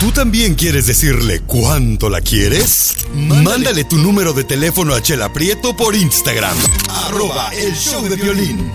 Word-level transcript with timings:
¿Tú 0.00 0.10
también 0.12 0.54
quieres 0.54 0.86
decirle 0.86 1.42
cuánto 1.46 2.08
la 2.08 2.22
quieres? 2.22 2.96
Mándale, 3.12 3.84
tu 3.84 3.98
número 3.98 4.32
de 4.32 4.44
teléfono 4.44 4.94
a 4.94 5.02
Chela 5.02 5.30
Prieto 5.30 5.76
por 5.76 5.94
Instagram. 5.94 6.56
Arroba 7.04 7.50
el 7.52 7.74
show 7.74 8.02
de 8.08 8.16
violín. 8.16 8.72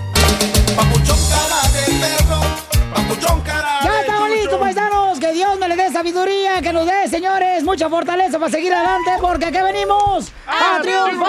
¡Ya 3.82 4.00
estamos 4.02 4.30
listos, 4.30 4.60
paisanos! 4.60 5.18
Que 5.18 5.32
Dios 5.32 5.58
me 5.58 5.66
le 5.68 5.74
dé 5.74 5.90
sabiduría, 5.90 6.62
que 6.62 6.72
nos 6.72 6.86
dé, 6.86 7.08
señores, 7.10 7.64
mucha 7.64 7.90
fortaleza 7.90 8.38
para 8.38 8.52
seguir 8.52 8.72
adelante, 8.72 9.10
porque 9.20 9.46
aquí 9.46 9.58
venimos 9.58 10.30
a, 10.46 10.80
triunfar. 10.80 11.26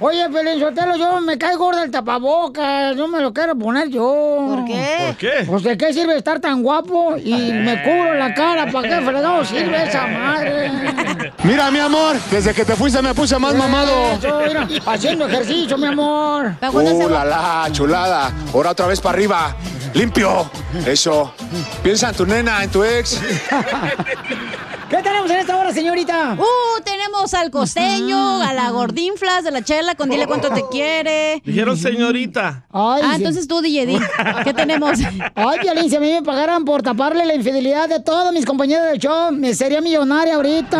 Oye, 0.00 0.28
Pelín 0.28 0.58
Sotelo, 0.60 0.96
yo 0.96 1.20
me 1.20 1.38
cae 1.38 1.54
gorda 1.56 1.84
el 1.84 1.90
tapabocas, 1.90 2.96
no 2.96 3.06
me 3.06 3.20
lo 3.20 3.32
quiero 3.32 3.56
poner 3.56 3.88
yo. 3.88 4.46
¿Por 4.48 4.64
qué? 4.64 4.96
¿Por 5.06 5.16
qué? 5.16 5.32
Pues 5.46 5.62
de 5.62 5.78
qué 5.78 5.92
sirve 5.92 6.16
estar 6.16 6.40
tan 6.40 6.62
guapo 6.62 7.16
y 7.16 7.52
me 7.52 7.82
cubro 7.82 8.14
la 8.14 8.34
cara, 8.34 8.70
¿para 8.70 8.88
qué 8.88 9.04
fregado 9.04 9.44
sirve 9.44 9.84
esa 9.84 10.06
madre? 10.06 10.70
Mira, 11.44 11.70
mi 11.70 11.78
amor, 11.78 12.16
desde 12.30 12.52
que 12.52 12.64
te 12.64 12.74
fuiste 12.74 13.00
me 13.02 13.14
puse 13.14 13.38
más 13.38 13.54
mamado. 13.54 14.12
Eso, 14.12 14.40
mira, 14.46 14.68
haciendo 14.86 15.26
ejercicio, 15.26 15.78
mi 15.78 15.86
amor. 15.86 16.54
Uh, 16.72 17.08
la 17.08 17.24
la, 17.24 17.68
chulada. 17.70 18.32
Ahora 18.52 18.70
otra 18.70 18.86
vez 18.86 19.00
para 19.00 19.14
arriba. 19.14 19.56
Limpio. 19.92 20.50
Eso. 20.86 21.32
Piensa 21.82 22.08
en 22.08 22.14
tu 22.16 22.26
nena, 22.26 22.64
en 22.64 22.70
tu 22.70 22.82
ex. 22.82 23.20
¿Qué 24.88 24.96
tenemos 25.02 25.30
en 25.30 25.38
esta 25.38 25.56
hora, 25.56 25.72
señorita? 25.72 26.36
Uh, 26.38 26.80
tenemos 26.84 27.32
al 27.34 27.50
costeño, 27.50 28.42
a 28.42 28.52
la 28.52 28.70
gordinflas 28.70 29.42
de 29.42 29.50
la 29.50 29.62
chela 29.62 29.94
con 29.94 30.08
dile 30.10 30.26
cuánto 30.26 30.50
te 30.50 30.62
quiere. 30.70 31.42
Dijeron 31.44 31.76
señorita. 31.76 32.66
ah, 32.72 32.98
entonces 33.16 33.48
tú, 33.48 33.60
DJ 33.60 33.86
D. 33.86 34.00
¿Qué 34.44 34.52
tenemos? 34.54 34.98
Ay, 35.34 35.58
Violín, 35.62 35.88
si 35.90 35.96
a 35.96 36.00
mí 36.00 36.12
me 36.12 36.22
pagaran 36.22 36.64
por 36.64 36.82
taparle 36.82 37.24
la 37.24 37.34
infidelidad 37.34 37.88
de 37.88 38.00
todos 38.00 38.32
mis 38.32 38.44
compañeros 38.44 38.86
del 38.86 38.98
show, 38.98 39.32
me 39.32 39.54
sería 39.54 39.80
millonaria 39.80 40.34
ahorita. 40.36 40.78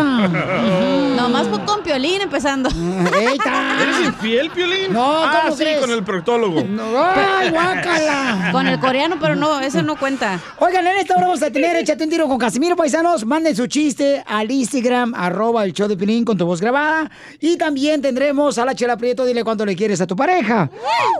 Nomás 1.17 1.47
con 1.65 1.81
Piolín 1.83 2.21
empezando. 2.21 2.69
Eita. 2.69 3.81
¿Eres 3.81 3.99
infiel, 4.05 4.49
Piolín? 4.51 4.93
No, 4.93 5.23
Ah, 5.25 5.41
¿cómo 5.45 5.55
sí, 5.57 5.63
crees? 5.63 5.79
con 5.81 5.91
el 5.91 6.03
proctólogo. 6.03 6.59
¡Ay, 6.59 7.49
guácala! 7.49 8.49
Con 8.51 8.67
el 8.67 8.79
coreano, 8.79 9.17
pero 9.19 9.35
no, 9.35 9.59
eso 9.59 9.81
no 9.81 9.97
cuenta. 9.97 10.39
Oigan, 10.59 10.85
en 10.87 10.97
esta 10.97 11.15
hora 11.15 11.25
vamos 11.25 11.41
a 11.41 11.49
tener 11.51 11.75
Échate 11.77 12.03
un 12.03 12.09
tiro 12.09 12.27
con 12.27 12.37
Casimiro 12.37 12.75
Paisanos. 12.75 13.25
Manden 13.25 13.55
su 13.55 13.65
chiste 13.67 13.94
al 14.25 14.51
Instagram, 14.51 15.13
arroba 15.15 15.63
el 15.63 15.73
show 15.73 15.87
de 15.87 15.97
Pilín 15.97 16.25
con 16.25 16.37
tu 16.37 16.45
voz 16.45 16.61
grabada. 16.61 17.09
Y 17.39 17.57
también 17.57 18.01
tendremos 18.01 18.57
a 18.57 18.65
la 18.65 18.75
Chela 18.75 18.97
Prieto, 18.97 19.25
dile 19.25 19.43
cuánto 19.43 19.65
le 19.65 19.75
quieres 19.75 20.01
a 20.01 20.07
tu 20.07 20.15
pareja. 20.15 20.69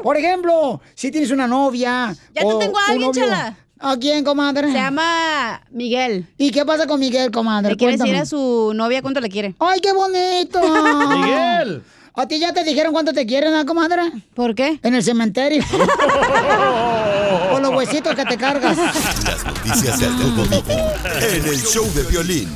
Por 0.04 0.18
ejemplo, 0.18 0.82
si 0.94 1.12
tienes 1.12 1.32
una 1.32 1.48
novia. 1.48 2.16
Ya 2.34 2.46
o 2.46 2.58
tengo 2.58 2.78
a 2.78 2.84
un 2.86 2.92
alguien, 2.92 3.08
novio. 3.08 3.24
Chela. 3.24 3.58
¿A 3.80 3.98
quién, 3.98 4.24
comadre? 4.24 4.68
Se 4.68 4.74
llama 4.74 5.62
Miguel. 5.70 6.28
¿Y 6.38 6.52
qué 6.52 6.66
pasa 6.66 6.88
con 6.88 7.00
Miguel, 7.00 7.30
comadre? 7.32 7.72
Le 7.72 7.78
quiere 7.78 7.98
decir 7.98 8.16
a 8.16 8.26
su 8.26 8.72
novia 8.74 9.02
cuánto 9.02 9.20
le 9.20 9.30
quiere. 9.30 9.54
¡Ay, 9.60 9.80
qué 9.82 9.92
bonito! 9.92 10.60
Miguel. 11.10 11.84
¿A 12.18 12.26
ti 12.28 12.40
ya 12.40 12.54
te 12.54 12.64
dijeron 12.64 12.94
cuánto 12.94 13.12
te 13.12 13.26
quieren, 13.26 13.54
¿ah, 13.54 13.66
comadre? 13.66 14.04
¿Por 14.34 14.56
qué? 14.56 14.80
En 14.84 14.96
el 14.96 15.04
cementerio. 15.04 15.62
Con 17.52 17.62
los 17.62 17.76
huesitos 17.76 18.16
que 18.16 18.24
te 18.24 18.38
cargas. 18.38 18.78
Las 18.78 19.44
noticias 19.44 20.00
del 20.00 20.12
en 20.12 21.46
el 21.46 21.62
show 21.62 21.86
de 21.94 22.04
violín. 22.04 22.56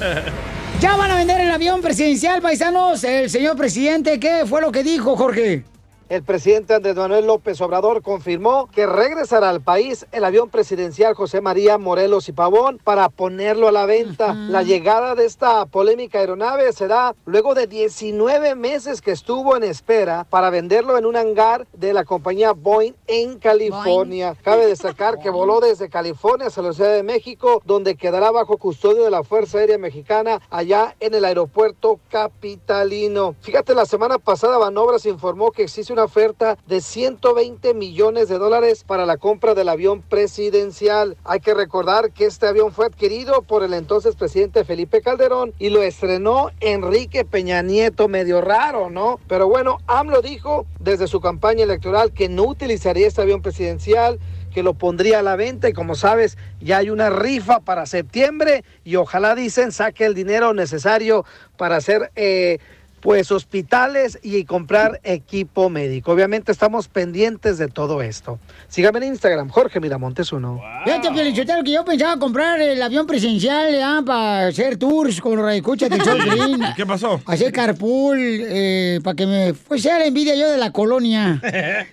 Ya 0.79 0.95
van 0.95 1.11
a 1.11 1.15
vender 1.15 1.41
el 1.41 1.51
avión 1.51 1.81
presidencial, 1.81 2.41
paisanos. 2.41 3.03
El 3.03 3.29
señor 3.29 3.57
presidente, 3.57 4.17
¿qué 4.17 4.45
fue 4.47 4.61
lo 4.61 4.71
que 4.71 4.81
dijo, 4.81 5.17
Jorge? 5.17 5.65
El 6.09 6.23
presidente 6.23 6.73
Andrés 6.73 6.95
Manuel 6.95 7.27
López 7.27 7.61
Obrador 7.61 8.01
confirmó 8.01 8.67
que 8.71 8.87
regresará 8.87 9.47
al 9.47 9.61
país 9.61 10.07
el 10.11 10.25
avión 10.25 10.49
presidencial 10.49 11.13
José 11.13 11.39
María 11.39 11.77
Morelos 11.77 12.27
y 12.29 12.31
Pavón 12.31 12.79
para 12.83 13.09
ponerlo 13.09 13.67
a 13.67 13.71
la 13.71 13.85
venta. 13.85 14.33
La 14.33 14.63
llegada 14.63 15.13
de 15.13 15.25
esta 15.25 15.67
polémica 15.67 16.17
aeronave 16.17 16.73
será 16.73 17.13
luego 17.27 17.53
de 17.53 17.67
19 17.67 18.55
meses 18.55 19.03
que 19.03 19.11
estuvo 19.11 19.55
en 19.55 19.63
espera 19.63 20.25
para 20.27 20.49
venderlo 20.49 20.97
en 20.97 21.05
un 21.05 21.15
hangar 21.15 21.67
de 21.73 21.93
la 21.93 22.03
compañía 22.05 22.53
Boeing 22.53 22.93
en 23.05 23.37
California. 23.37 24.35
Cabe 24.41 24.65
destacar 24.65 25.19
que 25.19 25.29
voló 25.29 25.59
desde 25.59 25.89
California 25.89 26.47
hacia 26.47 26.63
la 26.63 26.73
Ciudad 26.73 26.95
de 26.95 27.03
México, 27.03 27.61
donde 27.65 27.95
quedará 27.95 28.31
bajo 28.31 28.57
custodio 28.57 29.03
de 29.03 29.11
la 29.11 29.23
Fuerza 29.23 29.59
Aérea 29.59 29.77
Mexicana 29.77 30.41
allá 30.49 30.95
en 30.99 31.13
el 31.13 31.23
aeropuerto 31.23 31.99
capitalino. 32.09 33.35
Fíjate, 33.41 33.75
la 33.75 33.85
semana 33.85 34.17
pasada 34.17 34.57
Banobras 34.57 35.05
informó 35.05 35.51
que 35.51 35.61
existe 35.61 35.93
una 35.93 35.98
oferta 36.03 36.57
de 36.67 36.81
120 36.81 37.73
millones 37.73 38.29
de 38.29 38.37
dólares 38.37 38.83
para 38.83 39.05
la 39.05 39.17
compra 39.17 39.53
del 39.53 39.69
avión 39.69 40.01
presidencial. 40.01 41.17
Hay 41.23 41.39
que 41.39 41.53
recordar 41.53 42.11
que 42.11 42.25
este 42.25 42.47
avión 42.47 42.71
fue 42.71 42.85
adquirido 42.85 43.41
por 43.41 43.63
el 43.63 43.73
entonces 43.73 44.15
presidente 44.15 44.63
Felipe 44.63 45.01
Calderón 45.01 45.53
y 45.59 45.69
lo 45.69 45.81
estrenó 45.81 46.51
Enrique 46.59 47.25
Peña 47.25 47.61
Nieto, 47.61 48.07
medio 48.07 48.41
raro, 48.41 48.89
¿no? 48.89 49.19
Pero 49.27 49.47
bueno, 49.47 49.77
AMLO 49.87 50.21
dijo 50.21 50.65
desde 50.79 51.07
su 51.07 51.19
campaña 51.21 51.63
electoral 51.63 52.13
que 52.13 52.29
no 52.29 52.43
utilizaría 52.43 53.07
este 53.07 53.21
avión 53.21 53.41
presidencial 53.41 54.19
que 54.53 54.63
lo 54.63 54.73
pondría 54.73 55.19
a 55.19 55.23
la 55.23 55.35
venta 55.35 55.69
y 55.69 55.73
como 55.73 55.95
sabes 55.95 56.37
ya 56.59 56.77
hay 56.77 56.89
una 56.89 57.09
rifa 57.09 57.59
para 57.59 57.85
septiembre 57.85 58.63
y 58.83 58.95
ojalá 58.95 59.35
dicen 59.35 59.71
saque 59.71 60.05
el 60.05 60.15
dinero 60.15 60.53
necesario 60.53 61.25
para 61.57 61.77
hacer 61.77 62.11
eh, 62.15 62.59
pues 62.99 63.31
hospitales 63.31 64.19
y 64.21 64.43
comprar 64.45 64.99
equipo 65.03 65.69
médico. 65.69 66.11
Obviamente 66.11 66.51
estamos 66.51 66.87
pendientes 66.87 67.57
de 67.57 67.67
todo 67.67 68.01
esto. 68.01 68.39
Sígame 68.67 68.99
en 68.99 69.05
Instagram, 69.05 69.49
Jorge 69.49 69.79
Miramontes 69.79 70.31
uno. 70.31 70.61
Fíjate, 70.83 71.11
Pielichotero, 71.11 71.63
que 71.63 71.71
yo 71.71 71.85
pensaba 71.85 72.17
comprar 72.17 72.61
el 72.61 72.81
avión 72.81 73.07
presidencial 73.07 73.71
ya, 73.73 74.01
para 74.05 74.47
hacer 74.47 74.77
tours 74.77 75.19
con 75.21 75.39
show 75.39 75.89
de. 75.89 76.73
¿Qué 76.75 76.85
pasó? 76.85 77.21
Hacer 77.25 77.51
carpool, 77.51 78.17
eh, 78.19 78.99
para 79.03 79.15
que 79.15 79.25
me 79.25 79.53
sea 79.79 79.99
la 79.99 80.05
envidia 80.05 80.35
yo 80.35 80.49
de 80.49 80.57
la 80.57 80.71
colonia. 80.71 81.41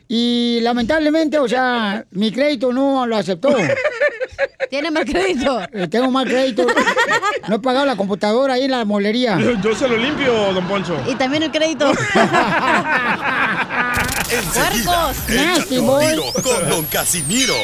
Y 0.09 0.61
lamentablemente, 0.63 1.39
o 1.39 1.49
sea, 1.49 2.05
mi 2.11 2.31
crédito 2.31 2.73
no 2.73 3.07
lo 3.07 3.17
aceptó. 3.17 3.49
Tiene 4.71 4.91
más 4.91 5.05
crédito. 5.05 5.61
Eh, 5.73 5.89
tengo 5.89 6.11
más 6.11 6.25
crédito. 6.25 6.67
No 7.49 7.57
he 7.57 7.59
pagado 7.59 7.87
la 7.87 7.97
computadora 7.97 8.55
ahí 8.55 8.65
en 8.65 8.71
la 8.73 8.85
molería. 8.85 9.39
Yo, 9.39 9.53
yo 9.61 9.75
se 9.75 9.87
lo 9.89 9.97
limpio, 9.97 10.33
don 10.53 10.67
Poncho. 10.67 10.97
Y 11.07 11.15
también 11.15 11.43
el 11.45 11.51
crédito. 11.51 11.93
Enseguida, 14.31 15.13
Nasty 15.29 15.79
boy. 15.79 16.21
con 16.43 16.69
Don 16.69 16.85
Casimiro. 16.87 17.55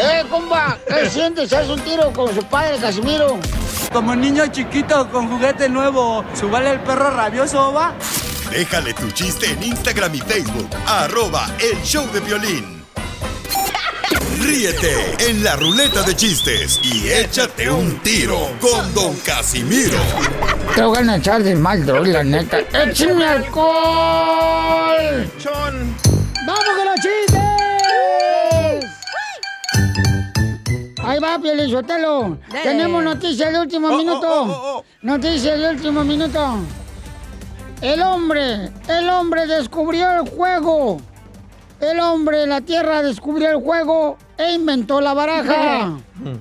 ¡Eh, 0.00 0.24
compa! 0.28 0.76
¿Qué 0.88 1.08
sientes? 1.08 1.52
¿Haz 1.52 1.68
un 1.68 1.80
tiro 1.80 2.12
con 2.12 2.34
su 2.34 2.42
padre, 2.44 2.78
Casimiro? 2.78 3.38
Como 3.92 4.14
niño 4.16 4.46
chiquito 4.48 5.08
con 5.10 5.28
juguete 5.28 5.68
nuevo, 5.68 6.24
¿subale 6.34 6.70
el 6.70 6.80
perro 6.80 7.10
rabioso, 7.10 7.72
va? 7.72 7.92
Déjale 8.50 8.94
tu 8.94 9.10
chiste 9.10 9.46
en 9.50 9.62
Instagram 9.62 10.14
y 10.14 10.20
Facebook. 10.20 10.68
Arroba 10.86 11.46
el 11.60 11.80
show 11.82 12.04
de 12.12 12.20
violín. 12.20 12.81
Ríete 14.42 15.14
en 15.30 15.42
la 15.44 15.54
ruleta 15.56 16.02
de 16.02 16.16
chistes 16.16 16.80
y 16.82 17.08
échate 17.08 17.70
un 17.70 17.98
tiro 18.00 18.50
con 18.60 18.92
Don 18.94 19.14
Casimiro. 19.18 19.98
Te 20.74 20.82
voy 20.82 20.98
a 21.08 21.16
echar 21.16 21.42
de 21.42 21.54
mal, 21.54 21.84
droga, 21.86 22.08
la 22.08 22.24
neta. 22.24 22.58
¡Échame 22.60 23.24
alcohol! 23.24 23.70
¡Vamos 26.46 26.64
con 26.76 26.84
los 26.86 26.96
chistes! 26.96 27.40
Ahí 31.04 31.18
va, 31.20 31.38
Pielizotelo. 31.38 32.38
Tenemos 32.62 33.04
noticias 33.04 33.52
de 33.52 33.60
último 33.60 33.88
Oh, 33.88 33.96
minuto. 33.98 34.28
oh, 34.28 34.50
oh, 34.50 34.78
oh. 34.78 34.84
Noticias 35.02 35.58
de 35.58 35.68
último 35.70 36.04
minuto. 36.04 36.56
El 37.80 38.02
hombre, 38.02 38.70
el 38.88 39.08
hombre 39.08 39.46
descubrió 39.46 40.10
el 40.20 40.28
juego. 40.28 41.00
El 41.80 41.98
hombre 42.00 42.44
en 42.44 42.50
la 42.50 42.60
tierra 42.60 43.02
descubrió 43.02 43.50
el 43.50 43.56
juego 43.56 44.16
e 44.42 44.52
inventó 44.54 45.00
la 45.00 45.14
baraja. 45.14 45.92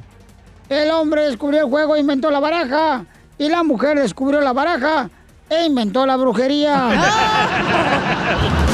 El 0.69 0.89
hombre 0.91 1.23
descubrió 1.23 1.61
el 1.61 1.65
juego 1.69 1.95
e 1.95 1.99
inventó 1.99 2.31
la 2.31 2.39
baraja. 2.39 3.05
Y 3.37 3.49
la 3.49 3.63
mujer 3.63 3.99
descubrió 3.99 4.39
la 4.39 4.53
baraja 4.53 5.09
e 5.49 5.65
inventó 5.65 6.05
la 6.05 6.15
brujería. 6.15 6.89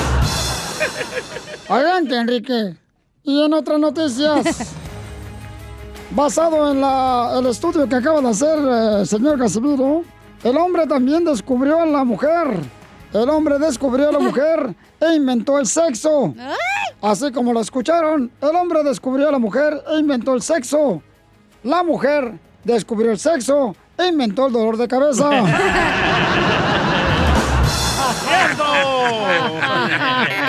Adelante, 1.70 2.16
Enrique. 2.16 2.76
Y 3.24 3.44
en 3.44 3.54
otras 3.54 3.80
noticias, 3.80 4.74
basado 6.12 6.72
en 6.72 6.82
la- 6.82 7.36
el 7.40 7.48
estudio 7.48 7.88
que 7.90 7.96
acaba 7.96 8.22
de 8.22 8.30
hacer 8.30 8.60
eh, 8.60 9.00
el 9.02 9.08
señor 9.08 9.38
Casimiro, 9.40 10.04
el 10.44 10.58
hombre 10.58 10.86
también 10.88 11.26
descubrió 11.26 11.82
a 11.82 11.86
la 11.86 12.04
mujer. 12.04 12.60
El 13.14 13.30
hombre 13.30 13.58
descubrió 13.60 14.10
a 14.10 14.12
la 14.12 14.20
mujer 14.20 14.76
e 15.00 15.16
inventó 15.16 15.60
el 15.60 15.66
sexo. 15.66 16.34
Así 17.02 17.32
como 17.32 17.54
lo 17.54 17.62
escucharon, 17.62 18.32
el 18.42 18.56
hombre 18.56 18.84
descubrió 18.84 19.30
a 19.30 19.32
la 19.32 19.40
mujer 19.40 19.84
e 19.90 20.00
inventó 20.00 20.34
el 20.34 20.42
sexo. 20.42 21.02
La 21.64 21.84
mujer 21.84 22.34
descubrió 22.64 23.12
el 23.12 23.20
sexo 23.20 23.76
e 23.98 24.08
inventó 24.08 24.48
el 24.48 24.54
dolor 24.54 24.78
de 24.78 24.88
cabeza. 24.88 25.30
Ups, 28.08 28.24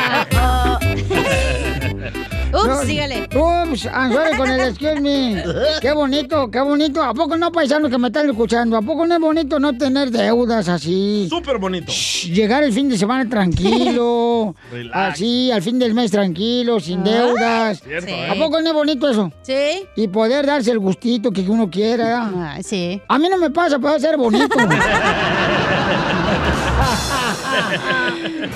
No, 2.69 2.83
sígale. 2.85 3.29
Ups, 3.35 3.85
I'm 3.87 4.13
sorry 4.13 4.37
con 4.37 4.51
el 4.51 4.61
excuse 4.61 5.01
me. 5.01 5.43
Qué 5.81 5.93
bonito, 5.93 6.51
qué 6.51 6.61
bonito. 6.61 7.03
¿A 7.03 7.15
poco 7.15 7.37
no, 7.37 7.51
paisanos 7.51 7.91
que 7.91 7.97
me 7.99 8.09
están 8.09 8.29
escuchando? 8.29 8.77
¿A 8.77 8.83
poco 8.83 9.07
no 9.07 9.15
es 9.15 9.21
bonito 9.21 9.59
no 9.59 9.77
tener 9.77 10.11
deudas 10.11 10.69
así? 10.69 11.27
Súper 11.31 11.59
bonito. 11.59 11.93
Llegar 12.27 12.63
el 12.63 12.73
fin 12.73 12.89
de 12.89 12.99
semana 12.99 13.29
tranquilo. 13.29 14.55
Relax. 14.73 15.15
así, 15.15 15.51
al 15.51 15.63
fin 15.63 15.79
del 15.79 15.95
mes 15.95 16.11
tranquilo, 16.11 16.79
sin 16.81 17.03
deudas. 17.05 17.81
Cierto, 17.81 18.07
Sí. 18.09 18.13
¿eh? 18.13 18.29
¿A 18.31 18.35
poco 18.35 18.61
no 18.61 18.69
es 18.69 18.75
bonito 18.75 19.09
eso? 19.09 19.33
Sí. 19.43 19.85
Y 19.97 20.09
poder 20.09 20.47
darse 20.47 20.71
el 20.71 20.79
gustito 20.79 21.31
que 21.33 21.41
uno 21.43 21.71
quiera. 21.71 22.59
Sí. 22.63 23.01
A 23.09 23.19
mí 23.19 23.29
no 23.31 23.39
me 23.39 23.51
pasa, 23.51 23.79
puede 23.79 23.99
ser 24.01 24.17
bonito. 24.17 24.57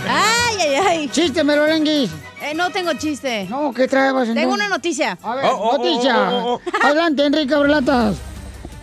Ay, 0.08 0.56
ay, 0.60 0.74
ay. 0.88 1.08
Chiste, 1.08 1.42
Merolenguis. 1.44 2.10
Eh, 2.52 2.54
no 2.54 2.70
tengo 2.70 2.92
chiste. 2.94 3.46
No, 3.48 3.72
¿qué 3.72 3.88
traebas 3.88 4.22
entonces? 4.28 4.42
Tengo 4.42 4.54
una 4.54 4.68
noticia. 4.68 5.18
A 5.22 5.34
ver, 5.34 5.44
Oh, 5.46 5.54
oh, 5.56 5.68
oh, 5.70 5.78
noticia. 5.78 6.30
oh, 6.44 6.54
oh, 6.54 6.60
Adelante, 6.86 7.24
Enrique 7.24 7.54
Abrelatas. 7.54 8.16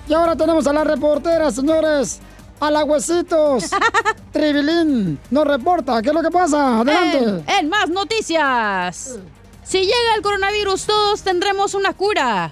Y 0.08 0.14
ahora 0.14 0.36
tenemos 0.36 0.66
a 0.66 0.74
la 0.74 0.84
reportera, 0.84 1.52
señores. 1.52 2.20
A 2.60 2.72
la 2.72 2.84
huesitos. 2.84 3.66
Tribilín 4.32 5.20
nos 5.30 5.46
reporta. 5.46 6.02
¿Qué 6.02 6.10
es 6.10 6.16
lo 6.16 6.22
que 6.22 6.32
pasa? 6.32 6.80
Adelante. 6.80 7.18
En, 7.20 7.44
en 7.60 7.70
más 7.70 7.90
noticias. 7.90 9.20
Si 9.64 9.78
llega 9.82 10.16
el 10.16 10.22
coronavirus, 10.24 10.86
todos 10.88 11.22
tendremos 11.22 11.74
una 11.76 11.94
cura. 11.94 12.52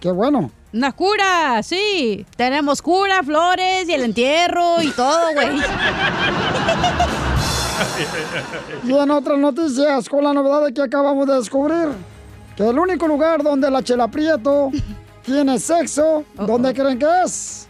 Qué 0.00 0.10
bueno. 0.10 0.50
Una 0.74 0.92
cura, 0.92 1.62
sí. 1.62 2.26
Tenemos 2.36 2.82
cura, 2.82 3.22
flores 3.22 3.88
y 3.88 3.94
el 3.94 4.02
entierro 4.02 4.82
y 4.82 4.90
todo, 4.90 5.32
güey. 5.32 5.48
Y 8.84 8.92
en 8.92 9.10
otras 9.10 9.38
noticias, 9.38 10.08
con 10.08 10.24
la 10.24 10.32
novedad 10.32 10.66
de 10.66 10.74
que 10.74 10.82
acabamos 10.82 11.26
de 11.26 11.34
descubrir, 11.34 11.88
que 12.56 12.68
el 12.68 12.78
único 12.78 13.06
lugar 13.06 13.42
donde 13.42 13.70
la 13.70 13.82
Chela 13.82 14.08
Prieto 14.08 14.70
tiene 15.24 15.58
sexo, 15.58 16.24
¿dónde 16.34 16.72
creen 16.74 16.98
que 16.98 17.06
es? 17.24 17.68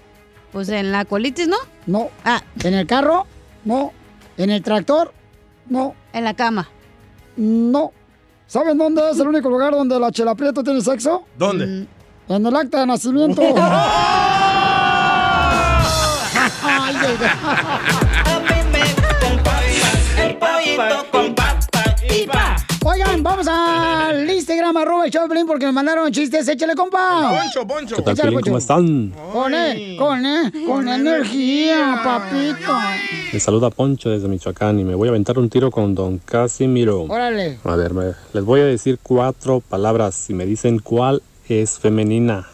Pues 0.52 0.68
en 0.68 0.92
la 0.92 1.04
colitis, 1.04 1.48
¿no? 1.48 1.56
No. 1.86 2.08
Ah, 2.24 2.42
¿En 2.62 2.74
el 2.74 2.86
carro? 2.86 3.26
No. 3.64 3.92
¿En 4.36 4.50
el 4.50 4.62
tractor? 4.62 5.12
No. 5.68 5.94
en 6.12 6.24
la 6.24 6.34
cama. 6.34 6.68
No. 7.36 7.92
¿Saben 8.46 8.78
dónde 8.78 9.02
es 9.10 9.18
el 9.18 9.26
único 9.26 9.50
lugar 9.50 9.72
donde 9.72 9.98
la 9.98 10.12
Chela 10.12 10.34
Prieto 10.34 10.62
tiene 10.62 10.80
sexo? 10.80 11.24
¿Dónde? 11.36 11.86
En 12.28 12.46
el 12.46 12.56
acta 12.56 12.80
de 12.80 12.86
nacimiento. 12.86 13.42
Oigan, 22.84 23.22
vamos 23.22 23.46
al 23.50 24.28
Instagram, 24.30 24.76
arroba 24.76 25.06
el 25.06 25.46
porque 25.46 25.66
me 25.66 25.72
mandaron 25.72 26.12
chistes. 26.12 26.46
Échale, 26.48 26.74
compa. 26.74 27.30
Poncho, 27.42 27.66
Poncho. 27.66 27.96
¿Qué 27.96 28.02
tal, 28.02 28.14
Échale? 28.14 28.40
¿Cómo 28.40 28.58
están? 28.58 29.12
Con, 29.32 29.54
eh, 29.54 29.96
con, 29.98 30.24
eh, 30.26 30.52
con 30.66 30.86
energía, 30.88 32.00
papito. 32.04 32.72
Les 33.32 33.42
saluda 33.42 33.70
Poncho 33.70 34.10
desde 34.10 34.28
Michoacán 34.28 34.78
y 34.78 34.84
me 34.84 34.94
voy 34.94 35.08
a 35.08 35.10
aventar 35.10 35.38
un 35.38 35.48
tiro 35.50 35.70
con 35.70 35.94
Don 35.94 36.18
Casimiro. 36.18 37.02
Órale. 37.02 37.58
A 37.64 37.74
ver, 37.76 37.94
me- 37.94 38.12
les 38.32 38.44
voy 38.44 38.60
a 38.60 38.64
decir 38.66 38.98
cuatro 39.02 39.60
palabras 39.60 40.28
y 40.30 40.34
me 40.34 40.46
dicen 40.46 40.78
cuál 40.78 41.22
es 41.48 41.78
femenina. 41.78 42.46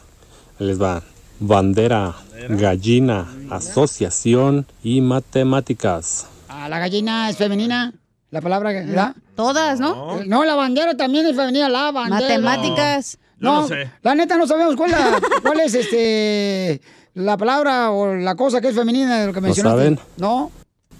Ahí 0.60 0.66
Les 0.68 0.80
va. 0.80 1.02
Bandera, 1.40 2.14
gallina, 2.48 3.26
asociación 3.50 4.64
y 4.84 5.00
matemáticas. 5.00 6.28
Ah, 6.48 6.68
la 6.68 6.78
gallina 6.78 7.28
es 7.28 7.36
femenina. 7.36 7.92
La 8.32 8.40
palabra, 8.40 8.72
¿verdad? 8.72 9.14
Todas, 9.36 9.78
¿no? 9.78 10.18
No, 10.26 10.42
la 10.44 10.54
bandera 10.56 10.96
también 10.96 11.26
es 11.26 11.36
femenina, 11.36 11.68
la 11.68 11.92
bandera. 11.92 12.38
Matemáticas. 12.40 13.18
No 13.38 13.68
sé. 13.68 13.90
La 14.02 14.14
neta 14.14 14.36
no 14.36 14.46
sabemos 14.48 14.74
cuál, 14.74 14.90
la- 14.90 15.20
cuál 15.42 15.60
es 15.60 15.74
este 15.74 16.80
la 17.14 17.36
palabra 17.36 17.90
o 17.90 18.14
la 18.14 18.34
cosa 18.34 18.60
que 18.62 18.68
es 18.68 18.74
femenina 18.74 19.20
de 19.20 19.26
lo 19.26 19.32
que 19.34 19.40
mencionaste. 19.42 19.78
saben? 19.78 19.98
No. 20.16 20.50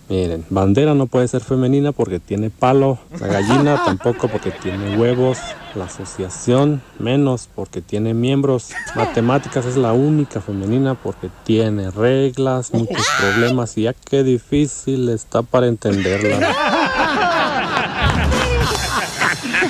Miren, 0.09 0.45
bandera 0.51 0.95
no 0.95 1.07
puede 1.07 1.29
ser 1.29 1.43
femenina 1.43 1.93
porque 1.93 2.21
tiene 2.21 2.51
palo, 2.51 2.99
la 3.19 3.29
gallina 3.29 3.83
tampoco 3.87 4.29
porque 4.29 4.51
tiene 4.51 4.97
huevos, 4.97 5.39
la 5.75 5.85
asociación 5.85 6.83
menos 6.99 7.49
porque 7.55 7.81
tiene 7.81 8.13
miembros, 8.13 8.73
matemáticas 8.95 9.65
es 9.65 9.77
la 9.77 9.93
única 9.93 10.41
femenina 10.41 10.95
porque 10.95 11.31
tiene 11.45 11.91
reglas, 11.91 12.73
muchos 12.73 13.07
problemas 13.21 13.79
y 13.79 13.83
ya 13.83 13.95
qué 13.95 14.23
difícil 14.23 15.09
está 15.09 15.43
para 15.43 15.67
entenderla. 15.67 16.37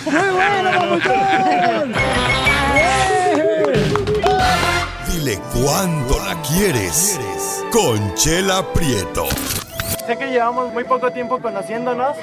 Muy 0.05 0.31
bueno. 0.31 0.63
Dile 5.13 5.39
cuándo 5.55 6.19
la 6.27 6.43
quieres. 6.43 7.19
Conchela 7.71 8.63
Prieto. 8.73 9.27
Sé 10.07 10.17
que 10.17 10.27
llevamos 10.31 10.73
muy 10.73 10.85
poco 10.85 11.13
tiempo 11.13 11.41
conociéndonos. 11.41 12.17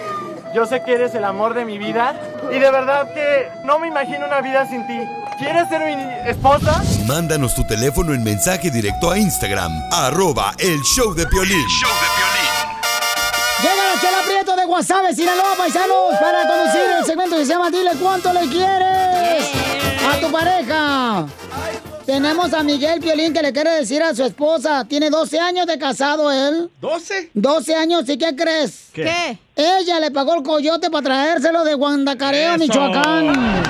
Yo 0.53 0.65
sé 0.65 0.81
que 0.83 0.93
eres 0.93 1.13
el 1.15 1.23
amor 1.23 1.53
de 1.53 1.65
mi 1.65 1.77
vida. 1.77 2.19
Y 2.51 2.59
de 2.59 2.71
verdad 2.71 3.13
que 3.13 3.49
no 3.63 3.79
me 3.79 3.87
imagino 3.87 4.25
una 4.25 4.41
vida 4.41 4.67
sin 4.67 4.85
ti. 4.87 4.99
¿Quieres 5.37 5.69
ser 5.69 5.85
mi 5.85 6.29
esposa? 6.29 6.83
Mándanos 7.05 7.55
tu 7.55 7.65
teléfono 7.65 8.13
en 8.13 8.23
mensaje 8.23 8.69
directo 8.69 9.09
a 9.09 9.17
Instagram, 9.17 9.71
arroba 9.91 10.51
el 10.57 10.81
show 10.81 11.13
de 11.13 11.25
Piolín. 11.27 11.65
Llega 13.61 13.93
la 13.93 14.01
chela 14.01 14.17
prieto 14.25 14.55
de 14.57 14.65
Guasave, 14.65 15.15
Sinaloa, 15.15 15.55
paisanos, 15.57 16.15
para 16.19 16.45
conducir 16.45 16.81
el 16.97 17.05
segmento 17.05 17.37
que 17.37 17.45
se 17.45 17.53
llama 17.53 17.69
Dile 17.69 17.91
cuánto 18.01 18.33
le 18.33 18.49
quieres 18.49 19.49
a 20.05 20.19
tu 20.19 20.29
pareja. 20.29 21.25
Tenemos 22.09 22.51
a 22.55 22.63
Miguel 22.63 22.99
Piolín 22.99 23.33
que 23.33 23.41
le 23.43 23.53
quiere 23.53 23.69
decir 23.69 24.01
a 24.01 24.15
su 24.15 24.23
esposa. 24.23 24.83
Tiene 24.85 25.11
12 25.11 25.39
años 25.39 25.67
de 25.67 25.77
casado 25.77 26.31
él. 26.31 26.67
¿12? 26.81 27.29
12 27.35 27.75
años, 27.75 28.09
¿y 28.09 28.17
qué 28.17 28.35
crees? 28.35 28.89
¿Qué? 28.93 29.03
¿Qué? 29.03 29.37
Ella 29.55 29.99
le 29.99 30.09
pagó 30.09 30.33
el 30.33 30.41
coyote 30.41 30.89
para 30.89 31.03
traérselo 31.03 31.63
de 31.63 31.75
Guandacareo, 31.75 32.55
Eso. 32.55 32.57
Michoacán. 32.57 33.61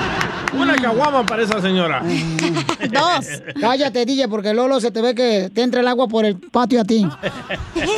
Una 0.58 0.74
caguama 0.76 1.26
para 1.26 1.42
esa 1.42 1.60
señora. 1.60 2.02
Dos. 2.90 3.26
Cállate, 3.60 4.06
DJ, 4.06 4.26
porque 4.28 4.54
Lolo 4.54 4.80
se 4.80 4.90
te 4.90 5.02
ve 5.02 5.14
que 5.14 5.50
te 5.54 5.60
entra 5.60 5.82
el 5.82 5.88
agua 5.88 6.08
por 6.08 6.24
el 6.24 6.38
patio 6.40 6.80
a 6.80 6.84
ti. 6.84 7.06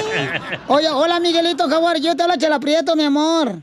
Oye, 0.67 0.89
hola 0.89 1.21
Miguelito 1.21 1.69
Jaguar, 1.69 2.01
yo 2.01 2.17
te 2.17 2.25
hablo 2.25 2.35
Chela 2.35 2.59
Prieto, 2.59 2.97
mi 2.97 3.05
amor. 3.05 3.59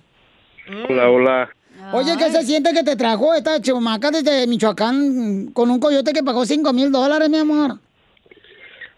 Hola, 0.88 1.10
hola. 1.10 1.50
Oye, 1.94 2.16
¿qué 2.18 2.30
se 2.30 2.44
siente 2.44 2.74
que 2.74 2.84
te 2.84 2.96
trajo 2.96 3.34
esta 3.34 3.62
chumaca 3.62 4.12
desde 4.12 4.46
Michoacán 4.48 5.48
con 5.54 5.70
un 5.72 5.80
coyote 5.80 6.14
que 6.14 6.24
pagó 6.24 6.46
5 6.46 6.72
mil 6.74 6.92
dólares, 6.92 7.30
mi 7.30 7.38
amor? 7.38 7.80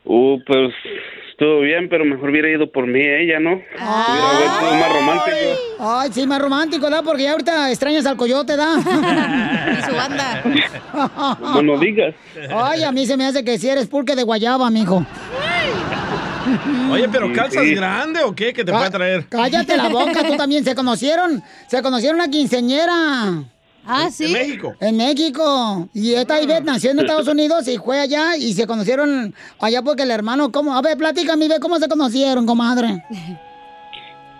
Uh, 0.04 0.40
pues 0.46 0.74
estuvo 1.32 1.62
bien, 1.62 1.88
pero 1.90 2.04
mejor 2.06 2.30
hubiera 2.30 2.50
ido 2.50 2.72
por 2.72 2.88
mí 2.88 3.00
ella, 3.02 3.40
¿no? 3.40 3.54
Hubiera 3.54 4.60
sido 4.60 4.74
más 4.74 4.94
romántico. 4.94 5.38
Ay, 5.80 6.10
sí, 6.12 6.28
más 6.28 6.42
romántico, 6.42 6.90
¿da? 6.90 7.02
Porque 7.02 7.24
ya 7.24 7.32
ahorita 7.32 7.70
extrañas 7.70 8.06
al 8.06 8.18
coyote, 8.18 8.56
¿da? 8.56 8.76
Y 9.80 9.84
su 9.90 9.96
banda. 9.96 10.44
No 11.54 11.62
lo 11.62 11.80
digas. 11.80 12.14
Ay, 12.54 12.84
a 12.84 12.92
mí 12.92 13.06
se 13.06 13.16
me 13.16 13.26
hace 13.26 13.44
que 13.44 13.58
si 13.58 13.70
eres 13.70 13.88
pulque 13.88 14.16
de 14.16 14.24
guayaba, 14.24 14.70
mijo. 14.70 15.06
Oye, 16.92 17.08
pero 17.10 17.32
¿calzas 17.34 17.64
Sí. 17.64 17.76
grande 17.76 18.22
o 18.24 18.34
qué? 18.36 18.54
Que 18.54 18.64
te 18.64 18.72
puede 18.72 18.90
traer. 18.90 19.28
Cállate 19.28 19.78
la 19.78 19.90
boca, 19.90 20.24
tú 20.28 20.36
también. 20.38 20.64
Se 20.64 20.76
conocieron, 20.76 21.42
se 21.68 21.82
conocieron 21.82 22.20
una 22.20 22.30
quinceñera. 22.30 23.44
Ah, 23.86 24.10
sí. 24.12 24.26
En 24.26 24.34
México. 24.34 24.74
En 24.80 24.98
México. 24.98 25.90
Y 25.94 26.14
esta 26.14 26.40
Ivette 26.42 26.64
nació 26.64 26.92
en 26.92 27.00
Estados 27.00 27.28
Unidos 27.36 27.68
y 27.68 27.78
fue 27.78 28.00
allá 28.00 28.38
y 28.38 28.54
se 28.54 28.68
conocieron 28.68 29.34
allá 29.60 29.82
porque 29.82 30.04
el 30.04 30.12
hermano, 30.12 30.52
¿cómo? 30.52 30.76
A 30.76 30.82
ver, 30.82 30.98
platícame, 30.98 31.46
Ivette, 31.46 31.62
¿cómo 31.62 31.78
se 31.80 31.88
conocieron, 31.88 32.46
comadre? 32.46 33.04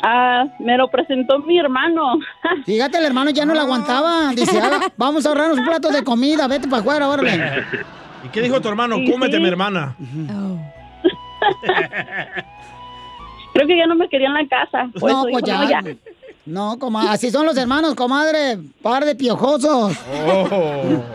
Ah, 0.04 0.46
me 0.58 0.76
lo 0.78 0.90
presentó 0.90 1.38
mi 1.38 1.60
hermano. 1.60 2.18
Fíjate, 2.66 2.98
el 2.98 3.06
hermano 3.06 3.30
ya 3.30 3.46
no 3.46 3.54
lo 3.54 3.62
aguantaba. 3.62 4.32
Dice, 4.36 4.60
"Ah, 4.60 4.92
vamos 4.98 5.24
a 5.24 5.30
ahorrarnos 5.30 5.60
un 5.60 5.66
plato 5.66 5.90
de 5.90 6.04
comida, 6.04 6.48
vete 6.48 6.68
para 6.68 6.82
afuera, 6.82 7.08
órale. 7.08 7.64
¿Y 8.26 8.30
qué 8.30 8.42
dijo 8.42 8.60
tu 8.60 8.68
hermano? 8.68 8.96
Sí, 8.96 9.12
Cómete, 9.12 9.36
sí. 9.38 9.44
mi 9.44 9.48
hermana. 9.48 9.96
Creo 13.54 13.68
que 13.68 13.78
ya 13.78 13.86
no 13.86 13.96
me 13.96 14.08
quería 14.08 14.28
en 14.28 14.34
la 14.34 14.48
casa. 14.48 14.90
Por 15.00 15.12
No, 15.12 15.20
eso 15.20 15.28
pues 15.32 15.44
dijo, 15.44 15.70
ya. 15.70 15.82
"No, 15.82 15.96
No, 16.46 16.80
comadre, 16.80 17.10
así 17.10 17.30
son 17.32 17.46
los 17.46 17.58
hermanos, 17.58 17.96
comadre. 17.96 18.58
Par 18.82 19.04
de 19.06 19.16
piojosos. 19.16 19.94
Oh. 20.26 21.04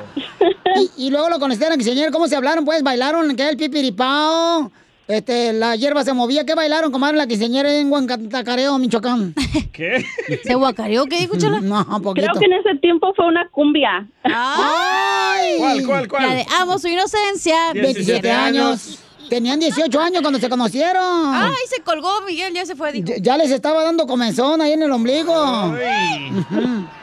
Y, 0.99 1.07
y 1.07 1.11
luego 1.11 1.31
lo 1.31 1.39
la 1.39 1.77
quinceañera, 1.77 2.11
¿cómo 2.11 2.29
se 2.29 2.37
hablaron? 2.37 2.65
Pues 2.67 2.83
bailaron, 2.83 3.35
¿qué? 3.35 3.49
El 3.49 3.57
pipiripao. 3.57 4.71
Este, 5.09 5.53
la 5.53 5.75
hierba 5.77 6.05
se 6.05 6.13
movía. 6.13 6.45
¿Qué 6.45 6.55
bailaron, 6.55 6.93
comadre? 6.93 7.17
La 7.17 7.27
quinceañera 7.27 7.73
en 7.73 7.91
Huancacareo, 7.91 8.77
Michoacán. 8.77 9.35
¿Qué? 9.73 10.05
¿Se 10.45 10.55
guacareó? 10.55 11.07
¿Qué 11.07 11.21
dijo, 11.21 11.39
Chela? 11.39 11.61
No, 11.61 11.79
poquito. 12.03 12.27
Creo 12.27 12.39
que 12.39 12.45
en 12.45 12.53
ese 12.55 12.75
tiempo 12.81 13.15
fue 13.15 13.27
una 13.27 13.49
cumbia. 13.51 14.07
¡Ay! 14.25 15.55
¿Cuál, 15.59 15.87
cuál, 15.87 16.09
cuál? 16.09 16.23
La 16.27 16.35
de 16.35 16.47
amo 16.61 16.79
su 16.79 16.89
inocencia. 16.89 17.73
27 17.73 18.31
años. 18.31 18.99
Tenían 19.29 19.59
18 19.61 20.01
años 20.01 20.23
cuando 20.23 20.39
se 20.39 20.49
conocieron. 20.49 21.35
Ay, 21.35 21.53
se 21.69 21.83
colgó 21.83 22.21
Miguel, 22.27 22.53
ya 22.55 22.65
se 22.65 22.77
fue, 22.77 22.93
dijo. 22.93 23.07
Ya, 23.09 23.17
ya 23.19 23.37
les 23.37 23.51
estaba 23.51 23.83
dando 23.83 24.07
comenzón 24.07 24.61
ahí 24.61 24.73
en 24.73 24.83
el 24.83 24.93
ombligo. 24.93 25.75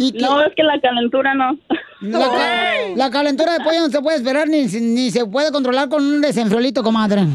¿Y 0.00 0.12
qué? 0.12 0.20
No, 0.20 0.40
es 0.42 0.54
que 0.54 0.62
la 0.62 0.80
calentura 0.80 1.34
no. 1.34 1.58
La, 2.00 2.30
ca- 2.30 2.46
la 2.94 3.10
calentura 3.10 3.54
de 3.54 3.64
pollo 3.64 3.80
no 3.80 3.90
se 3.90 4.00
puede 4.00 4.18
esperar 4.18 4.46
ni, 4.48 4.66
ni 4.66 5.10
se 5.10 5.26
puede 5.26 5.50
controlar 5.50 5.88
con 5.88 6.04
un 6.04 6.20
desenfriolito, 6.20 6.84
comadre. 6.84 7.26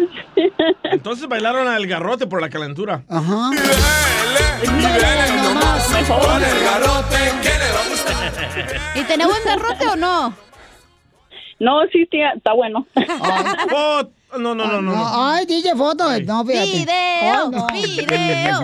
Entonces 0.84 1.28
bailaron 1.28 1.68
al 1.68 1.86
garrote 1.86 2.26
por 2.26 2.40
la 2.40 2.48
calentura. 2.48 3.02
Ajá. 3.08 3.50
¿Y 8.94 9.24
buen 9.26 9.44
garrote 9.44 9.86
o 9.88 9.96
no? 9.96 10.45
No, 11.58 11.80
sí, 11.90 12.06
tía, 12.06 12.32
está 12.36 12.52
bueno. 12.52 12.86
Oh, 13.72 14.02
no, 14.38 14.54
no, 14.54 14.66
no, 14.66 14.82
no. 14.82 14.92
no. 14.92 15.04
Ay, 15.14 15.46
DJ 15.46 15.74
foto. 15.74 16.04
No, 16.24 16.44
fíjate. 16.44 16.66
Video, 16.66 17.50
Ay, 17.50 17.50
no. 17.50 17.66
video. 17.72 18.62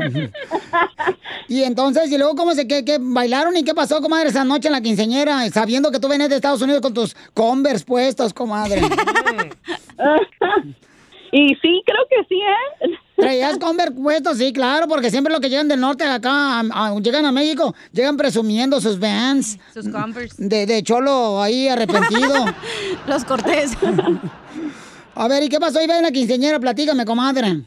Y 1.48 1.62
entonces, 1.62 2.10
y 2.10 2.18
luego, 2.18 2.34
¿cómo 2.34 2.52
se 2.52 2.66
qué, 2.66 2.84
qué 2.84 2.98
bailaron 3.00 3.56
y 3.56 3.64
qué 3.64 3.74
pasó, 3.74 4.00
comadre, 4.00 4.28
esa 4.28 4.44
noche 4.44 4.68
en 4.68 4.72
la 4.72 4.80
quinceñera? 4.80 5.48
Sabiendo 5.50 5.90
que 5.90 6.00
tú 6.00 6.08
venías 6.08 6.30
de 6.30 6.36
Estados 6.36 6.62
Unidos 6.62 6.82
con 6.82 6.92
tus 6.92 7.14
Converse 7.34 7.84
puestos, 7.84 8.32
comadre. 8.34 8.80
y 11.32 11.54
sí, 11.56 11.82
creo 11.86 12.06
que 12.10 12.24
sí, 12.28 12.40
¿eh? 12.40 12.98
¿Traías 13.16 13.58
Converse 13.58 13.92
puestos? 13.92 14.38
Sí, 14.38 14.52
claro, 14.52 14.88
porque 14.88 15.10
siempre 15.10 15.32
los 15.32 15.40
que 15.40 15.48
llegan 15.50 15.68
del 15.68 15.80
norte 15.80 16.04
acá, 16.04 16.60
a- 16.60 16.88
a- 16.88 16.98
llegan 17.00 17.24
a 17.26 17.32
México, 17.32 17.74
llegan 17.92 18.16
presumiendo 18.16 18.80
sus 18.80 18.98
Vans. 18.98 19.58
Sus 19.72 19.88
Converse. 19.88 20.34
De, 20.38 20.66
de 20.66 20.82
cholo 20.82 21.40
ahí 21.40 21.68
arrepentido. 21.68 22.44
Los 23.06 23.24
Cortés. 23.24 23.76
A 25.14 25.28
ver, 25.28 25.42
¿y 25.42 25.48
qué 25.50 25.60
pasó? 25.60 25.80
Iba 25.82 25.96
en 25.98 26.02
la 26.04 26.10
quinceañera, 26.10 26.58
platícame, 26.58 27.04
comadre. 27.04 27.60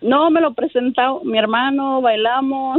No, 0.00 0.30
me 0.30 0.40
lo 0.40 0.54
presentó 0.54 1.20
mi 1.24 1.36
hermano, 1.36 2.00
bailamos, 2.00 2.78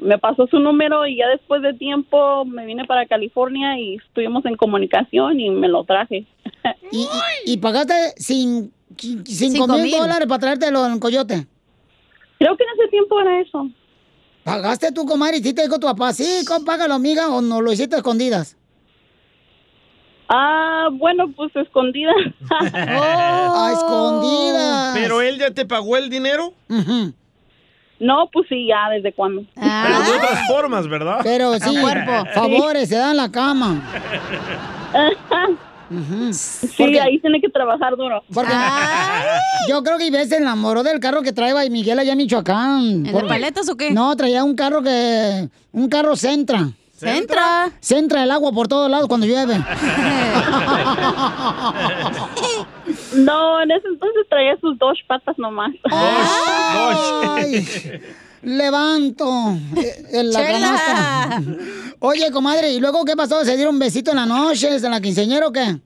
me 0.00 0.16
pasó 0.18 0.46
su 0.46 0.60
número 0.60 1.04
y 1.06 1.16
ya 1.16 1.26
después 1.28 1.60
de 1.62 1.74
tiempo 1.74 2.44
me 2.44 2.64
vine 2.64 2.84
para 2.84 3.06
California 3.06 3.76
y 3.78 3.96
estuvimos 3.96 4.44
en 4.46 4.54
comunicación 4.56 5.40
y 5.40 5.50
me 5.50 5.66
lo 5.66 5.82
traje. 5.84 6.24
¿Y, 6.92 6.98
y, 6.98 7.52
y 7.54 7.56
pagaste 7.56 8.14
sin, 8.16 8.72
cinco, 9.24 9.68
mil 9.68 9.90
dólares 9.90 10.26
para 10.28 10.40
traértelo 10.40 10.86
en 10.86 10.98
Coyote? 10.98 11.46
Creo 12.38 12.56
que 12.56 12.64
en 12.64 12.80
ese 12.80 12.90
tiempo 12.90 13.20
era 13.20 13.40
eso. 13.40 13.68
¿Pagaste 14.44 14.90
tú, 14.92 15.06
comadre? 15.06 15.36
¿Y 15.38 15.42
sí 15.42 15.54
te 15.54 15.62
dijo 15.62 15.78
tu 15.78 15.86
papá, 15.86 16.12
sí, 16.12 16.44
págalo, 16.66 16.94
amiga, 16.94 17.28
o 17.28 17.40
no 17.40 17.60
lo 17.60 17.72
hiciste 17.72 17.94
a 17.94 17.98
escondidas? 17.98 18.56
Ah, 20.28 20.88
bueno, 20.92 21.30
pues 21.36 21.54
escondida. 21.54 22.12
A 22.50 23.72
escondidas. 23.72 24.94
¿Pero 24.94 25.20
él 25.20 25.38
ya 25.38 25.50
te 25.50 25.66
pagó 25.66 25.96
el 25.96 26.08
dinero? 26.08 26.54
No, 28.00 28.28
pues 28.32 28.48
sí, 28.48 28.66
ya, 28.66 28.88
¿desde 28.90 29.12
cuándo? 29.12 29.44
Pero 29.54 30.00
de 30.00 30.10
otras 30.16 30.46
formas, 30.48 30.88
¿verdad? 30.88 31.20
Pero 31.22 31.54
sí, 31.60 31.76
favores, 32.34 32.88
se 32.88 32.96
dan 32.96 33.10
en 33.10 33.16
la 33.18 33.30
cama. 33.30 33.82
Ujú. 35.92 36.32
Sí, 36.32 36.68
Porque- 36.78 37.00
ahí 37.00 37.18
tiene 37.20 37.40
que 37.40 37.48
trabajar 37.48 37.96
duro. 37.96 38.22
Porque 38.32 38.52
yo 39.68 39.82
creo 39.82 39.98
que 39.98 40.06
Ivette 40.06 40.28
se 40.28 40.36
enamoró 40.36 40.82
del 40.82 41.00
carro 41.00 41.22
que 41.22 41.32
traía 41.32 41.68
Miguel 41.70 41.98
allá 41.98 42.12
en 42.12 42.18
Michoacán. 42.18 42.80
¿El 42.82 43.02
de 43.04 43.12
Porque- 43.12 43.28
paletas 43.28 43.68
o 43.68 43.76
qué? 43.76 43.90
No, 43.90 44.16
traía 44.16 44.42
un 44.44 44.54
carro 44.54 44.82
que... 44.82 45.48
Un 45.72 45.88
carro 45.88 46.16
Centra. 46.16 46.68
Centra. 46.94 47.70
Centra 47.80 48.22
el 48.22 48.30
agua 48.30 48.52
por 48.52 48.68
todos 48.68 48.88
lados 48.90 49.08
cuando 49.08 49.26
llueve. 49.26 49.56
No, 53.14 53.60
en 53.62 53.70
ese 53.70 53.86
entonces 53.88 54.26
traía 54.28 54.56
sus 54.60 54.78
dos 54.78 54.98
patas 55.06 55.38
nomás. 55.38 55.70
Ay, 55.90 57.64
levanto 58.42 59.26
eh, 59.76 60.04
en 60.12 60.30
la 60.32 60.40
Chela. 60.46 60.52
canasta. 60.60 61.42
Oye, 62.00 62.30
comadre, 62.32 62.72
¿y 62.72 62.80
luego 62.80 63.04
qué 63.04 63.14
pasó? 63.16 63.44
¿Se 63.44 63.56
dieron 63.56 63.74
un 63.74 63.80
besito 63.80 64.10
en 64.10 64.16
la 64.16 64.26
noche, 64.26 64.74
en 64.76 64.90
la 64.90 65.00
quinceañera 65.00 65.46
o 65.46 65.52
qué? 65.52 65.76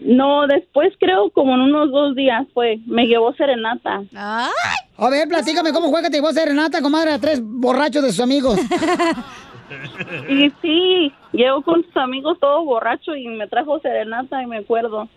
No, 0.00 0.46
después 0.48 0.92
creo 0.98 1.30
como 1.30 1.54
en 1.54 1.60
unos 1.60 1.90
dos 1.92 2.16
días 2.16 2.44
fue. 2.54 2.78
Me 2.86 3.06
llevó 3.06 3.32
serenata. 3.34 4.02
Ay. 4.14 4.50
A 4.96 5.08
ver, 5.10 5.28
platícame 5.28 5.72
cómo 5.72 5.90
fue 5.90 6.02
que 6.02 6.10
te 6.10 6.16
llevó 6.16 6.32
Serenata, 6.32 6.80
comadre, 6.82 7.12
a 7.12 7.18
tres 7.18 7.40
borrachos 7.42 8.02
de 8.02 8.10
sus 8.10 8.20
amigos. 8.20 8.58
Y 10.28 10.50
sí, 10.60 11.10
llegó 11.32 11.62
con 11.62 11.82
sus 11.82 11.96
amigos 11.96 12.36
todo 12.38 12.62
borracho 12.62 13.16
y 13.16 13.26
me 13.28 13.48
trajo 13.48 13.80
serenata 13.80 14.42
y 14.42 14.46
me 14.46 14.58
acuerdo. 14.58 15.08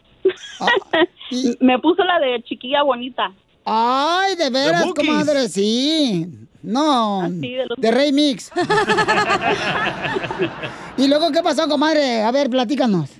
y- 1.30 1.58
me 1.60 1.78
puso 1.80 2.06
la 2.06 2.20
de 2.20 2.42
chiquilla 2.44 2.82
bonita. 2.84 3.34
Ay, 3.66 4.36
de 4.36 4.50
veras, 4.50 4.86
comadre, 4.96 5.50
sí. 5.50 6.28
No, 6.62 7.22
Así 7.22 7.54
de 7.54 7.66
los- 7.68 7.78
de 7.78 7.92
Rey 7.92 8.12
Mix. 8.12 8.52
¿Y 10.98 11.08
luego 11.08 11.32
qué 11.32 11.42
pasó, 11.44 11.68
comadre? 11.68 12.22
A 12.24 12.32
ver, 12.32 12.50
platícanos. 12.50 13.12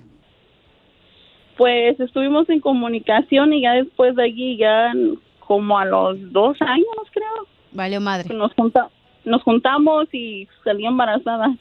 Pues 1.58 2.00
estuvimos 2.00 2.50
en 2.50 2.60
comunicación 2.60 3.54
y 3.54 3.62
ya 3.62 3.74
después 3.74 4.16
de 4.16 4.24
allí, 4.24 4.58
ya 4.58 4.92
como 5.40 5.78
a 5.78 5.86
los 5.86 6.18
dos 6.32 6.58
años 6.62 6.86
creo, 7.14 7.48
Valió 7.72 8.02
madre. 8.02 8.34
nos, 8.34 8.52
junta- 8.54 8.90
nos 9.26 9.42
juntamos 9.44 10.06
y 10.12 10.48
salí 10.64 10.86
embarazada. 10.86 11.56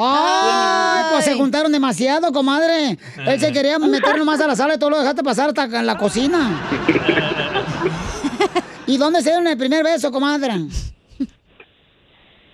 ¡Ay! 0.00 1.04
Pues 1.12 1.24
se 1.24 1.34
juntaron 1.34 1.72
demasiado, 1.72 2.32
comadre. 2.32 2.98
Él 3.26 3.40
se 3.40 3.52
quería 3.52 3.78
meter 3.78 4.18
nomás 4.18 4.40
a 4.40 4.46
la 4.46 4.54
sala 4.56 4.74
y 4.74 4.78
todo 4.78 4.90
lo 4.90 4.98
dejaste 4.98 5.22
pasar 5.24 5.48
hasta 5.48 5.64
en 5.64 5.86
la 5.86 5.96
cocina. 5.96 6.50
¿Y 8.86 8.96
dónde 8.98 9.20
se 9.22 9.30
dieron 9.30 9.46
el 9.46 9.56
primer 9.58 9.84
beso, 9.84 10.10
comadre? 10.10 10.52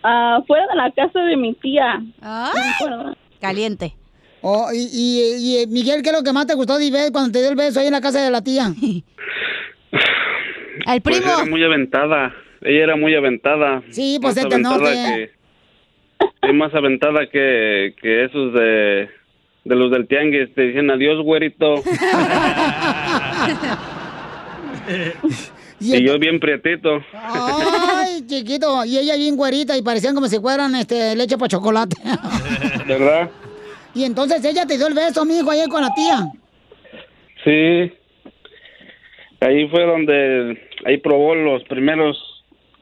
Ah, 0.02 0.40
fuera 0.46 0.66
de 0.66 0.74
la 0.76 0.90
casa 0.92 1.18
de 1.20 1.36
mi 1.36 1.54
tía. 1.54 2.00
Caliente. 3.40 3.94
Oh, 4.42 4.68
y, 4.72 4.88
y- 4.92 5.62
y, 5.62 5.66
Miguel, 5.68 6.02
¿qué 6.02 6.10
es 6.10 6.16
lo 6.16 6.22
que 6.22 6.32
más 6.32 6.46
te 6.46 6.54
gustó 6.54 6.76
de 6.76 6.90
cuando 7.12 7.32
te 7.32 7.38
dio 7.40 7.48
el 7.48 7.56
beso 7.56 7.80
ahí 7.80 7.86
en 7.86 7.92
la 7.92 8.00
casa 8.02 8.20
de 8.22 8.30
la 8.30 8.42
tía? 8.42 8.66
Al 10.86 11.00
Pues 11.00 11.18
primo. 11.20 11.32
era 11.38 11.46
muy 11.46 11.64
aventada. 11.64 12.34
Ella 12.60 12.84
era 12.84 12.96
muy 12.96 13.14
aventada. 13.14 13.82
Sí, 13.90 14.18
pues 14.20 14.34
del 14.34 14.46
aventada 14.46 14.76
norte. 14.76 14.92
que- 14.92 15.30
sí, 16.46 16.52
más 16.52 16.74
aventada 16.74 17.26
que, 17.30 17.94
que 18.02 18.24
esos 18.24 18.52
de, 18.52 19.08
de 19.64 19.74
los 19.76 19.90
del 19.90 20.06
tianguis. 20.08 20.52
Te 20.54 20.62
dicen 20.62 20.90
adiós, 20.90 21.22
güerito. 21.24 21.74
Y 25.84 25.96
y 25.96 26.06
yo 26.06 26.18
bien 26.18 26.40
prietito. 26.40 27.04
Ay, 27.12 28.22
chiquito. 28.26 28.84
Y 28.84 28.98
ella 28.98 29.16
bien 29.16 29.36
güerita 29.36 29.76
y 29.76 29.82
parecían 29.82 30.14
como 30.14 30.28
si 30.28 30.38
fueran 30.40 30.74
este, 30.74 31.14
leche 31.14 31.36
para 31.36 31.48
chocolate. 31.48 31.96
¿Verdad? 32.86 33.30
y 33.94 34.04
entonces 34.04 34.44
ella 34.44 34.66
te 34.66 34.76
dio 34.76 34.88
el 34.88 34.94
beso, 34.94 35.24
mijo, 35.24 35.50
ahí 35.50 35.64
con 35.68 35.82
la 35.82 35.94
tía. 35.94 36.32
Sí. 37.44 37.92
Ahí 39.40 39.68
fue 39.68 39.84
donde 39.84 40.58
ahí 40.84 40.96
probó 40.98 41.34
los 41.34 41.62
primeros 41.64 42.16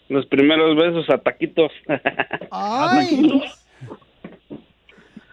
los 0.08 0.26
primeros 0.26 0.76
besos 0.76 1.08
a 1.10 1.18
taquitos. 1.18 1.72
Ay. 2.50 3.42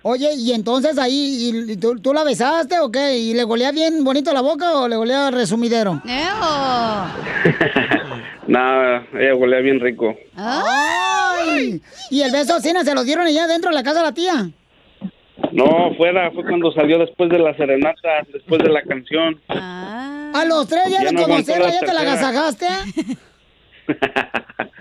Oye, 0.01 0.33
y 0.35 0.53
entonces 0.53 0.97
ahí, 0.97 1.65
¿y 1.67 1.77
tú, 1.77 1.99
tú 1.99 2.13
la 2.13 2.23
besaste 2.23 2.79
o 2.79 2.89
qué? 2.89 3.17
¿Y 3.17 3.33
le 3.33 3.43
golea 3.43 3.71
bien 3.71 4.03
bonito 4.03 4.33
la 4.33 4.41
boca 4.41 4.79
o 4.79 4.87
le 4.87 4.95
golea 4.95 5.29
resumidero? 5.29 6.01
Nada, 8.47 9.05
ella 9.13 9.35
huele 9.35 9.61
bien 9.61 9.79
rico. 9.79 10.15
Ay, 10.35 11.81
¿y 12.09 12.21
el 12.21 12.31
beso 12.31 12.59
Cina 12.61 12.83
se 12.83 12.95
lo 12.95 13.03
dieron 13.03 13.27
allá 13.27 13.45
dentro 13.47 13.69
de 13.69 13.75
la 13.75 13.83
casa 13.83 13.99
de 13.99 14.05
la 14.05 14.13
tía? 14.13 14.49
No, 15.51 15.93
fuera, 15.97 16.31
fue 16.31 16.43
cuando 16.45 16.71
salió 16.71 16.97
después 16.99 17.29
de 17.29 17.39
la 17.39 17.53
serenata, 17.55 18.09
después 18.31 18.61
de 18.63 18.69
la 18.69 18.81
canción. 18.83 19.39
A 19.49 20.43
los 20.47 20.67
tres 20.67 20.85
días 20.87 21.03
Ya 21.03 21.09
de 21.09 21.15
no 21.15 21.23
conocerla 21.23 21.67
la 21.67 21.73
ya 21.73 21.79
te 21.81 21.93
la 21.93 22.01
agasajaste. 22.01 22.67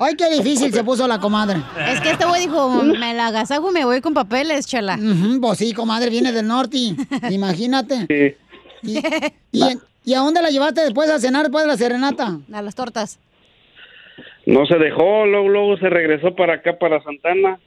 Ay, 0.00 0.14
qué 0.16 0.30
difícil 0.30 0.72
se 0.72 0.84
puso 0.84 1.06
la 1.08 1.18
comadre. 1.18 1.60
Es 1.88 2.00
que 2.00 2.10
este 2.10 2.24
güey 2.24 2.42
dijo, 2.42 2.82
me 2.82 3.14
la 3.14 3.28
agasajo 3.28 3.70
y 3.70 3.74
me 3.74 3.84
voy 3.84 4.00
con 4.00 4.14
papeles, 4.14 4.66
chala. 4.66 4.96
Ujú, 4.96 5.40
pues 5.40 5.58
sí, 5.58 5.72
comadre, 5.72 6.10
viene 6.10 6.32
del 6.32 6.46
norte. 6.46 6.94
Imagínate. 7.30 8.06
Sí. 8.08 8.36
¿Y, 8.82 8.98
y, 9.52 9.78
y 10.04 10.14
a 10.14 10.20
dónde 10.20 10.40
la 10.40 10.50
llevaste 10.50 10.82
después 10.82 11.10
a 11.10 11.18
cenar 11.18 11.42
después 11.42 11.64
de 11.64 11.68
la 11.68 11.76
serenata? 11.76 12.38
A 12.52 12.62
las 12.62 12.74
tortas. 12.74 13.18
No 14.46 14.64
se 14.66 14.78
dejó, 14.78 15.26
luego, 15.26 15.48
luego 15.48 15.76
se 15.78 15.90
regresó 15.90 16.34
para 16.34 16.54
acá, 16.54 16.78
para 16.78 17.02
Santana. 17.02 17.58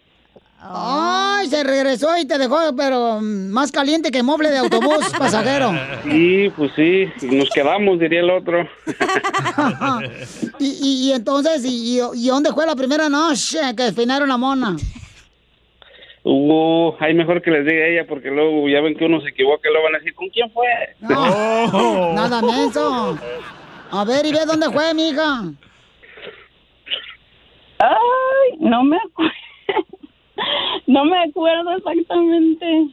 Ay, 0.64 1.48
se 1.48 1.64
regresó 1.64 2.16
y 2.18 2.26
te 2.28 2.38
dejó, 2.38 2.58
pero 2.78 3.20
más 3.22 3.72
caliente 3.72 4.12
que 4.12 4.22
mueble 4.22 4.50
de 4.52 4.60
autobús 4.60 5.10
pasajero. 5.18 5.72
Sí, 6.04 6.52
pues 6.56 6.72
sí, 6.76 7.08
nos 7.24 7.50
quedamos, 7.50 8.00
diría 8.00 8.20
el 8.20 8.30
otro. 8.30 8.68
y, 10.60 10.66
y, 10.68 11.08
y 11.10 11.12
entonces, 11.14 11.66
y, 11.66 11.98
y- 12.00 12.02
y 12.14 12.28
dónde 12.28 12.52
fue 12.54 12.66
la 12.68 12.76
primera 12.76 13.10
noche 13.10 13.58
que 13.76 13.84
despeinaron 13.84 14.30
la 14.30 14.38
mona? 14.38 14.76
Uh, 16.24 16.94
hay 17.00 17.16
mejor 17.16 17.42
que 17.42 17.50
les 17.50 17.66
diga 17.66 17.88
ella, 17.88 18.06
porque 18.08 18.30
luego 18.30 18.70
ya 18.70 18.80
ven 18.82 18.96
que 18.96 19.06
uno 19.06 19.20
se 19.22 19.30
equivoca 19.30 19.68
y 19.68 19.72
luego 19.72 19.86
van 19.86 19.96
a 19.96 19.98
decir, 19.98 20.14
¿con 20.14 20.30
quién 20.30 20.52
fue? 20.52 20.68
No, 21.00 22.14
nada 22.14 22.40
menso. 22.44 23.18
A 23.90 24.06
ver, 24.06 24.28
y 24.28 24.32
ve 24.32 24.46
dónde 24.46 24.70
fue, 24.70 24.94
mija. 24.94 25.42
Ay, 27.80 28.58
no 28.60 28.84
me 28.84 28.98
acuerdo. 28.98 29.32
No 30.88 31.06
me 31.06 31.18
acuerdo 31.24 31.72
exactamente. 31.78 32.90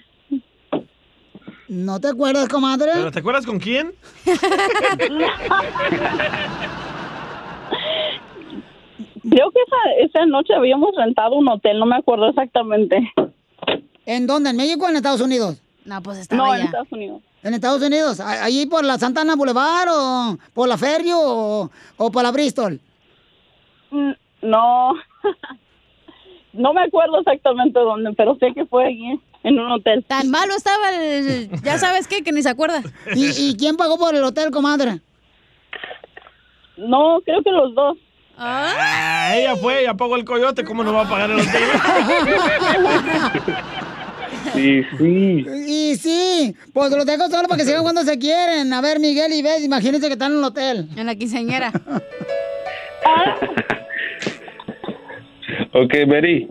¿No 1.68 2.00
te 2.00 2.08
acuerdas, 2.08 2.48
comadre? 2.48 2.90
¿Pero 2.94 3.10
te 3.12 3.18
acuerdas 3.18 3.44
con 3.46 3.58
quién? 3.58 3.92
Creo 9.30 9.50
que 9.50 9.60
esa, 9.60 9.76
esa 10.06 10.26
noche 10.26 10.54
habíamos 10.54 10.90
rentado 10.96 11.34
un 11.36 11.48
hotel, 11.48 11.78
no 11.78 11.86
me 11.86 11.96
acuerdo 11.96 12.28
exactamente. 12.28 13.12
¿En 14.06 14.26
dónde? 14.26 14.50
¿En 14.50 14.56
México 14.56 14.86
o 14.86 14.88
en 14.88 14.96
Estados 14.96 15.20
Unidos? 15.20 15.60
No, 15.84 16.02
pues 16.02 16.30
No, 16.30 16.54
en 16.54 16.62
Estados 16.62 16.88
Unidos. 16.92 17.22
¿En 17.42 17.54
Estados 17.54 17.82
Unidos? 17.82 18.20
¿A- 18.20 18.44
¿Allí 18.44 18.66
por 18.66 18.84
la 18.84 18.98
Santana 18.98 19.36
Boulevard 19.36 19.88
o 19.90 20.38
por 20.54 20.68
la 20.68 20.78
Ferio 20.78 21.18
o, 21.20 21.70
o 21.96 22.10
por 22.10 22.22
la 22.22 22.30
Bristol? 22.32 22.80
Mm, 23.90 24.12
No, 24.42 24.94
no 26.58 26.74
me 26.74 26.82
acuerdo 26.82 27.20
exactamente 27.20 27.78
dónde, 27.78 28.12
pero 28.16 28.36
sé 28.36 28.52
que 28.54 28.66
fue 28.66 28.86
allí, 28.86 29.18
en 29.44 29.58
un 29.58 29.72
hotel. 29.72 30.04
Tan 30.06 30.30
malo 30.30 30.54
estaba 30.54 30.90
el... 30.90 31.48
Ya 31.62 31.78
sabes 31.84 32.06
qué, 32.06 32.22
que 32.22 32.32
ni 32.32 32.42
se 32.42 32.50
acuerda. 32.50 32.82
¿Y, 33.14 33.50
y 33.50 33.56
quién 33.56 33.76
pagó 33.76 33.98
por 33.98 34.14
el 34.14 34.24
hotel, 34.24 34.50
comadre? 34.50 35.00
No, 36.76 37.20
creo 37.24 37.42
que 37.42 37.50
los 37.50 37.74
dos. 37.74 37.96
Ah, 38.36 39.32
ella 39.34 39.56
fue, 39.56 39.82
ella 39.82 39.94
pagó 39.94 40.14
el 40.14 40.24
coyote, 40.24 40.64
¿cómo 40.64 40.84
no 40.84 40.92
va 40.92 41.02
a 41.02 41.08
pagar 41.08 41.30
el 41.30 41.40
hotel? 41.40 41.62
Sí, 44.54 44.82
sí. 44.98 45.44
Y 45.66 45.96
sí, 45.96 46.54
pues 46.72 46.90
los 46.90 47.04
dejo 47.04 47.28
solo 47.28 47.48
para 47.48 47.58
que 47.58 47.66
sigan 47.66 47.82
cuando 47.82 48.02
se 48.02 48.18
quieren. 48.18 48.72
A 48.72 48.80
ver, 48.80 48.98
Miguel 48.98 49.32
y 49.32 49.42
Beth, 49.42 49.62
imagínense 49.62 50.06
que 50.06 50.14
están 50.14 50.32
en 50.32 50.38
el 50.38 50.44
hotel. 50.44 50.88
En 50.96 51.06
la 51.06 51.14
quinceañera. 51.14 51.70
Ok, 55.72 55.94
Betty. 56.06 56.48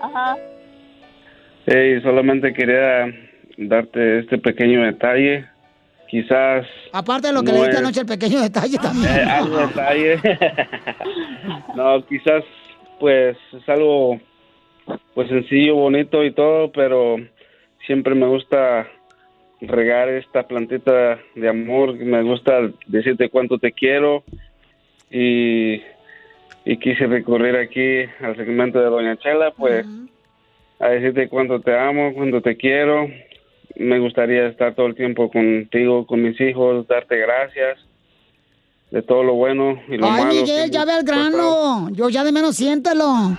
Ajá. 0.00 0.36
Hey, 1.66 2.00
solamente 2.02 2.52
quería 2.52 3.06
darte 3.56 4.20
este 4.20 4.38
pequeño 4.38 4.82
detalle. 4.84 5.46
Quizás 6.08 6.66
Aparte 6.92 7.28
de 7.28 7.32
lo 7.32 7.40
que 7.42 7.46
No 7.52 7.52
le 7.54 7.58
diste 7.60 7.74
es- 7.76 7.78
anoche, 7.82 8.00
el 8.00 8.06
pequeño 8.06 8.40
detalle 8.42 8.78
también. 8.78 9.12
eh, 9.18 9.22
algo 9.28 9.56
detalle. 9.66 10.18
no, 11.74 12.04
quizás 12.06 12.44
pues 13.00 13.36
es 13.52 13.68
algo 13.68 14.20
pues 15.14 15.28
sencillo, 15.28 15.74
bonito 15.76 16.22
y 16.24 16.32
todo, 16.32 16.70
pero 16.72 17.16
siempre 17.86 18.14
me 18.14 18.26
gusta 18.26 18.86
regar 19.60 20.08
esta 20.10 20.42
plantita 20.46 21.18
de 21.34 21.48
amor, 21.48 21.94
me 21.96 22.22
gusta 22.22 22.60
decirte 22.86 23.30
cuánto 23.30 23.58
te 23.58 23.72
quiero 23.72 24.24
y, 25.10 25.80
y 26.64 26.78
quise 26.78 27.06
recurrir 27.06 27.56
aquí 27.56 28.04
al 28.20 28.36
segmento 28.36 28.78
de 28.78 28.86
Doña 28.86 29.16
Chela, 29.16 29.52
pues 29.52 29.86
a 30.80 30.88
decirte 30.88 31.28
cuánto 31.28 31.60
te 31.60 31.78
amo, 31.78 32.12
cuánto 32.14 32.40
te 32.40 32.56
quiero. 32.56 33.08
Me 33.76 33.98
gustaría 33.98 34.46
estar 34.46 34.74
todo 34.74 34.86
el 34.86 34.94
tiempo 34.94 35.30
contigo, 35.30 36.06
con 36.06 36.22
mis 36.22 36.40
hijos, 36.40 36.86
darte 36.86 37.18
gracias 37.18 37.78
de 38.90 39.02
todo 39.02 39.24
lo 39.24 39.34
bueno 39.34 39.80
y 39.88 39.96
lo 39.96 40.06
Ay, 40.06 40.22
malo. 40.22 40.34
Miguel, 40.34 40.66
que 40.66 40.70
ya 40.70 40.84
ve 40.84 40.92
al 40.92 41.04
grano. 41.04 41.90
Yo 41.90 42.08
ya 42.08 42.22
de 42.22 42.32
menos 42.32 42.56
siéntelo. 42.56 43.36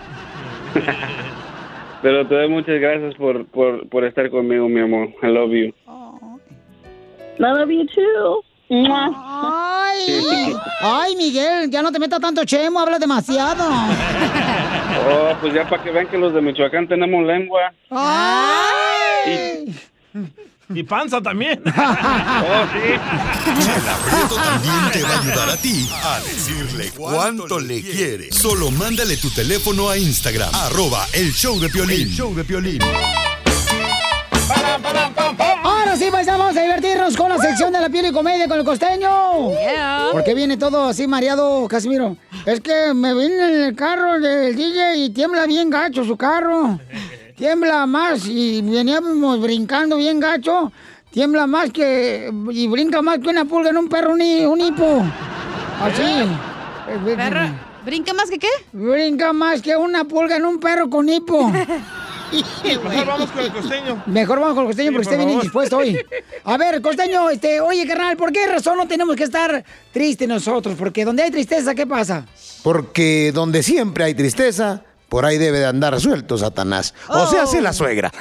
Pero 2.01 2.27
te 2.27 2.35
doy 2.35 2.49
muchas 2.49 2.79
gracias 2.79 3.15
por, 3.15 3.45
por, 3.47 3.88
por 3.88 4.03
estar 4.03 4.29
conmigo, 4.29 4.67
mi 4.67 4.81
amor. 4.81 5.09
I 5.23 5.27
love 5.27 5.51
you. 5.51 5.73
I 7.39 7.41
love 7.41 7.69
you 7.69 7.85
too. 7.88 8.43
Ay, 8.69 10.56
ay, 10.82 11.15
Miguel, 11.15 11.69
ya 11.69 11.82
no 11.82 11.91
te 11.91 11.99
metas 11.99 12.19
tanto 12.19 12.43
chemo, 12.45 12.80
hablas 12.80 12.99
demasiado. 12.99 13.63
Oh, 15.08 15.36
pues 15.41 15.54
ya 15.54 15.67
para 15.67 15.84
que 15.84 15.91
vean 15.91 16.08
que 16.08 16.17
los 16.17 16.34
de 16.34 16.41
Michoacán 16.41 16.88
tenemos 16.88 17.23
lengua. 17.25 17.73
Ay. 17.91 19.75
Y 20.73 20.84
panza 20.84 21.21
también. 21.21 21.62
Oh, 21.67 22.65
sí. 22.71 23.62
Chela 23.62 23.97
Prieto 24.04 24.36
también 24.36 24.91
te 24.93 25.04
va 25.04 25.10
a 25.10 25.19
ayudar 25.21 25.49
a 25.49 25.58
ti 25.58 25.88
a 26.04 26.19
decirle 26.21 26.91
cuánto 26.95 27.60
le 27.60 27.82
quiere. 27.82 28.32
Solo 28.32 28.71
mándale 28.71 29.17
tu 29.17 29.30
teléfono 29.30 29.89
a 29.89 29.97
Instagram, 29.97 30.49
arroba 30.54 31.06
el 31.13 31.32
show 31.34 31.60
de 31.60 31.69
Piolín. 31.69 32.08
show 32.10 32.34
de 32.34 32.43
Piolín. 32.43 32.80
Ahora 35.63 35.95
sí, 35.95 36.08
pues 36.12 36.27
vamos 36.27 36.55
a 36.55 36.62
divertirnos 36.62 37.17
con 37.17 37.29
la 37.29 37.38
sección 37.38 37.73
de 37.73 37.79
la 37.79 37.89
piel 37.89 38.08
y 38.08 38.12
comedia 38.12 38.47
con 38.47 38.60
el 38.60 38.65
costeño. 38.65 39.10
¿Por 40.12 40.23
qué 40.23 40.34
viene 40.36 40.58
todo 40.58 40.88
así 40.89 41.08
mareado, 41.08 41.67
Casimiro? 41.67 42.15
Es 42.45 42.62
que 42.62 42.93
me 42.93 43.13
vine 43.13 43.36
en 43.36 43.62
el 43.63 43.75
carro 43.75 44.19
del 44.19 44.55
DJ 44.55 44.97
y 44.97 45.10
tiembla 45.10 45.45
bien 45.45 45.69
gacho 45.69 46.03
su 46.03 46.15
carro. 46.15 46.79
Tiembla 47.36 47.86
más 47.86 48.27
y 48.27 48.62
veníamos 48.62 49.41
brincando 49.41 49.97
bien 49.97 50.19
gacho. 50.19 50.71
Tiembla 51.12 51.47
más 51.47 51.71
que... 51.71 52.29
y 52.51 52.67
brinca 52.67 53.01
más 53.01 53.19
que 53.19 53.29
una 53.29 53.45
pulga 53.45 53.69
en 53.69 53.77
un 53.77 53.88
perro, 53.89 54.13
un, 54.13 54.21
un 54.21 54.62
hipo. 54.62 55.03
Así. 55.81 56.29
Perro, 57.15 57.49
¿Brinca 57.86 58.13
más 58.13 58.29
que 58.29 58.38
qué? 58.38 58.47
Brinca 58.73 59.31
más 59.34 59.62
que 59.62 59.75
una 59.75 60.03
pulga 60.03 60.36
en 60.36 60.45
un 60.45 60.60
perro 60.60 60.89
con 60.89 61.08
hipo. 61.08 61.51
Mejor 62.63 63.06
vamos 63.06 63.32
con 63.32 63.41
el 63.43 63.52
costeño. 63.54 64.04
Mejor 64.06 64.39
vamos 64.39 64.56
con 64.56 64.63
el 64.63 64.67
costeño 64.69 64.89
Sí, 64.89 64.93
porque 64.95 65.06
por 65.06 65.13
usted 65.13 65.17
viene 65.17 65.32
favor. 65.32 65.43
indispuesto 65.43 65.78
hoy. 65.78 66.06
A 66.43 66.58
ver, 66.58 66.82
costeño, 66.82 67.30
este, 67.30 67.60
oye, 67.62 67.88
carnal, 67.88 68.17
¿por 68.17 68.32
qué 68.32 68.45
razón 68.48 68.78
no 68.78 68.88
tenemos 68.88 69.15
que 69.15 69.24
estar 69.24 69.63
tristes 69.91 70.28
nosotros? 70.28 70.76
Porque 70.78 71.06
donde 71.06 71.24
hay 71.24 71.32
tristeza, 71.32 71.74
¿qué 71.76 71.86
pasa? 71.88 72.26
Porque 72.63 73.32
donde 73.34 73.63
siempre 73.63 74.04
hay 74.04 74.13
tristeza, 74.13 74.82
por 75.10 75.26
ahí 75.26 75.38
debe 75.38 75.60
de 75.60 75.65
andar 75.65 76.00
suelto 76.00 76.38
Satanás. 76.38 76.93
O 77.10 77.26
sea, 77.28 77.43
hace 77.43 77.62
la 77.62 77.74
suegra. 77.74 78.12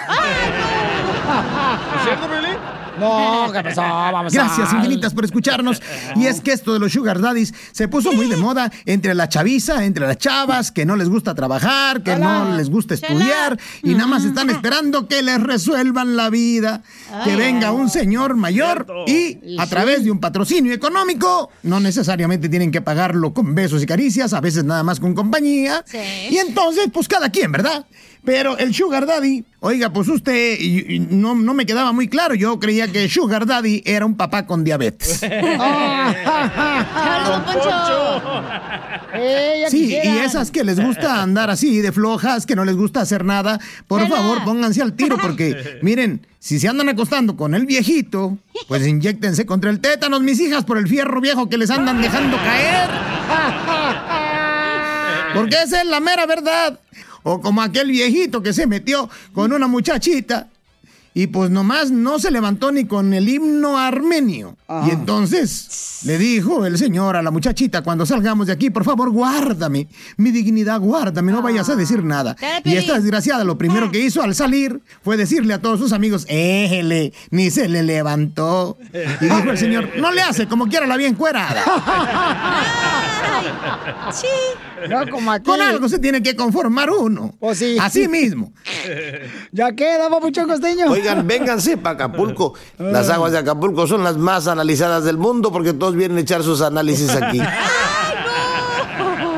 ¿Es 1.96 2.02
cierto, 2.04 2.26
Piolín? 2.28 2.53
No, 2.98 3.50
¿qué 3.52 3.62
pasó? 3.62 3.82
Vamos 3.82 4.32
Gracias 4.32 4.72
a... 4.72 4.76
infinitas 4.76 5.14
por 5.14 5.24
escucharnos. 5.24 5.82
Y 6.16 6.26
es 6.26 6.40
que 6.40 6.52
esto 6.52 6.72
de 6.72 6.78
los 6.78 6.92
sugar 6.92 7.20
daddies 7.20 7.54
se 7.72 7.88
puso 7.88 8.12
muy 8.12 8.26
de 8.28 8.36
moda 8.36 8.70
entre 8.86 9.14
la 9.14 9.28
chaviza, 9.28 9.84
entre 9.84 10.06
las 10.06 10.18
chavas, 10.18 10.70
que 10.70 10.84
no 10.84 10.96
les 10.96 11.08
gusta 11.08 11.34
trabajar, 11.34 12.02
que 12.02 12.16
no 12.16 12.56
les 12.56 12.70
gusta 12.70 12.94
estudiar 12.94 13.58
y 13.82 13.94
nada 13.94 14.06
más 14.06 14.24
están 14.24 14.50
esperando 14.50 15.08
que 15.08 15.22
les 15.22 15.42
resuelvan 15.42 16.16
la 16.16 16.30
vida. 16.30 16.82
Que 17.24 17.36
venga 17.36 17.72
un 17.72 17.88
señor 17.88 18.36
mayor 18.36 18.86
y 19.06 19.58
a 19.58 19.66
través 19.66 20.04
de 20.04 20.10
un 20.10 20.20
patrocinio 20.20 20.72
económico, 20.72 21.50
no 21.62 21.80
necesariamente 21.80 22.48
tienen 22.48 22.70
que 22.70 22.80
pagarlo 22.80 23.32
con 23.32 23.54
besos 23.54 23.82
y 23.82 23.86
caricias, 23.86 24.32
a 24.32 24.40
veces 24.40 24.64
nada 24.64 24.82
más 24.82 25.00
con 25.00 25.14
compañía. 25.14 25.84
Y 26.30 26.36
entonces, 26.38 26.88
pues 26.92 27.08
cada 27.08 27.30
quien, 27.30 27.52
¿verdad? 27.52 27.86
Pero 28.24 28.56
el 28.56 28.74
Sugar 28.74 29.04
Daddy, 29.06 29.44
oiga, 29.60 29.92
pues 29.92 30.08
usted 30.08 30.56
y- 30.58 30.94
y 30.94 30.98
no, 30.98 31.34
no 31.34 31.52
me 31.54 31.66
quedaba 31.66 31.92
muy 31.92 32.08
claro. 32.08 32.34
Yo 32.34 32.58
creía 32.58 32.90
que 32.90 33.08
Sugar 33.08 33.44
Daddy 33.46 33.82
era 33.84 34.06
un 34.06 34.16
papá 34.16 34.46
con 34.46 34.64
diabetes. 34.64 35.20
Eh, 39.16 39.64
Sí, 39.70 39.96
y 40.02 40.08
esas 40.18 40.50
que 40.50 40.64
les 40.64 40.78
gusta 40.80 41.22
andar 41.22 41.48
así 41.50 41.80
de 41.80 41.92
flojas, 41.92 42.46
que 42.46 42.56
no 42.56 42.64
les 42.64 42.74
gusta 42.76 43.00
hacer 43.00 43.24
nada, 43.24 43.60
por 43.86 44.06
favor 44.08 44.42
pónganse 44.44 44.82
al 44.82 44.92
tiro 44.94 45.16
porque 45.18 45.78
miren, 45.82 46.26
si 46.40 46.58
se 46.58 46.68
andan 46.68 46.88
acostando 46.88 47.36
con 47.36 47.54
el 47.54 47.64
viejito, 47.64 48.36
pues 48.68 48.86
inyectense 48.86 49.46
contra 49.46 49.70
el 49.70 49.80
tétanos, 49.80 50.20
mis 50.22 50.40
hijas, 50.40 50.64
por 50.64 50.78
el 50.78 50.88
fierro 50.88 51.20
viejo 51.20 51.48
que 51.48 51.56
les 51.56 51.70
andan 51.70 52.02
dejando 52.02 52.36
caer. 52.38 52.90
Porque 55.34 55.56
esa 55.64 55.80
es 55.82 55.86
la 55.88 55.98
mera 55.98 56.26
verdad. 56.26 56.78
O 57.24 57.40
como 57.40 57.60
aquel 57.60 57.88
viejito 57.90 58.42
que 58.42 58.52
se 58.52 58.66
metió 58.66 59.10
con 59.32 59.52
una 59.52 59.66
muchachita 59.66 60.48
y 61.16 61.28
pues 61.28 61.48
nomás 61.48 61.92
no 61.92 62.18
se 62.18 62.32
levantó 62.32 62.72
ni 62.72 62.86
con 62.86 63.14
el 63.14 63.28
himno 63.28 63.78
armenio. 63.78 64.56
Y 64.84 64.90
entonces 64.90 66.00
le 66.04 66.18
dijo 66.18 66.66
el 66.66 66.76
señor 66.76 67.14
a 67.14 67.22
la 67.22 67.30
muchachita, 67.30 67.82
cuando 67.82 68.04
salgamos 68.04 68.48
de 68.48 68.52
aquí, 68.52 68.68
por 68.68 68.84
favor, 68.84 69.10
guárdame. 69.10 69.86
Mi 70.16 70.32
dignidad, 70.32 70.80
guárdame, 70.80 71.30
no 71.30 71.40
vayas 71.40 71.68
a 71.68 71.76
decir 71.76 72.02
nada. 72.02 72.36
Y 72.64 72.74
esta 72.74 72.94
desgraciada 72.94 73.44
lo 73.44 73.56
primero 73.56 73.92
que 73.92 74.00
hizo 74.00 74.22
al 74.22 74.34
salir 74.34 74.80
fue 75.02 75.16
decirle 75.16 75.54
a 75.54 75.60
todos 75.62 75.78
sus 75.78 75.92
amigos, 75.92 76.26
éjele, 76.28 77.12
ni 77.30 77.52
se 77.52 77.68
le 77.68 77.84
levantó. 77.84 78.76
Y 79.20 79.24
dijo 79.24 79.52
el 79.52 79.58
señor, 79.58 79.90
no 79.96 80.10
le 80.10 80.20
hace 80.20 80.48
como 80.48 80.66
quiera 80.66 80.86
la 80.88 80.96
bien 80.96 81.14
cuerada. 81.14 81.62
Sí. 84.12 84.26
No, 84.88 85.10
como 85.10 85.32
aquí. 85.32 85.44
Con 85.44 85.60
algo 85.60 85.88
se 85.88 85.98
tiene 85.98 86.22
que 86.22 86.36
conformar 86.36 86.90
uno. 86.90 87.34
O 87.40 87.54
sí. 87.54 87.76
Así 87.80 88.08
mismo. 88.08 88.52
Ya 89.52 89.72
queda, 89.72 90.10
papuchón 90.10 90.48
costeño. 90.48 90.90
Oigan, 90.90 91.26
vénganse 91.26 91.76
para 91.76 91.94
Acapulco. 91.94 92.54
Las 92.78 93.08
aguas 93.08 93.32
de 93.32 93.38
Acapulco 93.38 93.86
son 93.86 94.02
las 94.02 94.16
más 94.16 94.48
analizadas 94.48 95.04
del 95.04 95.16
mundo 95.16 95.52
porque 95.52 95.72
todos 95.72 95.94
vienen 95.94 96.18
a 96.18 96.20
echar 96.20 96.42
sus 96.42 96.60
análisis 96.60 97.10
aquí. 97.10 97.40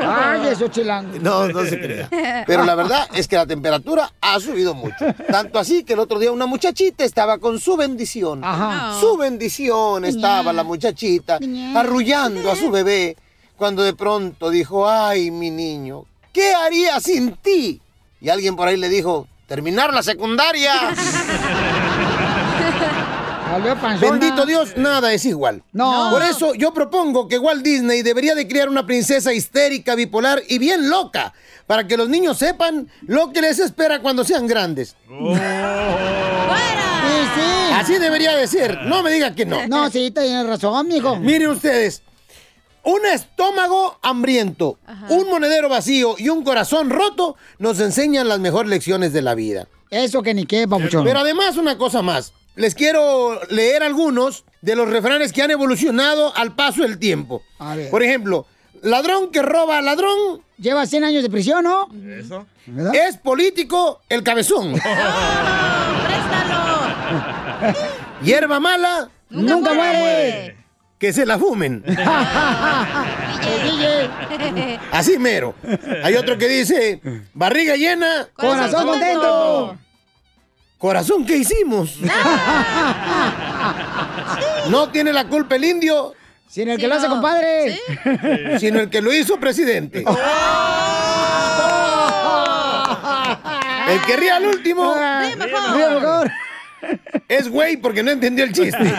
Ay, 0.09 0.47
eso 0.47 0.67
chilango. 0.67 1.17
No, 1.21 1.47
no 1.47 1.65
se 1.65 1.79
crea. 1.79 2.43
Pero 2.47 2.63
la 2.63 2.75
verdad 2.75 3.07
es 3.13 3.27
que 3.27 3.35
la 3.35 3.45
temperatura 3.45 4.11
ha 4.21 4.39
subido 4.39 4.73
mucho. 4.73 5.05
Tanto 5.29 5.59
así 5.59 5.83
que 5.83 5.93
el 5.93 5.99
otro 5.99 6.19
día 6.19 6.31
una 6.31 6.45
muchachita 6.45 7.03
estaba 7.03 7.37
con 7.37 7.59
su 7.59 7.75
bendición. 7.77 8.43
Ajá. 8.43 8.99
Su 8.99 9.17
bendición 9.17 10.05
estaba 10.05 10.53
la 10.53 10.63
muchachita 10.63 11.39
arrullando 11.75 12.51
a 12.51 12.55
su 12.55 12.71
bebé 12.71 13.17
cuando 13.57 13.83
de 13.83 13.93
pronto 13.93 14.49
dijo, 14.49 14.87
ay, 14.87 15.31
mi 15.31 15.49
niño, 15.49 16.05
¿qué 16.31 16.53
haría 16.53 16.99
sin 16.99 17.35
ti? 17.37 17.81
Y 18.21 18.29
alguien 18.29 18.55
por 18.55 18.67
ahí 18.67 18.77
le 18.77 18.89
dijo, 18.89 19.27
terminar 19.47 19.93
la 19.93 20.03
secundaria. 20.03 20.73
Bendito 23.99 24.45
Dios, 24.45 24.77
nada 24.77 25.11
es 25.13 25.25
igual. 25.25 25.63
No. 25.71 26.09
Por 26.11 26.21
eso 26.21 26.53
yo 26.53 26.73
propongo 26.73 27.27
que 27.27 27.39
Walt 27.39 27.63
Disney 27.63 28.03
debería 28.03 28.35
de 28.35 28.47
criar 28.47 28.69
una 28.69 28.85
princesa 28.85 29.33
histérica, 29.33 29.95
bipolar 29.95 30.43
y 30.47 30.59
bien 30.59 30.89
loca, 30.89 31.33
para 31.65 31.87
que 31.87 31.97
los 31.97 32.09
niños 32.09 32.37
sepan 32.37 32.89
lo 33.07 33.33
que 33.33 33.41
les 33.41 33.59
espera 33.59 34.01
cuando 34.01 34.23
sean 34.23 34.47
grandes. 34.47 34.95
Así 37.73 37.97
debería 37.99 38.35
de 38.35 38.47
ser. 38.47 38.81
No 38.83 39.03
me 39.03 39.11
diga 39.11 39.33
que 39.33 39.45
no. 39.45 39.67
No, 39.67 39.89
sí, 39.89 40.11
tienes 40.11 40.45
razón, 40.45 40.87
mijo. 40.87 41.15
Miren 41.15 41.49
ustedes. 41.49 42.01
Un 42.87 43.05
estómago 43.05 43.99
hambriento, 44.01 44.79
un 45.09 45.29
monedero 45.29 45.67
vacío 45.67 46.15
y 46.17 46.29
un 46.29 46.45
corazón 46.45 46.89
roto 46.89 47.35
nos 47.59 47.81
enseñan 47.81 48.29
las 48.29 48.39
mejores 48.39 48.69
lecciones 48.69 49.11
de 49.11 49.21
la 49.21 49.35
vida. 49.35 49.67
Eso 49.89 50.23
que 50.23 50.33
ni 50.33 50.45
qué, 50.45 50.69
papuchón. 50.69 51.03
Pero 51.03 51.19
además 51.19 51.57
una 51.57 51.77
cosa 51.77 52.01
más. 52.01 52.31
Les 52.55 52.75
quiero 52.75 53.41
leer 53.49 53.83
algunos 53.83 54.45
de 54.61 54.77
los 54.77 54.87
refranes 54.89 55.33
que 55.33 55.41
han 55.41 55.51
evolucionado 55.51 56.33
al 56.37 56.55
paso 56.55 56.83
del 56.83 56.97
tiempo. 56.97 57.43
A 57.59 57.75
ver. 57.75 57.89
Por 57.89 58.03
ejemplo, 58.03 58.45
ladrón 58.81 59.31
que 59.31 59.41
roba 59.41 59.79
a 59.79 59.81
ladrón. 59.81 60.41
Lleva 60.57 60.85
100 60.85 61.03
años 61.03 61.23
de 61.23 61.29
prisión, 61.29 61.65
¿no? 61.65 61.89
Eso. 62.17 62.47
Es 62.93 63.17
político 63.17 63.99
el 64.07 64.23
cabezón. 64.23 64.75
Hierba 68.23 68.61
mala. 68.61 69.09
Nunca 69.29 69.73
muere. 69.73 70.56
Que 70.97 71.13
se 71.13 71.25
la 71.25 71.37
fumen. 71.37 71.83
Así 74.91 75.17
mero. 75.19 75.53
Hay 76.03 76.15
otro 76.15 76.37
que 76.37 76.47
dice, 76.47 77.01
barriga 77.33 77.75
llena. 77.75 78.27
Corazón 78.33 78.87
contento. 78.87 79.77
Corazón, 80.77 81.25
¿qué 81.25 81.37
hicimos? 81.37 81.97
No 84.69 84.89
tiene 84.89 85.13
la 85.13 85.27
culpa 85.27 85.55
el 85.55 85.63
indio. 85.63 86.13
Sin 86.49 86.67
el 86.67 86.77
que 86.77 86.87
lo 86.87 86.95
hace, 86.95 87.07
compadre. 87.07 87.79
Sino 88.59 88.81
el 88.81 88.89
que 88.89 89.01
lo 89.01 89.13
hizo 89.13 89.39
presidente. 89.39 90.03
El 93.89 94.01
que 94.05 94.17
ríe 94.17 94.31
al 94.31 94.45
último. 94.45 94.93
Ríe 94.93 95.35
mejor. 95.37 96.29
Es 97.27 97.49
güey 97.49 97.77
porque 97.77 98.03
no 98.03 98.11
entendió 98.11 98.43
el 98.45 98.51
chiste. 98.53 98.93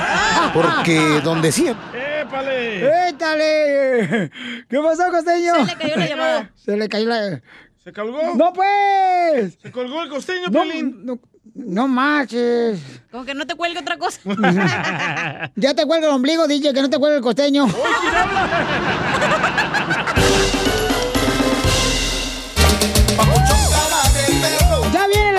Porque 0.54 1.20
donde 1.22 1.50
siempre. 1.52 2.20
¡Épale! 2.22 3.08
¡Étale! 3.08 4.30
¿Qué 4.68 4.78
pasó, 4.80 5.10
costeño? 5.10 5.54
Se 5.54 5.64
le 5.66 5.74
cayó 5.76 5.96
la 5.96 6.06
llamada. 6.06 6.50
Se 6.54 6.76
le 6.76 6.88
cayó 6.88 7.06
la... 7.08 7.40
¿Se 7.84 7.92
colgó? 7.92 8.34
¡No, 8.36 8.52
pues! 8.52 9.58
¿Se 9.62 9.70
colgó 9.70 10.02
el 10.02 10.10
costeño, 10.10 10.48
No, 10.50 10.60
Pelín? 10.60 11.06
no, 11.06 11.18
no 11.54 11.88
marches. 11.88 12.80
Como 13.10 13.24
que 13.24 13.34
no 13.34 13.46
te 13.46 13.54
cuelgue 13.54 13.78
otra 13.80 13.96
cosa. 13.96 14.20
Ya 15.56 15.74
te 15.74 15.86
cuelga 15.86 16.08
el 16.08 16.12
ombligo, 16.14 16.46
DJ, 16.46 16.74
que 16.74 16.82
no 16.82 16.90
te 16.90 16.98
cuelga 16.98 17.16
el 17.16 17.22
costeño. 17.22 17.66
Ya 17.66 17.74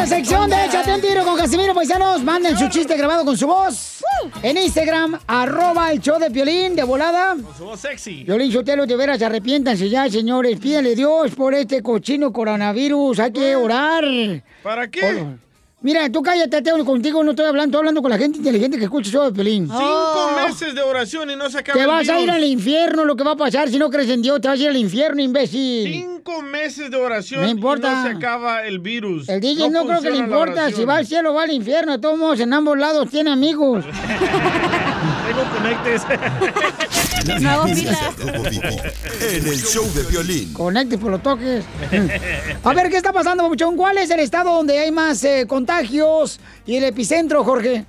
sección 0.09 0.49
de 0.49 0.65
Échate 0.65 0.95
un 0.95 1.01
tiro 1.01 1.23
con 1.23 1.37
Casimiro 1.37 1.75
Paisanos. 1.75 2.23
Manden 2.23 2.57
su 2.57 2.67
chiste 2.67 2.97
grabado 2.97 3.23
con 3.23 3.37
su 3.37 3.45
voz. 3.45 4.03
En 4.41 4.57
Instagram, 4.57 5.19
arroba 5.27 5.91
el 5.91 6.01
show 6.01 6.19
de 6.19 6.31
Piolín, 6.31 6.75
de 6.75 6.81
volada. 6.83 7.35
Con 7.35 7.55
su 7.55 7.65
voz 7.65 7.79
sexy. 7.79 8.23
Piolín 8.25 8.51
Sotelo, 8.51 8.87
de 8.87 8.95
veras, 8.95 9.21
arrepiéntanse 9.21 9.87
ya, 9.87 10.09
señores. 10.09 10.59
Pídale 10.59 10.95
Dios 10.95 11.35
por 11.35 11.53
este 11.53 11.83
cochino 11.83 12.33
coronavirus. 12.33 13.19
Hay 13.19 13.31
que 13.31 13.55
orar. 13.55 14.03
¿Para 14.63 14.89
qué? 14.89 15.27
Mira, 15.81 16.11
tú 16.11 16.21
cállate, 16.21 16.61
Teo, 16.61 16.83
contigo 16.83 17.23
no 17.23 17.31
estoy 17.31 17.45
hablando, 17.45 17.69
estoy 17.69 17.79
hablando 17.79 18.01
con 18.01 18.11
la 18.11 18.17
gente 18.17 18.39
inteligente 18.39 18.77
que 18.77 18.83
escucha 18.83 19.09
show 19.09 19.23
de 19.23 19.31
Piolín. 19.31 19.65
Cinco 19.65 20.31
meses 20.35 20.75
de 20.75 20.81
oración 20.81 21.31
y 21.31 21.37
no 21.37 21.49
se 21.49 21.59
acaba 21.59 21.77
Te 21.77 21.83
el 21.83 21.87
vas 21.87 22.09
a 22.09 22.19
ir 22.19 22.29
al 22.29 22.43
infierno, 22.43 23.05
lo 23.05 23.15
que 23.15 23.23
va 23.23 23.31
a 23.31 23.37
pasar 23.37 23.69
si 23.69 23.79
no 23.79 23.89
crees 23.89 24.09
en 24.09 24.21
Dios, 24.21 24.41
te 24.41 24.49
vas 24.49 24.59
a 24.59 24.63
ir 24.63 24.69
al 24.69 24.75
infierno, 24.75 25.21
imbécil. 25.21 25.89
Cinco 25.89 26.41
meses 26.41 26.91
de 26.91 26.97
oración 26.97 27.47
y 27.47 27.51
importa. 27.51 28.03
no 28.03 28.09
se 28.09 28.17
acaba 28.17 28.65
el 28.65 28.79
virus. 28.79 29.29
El 29.29 29.39
DJ 29.39 29.69
no, 29.69 29.85
creo 29.85 30.01
que 30.01 30.11
le 30.11 30.17
importa, 30.17 30.69
si 30.69 30.83
va 30.83 30.97
al 30.97 31.07
cielo 31.07 31.31
o 31.31 31.35
va 31.35 31.43
al 31.43 31.51
infierno, 31.51 31.93
de 31.93 31.99
todos 31.99 32.17
modos, 32.17 32.41
en 32.41 32.53
ambos 32.53 32.77
lados 32.77 33.09
tiene 33.09 33.31
amigos. 33.31 33.85
Tengo 35.29 35.43
conectes. 35.51 36.01
hago 37.45 37.67
fila. 37.67 38.11
En 39.31 39.47
el 39.47 39.61
show 39.61 39.85
de 39.93 40.01
violín. 40.09 40.51
Conecte 40.53 40.97
por 40.97 41.11
los 41.11 41.21
toques. 41.21 41.65
A 42.63 42.73
ver, 42.73 42.89
¿qué 42.89 42.97
está 42.97 43.13
pasando, 43.13 43.43
Papuchón? 43.43 43.77
¿Cuál 43.77 43.99
es 43.99 44.09
el 44.09 44.21
estado 44.21 44.51
donde 44.51 44.79
hay 44.79 44.91
más 44.91 45.23
eh, 45.23 45.45
contagios 45.47 46.39
y 46.65 46.77
el 46.77 46.83
epicentro, 46.85 47.43
Jorge? 47.43 47.85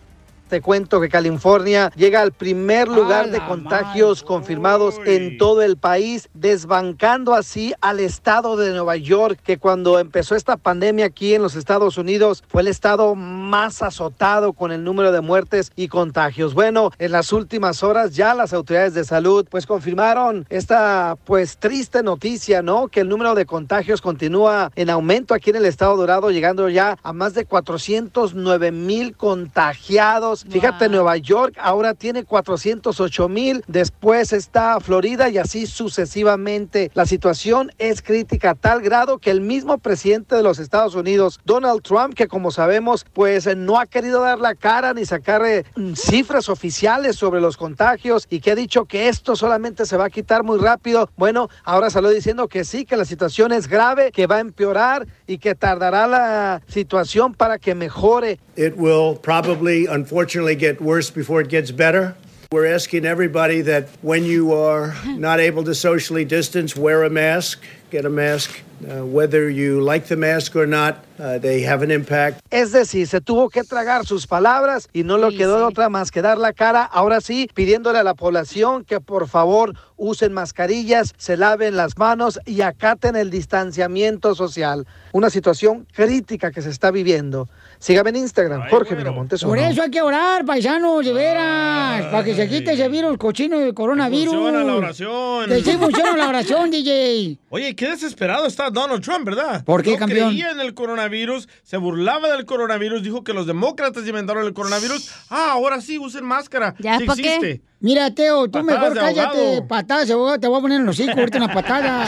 Te 0.51 0.61
cuento 0.61 1.01
que 1.01 1.09
California 1.09 1.93
llega 1.95 2.21
al 2.21 2.33
primer 2.33 2.89
lugar 2.89 3.31
de 3.31 3.39
contagios 3.47 4.25
confirmados 4.25 4.97
en 5.07 5.39
todo 5.39 5.63
el 5.63 5.77
país, 5.77 6.29
desbancando 6.35 7.35
así 7.35 7.73
al 7.81 8.01
estado 8.01 8.57
de 8.57 8.73
Nueva 8.73 8.97
York, 8.97 9.39
que 9.45 9.59
cuando 9.59 10.01
empezó 10.01 10.35
esta 10.35 10.57
pandemia 10.57 11.07
aquí 11.07 11.35
en 11.35 11.43
los 11.43 11.55
Estados 11.55 11.99
Unidos 11.99 12.43
fue 12.49 12.63
el 12.63 12.67
estado 12.67 13.15
más 13.15 13.81
azotado 13.81 14.53
con 14.53 14.73
el 14.73 14.83
número 14.83 15.13
de 15.13 15.21
muertes 15.21 15.71
y 15.77 15.87
contagios. 15.87 16.53
Bueno, 16.53 16.91
en 16.99 17.13
las 17.13 17.33
últimas 17.33 17.85
horas 17.85 18.17
ya 18.17 18.35
las 18.35 18.53
autoridades 18.53 18.95
de 18.95 19.05
salud 19.05 19.47
pues 19.49 19.67
confirmaron 19.67 20.47
esta 20.51 21.17
pues 21.27 21.59
triste 21.59 22.03
noticia, 22.03 22.61
¿no? 22.61 22.89
Que 22.89 23.03
el 23.03 23.09
número 23.09 23.37
de 23.37 23.47
contagios 23.47 24.01
continúa 24.01 24.73
en 24.75 24.91
aumento 24.91 25.33
aquí 25.33 25.51
en 25.51 25.57
el 25.57 25.67
estado 25.67 25.97
dorado, 25.97 26.33
llegando 26.33 26.69
ya 26.69 26.99
a 27.05 27.13
más 27.13 27.35
de 27.35 27.45
409 27.45 28.73
mil 28.73 29.17
contagiados. 29.17 30.39
Fíjate, 30.48 30.88
Nueva 30.88 31.16
York 31.16 31.57
ahora 31.61 31.94
tiene 31.94 32.24
408 32.24 33.29
mil, 33.29 33.64
después 33.66 34.33
está 34.33 34.79
Florida 34.81 35.29
y 35.29 35.38
así 35.38 35.66
sucesivamente. 35.66 36.90
La 36.94 37.07
situación 37.07 37.72
es 37.79 38.03
crítica 38.03 38.50
a 38.50 38.55
tal 38.55 38.81
grado 38.81 39.18
que 39.18 39.31
el 39.31 39.40
mismo 39.40 39.79
presidente 39.79 40.35
de 40.35 40.42
los 40.42 40.59
Estados 40.59 40.94
Unidos, 40.94 41.40
Donald 41.44 41.83
Trump, 41.83 42.14
que 42.14 42.29
como 42.29 42.50
sabemos, 42.50 43.05
pues 43.12 43.46
eh, 43.46 43.57
no 43.57 43.79
ha 43.79 43.87
querido 43.87 44.22
dar 44.22 44.38
la 44.38 44.55
cara 44.55 44.94
ni 44.94 45.05
sacar 45.05 45.44
eh, 45.44 45.64
cifras 45.94 46.48
oficiales 46.48 47.16
sobre 47.16 47.40
los 47.40 47.57
contagios 47.57 48.26
y 48.31 48.40
que 48.40 48.53
ha 48.53 48.55
dicho 48.55 48.85
que 48.85 49.09
esto 49.09 49.37
solamente 49.37 49.87
se 49.87 49.96
va 49.96 50.07
a 50.07 50.11
quitar 50.11 50.42
muy 50.42 50.59
rápido. 50.59 51.11
Bueno, 51.16 51.48
ahora 51.64 51.90
salió 51.90 52.11
diciendo 52.11 52.48
que 52.48 52.64
sí, 52.64 52.85
que 52.85 52.96
la 52.96 53.05
situación 53.05 53.53
es 53.53 53.68
grave, 53.68 54.12
que 54.12 54.26
va 54.26 54.37
a 54.37 54.40
empeorar 54.40 55.07
y 55.26 55.38
que 55.38 55.55
tardará 55.55 56.07
la 56.07 56.62
situación 56.68 57.35
para 57.35 57.59
que 57.59 57.74
mejore. 57.74 58.38
It 58.57 58.74
will 58.76 59.16
probably, 59.16 59.87
unfortunately, 59.87 60.30
get 60.31 60.81
worse 60.81 61.11
before 61.11 61.40
it 61.40 61.49
gets 61.49 61.73
better. 61.73 62.14
We're 62.53 62.75
asking 62.75 63.05
everybody 63.05 63.62
that 63.62 63.88
when 64.03 64.25
you 64.25 64.53
are 64.55 64.95
not 65.07 65.40
able 65.40 65.64
to 65.64 65.75
socially 65.75 66.25
distance, 66.25 66.77
wear 66.77 67.05
a 67.05 67.11
mask, 67.11 67.62
get 67.90 68.05
a 68.05 68.11
mask. 68.11 68.62
Uh, 68.81 69.05
whether 69.05 69.51
you 69.51 69.79
like 69.83 70.07
the 70.07 70.16
mask 70.16 70.57
or 70.57 70.66
not, 70.66 71.05
uh, 71.19 71.37
they 71.38 71.61
have 71.61 71.83
an 71.83 71.90
impact. 71.90 72.40
Es 72.51 72.73
decir, 72.73 73.07
se 73.07 73.21
tuvo 73.21 73.51
que 73.51 73.62
tragar 73.62 74.07
sus 74.07 74.27
palabras 74.27 74.88
y 74.95 75.03
no 75.03 75.19
le 75.19 75.37
quedó 75.37 75.59
de 75.59 75.64
otra 75.64 75.90
más 75.90 76.11
que 76.11 76.23
dar 76.23 76.38
la 76.38 76.55
cara, 76.55 76.83
ahora 76.85 77.21
sí, 77.21 77.47
pidiéndole 77.53 77.99
a 77.99 78.03
la 78.03 78.14
población 78.14 78.87
que 78.87 79.01
por 79.01 79.29
favor 79.29 79.75
usen 79.99 80.33
mascarillas, 80.33 81.12
se 81.19 81.37
laven 81.37 81.77
las 81.77 81.99
manos 81.99 82.40
y 82.47 82.62
acaten 82.62 83.16
el 83.16 83.29
distanciamiento 83.29 84.35
social. 84.35 84.87
Una 85.12 85.29
situación 85.29 85.87
crítica 85.93 86.51
que 86.51 86.62
se 86.62 86.71
está 86.71 86.90
viviendo. 86.90 87.51
Sígame 87.81 88.11
en 88.11 88.16
Instagram, 88.16 88.69
Jorge 88.69 88.95
Miramontes. 88.95 89.43
Por 89.43 89.59
eso 89.59 89.83
hay 89.83 89.90
que 89.90 90.03
orar, 90.03 90.45
paisanos, 90.45 91.03
de 91.03 91.14
veras, 91.14 92.05
para 92.12 92.23
que 92.23 92.35
se 92.35 92.47
quite 92.47 92.75
ese 92.75 92.87
virus 92.90 93.16
cochino 93.16 93.59
del 93.59 93.73
coronavirus. 93.73 94.35
Funciona 94.35 94.62
la 94.62 94.75
oración. 94.75 95.49
Que 95.49 95.62
sí 95.62 95.73
funciona 95.79 96.14
la 96.14 96.29
oración, 96.29 96.71
DJ. 96.71 97.38
Oye, 97.49 97.75
qué 97.75 97.88
desesperado 97.88 98.47
está 98.47 98.69
Donald 98.69 99.03
Trump, 99.03 99.25
¿verdad? 99.25 99.64
¿Por 99.64 99.83
qué, 99.83 99.93
no 99.93 99.97
campeón? 99.97 100.29
creía 100.29 100.51
en 100.51 100.61
el 100.61 100.75
coronavirus, 100.75 101.49
se 101.62 101.79
burlaba 101.79 102.29
del 102.29 102.45
coronavirus, 102.45 103.03
dijo 103.03 103.25
que 103.25 103.33
los 103.33 103.47
demócratas 103.47 104.07
inventaron 104.07 104.45
el 104.47 104.53
coronavirus. 104.53 105.11
Ah, 105.31 105.53
ahora 105.53 105.81
sí, 105.81 105.99
usen 105.99 106.27
máscara. 106.27 106.75
¿Ya 106.81 106.99
sí 106.99 107.07
pa' 107.07 107.16
qué? 107.16 107.62
Mira, 107.83 108.11
Teo, 108.11 108.45
tú 108.45 108.59
Patadas 108.64 108.95
mejor 108.95 108.95
cállate, 108.99 109.62
patadas, 109.62 110.07
de 110.07 110.12
ahogado, 110.12 110.38
te 110.38 110.47
voy 110.49 110.59
a 110.59 110.61
poner 110.61 110.81
en 110.81 110.87
los 110.87 111.01
hijos 111.01 111.16
ahorita 111.16 111.38
una 111.38 111.53
patada. 111.53 112.07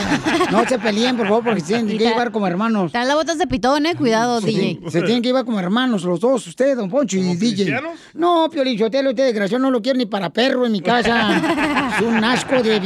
No 0.51 0.63
se 0.67 0.77
peleen, 0.77 1.17
por 1.17 1.27
favor, 1.27 1.43
porque 1.43 1.61
se 1.61 1.67
tienen 1.67 1.87
que 1.87 1.97
llevar 1.97 2.31
como 2.31 2.45
hermanos. 2.45 2.91
Trae 2.91 3.05
las 3.07 3.15
botas 3.15 3.39
de 3.39 3.47
pitón, 3.47 3.87
eh, 3.87 3.95
cuidado, 3.95 4.39
Se, 4.39 4.47
DJ. 4.47 4.79
se 4.91 5.01
tienen 5.01 5.23
que 5.23 5.29
llevar 5.29 5.45
como 5.45 5.59
hermanos 5.59 6.03
los 6.03 6.19
dos, 6.19 6.45
usted, 6.45 6.77
don 6.77 6.91
Poncho 6.91 7.17
y 7.17 7.21
DJ. 7.21 7.37
cristianos? 7.39 7.93
No, 8.13 8.49
Piolín 8.51 8.77
Sotelo, 8.77 9.09
este 9.09 9.23
desgraciado 9.23 9.63
no 9.63 9.71
lo 9.71 9.81
quiere 9.81 9.97
ni 9.97 10.05
para 10.05 10.29
perro 10.29 10.65
en 10.67 10.71
mi 10.73 10.81
casa. 10.81 11.41
es 11.99 12.05
un 12.05 12.23
asco 12.23 12.61
de, 12.61 12.79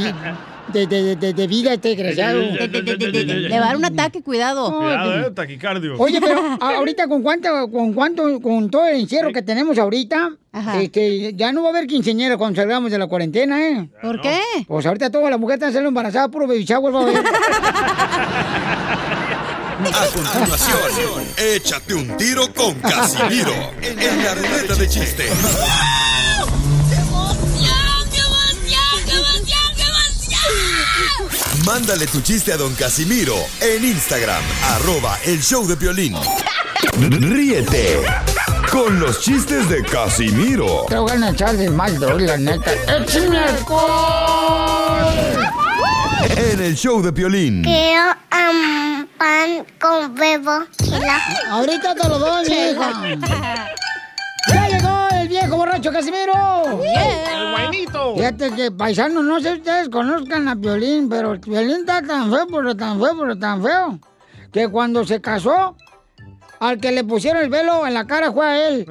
de, 0.73 0.88
de, 0.88 1.15
de, 1.15 1.34
de 1.34 1.47
vida 1.47 1.73
este 1.73 1.89
desgraciado. 1.89 2.39
Le 2.41 3.49
va 3.60 3.65
a 3.65 3.67
dar 3.67 3.77
un 3.77 3.86
ataque, 3.86 4.21
cuidado. 4.21 4.77
Cuidado, 4.77 5.27
eh, 5.27 5.32
taquicardio. 5.32 5.95
Oye, 5.97 6.19
pero 6.21 6.39
ahorita 6.62 7.08
con 7.08 7.21
cuánto, 7.23 7.69
con 7.71 7.93
cuánto, 7.93 8.39
con 8.41 8.69
todo 8.69 8.88
el 8.88 8.97
encierro 9.01 9.32
que 9.32 9.41
tenemos 9.41 9.77
ahorita, 9.77 10.32
este, 10.82 11.34
ya 11.36 11.51
no 11.51 11.62
va 11.62 11.67
a 11.69 11.71
haber 11.71 11.88
quinceañera 11.88 12.38
cuando 12.38 12.60
salgamos 12.62 12.91
de 12.91 12.97
la 12.97 13.08
cuarentena, 13.08 13.67
¿eh? 13.67 13.89
¿Por 14.01 14.19
qué? 14.21 14.39
Pues 14.67 14.86
ahorita 14.86 15.10
todas 15.10 15.30
las 15.30 15.39
mujeres 15.39 15.58
están 15.60 15.71
saliendo 15.71 15.89
embarazadas, 15.89 16.30
puro 16.30 16.47
baby 16.47 16.65
shower 16.65 16.93
va 16.93 16.99
a 16.99 17.03
haber. 17.03 17.17
A 19.77 20.08
continuación, 20.08 21.23
échate 21.38 21.93
un 21.93 22.17
tiro 22.17 22.51
con 22.53 22.73
Casimiro 22.80 23.53
en 23.84 24.23
la 24.23 24.34
ruleta 24.34 24.73
de 24.75 24.88
chiste. 24.89 25.25
Mándale 31.67 32.08
tu 32.08 32.21
chiste 32.21 32.53
a 32.53 32.58
don 32.58 32.73
Casimiro 32.75 33.36
en 33.60 33.84
Instagram, 33.84 34.41
arroba 34.69 35.19
el 35.25 35.41
show 35.41 35.67
de 35.67 35.75
violín. 35.75 36.15
Ríete 36.97 38.06
con 38.71 39.01
los 39.01 39.19
chistes 39.19 39.67
de 39.69 39.84
Casimiro 39.84 40.86
Te 40.88 40.97
voy 40.97 41.12
a 41.21 41.30
echar 41.30 41.58
de 41.58 41.69
mal, 41.69 41.99
la 41.99 42.38
neta. 42.38 42.71
¡Échame 42.71 43.41
en 46.38 46.62
el 46.62 46.75
show 46.77 47.01
de 47.01 47.12
violín. 47.12 47.63
Quiero 47.63 48.12
um, 48.32 49.06
pan 49.17 49.65
con 49.77 50.17
huevo. 50.17 50.65
Ahorita 51.49 51.95
te 51.95 52.08
lo 52.08 52.17
doy, 52.17 52.45
hija. 52.45 53.67
¡Ya 55.47 55.53
llegó 55.53 55.63
el 55.63 55.69
viejo 55.71 55.91
borracho 55.91 55.91
Casimiro! 55.91 56.33
¡El 56.83 57.51
guainito! 57.51 58.15
Fíjate 58.15 58.51
que, 58.51 58.71
paisanos, 58.71 59.23
no 59.23 59.39
sé 59.39 59.53
si 59.53 59.57
ustedes 59.60 59.89
conozcan 59.89 60.47
a 60.47 60.55
Piolín, 60.55 61.07
pero 61.07 61.39
Piolín 61.39 61.79
está 61.81 62.01
tan 62.01 62.29
feo, 62.31 62.47
pero 62.47 62.75
tan 62.75 62.99
feo, 62.99 63.17
pero 63.17 63.39
tan 63.39 63.63
feo, 63.63 63.99
que 64.51 64.67
cuando 64.67 65.05
se 65.05 65.21
casó, 65.21 65.77
al 66.60 66.79
que 66.79 66.91
le 66.91 67.03
pusieron 67.05 67.43
el 67.43 67.49
velo 67.49 67.88
en 67.88 67.93
la 67.93 68.05
cara 68.05 68.31
fue 68.31 68.45
a 68.45 68.67
él. 68.67 68.86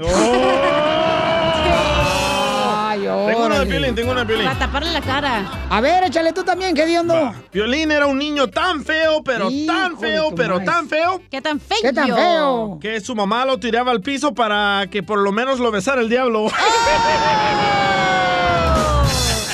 Ay, 2.64 3.00
Tengo 3.00 3.45
una 3.56 3.64
de. 3.64 3.70
Piolín, 3.70 3.94
tengo 3.94 4.10
una 4.12 4.20
de 4.20 4.26
Piolín. 4.26 4.46
Para 4.46 4.58
taparle 4.58 4.92
la 4.92 5.00
cara. 5.00 5.50
A 5.70 5.80
ver, 5.80 6.04
échale 6.04 6.32
tú 6.32 6.44
también, 6.44 6.74
¿qué 6.74 6.86
diondo? 6.86 7.34
Piolín 7.50 7.90
era 7.90 8.06
un 8.06 8.18
niño 8.18 8.48
tan 8.48 8.84
feo, 8.84 9.22
pero 9.24 9.48
tan 9.66 9.94
de 9.94 10.06
feo, 10.08 10.28
tu 10.30 10.34
pero 10.36 10.54
madre. 10.54 10.66
tan 10.66 10.88
feo. 10.88 11.22
¿Qué 11.30 11.40
tan 11.40 11.60
feo? 11.60 11.78
¿Qué 11.82 11.92
tan 11.92 12.08
feo? 12.14 12.78
Que 12.80 13.00
su 13.00 13.14
mamá 13.14 13.44
lo 13.44 13.58
tiraba 13.58 13.90
al 13.92 14.00
piso 14.00 14.34
para 14.34 14.86
que 14.90 15.02
por 15.02 15.18
lo 15.18 15.32
menos 15.32 15.58
lo 15.58 15.70
besara 15.70 16.00
el 16.00 16.08
diablo. 16.08 16.46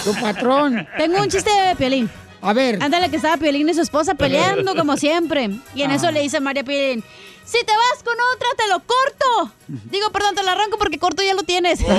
Tu 0.05 0.13
patrón. 0.15 0.85
Tengo 0.99 1.19
un 1.21 1.29
chiste 1.29 1.49
de 1.51 1.77
Piolín. 1.77 2.11
A 2.43 2.53
ver. 2.53 2.83
Ándale, 2.83 3.09
que 3.09 3.17
estaba 3.17 3.37
Piolín 3.37 3.69
y 3.69 3.75
su 3.75 3.81
esposa 3.83 4.15
peleando 4.15 4.75
como 4.77 4.97
siempre. 4.97 5.51
Y 5.75 5.83
en 5.83 5.91
eso 5.93 6.11
le 6.11 6.21
dice 6.21 6.41
María 6.41 6.65
Piolín, 6.65 7.03
si 7.45 7.59
te 7.65 7.73
vas 7.73 8.03
con 8.05 8.15
otra, 8.35 8.49
te 8.57 8.69
lo 8.69 8.81
corto. 8.81 9.53
Digo, 9.91 10.11
perdón, 10.11 10.35
te 10.35 10.43
lo 10.43 10.51
arranco 10.51 10.77
porque 10.79 10.99
corto 10.99 11.23
ya 11.23 11.35
lo 11.35 11.43
tienes. 11.45 11.81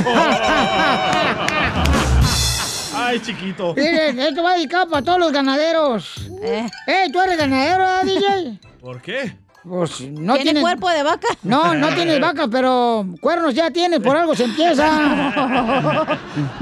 Ay, 2.95 3.19
chiquito. 3.21 3.73
Miren, 3.75 4.19
esto 4.19 4.43
va 4.43 4.53
dedicado 4.53 4.87
para 4.89 5.03
todos 5.03 5.19
los 5.19 5.31
ganaderos. 5.31 6.13
Eh, 6.41 6.67
¿tú 7.11 7.19
eres 7.21 7.37
ganadero, 7.37 7.77
¿verdad, 7.79 8.03
DJ? 8.03 8.59
¿Por 8.79 9.01
qué? 9.01 9.35
Pues 9.63 10.01
no 10.01 10.33
¿Tiene 10.35 10.51
tienes- 10.51 10.61
cuerpo 10.61 10.89
de 10.89 11.03
vaca? 11.03 11.27
No, 11.41 11.73
no 11.73 11.87
tienes 11.95 12.19
vaca, 12.19 12.47
pero 12.49 13.05
cuernos 13.21 13.55
ya 13.55 13.71
tienes, 13.71 13.99
por 14.01 14.15
algo 14.17 14.35
se 14.35 14.43
empieza. 14.43 14.85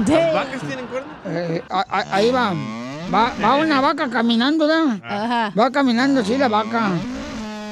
¿Las 0.06 0.34
vacas 0.34 0.60
tienen 0.66 0.86
cuernos? 0.86 1.12
Eh, 1.26 1.62
ahí 2.10 2.30
va. 2.30 2.54
Va. 3.12 3.32
Va 3.42 3.54
una 3.56 3.80
vaca 3.88 4.08
caminando, 4.10 4.66
¿verdad? 4.66 5.52
Va 5.58 5.70
caminando, 5.70 6.24
sí, 6.24 6.36
la 6.38 6.48
vaca. 6.48 6.90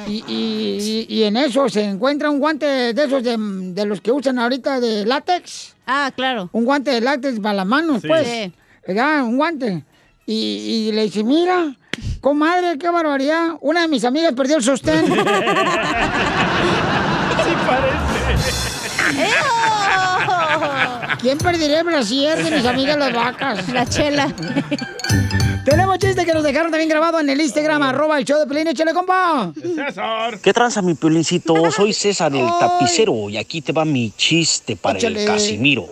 Y, 0.07 0.23
y- 0.27 1.05
y- 1.07 1.23
en 1.23 1.37
eso 1.37 1.69
se 1.69 1.83
encuentra 1.83 2.29
un 2.29 2.39
guante 2.39 2.65
de 2.93 3.03
esos 3.03 3.23
de, 3.23 3.37
de 3.37 3.85
los 3.85 4.01
que 4.01 4.11
usan 4.11 4.39
ahorita 4.39 4.79
de 4.79 5.05
látex. 5.05 5.75
Ah, 5.85 6.11
claro. 6.15 6.49
Un 6.53 6.65
guante 6.65 6.91
de 6.91 7.01
látex 7.01 7.39
para 7.39 7.53
las 7.53 7.65
manos, 7.67 8.01
Sí. 8.01 8.07
pues. 8.07 8.27
Sí. 8.27 8.53
¿Verdad? 8.87 9.23
Un 9.23 9.37
guante. 9.37 9.85
Y, 10.25 10.33
y 10.33 10.91
le 10.91 11.03
dice, 11.03 11.23
mira, 11.23 11.75
comadre, 12.19 12.77
qué 12.79 12.89
barbaridad. 12.89 13.49
Una 13.61 13.81
de 13.81 13.87
mis 13.89 14.03
amigas 14.03 14.33
perdió 14.33 14.57
el 14.57 14.63
sostén. 14.63 15.05
Sí 17.43 17.55
¿Quién 21.21 21.37
perdería 21.37 21.79
el 21.79 21.85
brasier 21.85 22.43
de 22.43 22.51
mis 22.51 22.65
amigas 22.65 22.97
las 22.97 23.13
vacas? 23.13 23.69
La 23.69 23.85
chela. 23.85 24.27
Tenemos 25.65 25.99
chiste 25.99 26.25
que 26.25 26.33
nos 26.33 26.43
dejaron 26.43 26.71
también 26.71 26.89
grabado 26.89 27.19
en 27.19 27.29
el 27.29 27.39
Instagram, 27.39 27.83
arroba 27.83 28.17
el 28.17 28.25
show 28.25 28.39
de 28.39 28.47
Pelín, 28.47 28.67
échale, 28.67 28.93
compa. 28.93 29.53
César. 29.75 30.39
¿Qué 30.39 30.53
tranza, 30.53 30.81
mi 30.81 30.95
piolincito? 30.95 31.71
Soy 31.71 31.93
César 31.93 32.35
el 32.35 32.47
tapicero 32.59 33.29
y 33.29 33.37
aquí 33.37 33.61
te 33.61 33.71
va 33.71 33.85
mi 33.85 34.11
chiste 34.17 34.75
para 34.75 34.97
Échale. 34.97 35.21
el 35.21 35.27
Casimiro. 35.27 35.87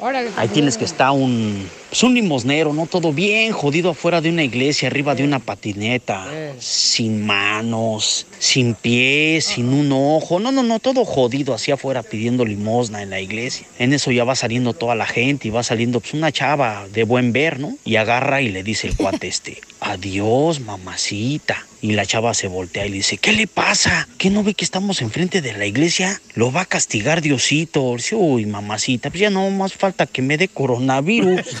Órale. 0.00 0.30
Ahí 0.36 0.48
tienes 0.48 0.76
que 0.76 0.84
estar 0.84 1.10
un, 1.12 1.66
pues 1.94 2.02
un 2.02 2.14
limosnero, 2.14 2.72
¿no? 2.72 2.86
Todo 2.86 3.12
bien 3.12 3.52
jodido 3.52 3.90
afuera 3.90 4.20
de 4.20 4.28
una 4.28 4.42
iglesia, 4.42 4.88
arriba 4.88 5.14
de 5.14 5.22
una 5.22 5.38
patineta, 5.38 6.26
sin 6.58 7.24
manos, 7.24 8.26
sin 8.40 8.74
pies, 8.74 9.44
sin 9.44 9.68
un 9.68 9.92
ojo. 9.92 10.40
No, 10.40 10.50
no, 10.50 10.64
no, 10.64 10.80
todo 10.80 11.04
jodido 11.04 11.54
así 11.54 11.70
afuera 11.70 12.02
pidiendo 12.02 12.44
limosna 12.44 13.00
en 13.00 13.10
la 13.10 13.20
iglesia. 13.20 13.68
En 13.78 13.92
eso 13.92 14.10
ya 14.10 14.24
va 14.24 14.34
saliendo 14.34 14.72
toda 14.72 14.96
la 14.96 15.06
gente 15.06 15.46
y 15.46 15.52
va 15.52 15.62
saliendo 15.62 16.00
pues 16.00 16.14
una 16.14 16.32
chava 16.32 16.84
de 16.92 17.04
buen 17.04 17.32
ver, 17.32 17.60
¿no? 17.60 17.76
Y 17.84 17.94
agarra 17.94 18.42
y 18.42 18.48
le 18.48 18.64
dice 18.64 18.88
el 18.88 18.96
cuate 18.96 19.28
este, 19.28 19.60
adiós, 19.78 20.58
mamacita. 20.58 21.64
Y 21.84 21.92
la 21.92 22.06
chava 22.06 22.32
se 22.32 22.48
voltea 22.48 22.86
y 22.86 22.88
le 22.88 22.96
dice, 22.96 23.18
¿qué 23.18 23.34
le 23.34 23.46
pasa? 23.46 24.08
¿Qué 24.16 24.30
no 24.30 24.42
ve 24.42 24.54
que 24.54 24.64
estamos 24.64 25.02
enfrente 25.02 25.42
de 25.42 25.52
la 25.52 25.66
iglesia? 25.66 26.18
Lo 26.34 26.50
va 26.50 26.62
a 26.62 26.64
castigar 26.64 27.20
Diosito. 27.20 27.94
Dice, 27.94 28.16
Uy, 28.16 28.46
mamacita, 28.46 29.10
pues 29.10 29.20
ya 29.20 29.28
no 29.28 29.50
más 29.50 29.74
falta 29.74 30.06
que 30.06 30.22
me 30.22 30.38
dé 30.38 30.48
coronavirus. 30.48 31.42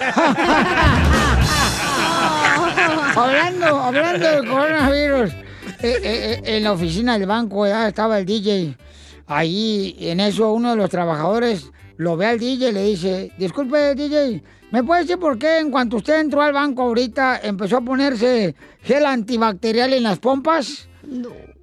hablando, 3.14 3.66
hablando 3.66 4.26
del 4.26 4.48
coronavirus. 4.48 5.30
eh, 5.30 5.36
eh, 5.82 6.00
eh, 6.02 6.40
en 6.56 6.64
la 6.64 6.72
oficina 6.72 7.18
del 7.18 7.28
banco 7.28 7.66
ya 7.66 7.86
estaba 7.86 8.18
el 8.18 8.24
DJ. 8.24 8.78
Ahí, 9.26 9.94
en 10.00 10.20
eso, 10.20 10.52
uno 10.52 10.70
de 10.70 10.76
los 10.76 10.88
trabajadores 10.88 11.70
lo 11.98 12.16
ve 12.16 12.24
al 12.28 12.38
DJ 12.38 12.70
y 12.70 12.72
le 12.72 12.82
dice, 12.84 13.30
disculpe, 13.36 13.94
DJ, 13.94 14.42
¿me 14.74 14.82
puede 14.82 15.02
decir 15.02 15.20
por 15.20 15.38
qué 15.38 15.60
en 15.60 15.70
cuanto 15.70 15.98
usted 15.98 16.18
entró 16.18 16.42
al 16.42 16.52
banco 16.52 16.82
ahorita 16.82 17.38
empezó 17.44 17.76
a 17.76 17.80
ponerse 17.80 18.56
gel 18.82 19.06
antibacterial 19.06 19.92
en 19.92 20.02
las 20.02 20.18
pompas? 20.18 20.88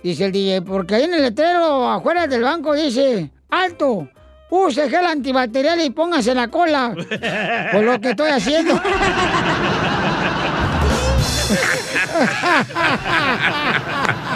Dice 0.01 0.27
el 0.27 0.31
DJ, 0.31 0.61
porque 0.61 0.95
ahí 0.95 1.03
en 1.03 1.15
el 1.15 1.23
letrero 1.23 1.89
afuera 1.89 2.25
del 2.25 2.41
banco 2.41 2.73
dice, 2.73 3.29
alto, 3.49 4.07
use 4.49 4.89
gel 4.89 5.05
antibacterial 5.05 5.81
y 5.81 5.89
póngase 5.89 6.33
la 6.33 6.47
cola. 6.47 6.95
Pues 7.73 7.83
lo 7.83 7.99
que 7.99 8.11
estoy 8.11 8.29
haciendo. 8.29 8.75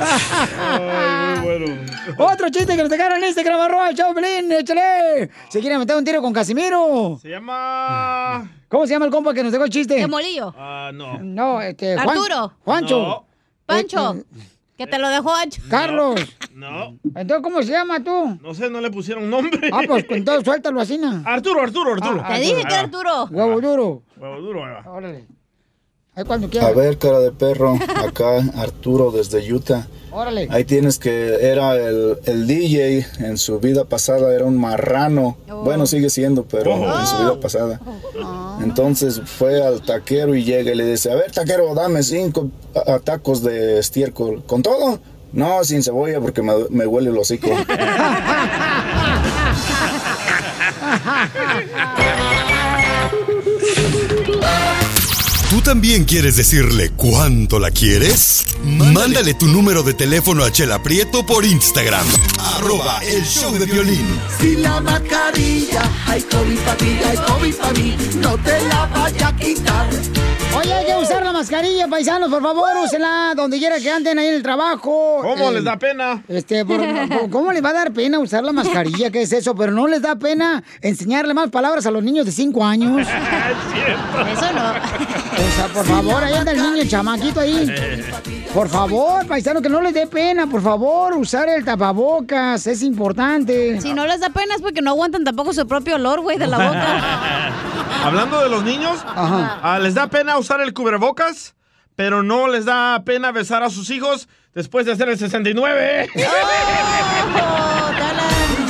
Ay, 0.00 1.40
muy 1.40 1.58
bueno. 1.58 1.82
Otro 2.18 2.48
chiste 2.50 2.74
que 2.76 2.82
nos 2.82 2.90
dejaron 2.90 3.18
en 3.18 3.24
Instagram, 3.28 3.60
arroba 3.60 3.92
show, 3.92 4.14
Pelín, 4.14 4.50
échale. 4.52 5.30
Se 5.48 5.60
quiere 5.60 5.78
meter 5.78 5.96
un 5.96 6.04
tiro 6.04 6.20
con 6.22 6.32
Casimiro. 6.32 7.18
Se 7.20 7.28
llama... 7.28 8.50
¿Cómo 8.68 8.86
se 8.86 8.92
llama 8.94 9.06
el 9.06 9.10
compa 9.12 9.32
que 9.34 9.42
nos 9.42 9.52
dejó 9.52 9.64
el 9.64 9.70
chiste? 9.70 10.06
Molillo. 10.06 10.54
Ah, 10.56 10.90
no. 10.92 11.18
No, 11.20 11.60
este, 11.60 11.96
Juan- 11.96 12.08
Arturo. 12.18 12.52
Juancho. 12.64 12.98
No. 13.02 13.26
Pancho, 13.66 14.16
que 14.76 14.86
te 14.86 14.98
lo 14.98 15.08
dejó 15.08 15.34
ancho. 15.34 15.60
Carlos. 15.68 16.20
No. 16.54 16.96
Entonces, 17.14 17.42
¿cómo 17.42 17.62
se 17.62 17.70
llama 17.72 18.02
tú? 18.02 18.38
No 18.42 18.54
sé, 18.54 18.70
no 18.70 18.80
le 18.80 18.90
pusieron 18.90 19.28
nombre. 19.28 19.70
Ah, 19.72 19.82
pues 19.86 20.04
entonces 20.08 20.44
suéltalo 20.44 20.80
así, 20.80 20.96
¿no? 20.98 21.22
Arturo, 21.26 21.60
Arturo, 21.62 21.92
Arturo. 21.94 22.22
Ah, 22.24 22.34
Te 22.34 22.40
dije 22.40 22.54
que 22.56 22.60
era 22.74 22.80
Arturo. 22.80 23.24
Huevo 23.30 23.60
duro. 23.60 24.02
Huevo 24.16 24.40
duro, 24.40 24.64
ahí 24.64 24.72
va. 24.84 24.90
Órale. 24.90 25.26
Ahí 26.18 26.24
cuando 26.24 26.48
A 26.60 26.72
ver, 26.72 26.98
cara 26.98 27.20
de 27.20 27.30
perro, 27.30 27.78
acá 28.04 28.38
Arturo 28.56 29.12
desde 29.12 29.52
Utah. 29.52 29.86
Órale. 30.10 30.48
Ahí 30.50 30.64
tienes 30.64 30.98
que 30.98 31.48
era 31.48 31.76
el, 31.76 32.18
el 32.24 32.48
DJ 32.48 33.06
en 33.20 33.38
su 33.38 33.60
vida 33.60 33.84
pasada, 33.84 34.34
era 34.34 34.44
un 34.44 34.58
marrano. 34.58 35.36
Bueno, 35.62 35.86
sigue 35.86 36.10
siendo, 36.10 36.44
pero 36.44 36.72
en 36.72 37.06
su 37.06 37.18
vida 37.18 37.38
pasada. 37.40 37.80
Entonces 38.60 39.22
fue 39.24 39.64
al 39.64 39.80
taquero 39.80 40.34
y 40.34 40.42
llega 40.42 40.72
y 40.72 40.74
le 40.74 40.86
dice, 40.86 41.12
a 41.12 41.14
ver, 41.14 41.30
taquero, 41.30 41.72
dame 41.72 42.02
cinco 42.02 42.48
tacos 43.04 43.44
de 43.44 43.78
estiércol. 43.78 44.42
¿Con 44.44 44.62
todo? 44.62 44.98
No, 45.32 45.62
sin 45.62 45.84
cebolla 45.84 46.20
porque 46.20 46.42
me, 46.42 46.52
me 46.70 46.84
huele 46.84 47.10
el 47.10 47.18
hocico. 47.18 47.46
¿Tú 55.50 55.62
también 55.62 56.04
quieres 56.04 56.36
decirle 56.36 56.90
cuánto 56.94 57.58
la 57.58 57.70
quieres? 57.70 58.44
Mándale 58.64 59.32
tu 59.32 59.46
número 59.46 59.82
de 59.82 59.94
teléfono 59.94 60.44
a 60.44 60.52
Chela 60.52 60.82
Prieto 60.82 61.24
por 61.24 61.42
Instagram. 61.46 62.06
Arroba 62.38 63.00
el 63.02 63.24
show 63.24 63.54
de 63.58 63.64
violín. 63.64 64.06
Si 64.38 64.56
la 64.56 64.78
mascarilla 64.82 65.90
hay 66.06 66.20
COVID 66.20 66.58
para 66.58 66.76
ti, 66.76 66.98
hay 67.02 67.16
COVID 67.16 67.54
para 67.54 67.72
mí, 67.72 67.96
no 68.20 68.36
te 68.36 68.60
la 68.68 68.86
vaya 68.86 69.28
a 69.28 69.36
quitar. 69.36 69.88
Oye, 70.56 70.72
hay 70.72 70.86
que 70.86 70.94
usar 70.96 71.24
la 71.24 71.32
mascarilla, 71.32 71.86
paisanos, 71.88 72.28
por 72.30 72.42
favor, 72.42 72.68
úsenla 72.82 73.32
donde 73.36 73.58
quiera 73.58 73.78
que 73.78 73.90
anden 73.92 74.18
ahí 74.18 74.26
en 74.26 74.34
el 74.34 74.42
trabajo. 74.42 75.18
¿Cómo 75.22 75.50
Eh, 75.50 75.54
les 75.54 75.64
da 75.64 75.76
pena? 75.78 76.22
Este, 76.26 76.64
por- 76.64 76.80
¿cómo 77.30 77.52
les 77.52 77.64
va 77.64 77.70
a 77.70 77.74
dar 77.74 77.92
pena 77.92 78.18
usar 78.18 78.42
la 78.42 78.52
mascarilla? 78.52 79.10
¿Qué 79.10 79.22
es 79.22 79.32
eso? 79.32 79.54
Pero 79.54 79.70
no 79.72 79.86
les 79.86 80.02
da 80.02 80.16
pena 80.16 80.64
enseñarle 80.80 81.32
más 81.34 81.50
palabras 81.50 81.86
a 81.86 81.90
los 81.92 82.02
niños 82.02 82.26
de 82.26 82.32
5 82.32 82.64
años. 82.64 83.06
Eso 84.32 84.52
no. 84.52 84.70
O 84.70 85.50
sea, 85.56 85.66
por 85.72 85.84
favor, 85.86 86.24
ahí 86.24 86.34
anda 86.34 86.50
el 86.52 86.60
niño, 86.60 86.82
el 86.82 86.88
chamaquito 86.90 87.40
ahí. 87.40 87.72
Por 88.52 88.68
favor, 88.68 89.26
paisano, 89.26 89.62
que 89.62 89.68
no 89.68 89.80
les 89.80 89.94
dé 89.94 90.06
pena, 90.08 90.46
por 90.48 90.60
favor, 90.62 91.14
usar 91.16 91.48
el 91.48 91.64
tapabocas, 91.64 92.66
es 92.66 92.82
importante. 92.82 93.80
Si 93.80 93.92
no 93.94 94.06
les 94.06 94.20
da 94.20 94.30
pena 94.30 94.54
es 94.56 94.60
porque 94.62 94.82
no 94.82 94.90
aguantan 94.90 95.22
tampoco 95.22 95.52
su 95.52 95.66
propio 95.68 95.94
olor, 95.96 96.20
güey, 96.22 96.38
de 96.38 96.46
la 96.48 96.56
boca. 96.58 97.52
Hablando 98.04 98.40
de 98.40 98.48
los 98.48 98.62
niños, 98.64 98.98
ah, 99.06 99.78
les 99.82 99.94
da 99.94 100.06
pena 100.06 100.37
usar 100.38 100.60
el 100.60 100.72
cubrebocas, 100.72 101.54
pero 101.96 102.22
no 102.22 102.48
les 102.48 102.64
da 102.64 103.02
pena 103.04 103.32
besar 103.32 103.62
a 103.62 103.70
sus 103.70 103.90
hijos 103.90 104.28
después 104.54 104.86
de 104.86 104.92
hacer 104.92 105.08
el 105.08 105.18
69. 105.18 106.08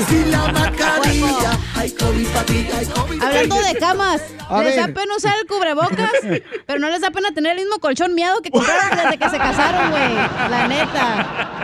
Si 0.09 0.25
la 0.25 0.47
mascarilla 0.53 1.59
hay 1.77 1.91
COVID 1.91 2.29
para 2.29 2.47
ti, 2.47 2.69
hay 2.75 2.87
COVID 2.87 3.23
Hablando 3.23 3.57
de 3.61 3.75
camas, 3.79 4.23
A 4.49 4.63
les 4.63 4.77
da 4.77 4.87
pena 4.89 5.17
usar 5.17 5.35
el 5.39 5.47
cubrebocas, 5.47 6.11
pero 6.67 6.79
no 6.79 6.89
les 6.89 7.01
da 7.03 7.11
pena 7.11 7.33
tener 7.33 7.53
el 7.53 7.65
mismo 7.65 7.79
colchón 7.79 8.15
miado 8.15 8.41
que 8.41 8.51
compraron 8.51 8.97
desde 9.03 9.19
que 9.19 9.29
se 9.29 9.39
casaron, 9.39 9.91
güey. 9.91 10.15
La 10.51 10.69
neta. 10.69 11.55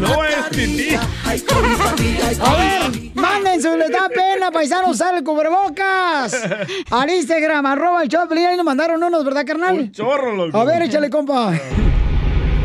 No 0.00 0.24
es 0.24 0.36
pipí. 0.50 0.96
hay 1.24 1.40
COVID 1.40 1.76
para 1.76 1.94
ti, 1.94 2.16
hay 2.26 2.36
A 2.40 2.56
ver, 2.56 3.10
manden 3.14 3.62
su 3.62 3.76
les 3.76 3.90
da 3.90 4.08
pena, 4.08 4.50
paisano, 4.50 4.88
usar 4.88 5.14
el 5.14 5.22
cubrebocas. 5.22 6.36
Al 6.90 7.10
Instagram, 7.10 7.66
arroba 7.66 8.02
el 8.02 8.08
Piolín, 8.08 8.46
ahí 8.46 8.56
nos 8.56 8.64
mandaron 8.64 9.02
unos, 9.02 9.24
¿verdad, 9.24 9.44
carnal? 9.46 9.90
chorro, 9.92 10.34
loco. 10.34 10.58
A 10.58 10.64
ver, 10.64 10.82
échale, 10.82 11.10
compa. 11.10 11.52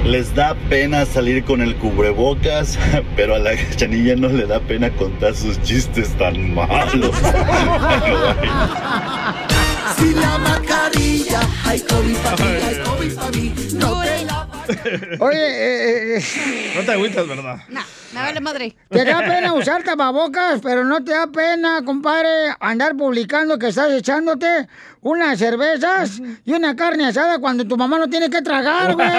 Les 0.06 0.34
da 0.34 0.56
pena 0.70 1.06
salir 1.06 1.44
con 1.44 1.62
el 1.62 1.76
cubrebocas, 1.76 2.80
pero 3.16 3.36
a 3.36 3.40
la 3.40 3.52
chanilla 3.76 4.16
no 4.16 4.30
le 4.30 4.46
da 4.48 4.60
pena 4.60 4.90
contar 4.92 5.36
sus 5.36 5.62
chistes 5.64 6.10
tan 6.18 6.54
malos. 6.54 7.12
Si 9.98 10.14
la 10.14 10.38
mascarilla 10.38 11.40
hay 11.66 11.80
COVID 11.80 12.18
para 12.18 12.36
ti, 12.36 12.44
hay 12.44 12.76
COVID 12.84 13.16
para 13.16 13.30
mí, 13.32 13.54
no 13.74 14.02
te 14.02 14.17
Oye, 15.20 15.38
eh, 15.38 16.18
eh, 16.18 16.24
No 16.76 16.82
te 16.84 16.92
agüitas, 16.92 17.28
¿verdad? 17.28 17.58
Me 18.14 18.22
vale 18.22 18.40
madre. 18.40 18.76
te 18.90 19.04
da 19.04 19.20
pena 19.20 19.54
usar 19.54 19.84
tapabocas, 19.84 20.62
pero 20.62 20.84
no 20.86 21.04
te 21.04 21.12
da 21.12 21.28
pena, 21.28 21.82
compadre, 21.84 22.30
andar 22.60 22.96
publicando 22.96 23.60
que 23.60 23.68
estás 23.68 23.92
echándote 23.92 24.68
unas 25.02 25.38
cervezas 25.38 26.22
y 26.46 26.54
una 26.54 26.76
carne 26.76 27.08
asada 27.08 27.40
cuando 27.40 27.68
tu 27.68 27.78
mamá 27.78 27.98
no 27.98 28.10
tiene 28.10 28.30
que 28.30 28.42
tragar, 28.42 28.94
güey. 28.96 29.08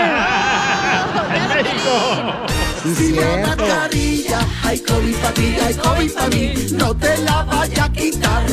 Sí, 1.58 2.67
Si 2.82 3.12
la 3.12 3.22
cierto. 3.22 3.48
mascarilla 3.48 4.38
hay 4.62 4.78
COVID 4.80 5.16
para 5.16 5.34
ti, 5.34 5.56
hay 5.64 5.74
COVID 5.74 6.12
para 6.12 6.28
mí, 6.28 6.54
no 6.72 6.96
te 6.96 7.18
la 7.18 7.42
vaya 7.42 7.84
a 7.84 7.92
quitar. 7.92 8.44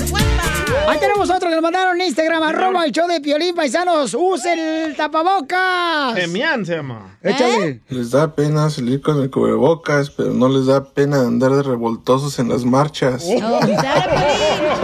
Ahí 0.87 0.99
tenemos 0.99 1.29
otro 1.29 1.49
que 1.49 1.55
nos 1.55 1.63
mandaron 1.63 1.99
en 1.99 2.07
Instagram, 2.07 2.43
arroba 2.43 2.85
el 2.85 2.91
show 2.91 3.07
de 3.07 3.21
Piolín, 3.21 3.55
paisanos, 3.55 4.15
usen 4.17 4.59
el 4.59 4.95
tapabocas. 4.95 6.17
Emian 6.17 6.65
se 6.65 6.75
llama. 6.75 7.17
Échale. 7.23 7.81
Les 7.89 8.11
da 8.11 8.35
pena 8.35 8.69
salir 8.69 9.01
con 9.01 9.21
el 9.21 9.29
cubrebocas, 9.29 10.09
pero 10.09 10.33
no 10.33 10.47
les 10.49 10.67
da 10.67 10.83
pena 10.83 11.21
andar 11.21 11.51
de 11.51 11.63
revoltosos 11.63 12.37
en 12.39 12.49
las 12.49 12.65
marchas. 12.65 13.25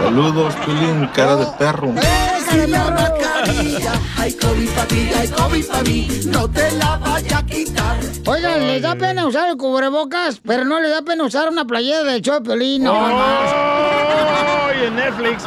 Saludos, 0.02 0.54
Pilín, 0.66 1.08
cara 1.14 1.36
de 1.36 1.46
perro. 1.58 1.92
Si 2.50 2.66
la 2.66 2.90
mascarilla 3.52 3.92
hay 4.16 4.32
COVID 4.32 4.68
para 4.70 4.88
ti, 4.88 5.10
hay 5.16 5.28
COVID 5.28 5.66
para 5.66 5.82
mí, 5.82 6.08
no 6.26 6.50
te 6.50 6.70
la 6.72 6.96
vaya 6.96 7.38
a 7.38 7.46
quitar. 7.46 7.98
Oigan, 8.26 8.66
les 8.66 8.82
da 8.82 8.94
pena 8.94 9.26
usar 9.26 9.50
el 9.50 9.56
cubrebocas, 9.56 10.40
pero 10.44 10.64
no 10.64 10.80
les 10.80 10.90
da 10.90 11.02
pena 11.02 11.24
usar 11.24 11.48
una 11.48 11.66
playera 11.66 12.04
del 12.04 12.22
Piolín, 12.22 12.84
no 12.84 12.94
más. 12.94 13.52
¡Ay, 13.52 14.86
en 14.86 14.96
Netflix! 14.96 15.44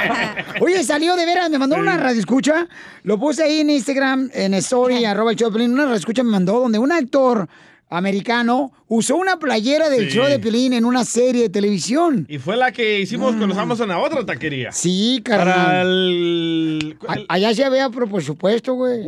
Oye, 0.60 0.82
salió 0.84 1.16
de 1.16 1.26
veras, 1.26 1.50
me 1.50 1.58
mandó 1.58 1.76
una 1.76 1.96
radio 1.96 2.18
escucha. 2.18 2.66
Lo 3.02 3.18
puse 3.18 3.42
ahí 3.42 3.60
en 3.60 3.70
Instagram, 3.70 4.30
en 4.32 4.54
story, 4.54 5.04
arroba 5.04 5.32
el 5.32 5.36
Piolín. 5.36 5.72
Una 5.72 5.84
radio 5.84 5.96
escucha 5.96 6.22
me 6.22 6.30
mandó 6.30 6.60
donde 6.60 6.78
un 6.78 6.92
actor 6.92 7.48
americano 7.96 8.72
usó 8.88 9.16
una 9.16 9.38
playera 9.38 9.88
del 9.88 10.10
Sí. 10.10 10.16
show 10.16 10.26
de 10.26 10.38
Piolín 10.38 10.72
en 10.72 10.84
una 10.84 11.04
serie 11.04 11.42
de 11.42 11.48
televisión. 11.48 12.26
Y 12.28 12.38
fue 12.38 12.56
la 12.56 12.72
que 12.72 13.00
hicimos 13.00 13.28
cuando 13.30 13.46
estábamos 13.48 13.80
en 13.80 13.88
la 13.88 13.98
otra 13.98 14.24
taquería. 14.26 14.72
Sí, 14.72 15.22
Para 15.28 15.44
carnal. 15.44 15.86
el... 15.86 16.98
A- 17.08 17.16
Allá 17.34 17.54
se 17.54 17.68
vea 17.70 17.88
por 17.90 18.10
presupuesto, 18.10 18.74
güey. 18.74 19.06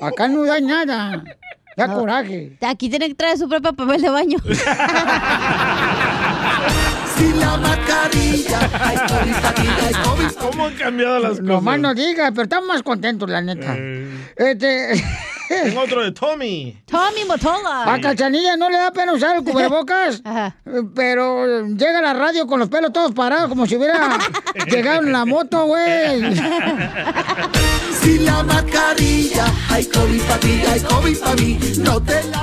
Acá 0.00 0.28
no 0.28 0.44
da 0.44 0.60
nada. 0.60 1.24
Da 1.76 1.88
coraje. 1.94 2.58
Aquí 2.60 2.90
tiene 2.90 3.08
que 3.08 3.14
traer 3.14 3.38
su 3.38 3.48
propio 3.48 3.72
papel 3.72 4.02
de 4.02 4.10
baño. 4.10 4.38
Si 7.16 7.32
la 7.34 7.56
mascarilla 7.58 8.58
COVID 9.06 9.32
para 9.42 10.02
COVID 10.02 10.32
¿Cómo 10.40 10.66
han 10.66 10.74
cambiado 10.74 11.18
las 11.18 11.30
cosas? 11.32 11.44
No 11.44 11.60
más 11.60 11.78
no 11.78 11.94
digas, 11.94 12.30
pero 12.30 12.44
estamos 12.44 12.68
más 12.68 12.82
contentos, 12.82 13.28
la 13.28 13.42
neta. 13.42 13.76
Este. 14.36 15.04
Tengo 15.64 15.80
otro 15.80 16.02
de 16.02 16.12
Tommy. 16.12 16.76
Tommy 16.86 17.24
Motola. 17.26 17.92
A 17.92 18.00
Cachanilla 18.00 18.56
no 18.56 18.68
le 18.70 18.78
da 18.78 18.90
pena 18.92 19.12
usar 19.12 19.36
el 19.36 19.44
cubrebocas, 19.50 20.22
pero 20.94 21.66
llega 21.66 21.98
a 21.98 22.02
la 22.02 22.14
radio 22.14 22.46
con 22.46 22.58
los 22.60 22.68
pelos 22.68 22.92
todos 22.92 23.12
parados, 23.12 23.48
como 23.48 23.66
si 23.66 23.76
hubiera 23.76 24.18
llegado 24.70 25.02
en 25.02 25.12
la 25.12 25.24
moto, 25.24 25.66
güey. 25.66 26.22
Si 28.02 28.18
la 28.18 28.42
mascarilla 28.42 29.44
hay 29.70 29.84
COVID 29.86 30.22
para 30.22 30.40
ti, 30.40 30.60
hay 30.68 30.80
COVID 30.80 31.18
para 31.20 31.34
mí, 31.36 31.58
no 31.78 32.02
te 32.02 32.14
la 32.24 32.40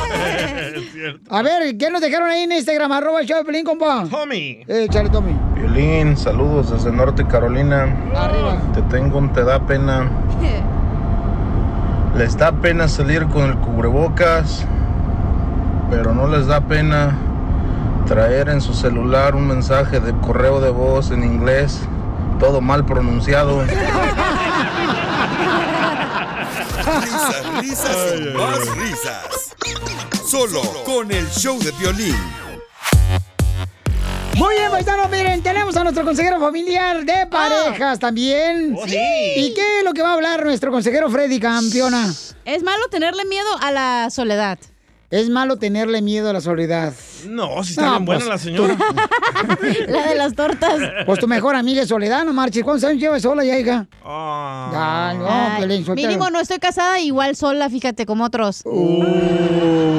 A 1.30 1.42
ver, 1.42 1.78
¿qué 1.78 1.90
nos 1.90 2.00
dejaron 2.00 2.30
ahí 2.30 2.44
en 2.44 2.54
Instagram? 2.54 2.92
Arroba 2.94 3.20
el 3.20 3.28
show 3.28 3.40
de 3.40 3.44
Pelín, 3.44 3.66
compa. 3.66 4.06
Tommy. 4.10 4.64
Eh, 4.68 4.86
échale, 4.90 5.10
Tommy. 5.10 5.34
Violín, 5.56 6.16
saludos 6.16 6.72
desde 6.72 6.94
Norte 6.94 7.26
Carolina. 7.28 7.94
Te 8.74 8.82
tengo 8.84 9.18
un 9.18 9.34
te 9.34 9.44
da 9.44 9.66
pena. 9.66 10.10
Les 12.20 12.36
da 12.36 12.52
pena 12.52 12.90
salir 12.90 13.26
con 13.28 13.50
el 13.50 13.56
cubrebocas, 13.60 14.66
pero 15.90 16.14
no 16.14 16.28
les 16.28 16.48
da 16.48 16.60
pena 16.60 17.18
traer 18.08 18.50
en 18.50 18.60
su 18.60 18.74
celular 18.74 19.36
un 19.36 19.48
mensaje 19.48 20.02
de 20.02 20.12
correo 20.20 20.60
de 20.60 20.70
voz 20.70 21.12
en 21.12 21.24
inglés, 21.24 21.80
todo 22.38 22.60
mal 22.60 22.86
pronunciado. 22.86 23.64
Risas, 27.02 27.46
risas 27.62 27.98
y 28.18 28.38
más 28.38 28.60
risas. 28.76 29.56
Solo 30.26 30.62
con 30.84 31.10
el 31.14 31.26
show 31.30 31.58
de 31.58 31.72
violín. 31.72 32.18
Muy 34.40 34.56
bien, 34.56 34.72
paisanos, 34.72 35.10
miren, 35.10 35.44
tenemos 35.44 35.76
a 35.76 35.84
nuestro 35.84 36.06
consejero 36.06 36.40
familiar 36.40 37.04
de 37.04 37.28
parejas 37.28 38.00
también. 38.00 38.74
Oh, 38.74 38.88
sí. 38.88 38.98
¿Y 39.36 39.54
qué 39.54 39.80
es 39.80 39.84
lo 39.84 39.92
que 39.92 40.02
va 40.02 40.12
a 40.12 40.14
hablar 40.14 40.46
nuestro 40.46 40.72
consejero 40.72 41.10
Freddy, 41.10 41.42
campeona? 41.42 42.10
Es 42.46 42.64
malo 42.64 42.88
tenerle 42.90 43.26
miedo 43.26 43.50
a 43.60 43.74
la 43.74 44.10
soledad. 44.10 44.58
¿Es 45.12 45.28
malo 45.28 45.58
tenerle 45.58 46.04
miedo 46.04 46.30
a 46.30 46.34
la 46.34 46.42
soledad? 46.42 46.94
No, 47.28 47.64
si 47.64 47.72
está 47.72 47.86
No, 47.86 47.92
bien 47.94 48.06
buena 48.06 48.20
pues, 48.20 48.30
la 48.30 48.38
señora. 48.38 48.78
La 49.88 50.08
de 50.08 50.16
las 50.16 50.36
tortas. 50.36 50.80
Pues 51.08 51.20
tu 51.20 51.28
mejor 51.28 51.56
amiga 51.56 51.82
es 51.82 51.88
Soledad, 51.90 52.24
no 52.26 52.34
marches. 52.34 52.64
¿Cuántos 52.64 52.88
años 52.88 53.02
llevas 53.02 53.24
sola 53.24 53.44
ya, 53.44 53.58
hija? 53.58 53.88
Ah. 54.06 54.70
Ya, 54.72 55.18
no, 55.18 55.28
Ay, 55.28 55.84
suelta. 55.84 55.96
mínimo 55.96 56.30
no 56.30 56.40
estoy 56.40 56.60
casada, 56.60 57.00
igual 57.00 57.36
sola, 57.36 57.70
fíjate, 57.70 58.06
como 58.06 58.26
otros. 58.26 58.62
Uh. 58.66 59.04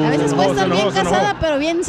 A 0.05 0.09
veces 0.11 0.33
puedo 0.33 0.51
Oh, 0.51 0.55
se 0.55 0.61
estar 0.61 0.69
bien 0.69 0.91
casada, 0.91 1.37
pero 1.41 1.59
bien 1.59 1.81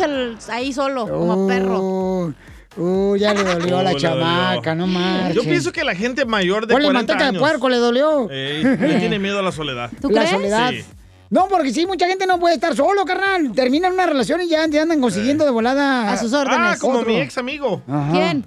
ahí 0.50 0.72
solo, 0.72 1.06
como 1.06 1.46
perro. 1.46 1.80
Uh, 1.80 2.32
uh, 2.76 3.16
ya 3.16 3.34
le 3.34 3.44
dolió 3.44 3.76
a 3.76 3.80
Oh, 3.80 3.82
la 3.84 3.92
le 3.92 3.98
chamaca, 4.00 4.74
no 4.74 4.86
marches. 4.88 5.36
Yo 5.36 5.42
pienso 5.42 5.70
que 5.70 5.84
la 5.84 5.94
gente 5.94 6.24
mayor 6.24 6.66
de 6.66 6.74
Ponle 6.74 6.86
40 6.88 6.92
manteca 7.12 7.28
años... 7.28 7.34
de 7.34 7.38
puerco, 7.38 7.68
le 7.68 7.76
dolió. 7.76 8.28
Ey, 8.30 8.64
le 8.64 8.98
tiene 8.98 9.18
miedo 9.20 9.38
a 9.38 9.42
la 9.42 9.52
soledad. 9.52 9.90
la 10.10 10.26
soledad. 10.26 10.70
Sí. 10.70 10.84
No, 11.32 11.48
porque 11.48 11.72
sí, 11.72 11.86
mucha 11.86 12.06
gente 12.06 12.26
no 12.26 12.38
puede 12.38 12.56
estar 12.56 12.76
solo, 12.76 13.06
carnal. 13.06 13.52
Terminan 13.54 13.94
una 13.94 14.04
relación 14.04 14.42
y 14.42 14.48
ya, 14.48 14.66
ya 14.68 14.82
andan 14.82 15.00
consiguiendo 15.00 15.46
de 15.46 15.50
volada. 15.50 16.12
A 16.12 16.16
sus 16.18 16.34
órdenes. 16.34 16.58
Ah, 16.60 16.76
como 16.78 16.98
otro. 16.98 17.08
mi 17.10 17.20
ex 17.20 17.38
amigo. 17.38 17.80
Ajá. 17.88 18.12
¿Quién? 18.12 18.44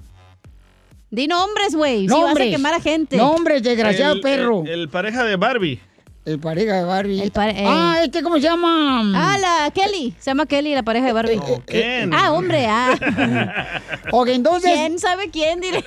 Di 1.10 1.26
nombres, 1.26 1.74
güey. 1.74 2.02
Si 2.02 2.06
vas 2.06 2.16
a 2.16 2.26
Nombres. 2.26 2.50
quemar 2.52 2.74
a 2.74 2.80
gente. 2.80 3.16
Nombres, 3.16 3.64
desgraciado 3.64 4.14
El- 4.14 4.20
perro. 4.20 4.62
El, 4.64 4.70
el 4.82 4.88
pareja 4.88 5.24
de 5.24 5.34
Barbie. 5.34 5.80
El 6.26 6.40
pareja 6.40 6.74
de 6.74 6.82
Barbie. 6.84 7.22
El 7.22 7.30
pare- 7.30 7.54
Ah, 7.64 7.98
este, 8.02 8.20
¿cómo 8.20 8.34
se 8.34 8.42
llama? 8.42 9.00
Ah, 9.14 9.38
la 9.38 9.70
Kelly. 9.70 10.12
Se 10.18 10.30
llama 10.32 10.44
Kelly, 10.46 10.74
la 10.74 10.82
pareja 10.82 11.06
de 11.06 11.12
Barbie. 11.12 11.40
¿quién? 11.66 12.12
Ah, 12.12 12.32
hombre, 12.32 12.66
ah. 12.68 13.80
Ok, 14.10 14.28
entonces. 14.30 14.72
¿Quién 14.72 14.98
sabe 14.98 15.30
quién? 15.30 15.60
Dile. 15.60 15.84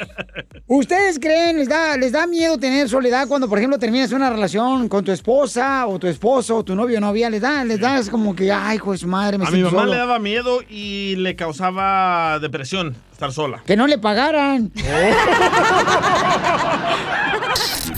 ¿Ustedes 0.65 1.19
creen, 1.19 1.57
les 1.57 1.67
da, 1.67 1.97
les 1.97 2.13
da 2.13 2.25
miedo 2.25 2.57
tener 2.57 2.87
soledad 2.87 3.27
cuando, 3.27 3.49
por 3.49 3.57
ejemplo, 3.57 3.77
terminas 3.79 4.13
una 4.13 4.29
relación 4.29 4.87
con 4.87 5.03
tu 5.03 5.11
esposa 5.11 5.85
o 5.87 5.99
tu 5.99 6.07
esposo 6.07 6.55
o 6.57 6.63
tu 6.63 6.73
novio 6.73 6.99
o 6.99 7.01
novia? 7.01 7.29
¿Les 7.29 7.41
da, 7.41 7.65
les 7.65 7.79
da 7.81 7.99
es 7.99 8.09
como 8.09 8.33
que, 8.33 8.49
ay, 8.49 8.79
su 8.97 9.07
madre, 9.07 9.37
me 9.37 9.45
A 9.45 9.51
mi 9.51 9.61
mamá 9.61 9.79
solo"? 9.81 9.91
le 9.91 9.97
daba 9.97 10.19
miedo 10.19 10.59
y 10.69 11.15
le 11.17 11.35
causaba 11.35 12.39
depresión 12.39 12.95
estar 13.11 13.33
sola. 13.33 13.61
Que 13.65 13.75
no 13.75 13.87
le 13.87 13.97
pagaran. 13.97 14.71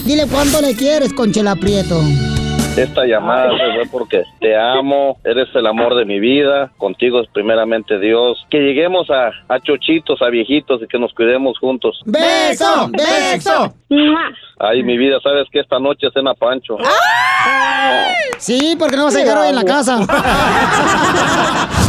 Dile 0.05 0.25
cuánto 0.27 0.61
le 0.61 0.75
quieres, 0.75 1.13
Conchela 1.13 1.55
Prieto. 1.55 2.01
Esta 2.75 3.05
llamada 3.05 3.49
se 3.51 3.73
fue 3.75 3.85
porque 3.91 4.23
te 4.39 4.57
amo, 4.57 5.19
eres 5.25 5.49
el 5.53 5.67
amor 5.67 5.93
de 5.95 6.05
mi 6.05 6.21
vida, 6.21 6.71
contigo 6.77 7.19
es 7.19 7.27
primeramente 7.33 7.99
Dios. 7.99 8.45
Que 8.49 8.59
lleguemos 8.59 9.09
a, 9.09 9.31
a 9.53 9.59
chochitos, 9.59 10.21
a 10.21 10.29
viejitos 10.29 10.81
y 10.81 10.87
que 10.87 10.97
nos 10.97 11.13
cuidemos 11.13 11.59
juntos. 11.59 12.01
¡Beso! 12.05 12.89
¡Beso! 12.91 13.75
Ay, 14.57 14.83
mi 14.83 14.97
vida, 14.97 15.17
sabes 15.21 15.47
que 15.51 15.59
esta 15.59 15.79
noche 15.79 16.07
es 16.07 16.13
cena 16.13 16.33
Pancho. 16.33 16.77
Sí, 18.37 18.75
porque 18.79 18.95
no 18.95 19.03
vas 19.05 19.15
a 19.15 19.19
llegar 19.19 19.37
hoy 19.37 19.49
en 19.49 19.55
la 19.55 19.65
casa. 19.65 19.97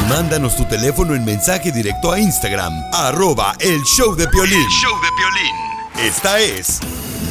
Mándanos 0.08 0.56
tu 0.56 0.64
teléfono 0.64 1.14
en 1.14 1.24
mensaje 1.24 1.70
directo 1.70 2.10
a 2.12 2.18
Instagram, 2.18 2.72
arroba 2.92 3.52
el 3.60 3.80
show 3.84 4.16
de 4.16 4.26
Piolín. 4.28 4.68
show 4.68 4.92
de 5.00 6.08
Esta 6.08 6.40
es 6.40 6.80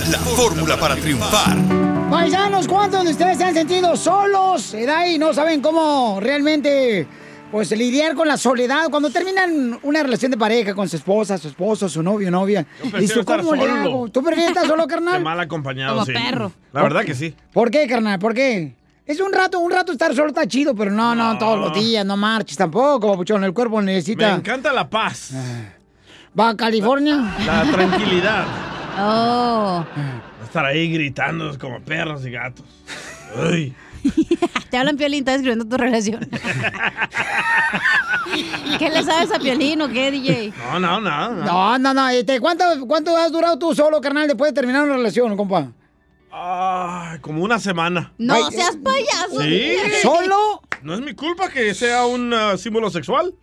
la 0.10 0.18
fórmula 0.20 0.78
para 0.78 0.96
triunfar. 0.96 1.58
Paisanos, 2.10 2.68
¿cuántos 2.68 3.04
de 3.06 3.12
ustedes 3.12 3.38
se 3.38 3.44
han 3.46 3.54
sentido 3.54 3.96
solos, 3.96 4.74
edad, 4.74 5.06
y 5.08 5.18
no 5.18 5.34
saben 5.34 5.62
cómo 5.62 6.20
realmente 6.22 7.08
pues 7.52 7.70
lidiar 7.72 8.16
con 8.16 8.28
la 8.30 8.38
soledad 8.38 8.89
cuando 8.89 9.10
terminan 9.10 9.78
una 9.84 10.04
relación 10.04 10.32
de 10.32 10.38
pareja 10.38 10.74
con 10.74 10.88
su 10.88 10.96
esposa, 10.96 11.38
su 11.38 11.50
esposo, 11.50 11.89
su 11.89 12.02
novio, 12.02 12.32
novia? 12.32 12.66
Dices, 12.98 13.18
estar 13.18 13.39
¿cómo 13.42 13.56
le 13.56 13.62
solo. 13.68 13.74
hago? 13.82 14.10
¿Tú 14.10 14.24
prefieres 14.24 14.52
estar 14.56 14.68
solo, 14.68 14.84
Qué 14.88 14.89
carnal? 14.96 15.22
mal 15.24 15.39
acompañado, 15.39 15.94
Como 15.94 16.06
sí. 16.06 16.14
perro. 16.14 16.52
La 16.74 16.82
verdad 16.84 17.04
que 17.04 17.14
sí. 17.16 17.34
¿Por 17.54 17.70
qué, 17.70 17.88
carnal? 17.88 18.20
¿Por 18.20 18.34
qué? 18.34 18.74
Es 19.06 19.20
un 19.20 19.34
rato, 19.34 19.60
un 19.60 19.72
rato 19.72 19.92
estar 19.92 20.16
solo 20.16 20.30
está 20.30 20.48
chido, 20.48 20.74
pero 20.76 20.92
no, 20.92 21.14
no, 21.16 21.38
todos 21.38 21.60
los 21.60 21.74
días, 21.74 22.06
no 22.06 22.16
marches 22.16 22.56
tampoco, 22.58 23.12
papuchón. 23.12 23.44
El 23.44 23.54
cuerpo 23.54 23.78
Me 23.78 23.94
necesita. 23.94 24.34
encanta 24.36 24.72
la 24.72 24.89
paz, 24.89 25.32
¿Va 26.39 26.50
a 26.50 26.56
California? 26.58 27.18
la 27.46 27.64
tranquilidad. 27.72 28.46
Oh. 28.98 29.86
Estar 30.44 30.66
ahí 30.66 30.92
gritando 30.92 31.58
como 31.58 31.80
perros 31.82 32.26
y 32.26 32.32
gatos. 32.32 32.66
Ay. 33.36 33.74
Te 34.70 34.78
hablan 34.78 34.98
Piolín, 34.98 35.20
estás 35.20 35.36
escribiendo 35.36 35.66
tu 35.66 35.78
relación. 35.78 36.28
¿Qué 38.80 38.89
le 38.89 39.04
sabes 39.04 39.32
a 39.32 39.39
Piolín 39.39 39.82
o 39.82 39.89
qué, 39.89 40.12
DJ? 40.12 40.54
No, 40.80 41.00
no. 41.00 41.00
No, 41.00 41.78
no, 41.78 41.94
no. 41.94 42.10
Este, 42.10 42.39
¿cuánto, 42.39 42.64
¿Cuánto 42.88 43.16
has 43.16 43.32
durado 43.32 43.60
tú 43.60 43.76
solo, 43.76 44.02
carnal, 44.02 44.28
después 44.28 44.52
de 44.52 44.56
terminar 44.56 44.84
una 44.84 44.96
relación, 44.96 45.38
compa? 45.38 45.72
Ay, 46.32 47.20
como 47.20 47.44
una 47.44 47.60
semana. 47.60 48.14
No 48.18 48.34
Ay, 48.34 48.44
seas 48.52 48.78
payaso. 48.78 49.42
¿Sí? 49.42 49.76
¿Solo? 50.02 50.62
No 50.82 50.94
es 50.94 51.02
mi 51.02 51.14
culpa 51.14 51.50
que 51.50 51.74
sea 51.74 52.06
un 52.06 52.34
ah, 52.34 52.58
símbolo 52.58 52.89
sexual. 52.89 53.36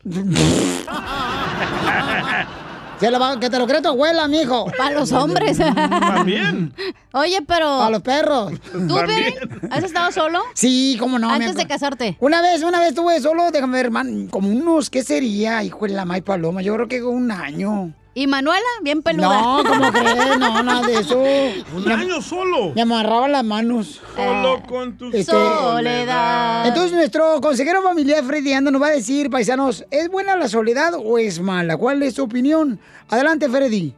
Se 3.00 3.10
lo 3.10 3.20
va- 3.20 3.38
que 3.38 3.48
te 3.48 3.58
lo 3.58 3.66
cree 3.66 3.80
tu 3.80 3.88
abuela, 3.88 4.26
mijo. 4.28 4.66
Para 4.76 4.90
los 4.98 5.12
hombres. 5.12 5.58
También. 5.58 6.72
Oye, 7.12 7.38
pero. 7.46 7.78
Para 7.78 7.90
los 7.90 8.02
perros. 8.02 8.52
¿Tú, 8.72 8.86
Piolín, 8.88 9.34
has 9.70 9.84
estado 9.84 10.10
solo? 10.12 10.40
Sí, 10.54 10.96
cómo 10.98 11.18
no. 11.18 11.28
me 11.28 11.34
Antes 11.34 11.54
de 11.54 11.66
casarte. 11.66 12.16
Una 12.20 12.42
vez, 12.42 12.62
una 12.62 12.80
vez 12.80 12.90
estuve 12.90 13.20
solo, 13.20 13.50
déjame 13.50 13.78
ver, 13.78 13.90
man, 13.90 14.26
como 14.28 14.48
unos, 14.48 14.90
¿qué 14.90 15.02
sería? 15.04 15.62
Hijo 15.62 15.86
de 15.86 15.92
la 15.92 16.04
May 16.04 16.22
Paloma, 16.22 16.60
yo 16.62 16.74
creo 16.74 16.88
que 16.88 17.02
un 17.02 17.30
año. 17.30 17.92
¿Y 18.18 18.26
Manuela? 18.26 18.66
Bien 18.82 19.00
peluda. 19.00 19.28
No, 19.40 19.62
¿cómo 19.64 19.92
crees? 19.92 20.38
No, 20.40 20.60
nada 20.64 20.84
de 20.84 20.94
eso. 20.98 21.20
Un 21.20 21.84
Me- 21.84 21.94
año 21.94 22.20
solo. 22.20 22.72
Me 22.74 22.82
amarraba 22.82 23.28
las 23.28 23.44
manos. 23.44 24.00
Solo 24.16 24.60
con 24.68 24.96
tu 24.98 25.06
Este, 25.12 25.30
Soledad. 25.30 26.66
Entonces, 26.66 26.94
nuestro 26.94 27.40
consejero 27.40 27.80
familiar 27.80 28.24
Freddy 28.24 28.54
Anda 28.54 28.72
nos 28.72 28.82
va 28.82 28.88
a 28.88 28.90
decir, 28.90 29.30
paisanos, 29.30 29.84
¿es 29.92 30.08
buena 30.10 30.34
la 30.34 30.48
soledad 30.48 30.94
o 30.96 31.16
es 31.18 31.38
mala? 31.40 31.76
¿Cuál 31.76 32.02
es 32.02 32.14
su 32.14 32.24
opinión? 32.24 32.80
Adelante, 33.08 33.48
Freddy. 33.48 33.94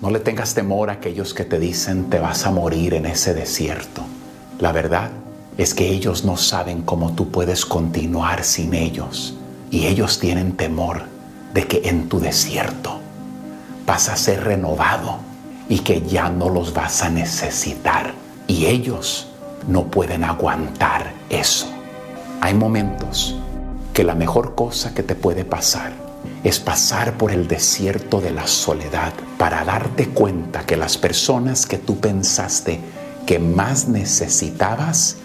No 0.00 0.10
le 0.10 0.20
tengas 0.20 0.54
temor 0.54 0.88
a 0.88 0.92
aquellos 0.94 1.34
que 1.34 1.44
te 1.44 1.58
dicen 1.58 2.08
te 2.08 2.20
vas 2.20 2.46
a 2.46 2.52
morir 2.52 2.94
en 2.94 3.04
ese 3.06 3.34
desierto. 3.34 4.02
La 4.60 4.70
verdad 4.70 5.10
es 5.58 5.74
que 5.74 5.88
ellos 5.88 6.24
no 6.24 6.36
saben 6.36 6.82
cómo 6.82 7.16
tú 7.16 7.32
puedes 7.32 7.66
continuar 7.66 8.44
sin 8.44 8.74
ellos. 8.74 9.34
Y 9.72 9.86
ellos 9.86 10.20
tienen 10.20 10.52
temor 10.56 11.02
de 11.52 11.64
que 11.66 11.88
en 11.88 12.08
tu 12.08 12.20
desierto 12.20 13.00
vas 13.86 14.08
a 14.08 14.16
ser 14.16 14.44
renovado 14.44 15.18
y 15.68 15.80
que 15.80 16.02
ya 16.02 16.28
no 16.28 16.48
los 16.48 16.74
vas 16.74 17.02
a 17.02 17.08
necesitar. 17.08 18.12
Y 18.46 18.66
ellos 18.66 19.28
no 19.68 19.84
pueden 19.84 20.24
aguantar 20.24 21.12
eso. 21.30 21.68
Hay 22.40 22.54
momentos 22.54 23.36
que 23.92 24.04
la 24.04 24.14
mejor 24.14 24.54
cosa 24.54 24.92
que 24.92 25.02
te 25.02 25.14
puede 25.14 25.44
pasar 25.44 25.92
es 26.44 26.60
pasar 26.60 27.14
por 27.14 27.32
el 27.32 27.48
desierto 27.48 28.20
de 28.20 28.30
la 28.30 28.46
soledad 28.46 29.12
para 29.38 29.64
darte 29.64 30.10
cuenta 30.10 30.64
que 30.66 30.76
las 30.76 30.98
personas 30.98 31.66
que 31.66 31.78
tú 31.78 31.98
pensaste 31.98 32.80
que 33.26 33.38
más 33.38 33.88
necesitabas 33.88 35.16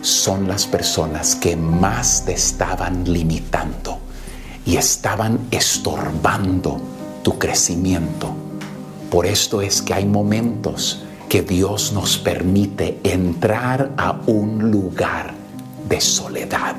son 0.00 0.48
las 0.48 0.66
personas 0.66 1.36
que 1.36 1.56
más 1.56 2.24
te 2.26 2.32
estaban 2.32 3.04
limitando 3.04 3.98
y 4.66 4.76
estaban 4.76 5.38
estorbando 5.50 6.80
tu 7.24 7.38
crecimiento. 7.38 8.32
Por 9.10 9.26
esto 9.26 9.62
es 9.62 9.82
que 9.82 9.94
hay 9.94 10.04
momentos 10.04 11.02
que 11.28 11.42
Dios 11.42 11.92
nos 11.92 12.18
permite 12.18 13.00
entrar 13.02 13.92
a 13.96 14.20
un 14.26 14.70
lugar 14.70 15.34
de 15.88 16.00
soledad 16.00 16.76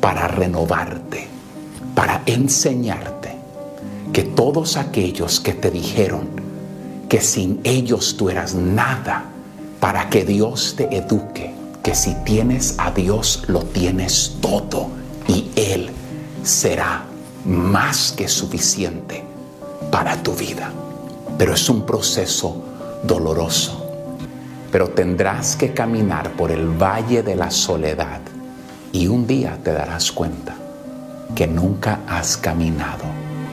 para 0.00 0.28
renovarte, 0.28 1.26
para 1.94 2.22
enseñarte 2.24 3.34
que 4.12 4.22
todos 4.22 4.76
aquellos 4.76 5.40
que 5.40 5.52
te 5.52 5.70
dijeron 5.70 6.28
que 7.08 7.20
sin 7.20 7.60
ellos 7.64 8.16
tú 8.16 8.30
eras 8.30 8.54
nada, 8.54 9.24
para 9.80 10.08
que 10.10 10.24
Dios 10.24 10.74
te 10.76 10.96
eduque, 10.96 11.52
que 11.82 11.94
si 11.94 12.14
tienes 12.24 12.76
a 12.78 12.92
Dios 12.92 13.42
lo 13.48 13.62
tienes 13.64 14.36
todo 14.40 14.90
y 15.26 15.50
Él 15.56 15.90
será 16.44 17.04
más 17.44 18.12
que 18.12 18.28
suficiente 18.28 19.29
para 19.90 20.22
tu 20.22 20.32
vida. 20.32 20.72
Pero 21.36 21.54
es 21.54 21.68
un 21.68 21.84
proceso 21.84 22.62
doloroso. 23.02 23.86
Pero 24.70 24.90
tendrás 24.90 25.56
que 25.56 25.72
caminar 25.72 26.30
por 26.32 26.50
el 26.50 26.68
valle 26.68 27.22
de 27.22 27.34
la 27.34 27.50
soledad 27.50 28.20
y 28.92 29.08
un 29.08 29.26
día 29.26 29.58
te 29.62 29.72
darás 29.72 30.12
cuenta 30.12 30.54
que 31.34 31.46
nunca 31.46 32.00
has 32.08 32.36
caminado 32.36 33.04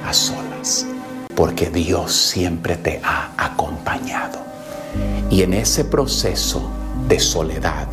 a 0.05 0.13
solas, 0.13 0.85
porque 1.35 1.69
Dios 1.69 2.13
siempre 2.13 2.75
te 2.77 3.01
ha 3.03 3.31
acompañado. 3.37 4.39
Y 5.29 5.41
en 5.41 5.53
ese 5.53 5.85
proceso 5.85 6.69
de 7.07 7.19
soledad 7.19 7.87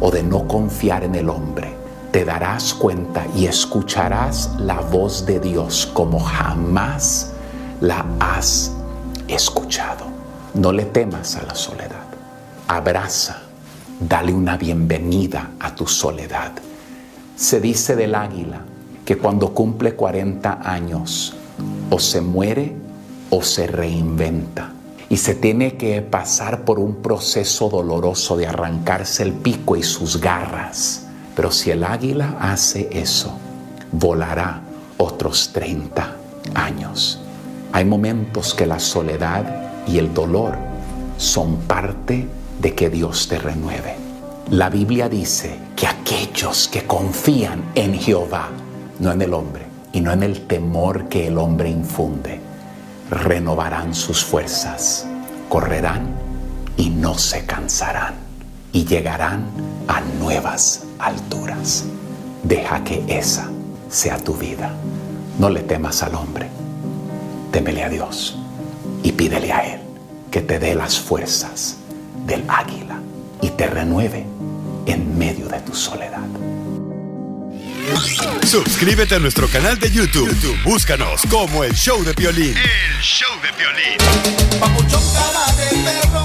o 0.00 0.10
de 0.10 0.22
no 0.22 0.46
confiar 0.46 1.04
en 1.04 1.14
el 1.14 1.28
hombre, 1.28 1.74
te 2.12 2.24
darás 2.24 2.72
cuenta 2.74 3.26
y 3.34 3.46
escucharás 3.46 4.52
la 4.58 4.80
voz 4.80 5.26
de 5.26 5.40
Dios 5.40 5.90
como 5.92 6.20
jamás 6.20 7.32
la 7.80 8.04
has 8.20 8.72
escuchado. 9.28 10.06
No 10.54 10.72
le 10.72 10.86
temas 10.86 11.36
a 11.36 11.42
la 11.42 11.54
soledad. 11.54 12.06
Abraza, 12.68 13.42
dale 14.00 14.32
una 14.32 14.56
bienvenida 14.56 15.50
a 15.60 15.74
tu 15.74 15.86
soledad. 15.86 16.52
Se 17.36 17.60
dice 17.60 17.96
del 17.96 18.14
águila 18.14 18.60
que 19.04 19.18
cuando 19.18 19.52
cumple 19.52 19.94
40 19.94 20.60
años 20.62 21.34
o 21.90 21.98
se 21.98 22.20
muere 22.20 22.74
o 23.30 23.42
se 23.42 23.66
reinventa 23.66 24.72
y 25.08 25.18
se 25.18 25.34
tiene 25.34 25.76
que 25.76 26.02
pasar 26.02 26.64
por 26.64 26.78
un 26.78 26.96
proceso 26.96 27.68
doloroso 27.68 28.36
de 28.36 28.46
arrancarse 28.46 29.22
el 29.22 29.32
pico 29.32 29.76
y 29.76 29.82
sus 29.82 30.20
garras. 30.20 31.06
Pero 31.36 31.52
si 31.52 31.70
el 31.70 31.84
águila 31.84 32.36
hace 32.40 32.88
eso, 32.90 33.38
volará 33.92 34.62
otros 34.96 35.50
30 35.52 36.16
años. 36.54 37.20
Hay 37.76 37.84
momentos 37.84 38.54
que 38.54 38.64
la 38.64 38.78
soledad 38.78 39.84
y 39.86 39.98
el 39.98 40.14
dolor 40.14 40.56
son 41.18 41.56
parte 41.56 42.26
de 42.58 42.74
que 42.74 42.88
Dios 42.88 43.28
te 43.28 43.38
renueve. 43.38 43.96
La 44.48 44.70
Biblia 44.70 45.10
dice 45.10 45.58
que 45.76 45.86
aquellos 45.86 46.68
que 46.68 46.86
confían 46.86 47.62
en 47.74 47.92
Jehová, 47.92 48.48
no 48.98 49.12
en 49.12 49.20
el 49.20 49.34
hombre, 49.34 49.66
y 49.92 50.00
no 50.00 50.10
en 50.10 50.22
el 50.22 50.46
temor 50.46 51.10
que 51.10 51.26
el 51.26 51.36
hombre 51.36 51.68
infunde, 51.68 52.40
renovarán 53.10 53.94
sus 53.94 54.24
fuerzas, 54.24 55.06
correrán 55.50 56.14
y 56.78 56.88
no 56.88 57.18
se 57.18 57.44
cansarán, 57.44 58.14
y 58.72 58.86
llegarán 58.86 59.44
a 59.86 60.00
nuevas 60.18 60.84
alturas. 60.98 61.84
Deja 62.42 62.82
que 62.84 63.04
esa 63.06 63.50
sea 63.90 64.16
tu 64.16 64.32
vida. 64.32 64.70
No 65.38 65.50
le 65.50 65.60
temas 65.60 66.02
al 66.02 66.14
hombre, 66.14 66.48
témele 67.52 67.82
a 67.84 67.88
Dios 67.88 68.36
y 69.02 69.12
pídele 69.12 69.52
a 69.52 69.74
Él 69.74 69.80
que 70.30 70.40
te 70.40 70.58
dé 70.58 70.74
las 70.74 70.98
fuerzas 70.98 71.76
del 72.26 72.44
águila 72.48 73.00
y 73.40 73.50
te 73.50 73.66
renueve 73.66 74.26
en 74.86 75.18
medio 75.18 75.48
de 75.48 75.60
tu 75.60 75.74
soledad. 75.74 76.26
Suscríbete 78.44 79.14
a 79.14 79.18
nuestro 79.18 79.48
canal 79.48 79.78
de 79.78 79.90
YouTube. 79.90 80.28
YouTube, 80.28 80.62
Búscanos 80.64 81.22
como 81.30 81.62
el 81.62 81.72
show 81.74 82.02
de 82.04 82.12
violín. 82.12 82.56
El 82.56 83.02
show 83.02 83.30
de 83.40 83.52
violín. 83.52 84.58
Papuchón 84.60 85.02
cara 85.14 85.52
de 85.56 85.68
perro, 85.84 86.24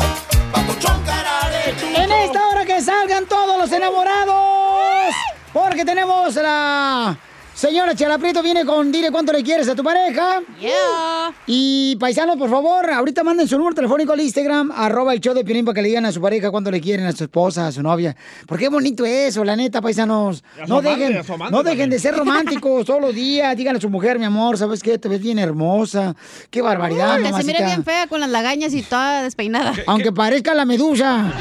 papuchón 0.52 1.04
cara 1.04 1.50
de. 1.50 2.04
En 2.04 2.12
esta 2.12 2.48
hora 2.48 2.66
que 2.66 2.82
salgan 2.82 3.26
todos 3.28 3.60
los 3.60 3.72
enamorados. 3.72 5.14
Porque 5.54 5.86
tenemos 5.86 6.36
la 6.36 7.18
señora 7.62 7.94
Chela 7.94 8.18
Prieto 8.18 8.42
viene 8.42 8.66
con 8.66 8.92
dile 8.92 9.12
cuánto 9.12 9.32
le 9.32 9.44
quieres 9.44 9.70
a 9.70 9.76
tu 9.76 9.84
pareja. 9.84 10.42
Yeah. 10.60 11.32
Y 11.46 11.96
paisanos, 11.98 12.36
por 12.38 12.50
favor, 12.50 12.90
ahorita 12.90 13.24
manden 13.24 13.48
su 13.48 13.56
número 13.56 13.76
telefónico 13.76 14.14
al 14.14 14.22
Instagram, 14.22 14.72
arroba 14.76 15.14
el 15.14 15.20
show 15.20 15.36
de 15.36 15.46
Piolín 15.46 15.64
para 15.64 15.76
que 15.76 15.84
le 15.84 15.90
digan 15.90 16.06
a 16.06 16.12
su 16.12 16.20
pareja 16.20 16.50
cuánto 16.50 16.72
le 16.72 16.82
quieren 16.82 17.06
a 17.06 17.12
su 17.12 17.26
esposa, 17.26 17.68
a 17.68 17.72
su 17.72 17.84
novia. 17.84 18.16
Porque 18.48 18.66
es 18.66 18.72
bonito 18.72 19.06
eso, 19.06 19.44
la 19.44 19.56
neta, 19.56 19.80
paisanos. 19.80 20.44
No 20.68 20.82
dejen, 20.82 21.18
amante 21.18 21.52
no 21.52 21.62
dejen 21.62 21.92
de 21.92 22.00
ser 22.00 22.16
románticos 22.16 22.84
todos 22.84 23.00
los 23.00 23.14
días. 23.14 23.56
Díganle 23.56 23.78
a 23.78 23.82
su 23.82 23.92
mujer, 23.92 24.18
mi 24.18 24.26
amor, 24.26 24.58
¿sabes 24.58 24.82
qué? 24.82 24.98
Te 24.98 25.08
ves 25.08 25.22
bien 25.22 25.38
hermosa. 25.38 26.16
Qué 26.50 26.64
barbaridad, 26.64 27.20
Uy, 27.20 27.32
se 27.32 27.44
mira 27.44 27.64
bien 27.64 27.84
fea 27.84 28.08
con 28.08 28.22
las 28.22 28.32
lagañas 28.32 28.74
y 28.74 28.82
toda 28.82 29.22
despeinada. 29.22 29.74
Aunque 29.86 30.12
parezca 30.12 30.56
la 30.56 30.66
medusa. 30.66 31.32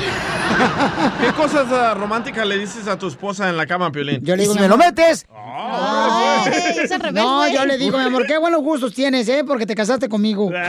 ¿Qué 1.21 1.33
cosas 1.33 1.67
ah, 1.71 1.95
románticas 1.95 2.47
le 2.47 2.59
dices 2.59 2.87
a 2.87 2.99
tu 2.99 3.09
esposa 3.09 3.49
en 3.49 3.57
la 3.57 3.67
cama, 3.67 3.91
Piolín? 3.91 4.21
Yo 4.23 4.37
le 4.37 4.43
digo, 4.43 4.55
¿me 4.55 4.69
lo 4.69 4.77
metes? 4.77 5.27
Ay, 5.35 6.53
es 6.83 6.93
al 6.93 7.01
revés, 7.01 7.23
No, 7.23 7.49
yo 7.49 7.65
le 7.65 7.79
digo, 7.79 7.99
mi 7.99 8.05
amor, 8.05 8.27
qué 8.27 8.39
buenos 8.39 8.63
gustos 8.63 8.95
tienes, 8.95 9.29
¿eh? 9.29 9.45
Porque 9.47 9.67
te 9.67 9.75
casaste 9.75 10.09
conmigo. 10.09 10.49
Vivo 10.49 10.61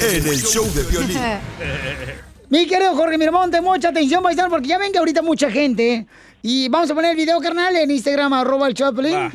en 0.00 0.26
el 0.26 0.42
show 0.42 0.64
de 0.74 0.82
violín. 0.84 1.18
Mi 2.50 2.66
querido 2.66 2.94
Jorge 2.94 3.18
Miramonte, 3.18 3.60
mucha 3.60 3.88
atención, 3.88 4.22
paisano, 4.22 4.48
porque 4.48 4.68
ya 4.68 4.78
ven 4.78 4.92
que 4.92 4.98
ahorita 4.98 5.22
mucha 5.22 5.50
gente. 5.50 6.06
Y 6.42 6.68
vamos 6.68 6.90
a 6.90 6.94
poner 6.94 7.12
el 7.12 7.16
video, 7.16 7.40
carnal, 7.40 7.74
en 7.74 7.90
Instagram, 7.90 8.32
arroba 8.32 8.68
el 8.68 8.74
Choplin. 8.74 9.32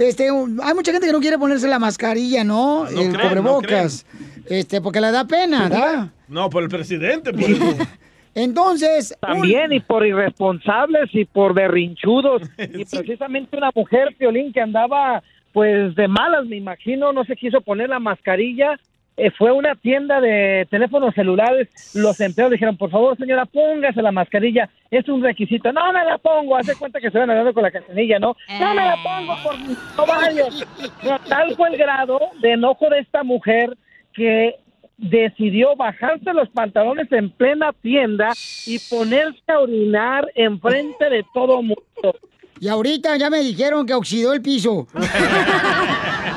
Este, 0.00 0.30
hay 0.30 0.74
mucha 0.74 0.92
gente 0.92 1.06
que 1.06 1.12
no 1.12 1.20
quiere 1.20 1.36
ponerse 1.36 1.68
la 1.68 1.78
mascarilla, 1.78 2.42
¿no? 2.42 2.84
No 2.84 3.02
el 3.02 3.12
creen, 3.12 3.28
cubrebocas. 3.28 4.06
este, 4.48 4.80
porque 4.80 4.98
le 4.98 5.12
da 5.12 5.26
pena, 5.26 5.68
¿verdad? 5.68 6.08
No, 6.26 6.48
por 6.48 6.62
el 6.62 6.70
presidente, 6.70 7.32
por 7.32 7.42
eso. 7.42 7.76
Entonces. 8.34 9.14
También, 9.20 9.74
y 9.74 9.80
por 9.80 10.06
irresponsables 10.06 11.10
y 11.12 11.26
por 11.26 11.52
berrinchudos. 11.52 12.42
Y 12.58 12.86
precisamente 12.86 13.58
una 13.58 13.70
mujer, 13.74 14.14
Piolín, 14.16 14.54
que 14.54 14.62
andaba 14.62 15.22
pues 15.52 15.94
de 15.96 16.08
malas, 16.08 16.46
me 16.46 16.56
imagino, 16.56 17.12
no 17.12 17.24
se 17.24 17.36
quiso 17.36 17.60
poner 17.60 17.90
la 17.90 17.98
mascarilla. 17.98 18.80
Eh, 19.22 19.30
fue 19.36 19.52
una 19.52 19.74
tienda 19.74 20.18
de 20.18 20.66
teléfonos 20.70 21.14
celulares. 21.14 21.68
Los 21.94 22.18
empleados 22.20 22.52
dijeron, 22.52 22.78
por 22.78 22.90
favor, 22.90 23.18
señora, 23.18 23.44
póngase 23.44 24.00
la 24.00 24.12
mascarilla. 24.12 24.70
Es 24.90 25.06
un 25.08 25.22
requisito. 25.22 25.70
No 25.72 25.92
me 25.92 26.02
la 26.04 26.16
pongo. 26.16 26.56
Hace 26.56 26.74
cuenta 26.74 27.00
que 27.00 27.10
se 27.10 27.18
van 27.18 27.28
hablando 27.28 27.52
con 27.52 27.62
la 27.62 27.70
cancionilla, 27.70 28.18
¿no? 28.18 28.34
No 28.58 28.74
me 28.74 28.82
la 28.82 28.96
pongo 29.02 29.36
por 29.42 29.58
mis 29.58 29.78
ovarios. 29.98 30.66
No, 31.04 31.18
Tal 31.28 31.54
fue 31.54 31.68
el 31.68 31.76
grado 31.76 32.18
de 32.40 32.52
enojo 32.52 32.88
de 32.88 33.00
esta 33.00 33.22
mujer 33.22 33.76
que 34.14 34.54
decidió 34.96 35.76
bajarse 35.76 36.32
los 36.32 36.48
pantalones 36.48 37.12
en 37.12 37.30
plena 37.30 37.74
tienda 37.74 38.32
y 38.66 38.78
ponerse 38.78 39.40
a 39.48 39.60
orinar 39.60 40.30
enfrente 40.34 41.10
de 41.10 41.26
todo 41.34 41.60
mundo. 41.60 42.16
Y 42.58 42.68
ahorita 42.68 43.18
ya 43.18 43.28
me 43.28 43.40
dijeron 43.40 43.84
que 43.84 43.92
oxidó 43.94 44.32
el 44.32 44.40
piso. 44.40 44.86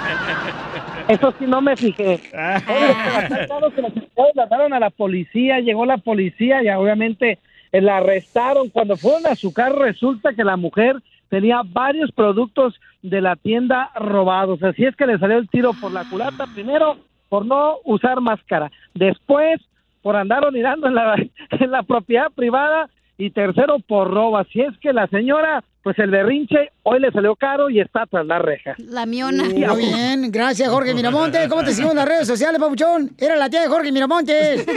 Eso 1.07 1.33
sí 1.37 1.45
no 1.45 1.61
me 1.61 1.75
fijé. 1.75 2.19
Oye, 2.33 3.47
todos 3.47 3.61
los 3.61 3.77
empleados 3.77 4.35
la 4.35 4.45
daron 4.45 4.73
a 4.73 4.79
la 4.79 4.89
policía, 4.89 5.59
llegó 5.59 5.85
la 5.85 5.97
policía 5.97 6.63
y 6.63 6.69
obviamente 6.69 7.39
eh, 7.71 7.81
la 7.81 7.97
arrestaron. 7.97 8.69
Cuando 8.69 8.95
fueron 8.95 9.27
a 9.27 9.35
su 9.35 9.53
carro 9.53 9.83
resulta 9.83 10.33
que 10.33 10.43
la 10.43 10.55
mujer 10.55 10.97
tenía 11.29 11.61
varios 11.65 12.11
productos 12.11 12.79
de 13.01 13.21
la 13.21 13.35
tienda 13.35 13.91
robados. 13.95 14.61
Así 14.63 14.85
es 14.85 14.95
que 14.95 15.07
le 15.07 15.17
salió 15.17 15.37
el 15.37 15.49
tiro 15.49 15.73
por 15.73 15.91
la 15.91 16.05
culata. 16.09 16.45
Primero, 16.53 16.97
por 17.29 17.45
no 17.45 17.77
usar 17.83 18.21
máscara. 18.21 18.71
Después, 18.93 19.59
por 20.01 20.15
andar 20.15 20.45
orinando 20.45 20.87
en 20.87 20.95
la, 20.95 21.15
en 21.49 21.71
la 21.71 21.83
propiedad 21.83 22.31
privada. 22.33 22.89
Y 23.17 23.29
tercero, 23.29 23.79
por 23.79 24.11
robo. 24.11 24.37
Así 24.37 24.61
es 24.61 24.77
que 24.79 24.93
la 24.93 25.07
señora, 25.07 25.63
pues 25.83 25.99
el 25.99 26.09
berrinche, 26.11 26.71
hoy 26.83 27.01
le 27.01 27.11
salió 27.11 27.35
caro 27.35 27.69
y 27.69 27.81
está 27.81 28.05
tras 28.05 28.25
la 28.25 28.39
reja. 28.39 28.73
La 28.77 29.05
miona. 29.05 29.43
Muy 29.43 29.53
bien, 29.53 30.31
gracias 30.31 30.69
Jorge 30.69 30.93
Miramontes. 30.93 31.49
¿Cómo 31.49 31.61
te 31.63 31.71
seguimos 31.71 31.91
en 31.91 31.97
las 31.97 32.07
redes 32.07 32.27
sociales, 32.27 32.59
papuchón? 32.59 33.11
Era 33.17 33.35
la 33.35 33.49
tía 33.49 33.63
de 33.63 33.67
Jorge 33.67 33.91
Miramontes. 33.91 34.65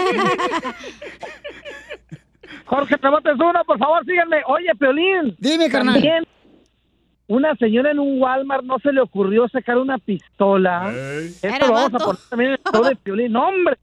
Jorge 2.67 2.99
Tramontes 2.99 3.35
uno, 3.35 3.65
por 3.65 3.79
favor, 3.79 4.05
síganme. 4.05 4.39
Oye, 4.49 4.75
Peolín. 4.77 5.37
Dime, 5.39 5.71
carnal. 5.71 5.95
También, 5.95 6.25
una 7.29 7.55
señora 7.55 7.93
en 7.93 8.01
un 8.01 8.21
Walmart 8.21 8.65
no 8.65 8.81
se 8.81 8.93
le 8.93 9.01
ocurrió 9.01 9.49
sacar 9.49 9.79
una 9.79 9.99
pistola. 9.99 10.93
Esto 10.93 11.47
Era 11.47 11.67
lo 11.69 11.73
vamos 11.73 11.95
a 11.95 11.99
poner 12.05 12.21
también 12.29 12.51
en 12.51 12.57
el 12.57 12.73
show 12.73 12.85
de 12.85 12.97
Piolín. 12.97 13.33
No, 13.33 13.47
hombre. 13.49 13.77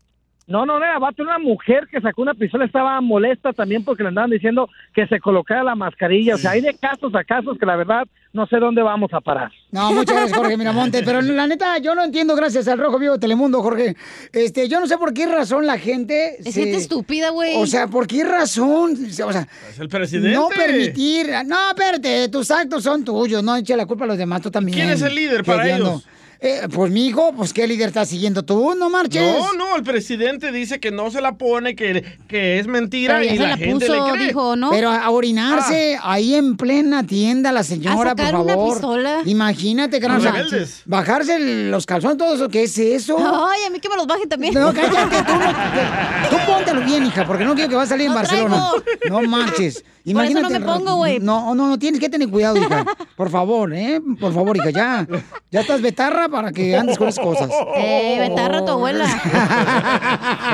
No, 0.46 0.66
no, 0.66 0.78
no 0.78 0.86
era 0.86 1.00
vato, 1.00 1.24
una 1.24 1.39
mujer 1.39 1.88
que 1.89 2.02
sacó 2.02 2.22
una 2.22 2.34
pistola, 2.34 2.66
estaba 2.66 3.00
molesta 3.00 3.54
también 3.54 3.86
porque 3.86 4.04
le 4.04 4.10
andaban 4.10 4.30
diciendo 4.30 4.70
que 4.94 5.08
se 5.08 5.20
colocara 5.20 5.64
la 5.64 5.76
mascarilla. 5.76 6.36
O 6.36 6.38
sea, 6.38 6.52
hay 6.52 6.62
de 6.62 6.74
casos 6.74 7.16
a 7.16 7.24
casos 7.24 7.58
que 7.58 7.66
la 7.66 7.78
verdad 7.78 8.04
no 8.34 8.46
sé 8.48 8.58
dónde 8.58 8.82
vamos 8.82 9.14
a 9.14 9.22
parar. 9.22 9.52
No, 9.72 9.94
muchas 9.94 10.16
gracias, 10.16 10.38
Jorge 10.38 10.58
Miramontes. 10.58 11.04
Pero 11.06 11.22
la 11.22 11.48
neta, 11.48 11.78
yo 11.78 11.96
no 11.96 12.04
entiendo, 12.04 12.36
gracias 12.36 12.68
al 12.68 12.78
Rojo 12.78 13.00
Vivo 13.00 13.14
de 13.14 13.20
Telemundo, 13.20 13.62
Jorge. 13.62 13.96
Este, 14.34 14.68
yo 14.68 14.80
no 14.82 14.88
sé 14.88 14.98
por 14.98 15.14
qué 15.14 15.28
razón 15.28 15.66
la 15.66 15.78
gente. 15.78 16.36
Es 16.39 16.56
gente 16.56 16.78
estúpida, 16.78 17.30
güey. 17.30 17.56
O 17.56 17.66
sea, 17.66 17.88
¿por 17.88 18.06
qué 18.06 18.26
razón? 18.26 18.98
O 19.26 19.32
sea, 19.32 19.48
Es 19.70 19.80
el 19.80 19.88
presidente. 19.88 20.36
no 20.36 20.50
permitir. 20.50 21.28
No, 21.46 21.70
espérate, 21.70 22.28
tus 22.30 22.52
actos 22.52 22.84
son 22.84 23.06
tuyos, 23.06 23.44
no 23.44 23.56
eche 23.56 23.78
la 23.78 23.86
culpa 23.86 24.04
a 24.04 24.08
los 24.08 24.18
demás, 24.18 24.41
tú 24.41 24.52
también. 24.52 24.78
¿Quién 24.78 24.89
es 24.89 25.02
el 25.02 25.16
líder 25.16 25.44
para 25.46 25.70
ellos? 25.70 26.06
Eh, 26.46 26.68
pues 26.74 26.91
mi 26.91 27.08
hijo, 27.08 27.32
pues 27.38 27.54
qué 27.54 27.66
líder 27.66 27.88
estás 27.88 28.10
siguiendo 28.10 28.44
tú, 28.44 28.76
no 28.76 28.89
marches. 28.89 29.22
No, 29.24 29.54
no, 29.54 29.78
el 29.78 29.84
presidente 29.84 30.52
dice 30.52 30.82
que 30.82 30.91
no 30.91 31.10
se 31.10 31.22
la 31.22 31.38
pone, 31.38 31.74
que, 31.74 32.04
que 32.28 32.60
es 32.60 32.68
mentira 32.68 33.20
Pero 33.20 33.34
y 33.34 33.38
se 33.38 33.44
la, 33.44 33.50
la 33.52 33.58
gente 33.58 33.86
puso, 33.88 34.06
le 34.08 34.12
cree. 34.12 34.28
dijo, 34.28 34.56
¿no? 34.58 34.70
Pero 34.70 34.89
a 34.91 35.10
orinarse 35.10 35.98
ahí 36.04 36.36
en 36.36 36.58
plena 36.58 37.08
tienda, 37.08 37.54
la 37.54 37.64
señora, 37.64 37.94
¿A 37.94 38.16
por 38.16 38.26
sacar 38.26 38.36
una 38.41 38.54
favor. 38.56 38.74
pistola? 38.74 39.22
Imagínate, 39.24 40.02
rebeldes. 40.02 40.82
bajarse 40.86 41.39
los 41.70 41.86
calzones, 41.86 42.18
todo 42.18 42.36
eso, 42.36 42.50
¿qué 42.50 42.64
es 42.64 42.78
eso? 42.78 43.16
Ay, 43.20 43.62
a 43.66 43.70
mí 43.70 43.80
que 43.80 43.88
me 43.88 43.96
los 43.96 44.06
bajen 44.06 44.28
también. 44.28 44.54
No, 44.54 44.74
cállate, 44.74 45.24
tú, 45.26 45.34
no, 45.34 46.30
tú 46.30 46.46
póntelo 46.46 46.82
bien, 46.82 47.06
hija, 47.06 47.26
porque 47.26 47.46
no 47.46 47.56
quiero 47.56 47.70
que 47.70 47.76
vas 47.78 47.86
a 47.86 47.89
salir 47.91 48.08
en 48.08 48.12
No 48.12 48.16
Barcelona. 48.20 48.70
traigo. 49.00 49.22
No 49.22 49.30
marches. 49.30 49.82
Por 50.04 50.12
eso 50.12 50.20
Imagínate. 50.20 50.54
no 50.54 50.60
me 50.60 50.66
pongo, 50.66 50.96
güey. 50.98 51.20
No, 51.22 51.56
no, 51.56 51.66
no, 51.70 51.80
tienes 51.80 51.98
que 52.02 52.10
tener 52.10 52.28
cuidado, 52.28 52.58
hija. 52.58 52.84
Por 53.16 53.30
favor, 53.30 53.74
¿eh? 53.74 54.02
Por 54.20 54.34
favor, 54.34 54.58
hija, 54.58 54.70
ya. 54.70 55.08
Ya 55.50 55.62
estás 55.62 55.82
betarra 55.82 56.28
para 56.34 56.51
que 56.51 56.75
andes 56.75 56.97
con 56.97 57.07
esas 57.07 57.23
cosas. 57.23 57.49
Eh, 57.75 58.17
betarra 58.19 58.63
tu 58.63 58.71
abuela. 58.71 59.05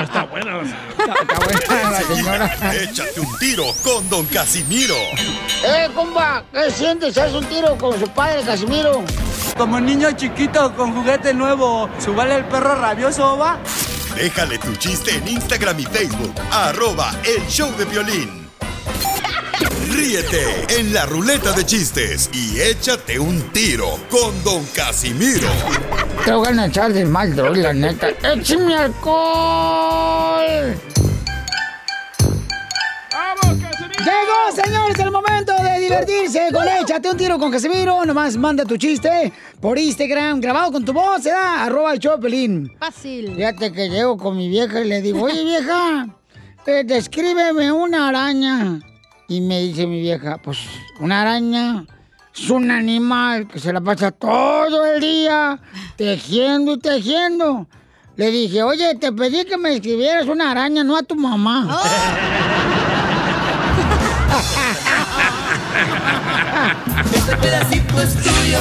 Está 0.03 0.23
buena 0.25 0.57
la 0.57 0.63
señora. 0.63 1.15
Está 1.21 1.75
buena 1.75 1.89
la 1.91 2.01
señora. 2.01 2.73
Échate 2.83 3.19
un 3.19 3.37
tiro 3.37 3.65
con 3.83 4.09
Don 4.09 4.25
Casimiro. 4.27 4.95
¡Eh, 5.65 5.89
compa! 5.93 6.43
¿Qué 6.51 6.71
sientes? 6.71 7.17
¿Haz 7.17 7.33
un 7.33 7.45
tiro 7.45 7.77
con 7.77 7.99
su 7.99 8.07
padre, 8.09 8.41
Casimiro? 8.43 9.03
Como 9.57 9.79
niño 9.79 10.11
chiquito 10.13 10.73
con 10.75 10.93
juguete 10.93 11.33
nuevo, 11.33 11.89
¿subale 11.99 12.35
el 12.35 12.45
perro 12.45 12.75
rabioso, 12.75 13.37
va? 13.37 13.57
Déjale 14.15 14.57
tu 14.59 14.75
chiste 14.75 15.15
en 15.15 15.27
Instagram 15.27 15.79
y 15.79 15.83
Facebook. 15.85 16.33
Arroba 16.51 17.11
el 17.23 17.45
show 17.47 17.71
de 17.77 17.85
violín. 17.85 18.38
Ríete 19.87 20.65
en 20.77 20.93
la 20.93 21.05
ruleta 21.05 21.53
de 21.53 21.65
chistes 21.65 22.29
y 22.33 22.59
échate 22.59 23.17
un 23.17 23.39
tiro 23.51 23.97
con 24.09 24.43
Don 24.43 24.65
Casimiro. 24.75 25.47
Te 26.25 26.33
voy 26.33 26.47
a 26.47 26.65
echar 26.65 26.91
de 26.91 27.05
mal, 27.05 27.35
droga, 27.35 27.57
la 27.57 27.73
neta. 27.73 28.09
¡Échame 28.09 28.75
alcohol! 28.75 30.75
Llegó, 33.99 34.63
señores, 34.63 34.99
el 34.99 35.11
momento 35.11 35.53
de 35.61 35.79
divertirse 35.79 36.49
con 36.53 36.67
Échate 36.67 37.09
un 37.09 37.17
tiro 37.17 37.39
con 37.39 37.51
Casimiro. 37.51 38.05
Nomás 38.05 38.37
manda 38.37 38.65
tu 38.65 38.77
chiste 38.77 39.31
por 39.59 39.77
Instagram, 39.77 40.39
grabado 40.41 40.73
con 40.73 40.85
tu 40.85 40.93
voz, 40.93 41.25
¿eh? 41.25 41.31
Arroba 41.31 41.93
el 41.93 41.99
Chopelín. 41.99 42.71
Fácil. 42.79 43.33
Fíjate 43.35 43.71
que 43.71 43.89
llego 43.89 44.17
con 44.17 44.37
mi 44.37 44.49
vieja 44.49 44.81
y 44.81 44.87
le 44.87 45.01
digo, 45.01 45.23
oye 45.23 45.43
vieja, 45.43 46.07
eh, 46.65 46.83
descríbeme 46.85 47.71
una 47.71 48.09
araña. 48.09 48.79
Y 49.29 49.41
me 49.41 49.59
dice 49.61 49.85
mi 49.85 50.01
vieja, 50.01 50.37
pues 50.43 50.57
una 50.99 51.21
araña 51.21 51.85
es 52.35 52.49
un 52.49 52.71
animal 52.71 53.47
que 53.47 53.59
se 53.59 53.71
la 53.71 53.81
pasa 53.81 54.11
todo 54.11 54.85
el 54.85 54.99
día 55.01 55.59
tejiendo 55.95 56.73
y 56.73 56.79
tejiendo. 56.79 57.67
Le 58.15 58.31
dije, 58.31 58.63
oye, 58.63 58.95
te 58.95 59.11
pedí 59.13 59.45
que 59.45 59.57
me 59.57 59.75
escribieras 59.75 60.27
una 60.27 60.51
araña, 60.51 60.83
no 60.83 60.97
a 60.97 61.03
tu 61.03 61.15
mamá. 61.15 61.79
Este 67.13 67.35
pedacito 67.37 68.01
es 68.01 68.13
tuyo. 68.15 68.59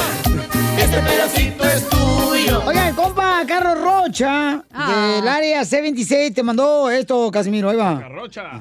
Este 0.77 0.99
pedacito 1.01 1.63
es 1.65 1.89
tuyo. 1.89 2.63
Oigan, 2.65 2.95
compa, 2.95 3.41
Carlos 3.47 3.77
Rocha, 3.81 4.63
Ah. 4.73 5.13
del 5.15 5.27
área 5.27 5.61
C26, 5.63 6.33
te 6.33 6.43
mandó 6.43 6.89
esto, 6.89 7.29
Casimiro, 7.31 7.69
ahí 7.69 7.77
va. 7.77 7.99
Rocha. 8.09 8.59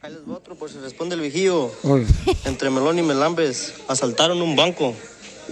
Ahí 0.00 0.12
les 0.12 0.22
va 0.28 0.36
otro 0.36 0.54
por 0.54 0.70
si 0.70 0.78
responde 0.78 1.16
el 1.16 1.20
vigío. 1.20 1.72
Entre 2.44 2.70
Melón 2.70 3.00
y 3.00 3.02
Melambes 3.02 3.74
asaltaron 3.88 4.40
un 4.40 4.54
banco. 4.54 4.94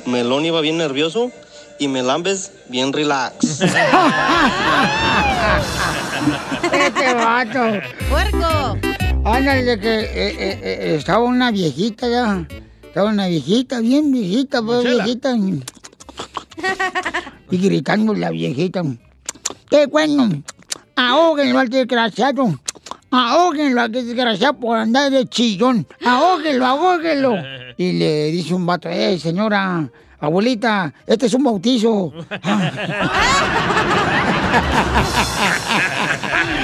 Melón 0.07 0.45
iba 0.45 0.61
bien 0.61 0.79
nervioso 0.79 1.33
y 1.81 1.89
Melambes 1.89 2.53
bien 2.69 2.93
relax. 2.93 3.61
Este 6.73 7.15
vato. 7.15 7.81
¡Puerco! 8.09 8.79
Ándale, 9.25 9.65
de 9.65 9.81
que 9.81 10.01
eh, 10.01 10.07
eh, 10.15 10.61
eh, 10.63 10.97
estaba 10.97 11.25
una 11.25 11.51
viejita 11.51 12.09
ya. 12.09 12.47
Estaba 12.83 13.11
una 13.11 13.27
viejita, 13.27 13.81
bien 13.81 14.13
viejita, 14.13 14.63
pues 14.63 14.83
Chela. 14.83 15.05
viejita. 15.05 15.37
Y 17.51 17.59
gritando 17.59 18.15
la 18.15 18.31
viejita. 18.31 18.83
¡Qué 19.69 19.87
bueno! 19.87 20.43
¡Ahóguenlo 20.95 21.59
al 21.59 21.69
desgraciado! 21.69 22.61
¡Ahóguenlo 23.11 23.81
al 23.81 23.93
desgraciado 23.93 24.55
por 24.55 24.77
andar 24.79 25.11
de 25.11 25.27
chillón! 25.27 25.87
¡Ahóguenlo, 26.05 26.67
ahóguenlo! 26.67 27.35
Y 27.79 27.93
le 27.93 28.31
dice 28.31 28.55
un 28.55 28.65
vato, 28.65 28.89
¡eh, 28.89 29.19
señora! 29.19 29.87
Abuelita, 30.19 30.95
este 31.07 31.27
es 31.27 31.35
un 31.35 31.45
bautizo. 31.45 32.11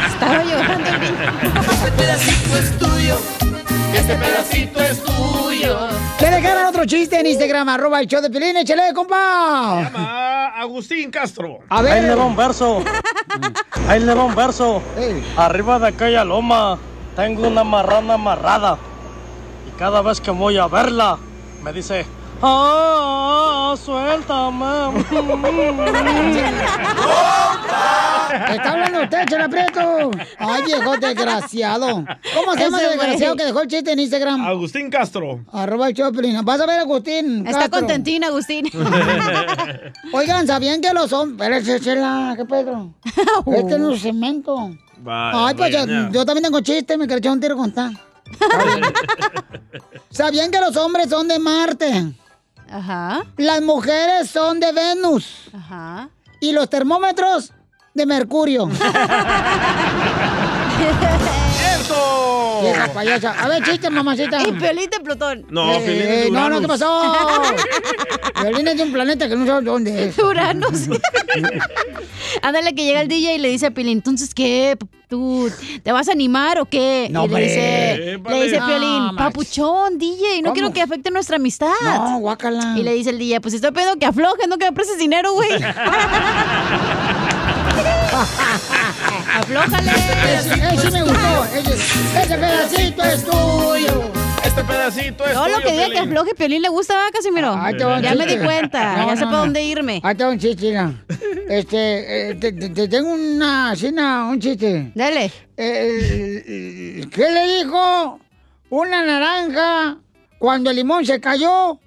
Estaba 0.07 0.43
llorando 0.43 0.89
el 0.89 1.03
Este 1.71 1.93
pedacito 1.93 2.57
es 2.57 2.79
tuyo. 2.79 3.52
Este 4.03 4.17
pedacito 4.17 4.83
es 4.83 5.05
tuyo. 5.05 5.79
¿Qué 6.19 6.29
dejaron 6.29 6.67
otro 6.67 6.85
chiste 6.87 7.21
en 7.21 7.27
Instagram? 7.29 7.69
Arroba 7.69 8.01
el 8.01 8.09
show 8.09 8.21
de 8.21 8.31
Pelín, 8.31 8.57
échale, 8.57 8.93
compa. 8.93 9.93
Ah, 9.95 10.55
Agustín 10.57 11.09
Castro. 11.09 11.61
A 11.69 11.83
ver. 11.83 11.93
Ahí 11.93 12.03
le 12.03 12.17
va 12.17 12.25
un 12.25 12.35
verso. 12.35 12.83
Ahí 13.87 14.01
le 14.01 14.13
va 14.13 14.25
un 14.25 14.35
verso. 14.35 14.83
Arriba 15.37 15.79
de 15.79 15.87
aquella 15.87 16.25
loma 16.25 16.79
tengo 17.15 17.47
una 17.47 17.63
marrana 17.63 18.15
amarrada. 18.15 18.77
Y 19.69 19.79
cada 19.79 20.03
vez 20.03 20.21
que 20.21 20.33
voy 20.33 20.59
a 20.59 20.67
verla, 20.67 21.17
me 21.63 21.73
dice, 21.73 22.05
¡Ah, 22.43 23.77
suéltame! 23.79 25.05
Está 28.33 28.73
hablando 28.73 29.03
usted, 29.03 29.27
Chela 29.27 29.49
Prieto. 29.49 30.11
Ay, 30.39 30.63
viejo 30.65 30.97
desgraciado. 30.97 32.05
¿Cómo 32.35 32.55
se 32.55 32.61
llama 32.61 32.81
el 32.81 32.91
desgraciado 32.91 33.37
que 33.37 33.45
dejó 33.45 33.63
el 33.63 33.69
chiste 33.69 33.93
en 33.93 33.99
Instagram? 33.99 34.45
Agustín 34.45 34.91
Castro. 34.91 35.45
Arroba 35.53 35.89
el 35.89 35.95
Choplin. 35.95 36.45
Vas 36.45 36.61
a 36.61 36.67
ver, 36.67 36.81
Agustín. 36.81 37.47
Está 37.47 37.61
Castro. 37.61 37.81
contentín, 37.81 38.25
Agustín. 38.25 38.67
Oigan, 40.13 40.47
¿sabían 40.47 40.81
que 40.81 40.93
los 40.93 41.13
hombres... 41.13 41.83
Chela, 41.83 42.35
¿qué 42.37 42.45
pedo? 42.45 42.95
Este 43.47 43.79
no 43.79 43.93
es 43.93 44.03
cemento. 44.03 44.71
Vaya, 44.99 45.47
Ay, 45.49 45.55
pues 45.55 45.73
yo, 45.73 45.87
yo 46.11 46.25
también 46.25 46.45
tengo 46.45 46.61
chiste, 46.61 46.97
me 46.97 47.05
echar 47.05 47.33
un 47.33 47.41
tiro 47.41 47.57
con 47.57 47.73
tal. 47.73 47.99
¿Sabían 50.11 50.51
que 50.51 50.61
los 50.61 50.77
hombres 50.77 51.09
son 51.09 51.29
de 51.29 51.39
Marte? 51.39 52.13
Ajá. 52.71 53.25
Las 53.37 53.61
mujeres 53.63 54.31
son 54.31 54.61
de 54.61 54.73
Venus. 54.73 55.51
Ajá. 55.53 56.09
Y 56.41 56.53
los 56.53 56.69
termómetros 56.71 57.53
de 57.95 58.07
Mercurio. 58.07 58.69
¡Eso! 61.81 62.61
Vieja 62.63 62.93
payasa. 62.93 63.31
A 63.43 63.49
ver, 63.49 63.63
chiste, 63.65 63.91
mamacita. 63.91 64.41
Y 64.47 64.53
Piolín 64.53 64.89
de 64.91 65.01
Plutón. 65.01 65.47
No, 65.51 65.73
Eh, 65.73 65.81
Piolín 65.85 66.07
de 66.09 66.31
no, 66.31 66.49
no, 66.49 66.61
¿qué 66.61 66.69
pasó? 66.69 67.03
Violín 68.43 68.69
es 68.69 68.77
de 68.77 68.83
un 68.85 68.93
planeta 68.93 69.29
que 69.29 69.37
no 69.37 69.47
sabes 69.47 69.65
dónde 69.65 70.09
es. 70.09 70.19
Uranus. 70.19 70.89
Ándale 72.43 72.75
que 72.75 72.85
llega 72.85 73.01
el 73.03 73.09
DJ 73.09 73.35
y 73.35 73.39
le 73.39 73.49
dice 73.49 73.67
a 73.67 73.71
Piolín, 73.73 73.99
entonces, 73.99 74.33
¿qué? 74.35 74.77
¿Tú 75.09 75.51
te 75.83 75.93
vas 75.93 76.09
a 76.09 76.13
animar 76.13 76.59
o 76.59 76.65
qué? 76.65 77.09
No, 77.11 77.27
y 77.27 77.29
le 77.29 77.41
dice, 77.43 78.19
le 78.29 78.43
dice 78.45 78.59
No, 78.59 78.67
Piolín, 78.67 79.17
papuchón, 79.17 79.99
DJ, 79.99 80.41
no 80.41 80.45
¿Cómo? 80.49 80.55
quiero 80.55 80.73
que 80.73 80.81
afecte 80.81 81.11
nuestra 81.11 81.37
amistad. 81.37 81.69
No, 81.83 82.19
guácala. 82.21 82.75
Y 82.79 82.83
le 82.83 82.95
dice 82.95 83.11
el 83.11 83.19
DJ, 83.19 83.41
pues 83.43 83.53
estoy 83.55 83.73
pedo 83.73 83.97
que 83.97 84.07
aflojes, 84.07 84.49
no 84.49 84.57
que 84.57 84.65
me 84.67 84.73
prestes 84.73 84.99
dinero, 84.99 85.35
güey. 85.35 85.51
Aflójale. 89.37 89.91
Ese, 90.35 90.75
ese 90.75 90.91
me 90.91 91.03
gustó. 91.03 91.45
Ese, 91.55 91.75
ese 92.23 92.39
pedacito 92.39 93.03
es 93.05 93.25
tuyo. 93.25 94.13
Este 94.45 94.65
pedacito 94.65 95.25
es 95.25 95.33
Todo 95.33 95.49
lo 95.49 95.61
que 95.61 95.73
diga 95.73 95.89
que 95.91 95.99
afloje, 95.99 96.35
Piolín 96.35 96.61
le 96.63 96.69
gusta, 96.69 96.95
¿verdad, 96.95 97.11
Casimiro? 97.13 97.55
Un 97.55 98.03
ya 98.03 98.15
me 98.15 98.27
di 98.27 98.37
cuenta, 98.39 98.97
No, 98.99 99.07
ya 99.09 99.17
sé 99.17 99.21
no, 99.23 99.27
para 99.27 99.31
no. 99.31 99.39
dónde 99.45 99.63
irme. 99.63 100.01
Ahí 100.03 100.15
te 100.15 100.25
va 100.25 100.31
un 100.31 100.39
chiste, 100.39 100.67
mira. 100.67 100.93
Este, 101.49 102.31
eh, 102.31 102.35
te, 102.37 102.53
te- 102.53 102.69
te 102.71 102.89
tengo 102.89 103.13
una, 103.13 103.75
cena, 103.77 104.27
un 104.27 104.41
chiste. 104.41 104.91
Dale. 104.95 105.31
Eh, 105.57 107.07
¿Qué 107.13 107.31
le 107.31 107.57
dijo 107.59 108.19
una 108.71 109.05
naranja 109.05 109.99
cuando 110.39 110.71
el 110.71 110.77
limón 110.77 111.05
se 111.05 111.21
cayó 111.21 111.79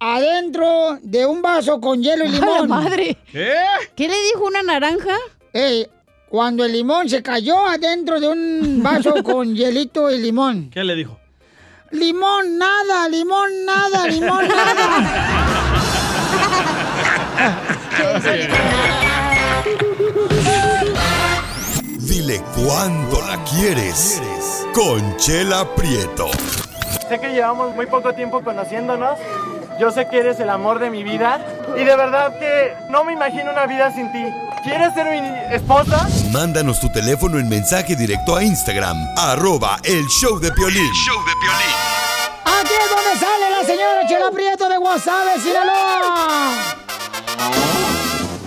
adentro 0.00 0.98
de 1.02 1.26
un 1.26 1.42
vaso 1.42 1.80
con 1.80 2.02
hielo 2.02 2.24
y 2.24 2.28
¡A 2.28 2.30
la 2.30 2.38
limón? 2.38 2.68
madre! 2.68 3.16
¿Qué? 3.32 3.52
¿Qué 3.94 4.08
le 4.08 4.20
dijo 4.32 4.44
una 4.46 4.62
naranja? 4.62 5.16
Ey, 5.52 5.86
cuando 6.28 6.64
el 6.64 6.72
limón 6.72 7.08
se 7.08 7.22
cayó 7.22 7.66
adentro 7.66 8.20
de 8.20 8.28
un 8.28 8.82
vaso 8.82 9.14
con 9.24 9.54
hielito 9.54 10.10
y 10.10 10.18
limón. 10.18 10.70
¿Qué 10.70 10.84
le 10.84 10.94
dijo? 10.94 11.18
Limón 11.90 12.58
nada, 12.58 13.08
limón 13.08 13.64
nada, 13.64 14.06
limón 14.06 14.46
nada. 14.48 15.38
Dile 21.98 22.42
cuándo 22.54 23.20
la 23.26 23.42
quieres. 23.44 24.20
Conchela 24.74 25.74
Prieto. 25.74 26.28
Sé 27.08 27.18
que 27.18 27.28
llevamos 27.28 27.74
muy 27.74 27.86
poco 27.86 28.12
tiempo 28.14 28.42
conociéndonos. 28.42 29.18
Yo 29.78 29.92
sé 29.92 30.08
que 30.08 30.18
eres 30.18 30.40
el 30.40 30.50
amor 30.50 30.80
de 30.80 30.90
mi 30.90 31.04
vida. 31.04 31.40
Y 31.76 31.84
de 31.84 31.96
verdad 31.96 32.36
que 32.38 32.74
no 32.90 33.04
me 33.04 33.12
imagino 33.12 33.52
una 33.52 33.66
vida 33.66 33.92
sin 33.94 34.10
ti. 34.10 34.24
¿Quieres 34.64 34.92
ser 34.92 35.06
mi 35.08 35.54
esposa? 35.54 36.08
Mándanos 36.32 36.80
tu 36.80 36.90
teléfono 36.90 37.38
en 37.38 37.48
mensaje 37.48 37.94
directo 37.94 38.34
a 38.34 38.42
Instagram. 38.42 38.96
Arroba 39.16 39.78
el 39.84 40.04
show 40.06 40.40
de 40.40 40.50
Piolín. 40.50 40.90
Aquí 42.44 42.72
es 42.72 42.90
donde 42.90 43.20
sale 43.20 43.50
la 43.50 43.64
señora 43.64 44.06
Chela 44.08 44.30
Prieto 44.32 44.68
de 44.68 44.78
Guasave, 44.78 45.38
Sinaloa. 45.40 46.54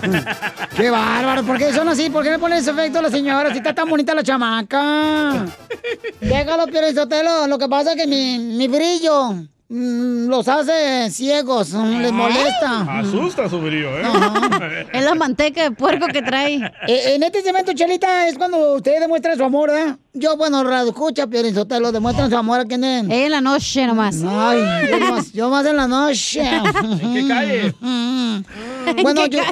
Qué 0.76 0.90
bárbaro, 0.90 1.44
¿por 1.44 1.56
qué 1.58 1.72
son 1.72 1.88
así? 1.88 2.10
¿Por 2.10 2.24
qué 2.24 2.30
le 2.32 2.38
ponen 2.38 2.58
ese 2.58 2.72
efecto 2.72 2.98
a 2.98 3.02
la 3.02 3.10
señora 3.10 3.52
si 3.52 3.58
está 3.58 3.72
tan 3.72 3.88
bonita 3.88 4.14
la 4.14 4.22
chamaca? 4.22 5.46
Déjalo, 6.20 6.66
Sotelo. 6.94 7.46
Lo 7.46 7.56
que 7.56 7.68
pasa 7.68 7.92
es 7.92 7.96
que 7.96 8.06
mi, 8.06 8.38
mi 8.38 8.68
brillo 8.68 9.46
los 9.72 10.48
hace 10.48 11.10
ciegos, 11.10 11.72
mm, 11.72 12.00
les 12.02 12.12
molesta. 12.12 12.98
Asusta 12.98 13.48
su 13.48 13.58
brillo, 13.58 13.88
¿eh? 13.98 14.86
Es 14.92 15.02
la 15.02 15.14
manteca 15.14 15.62
de 15.62 15.70
puerco 15.70 16.08
que 16.08 16.20
trae. 16.20 16.56
Eh, 16.86 17.14
en 17.14 17.22
este 17.22 17.40
segmento, 17.40 17.72
Chelita, 17.72 18.28
es 18.28 18.36
cuando 18.36 18.74
usted 18.74 19.00
demuestra 19.00 19.34
su 19.34 19.42
amor, 19.42 19.70
¿eh? 19.70 19.96
Yo, 20.12 20.36
bueno, 20.36 20.62
radio 20.62 20.90
escucha, 20.90 21.26
Sotelo, 21.54 21.90
demuestran 21.90 22.28
su 22.28 22.36
amor 22.36 22.60
a 22.60 22.64
quien 22.66 22.84
es. 22.84 23.04
En 23.08 23.30
la 23.30 23.40
noche 23.40 23.86
nomás. 23.86 24.22
Ay, 24.22 24.60
yo 24.90 24.98
más, 25.10 25.32
yo 25.32 25.48
más 25.48 25.64
en 25.64 25.76
la 25.76 25.88
noche. 25.88 26.42
¿En 27.02 27.14
qué 27.14 27.28
calle? 27.28 27.74
Bueno, 29.00 29.24
¿En 29.24 29.30
qué 29.30 29.36
yo. 29.38 29.42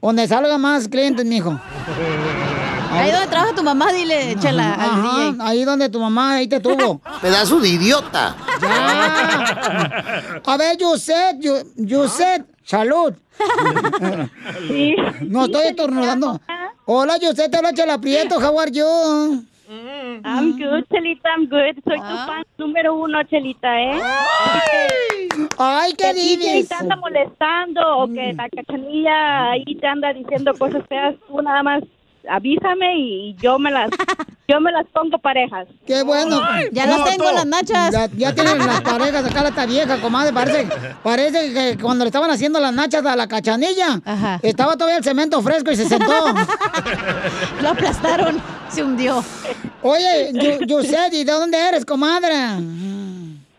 Donde 0.00 0.26
salga 0.26 0.56
más 0.56 0.88
clientes, 0.88 1.26
mijo. 1.26 1.60
Ahí 2.90 3.10
donde 3.12 3.26
trabaja 3.28 3.54
tu 3.54 3.62
mamá, 3.62 3.92
dile, 3.92 4.32
échala 4.32 4.74
al 4.74 4.80
Ajá, 4.90 5.30
DJ. 5.30 5.38
ahí 5.42 5.64
donde 5.64 5.88
tu 5.88 6.00
mamá 6.00 6.34
ahí 6.34 6.48
te 6.48 6.58
tuvo. 6.60 7.00
Pedazo 7.22 7.60
de 7.60 7.68
idiota. 7.68 8.34
Ya. 8.60 10.42
A 10.44 10.56
ver, 10.56 10.76
Yuset, 10.76 11.38
Yu- 11.40 11.64
Yuset, 11.76 12.44
salud. 12.64 13.14
Sí. 14.68 14.94
No 15.22 15.44
estoy 15.46 15.66
estornudando. 15.68 16.40
Hola, 16.84 17.16
Yuset, 17.18 17.50
te 17.50 17.56
habla 17.56 17.72
Chela 17.72 17.98
Prieto, 17.98 18.36
how 18.40 18.58
are 18.58 18.70
you? 18.72 19.44
I'm 20.24 20.58
good, 20.58 20.84
Chelita, 20.90 21.28
I'm 21.36 21.46
good. 21.48 21.76
Soy 21.84 21.96
tu 21.98 22.16
fan 22.26 22.42
número 22.58 22.94
uno, 22.94 23.22
Chelita, 23.24 23.68
¿eh? 23.80 24.00
Ay, 25.58 25.92
qué 25.92 25.96
Que 26.04 26.10
el 26.10 26.16
DJ 26.16 26.36
divis. 26.38 26.68
te 26.68 26.74
anda 26.74 26.96
molestando 26.96 27.80
o 27.98 28.08
que 28.08 28.32
la 28.34 28.48
cachanilla 28.48 29.52
ahí 29.52 29.76
te 29.80 29.86
anda 29.86 30.12
diciendo 30.12 30.52
cosas 30.58 30.82
feas, 30.88 31.14
tú 31.28 31.40
nada 31.40 31.62
más 31.62 31.82
avísame 32.28 32.98
y 32.98 33.34
yo 33.40 33.58
me 33.58 33.70
las 33.70 33.90
yo 34.48 34.60
me 34.60 34.72
las 34.72 34.86
pongo 34.92 35.18
parejas. 35.18 35.68
Qué 35.86 36.02
bueno. 36.02 36.40
Ya 36.72 36.86
las 36.86 37.04
tengo, 37.04 37.30
las 37.30 37.46
nachas. 37.46 37.92
Ya, 37.92 38.08
ya 38.16 38.34
tienen 38.34 38.58
las 38.58 38.80
parejas 38.82 39.24
acá, 39.24 39.42
la 39.42 39.48
esta 39.50 39.66
vieja, 39.66 40.00
comadre. 40.00 40.32
Parece, 40.32 40.68
parece 41.02 41.52
que 41.52 41.78
cuando 41.82 42.04
le 42.04 42.08
estaban 42.08 42.30
haciendo 42.30 42.58
las 42.60 42.72
nachas 42.74 43.04
a 43.06 43.14
la 43.16 43.28
cachanilla, 43.28 44.00
estaba 44.42 44.74
todavía 44.76 44.98
el 44.98 45.04
cemento 45.04 45.40
fresco 45.42 45.70
y 45.70 45.76
se 45.76 45.86
sentó. 45.86 46.12
Lo 47.62 47.68
aplastaron, 47.70 48.40
se 48.68 48.82
hundió. 48.82 49.22
Oye, 49.82 50.32
Yu- 50.32 50.66
Yuset, 50.66 51.12
¿y 51.14 51.24
de 51.24 51.32
dónde 51.32 51.58
eres, 51.58 51.84
comadre? 51.84 52.34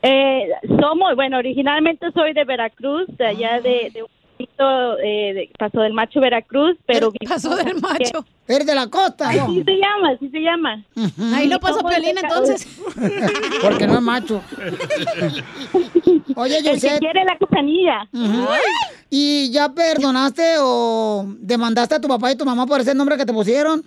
Eh, 0.04 0.50
somos, 0.80 1.16
bueno, 1.16 1.38
originalmente 1.38 2.08
soy 2.14 2.34
de 2.34 2.44
Veracruz, 2.44 3.06
de 3.18 3.28
allá 3.28 3.62
de, 3.62 3.92
de 3.94 4.04
un 4.04 4.10
pueblito, 4.46 5.00
eh, 5.00 5.34
de 5.34 5.50
Paso 5.58 5.82
del 5.82 5.94
Macho, 5.94 6.20
Veracruz, 6.20 6.78
pero... 6.86 7.12
Paso 7.28 7.56
del 7.56 7.76
Macho. 7.80 8.26
¿Eres 8.48 8.68
de 8.68 8.76
la 8.76 8.88
costa? 8.88 9.30
Ay, 9.30 9.40
sí 9.48 9.64
se 9.64 9.78
llama, 9.78 10.10
así 10.10 10.30
se 10.30 10.40
llama. 10.40 10.84
Ahí 11.34 11.48
no 11.48 11.58
pasó 11.60 11.80
Piolín, 11.88 12.18
entonces. 12.18 12.68
Porque 13.62 13.88
no 13.88 13.96
es 13.96 14.02
macho. 14.02 14.42
Oye, 16.36 16.58
El 16.58 16.64
que 16.64 16.74
Yuset. 16.74 17.00
quiere 17.00 17.24
la 17.24 17.38
cachanilla. 17.38 18.10
Ujú. 18.12 18.48
¿Y 19.10 19.52
ya 19.52 19.70
perdonaste 19.70 20.56
o 20.60 21.26
demandaste 21.40 21.96
a 21.96 22.02
tu 22.02 22.10
papá 22.10 22.32
y 22.32 22.36
tu 22.36 22.44
mamá 22.44 22.66
por 22.66 22.82
ese 22.82 22.94
nombre 22.94 23.16
que 23.16 23.26
te 23.26 23.32
pusieron? 23.32 23.84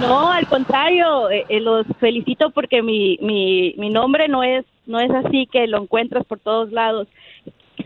No, 0.00 0.30
al 0.30 0.46
contrario, 0.46 1.28
eh, 1.30 1.44
eh, 1.48 1.60
los 1.60 1.86
felicito 1.98 2.50
porque 2.50 2.82
mi, 2.82 3.18
mi, 3.20 3.74
mi 3.78 3.90
nombre 3.90 4.28
no 4.28 4.44
es 4.44 4.64
no 4.86 5.00
es 5.00 5.10
así 5.10 5.48
que 5.50 5.66
lo 5.66 5.82
encuentras 5.82 6.24
por 6.26 6.38
todos 6.38 6.70
lados. 6.70 7.08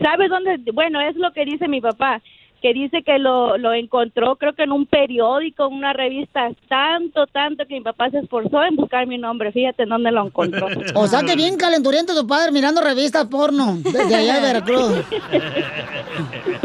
¿Sabes 0.01 0.29
dónde? 0.29 0.59
Bueno, 0.73 0.99
es 1.01 1.15
lo 1.15 1.31
que 1.33 1.45
dice 1.45 1.67
mi 1.67 1.81
papá, 1.81 2.21
que 2.61 2.73
dice 2.73 3.03
que 3.03 3.19
lo, 3.19 3.57
lo 3.57 3.73
encontró 3.73 4.35
creo 4.35 4.53
que 4.53 4.63
en 4.63 4.71
un 4.71 4.85
periódico, 4.85 5.67
en 5.67 5.73
una 5.73 5.93
revista, 5.93 6.49
tanto, 6.67 7.25
tanto 7.27 7.65
que 7.65 7.75
mi 7.75 7.81
papá 7.81 8.09
se 8.09 8.19
esforzó 8.19 8.63
en 8.63 8.75
buscar 8.75 9.07
mi 9.07 9.17
nombre. 9.17 9.51
Fíjate 9.51 9.83
en 9.83 9.89
dónde 9.89 10.11
lo 10.11 10.25
encontró. 10.25 10.67
O 10.95 11.07
sea 11.07 11.23
que 11.23 11.35
bien 11.35 11.57
calenturiento 11.57 12.19
tu 12.19 12.27
padre 12.27 12.51
mirando 12.51 12.81
revistas 12.81 13.25
porno 13.27 13.77
desde 13.77 14.15
allá 14.15 14.35
de 14.35 14.41
Veracruz. 14.41 14.91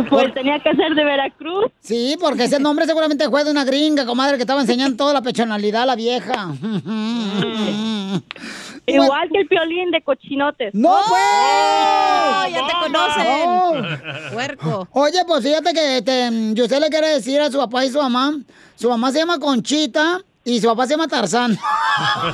Pues 0.08 0.34
tenía 0.34 0.58
que 0.58 0.74
ser 0.74 0.94
de 0.94 1.04
Veracruz. 1.04 1.66
Sí, 1.80 2.16
porque 2.20 2.44
ese 2.44 2.60
nombre 2.60 2.86
seguramente 2.86 3.28
fue 3.28 3.44
de 3.44 3.50
una 3.50 3.64
gringa, 3.64 4.06
comadre, 4.06 4.36
que 4.36 4.42
estaba 4.42 4.60
enseñando 4.60 4.96
toda 4.96 5.12
la 5.12 5.22
pechonalidad 5.22 5.82
a 5.82 5.86
la 5.86 5.96
vieja. 5.96 6.52
Igual 8.86 9.28
que 9.30 9.38
el 9.40 9.46
piolín 9.46 9.90
de 9.90 10.02
cochinotes. 10.02 10.74
¡No, 10.74 10.96
pues! 11.08 11.22
¡Oh, 11.22 12.46
ya 12.50 12.66
te 12.66 12.72
conocen! 12.82 14.32
Puerco. 14.32 14.88
Oye, 14.92 15.24
pues 15.26 15.42
fíjate 15.42 15.72
que 15.72 15.98
este, 15.98 16.62
usted 16.62 16.80
le 16.80 16.90
quiere 16.90 17.08
decir 17.08 17.40
a 17.40 17.50
su 17.50 17.58
papá 17.58 17.84
y 17.84 17.90
su 17.90 17.98
mamá. 17.98 18.34
Su 18.76 18.88
mamá 18.88 19.10
se 19.10 19.18
llama 19.18 19.38
Conchita 19.38 20.20
y 20.44 20.60
su 20.60 20.66
papá 20.66 20.86
se 20.86 20.94
llama 20.94 21.08
Tarzán. 21.08 21.56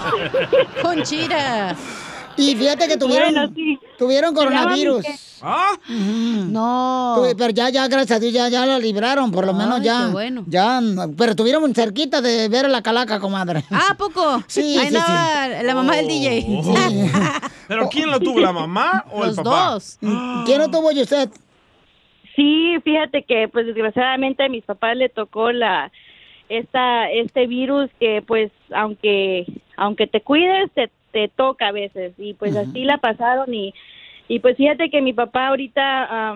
Conchita. 0.83 1.77
Y 2.37 2.55
fíjate 2.57 2.89
que 2.89 2.97
tuvieron, 2.97 3.35
Bueno, 3.35 3.53
sí. 3.55 3.79
tuvieron 3.99 4.35
coronavirus. 4.35 5.05
¿Ah? 5.43 5.73
No. 5.89 7.23
Pero 7.37 7.51
ya, 7.51 7.71
ya, 7.71 7.89
gracias 7.89 8.17
a 8.17 8.21
Dios, 8.21 8.33
ya, 8.33 8.49
ya 8.49 8.67
lo 8.67 8.79
libraron, 8.79 9.31
por 9.31 9.47
lo 9.47 9.53
menos 9.55 9.81
ya. 9.83 10.07
qué 10.07 10.13
bueno. 10.13 10.45
Ya, 10.47 10.81
pero 11.17 11.31
estuvieron 11.33 11.75
cerquita 11.75 12.21
de 12.21 12.49
ver 12.49 12.67
a 12.67 12.69
la 12.69 12.83
calaca, 12.83 13.19
comadre. 13.21 13.65
Ah, 13.71 13.89
¿a 13.93 13.95
poco? 13.97 14.43
Sí, 14.49 14.77
Ahí 14.79 14.89
sí, 14.89 14.97
andaba 14.97 15.63
la 15.63 15.75
mamá 15.75 15.97
del 15.97 16.09
DJ. 16.09 16.47
¿Pero 17.69 17.89
quién 17.89 18.11
lo 18.11 18.19
tuvo, 18.21 18.41
la 18.41 18.53
mamá 18.53 19.05
o 19.13 19.23
el 19.23 19.29
Los 19.29 19.37
papá? 19.37 19.71
dos. 19.73 19.99
¿Quién 20.45 20.59
lo 20.59 20.69
tuvo 20.71 20.91
y 20.93 21.03
usted? 21.03 21.29
Sí, 22.37 22.75
fíjate 22.85 23.25
que 23.25 23.49
pues 23.49 23.67
desgraciadamente 23.67 24.45
a 24.45 24.49
mis 24.49 24.65
papás 24.65 24.97
le 24.97 25.09
tocó 25.09 25.53
la 25.53 25.91
esta 26.49 27.09
este 27.11 27.47
virus 27.47 27.91
que 28.01 28.23
pues 28.27 28.51
aunque 28.75 29.47
aunque 29.77 30.07
te 30.07 30.21
cuides 30.23 30.71
te, 30.75 30.91
te 31.13 31.29
toca 31.29 31.69
a 31.69 31.73
veces 31.73 32.13
y 32.19 32.35
pues 32.35 32.57
así 32.57 32.85
la 32.85 32.99
pasaron 32.99 33.53
y 33.53 33.73
y 34.29 34.39
pues 34.39 34.57
fíjate 34.57 34.91
que 34.91 35.01
mi 35.03 35.13
papá 35.13 35.49
ahorita 35.49 36.35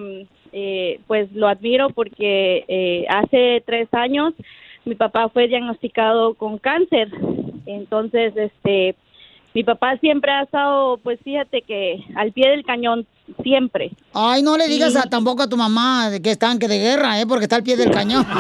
eh, 0.53 1.01
pues 1.07 1.31
lo 1.33 1.47
admiro 1.49 1.91
porque 1.91 2.65
eh, 2.69 3.07
hace 3.09 3.63
tres 3.67 3.89
años 3.93 4.35
mi 4.85 4.95
papá 4.95 5.29
fue 5.29 5.49
diagnosticado 5.49 6.35
con 6.35 6.59
cáncer 6.59 7.09
entonces 7.67 8.33
este 8.37 8.95
mi 9.55 9.63
papá 9.63 9.97
siempre 9.99 10.33
ha 10.33 10.43
estado 10.43 10.97
pues 10.99 11.21
fíjate 11.23 11.63
que 11.63 12.03
al 12.17 12.33
pie 12.33 12.51
del 12.51 12.65
cañón 12.65 13.07
siempre 13.45 13.93
Ay, 14.13 14.43
no 14.43 14.57
le 14.59 14.67
digas 14.69 14.93
Sí. 14.93 14.99
a, 14.99 15.03
tampoco 15.09 15.43
a 15.43 15.49
tu 15.49 15.57
mamá 15.57 16.11
de 16.11 16.21
que 16.21 16.33
es 16.33 16.39
tanque 16.39 16.69
de 16.69 16.79
guerra, 16.79 17.21
¿eh? 17.21 17.27
Porque 17.27 17.45
está 17.45 17.57
al 17.57 17.63
pie 17.63 17.77
del 17.77 17.91
cañón. 17.91 18.25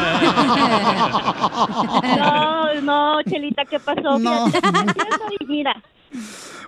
No, 2.19 2.81
no, 2.83 3.23
Chelita, 3.23 3.65
¿qué 3.65 3.79
pasó? 3.79 4.19
No. 4.19 4.47
Fíjate, 4.49 5.45
mira, 5.47 5.75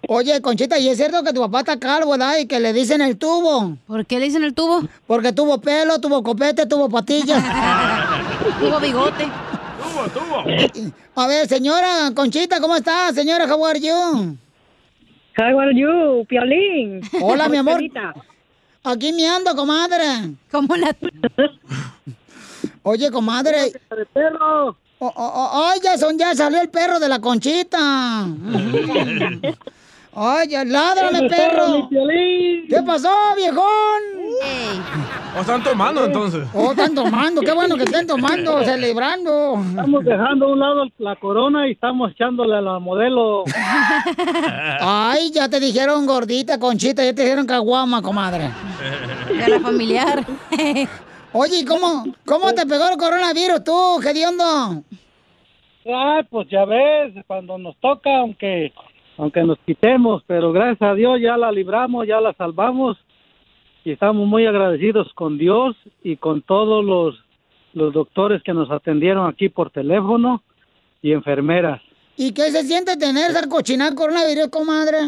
Oye, 0.08 0.40
Conchita, 0.40 0.78
¿y 0.78 0.88
es 0.88 0.96
cierto 0.98 1.22
que 1.22 1.32
tu 1.32 1.40
papá 1.40 1.60
está 1.60 1.78
calvo, 1.78 2.12
verdad? 2.12 2.38
Y 2.38 2.46
que 2.46 2.60
le 2.60 2.72
dicen 2.72 3.00
el 3.00 3.16
tubo. 3.18 3.76
¿Por 3.86 4.06
qué 4.06 4.18
le 4.18 4.26
dicen 4.26 4.44
el 4.44 4.54
tubo? 4.54 4.82
Porque 5.06 5.32
tuvo 5.32 5.60
pelo, 5.60 6.00
tuvo 6.00 6.22
copete, 6.22 6.66
tuvo 6.66 6.88
patillas. 6.88 7.42
Tuvo 8.60 8.80
bigote. 8.80 9.24
Tuvo, 9.82 10.08
tuvo. 10.08 10.92
A 11.16 11.26
ver, 11.26 11.46
señora 11.48 12.10
Conchita, 12.14 12.60
¿cómo 12.60 12.76
está? 12.76 13.12
Señora, 13.12 13.44
how 13.52 13.66
are 13.66 13.80
you? 13.80 14.36
How 15.36 15.58
are 15.60 15.74
you, 15.74 16.24
Piolín? 16.26 17.00
Hola, 17.20 17.48
mi 17.48 17.58
amor. 17.58 17.80
Aquí 18.84 19.12
me 19.12 19.28
ando, 19.28 19.54
comadre. 19.56 20.34
¿Cómo 20.50 20.76
la...? 20.76 20.94
Oye, 22.82 23.10
comadre. 23.10 23.72
perro! 24.12 24.76
Oh, 24.98 25.12
oh, 25.14 25.32
oh, 25.52 25.70
ay, 25.70 25.80
ya 25.82 25.98
son, 25.98 26.18
ya 26.18 26.34
salió 26.34 26.60
el 26.60 26.70
perro 26.70 26.98
de 26.98 27.08
la 27.08 27.20
Conchita. 27.20 28.26
Ay, 30.18 30.48
ya, 30.48 30.64
ládrame, 30.64 31.28
perro. 31.28 31.90
¿Qué 31.90 32.82
pasó, 32.86 33.10
viejón? 33.36 33.66
¿O 35.36 35.40
están 35.40 35.62
tomando 35.62 36.06
entonces? 36.06 36.48
Oh, 36.54 36.70
están 36.70 36.94
tomando, 36.94 37.42
qué 37.42 37.52
bueno 37.52 37.76
que 37.76 37.82
estén 37.82 38.06
tomando, 38.06 38.64
celebrando. 38.64 39.62
Estamos 39.68 40.04
dejando 40.06 40.46
a 40.46 40.52
un 40.52 40.58
lado 40.58 40.84
la 40.96 41.16
corona 41.16 41.68
y 41.68 41.72
estamos 41.72 42.12
echándole 42.12 42.56
a 42.56 42.62
la 42.62 42.78
modelo. 42.78 43.44
Ay, 44.80 45.30
ya 45.32 45.50
te 45.50 45.60
dijeron 45.60 46.06
gordita, 46.06 46.58
conchita, 46.58 47.04
ya 47.04 47.14
te 47.14 47.20
dijeron 47.20 47.44
caguama, 47.44 48.00
comadre. 48.00 48.50
De 49.28 49.48
la 49.48 49.60
familiar. 49.60 50.24
Oye, 51.32 51.60
¿y 51.60 51.64
cómo, 51.64 52.04
cómo 52.24 52.52
te 52.54 52.66
pegó 52.66 52.88
el 52.90 52.96
coronavirus 52.96 53.64
tú, 53.64 54.00
hediondo? 54.00 54.82
Ay, 55.84 56.24
pues 56.30 56.48
ya 56.48 56.64
ves, 56.64 57.14
cuando 57.26 57.58
nos 57.58 57.76
toca, 57.78 58.16
aunque 58.18 58.72
aunque 59.18 59.42
nos 59.42 59.58
quitemos, 59.60 60.22
pero 60.26 60.52
gracias 60.52 60.82
a 60.82 60.94
Dios 60.94 61.20
ya 61.20 61.36
la 61.36 61.50
libramos, 61.50 62.06
ya 62.06 62.20
la 62.20 62.34
salvamos 62.34 62.98
y 63.84 63.92
estamos 63.92 64.26
muy 64.26 64.46
agradecidos 64.46 65.12
con 65.14 65.38
Dios 65.38 65.76
y 66.02 66.16
con 66.16 66.42
todos 66.42 66.84
los, 66.84 67.14
los 67.72 67.94
doctores 67.94 68.42
que 68.42 68.52
nos 68.52 68.70
atendieron 68.70 69.26
aquí 69.26 69.48
por 69.48 69.70
teléfono 69.70 70.42
y 71.02 71.12
enfermeras. 71.12 71.80
¿Y 72.16 72.32
qué 72.32 72.50
se 72.50 72.62
siente 72.62 72.96
tener 72.96 73.30
esa 73.30 73.48
cochinada 73.48 73.94
coronavirus, 73.94 74.48
comadre? 74.48 74.98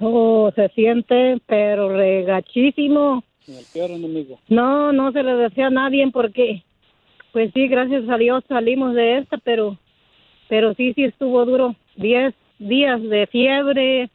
Oh, 0.00 0.50
se 0.54 0.68
siente, 0.70 1.40
pero 1.46 1.88
regachísimo. 1.88 3.24
El 3.48 3.64
peor 3.72 3.90
enemigo. 3.90 4.38
No, 4.48 4.92
no 4.92 5.12
se 5.12 5.22
le 5.22 5.34
decía 5.34 5.66
a 5.66 5.70
nadie 5.70 6.08
porque, 6.12 6.62
pues 7.32 7.50
sí, 7.52 7.68
gracias 7.68 8.08
a 8.08 8.16
Dios 8.16 8.44
salimos 8.48 8.94
de 8.94 9.18
esta, 9.18 9.38
pero, 9.38 9.78
pero 10.48 10.74
sí, 10.74 10.92
sí 10.94 11.04
estuvo 11.04 11.44
duro. 11.44 11.74
Diez 11.96 12.34
días 12.58 13.02
de 13.02 13.26
fiebre, 13.26 14.10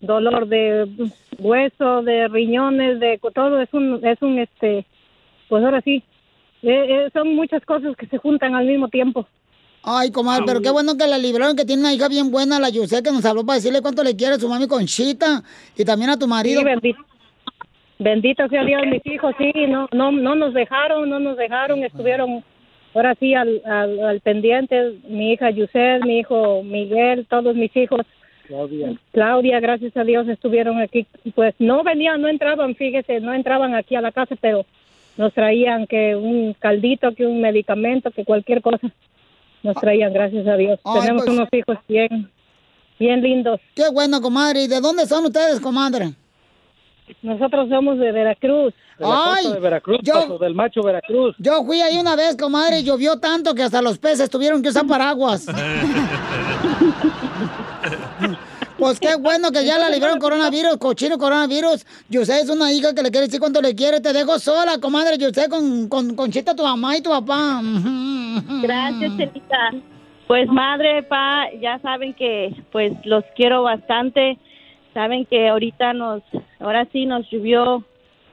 dolor 0.00 0.48
de 0.48 0.88
hueso, 1.38 2.02
de 2.02 2.28
riñones, 2.28 3.00
de 3.00 3.20
todo 3.34 3.60
es 3.60 3.72
un, 3.72 4.04
es 4.04 4.20
un, 4.20 4.38
este, 4.38 4.84
pues 5.48 5.64
ahora 5.64 5.80
sí, 5.82 6.02
eh, 6.62 6.86
eh, 7.06 7.10
son 7.12 7.34
muchas 7.34 7.64
cosas 7.64 7.96
que 7.96 8.06
se 8.06 8.18
juntan 8.18 8.54
al 8.54 8.66
mismo 8.66 8.88
tiempo. 8.88 9.26
Ay, 9.88 10.10
comadre, 10.10 10.42
pero 10.46 10.60
qué 10.60 10.70
bueno 10.70 10.96
que 10.96 11.06
la 11.06 11.16
libraron, 11.16 11.54
que 11.54 11.64
tiene 11.64 11.82
una 11.82 11.94
hija 11.94 12.08
bien 12.08 12.32
buena, 12.32 12.58
la 12.58 12.70
Yusé, 12.70 13.04
que 13.04 13.12
nos 13.12 13.24
habló 13.24 13.46
para 13.46 13.58
decirle 13.58 13.82
cuánto 13.82 14.02
le 14.02 14.16
quiere 14.16 14.34
a 14.34 14.38
su 14.38 14.48
mami 14.48 14.66
Conchita 14.66 15.44
y 15.76 15.84
también 15.84 16.10
a 16.10 16.18
tu 16.18 16.26
marido. 16.26 16.60
Sí, 16.60 16.64
bendito. 16.64 16.98
Bendito 17.98 18.46
sea 18.48 18.64
Dios, 18.64 18.82
mis 18.86 19.04
hijos, 19.06 19.34
sí, 19.38 19.52
no, 19.68 19.88
no, 19.92 20.12
no 20.12 20.34
nos 20.34 20.52
dejaron, 20.52 21.08
no 21.08 21.18
nos 21.18 21.36
dejaron, 21.36 21.82
estuvieron 21.82 22.44
ahora 22.94 23.14
sí 23.18 23.34
al, 23.34 23.62
al, 23.64 24.00
al 24.00 24.20
pendiente, 24.20 24.98
mi 25.08 25.32
hija 25.32 25.50
Yusel, 25.50 26.04
mi 26.04 26.18
hijo 26.18 26.62
Miguel, 26.62 27.26
todos 27.28 27.54
mis 27.54 27.74
hijos. 27.76 28.02
Claudia. 28.46 28.94
Claudia, 29.12 29.60
gracias 29.60 29.96
a 29.96 30.04
Dios 30.04 30.28
estuvieron 30.28 30.78
aquí. 30.80 31.06
Pues 31.34 31.54
no 31.58 31.82
venían, 31.82 32.20
no 32.20 32.28
entraban, 32.28 32.74
fíjese, 32.76 33.20
no 33.20 33.34
entraban 33.34 33.74
aquí 33.74 33.96
a 33.96 34.00
la 34.00 34.12
casa, 34.12 34.36
pero 34.40 34.64
nos 35.16 35.32
traían 35.32 35.86
que 35.86 36.14
un 36.14 36.54
caldito, 36.54 37.14
que 37.14 37.26
un 37.26 37.40
medicamento, 37.40 38.10
que 38.10 38.24
cualquier 38.24 38.62
cosa. 38.62 38.90
Nos 39.62 39.74
traían, 39.76 40.12
gracias 40.12 40.46
a 40.46 40.56
Dios. 40.56 40.78
Ay, 40.84 41.00
Tenemos 41.00 41.24
pues. 41.24 41.36
unos 41.36 41.48
hijos 41.50 41.78
bien, 41.88 42.30
bien 43.00 43.20
lindos. 43.20 43.60
Qué 43.74 43.88
bueno, 43.92 44.20
comadre. 44.20 44.64
¿Y 44.64 44.68
de 44.68 44.80
dónde 44.80 45.06
son 45.06 45.24
ustedes, 45.24 45.58
comadre? 45.60 46.12
Nosotros 47.22 47.68
somos 47.68 47.98
de 47.98 48.12
Veracruz. 48.12 48.74
De 48.98 49.04
la 49.04 49.10
costa 49.14 49.34
Ay, 49.36 49.52
de 49.52 49.60
Veracruz, 49.60 49.98
yo- 50.02 50.14
Paso 50.14 50.38
del 50.38 50.54
macho 50.54 50.82
Veracruz. 50.82 51.34
Yo 51.38 51.64
fui 51.64 51.80
ahí 51.80 51.98
una 51.98 52.16
vez, 52.16 52.36
comadre, 52.36 52.80
y 52.80 52.84
llovió 52.84 53.18
tanto 53.18 53.54
que 53.54 53.62
hasta 53.62 53.82
los 53.82 53.98
peces 53.98 54.30
tuvieron 54.30 54.62
que 54.62 54.68
usar 54.70 54.86
paraguas. 54.86 55.46
Pues 58.78 59.00
qué 59.00 59.14
bueno 59.16 59.50
que 59.52 59.64
ya 59.64 59.78
la 59.78 59.88
libraron 59.88 60.18
coronavirus, 60.18 60.76
cochino 60.76 61.16
coronavirus. 61.16 61.86
Yusé 62.10 62.40
es 62.40 62.50
una 62.50 62.70
hija 62.72 62.94
que 62.94 63.02
le 63.02 63.10
quiere 63.10 63.26
decir 63.26 63.40
cuánto 63.40 63.62
le 63.62 63.74
quiere. 63.74 64.00
Te 64.02 64.12
dejo 64.12 64.38
sola, 64.38 64.78
comadre 64.80 65.16
Yusé, 65.16 65.48
con, 65.48 65.88
con 65.88 66.14
Conchita, 66.14 66.54
tu 66.54 66.62
mamá 66.62 66.94
y 66.96 67.00
tu 67.00 67.08
papá. 67.08 67.62
Gracias, 68.62 69.16
Chelita. 69.16 69.72
Pues 70.26 70.46
madre, 70.48 71.04
pa, 71.04 71.44
ya 71.62 71.78
saben 71.78 72.12
que 72.12 72.54
pues 72.70 72.92
los 73.04 73.24
quiero 73.34 73.62
bastante. 73.62 74.36
Saben 74.96 75.26
que 75.26 75.48
ahorita 75.50 75.92
nos, 75.92 76.22
ahora 76.58 76.86
sí 76.90 77.04
nos 77.04 77.28
llovió 77.30 77.84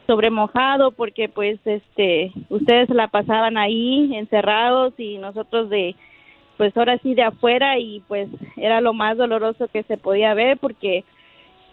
sobre 0.07 0.29
mojado 0.29 0.91
porque 0.91 1.27
pues 1.27 1.59
este, 1.65 2.31
ustedes 2.47 2.87
la 2.87 3.09
pasaban 3.09 3.57
ahí 3.57 4.15
encerrados 4.15 4.93
y 4.97 5.17
nosotros 5.17 5.69
de, 5.69 5.93
pues 6.55 6.75
ahora 6.77 6.97
sí 6.99 7.15
de 7.15 7.23
afuera 7.23 7.77
y 7.79 7.99
pues 8.07 8.29
era 8.55 8.79
lo 8.79 8.93
más 8.93 9.17
doloroso 9.17 9.67
que 9.67 9.83
se 9.83 9.97
podía 9.97 10.33
ver 10.33 10.57
porque 10.57 11.03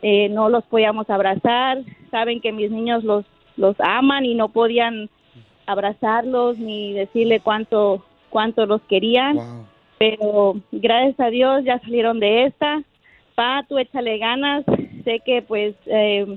eh, 0.02 0.28
no 0.28 0.48
los 0.48 0.64
podíamos 0.64 1.08
abrazar. 1.08 1.78
Saben 2.10 2.40
que 2.40 2.50
mis 2.50 2.72
niños 2.72 3.04
los, 3.04 3.24
los 3.56 3.76
aman 3.78 4.24
y 4.24 4.34
no 4.34 4.48
podían 4.48 5.08
abrazarlos 5.66 6.58
ni 6.58 6.94
decirle 6.94 7.38
cuánto, 7.38 8.04
cuánto 8.28 8.66
los 8.66 8.82
querían 8.82 9.68
pero 10.00 10.54
gracias 10.72 11.20
a 11.20 11.28
Dios 11.28 11.62
ya 11.62 11.78
salieron 11.80 12.20
de 12.20 12.46
esta. 12.46 12.82
Pa, 13.34 13.66
tú 13.68 13.76
échale 13.76 14.16
ganas. 14.16 14.64
Sé 15.04 15.20
que 15.24 15.42
pues 15.42 15.74
eh, 15.86 16.36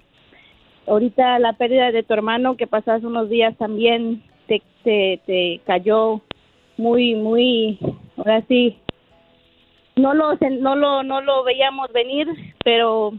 ahorita 0.88 1.40
la 1.40 1.54
pérdida 1.54 1.92
de 1.92 2.04
tu 2.04 2.14
hermano 2.14 2.58
que 2.58 2.68
pasó 2.68 2.92
hace 2.92 3.08
unos 3.08 3.30
días 3.30 3.58
también 3.58 4.24
te, 4.48 4.62
te, 4.84 5.22
te 5.26 5.62
cayó 5.66 6.22
muy, 6.78 7.16
muy, 7.16 7.78
ahora 8.18 8.44
sí, 8.48 8.78
no 9.96 10.14
lo, 10.14 10.36
no 10.36 10.76
lo, 10.76 11.04
no 11.04 11.22
lo 11.22 11.44
veíamos 11.44 11.92
venir, 11.94 12.28
pero 12.64 13.14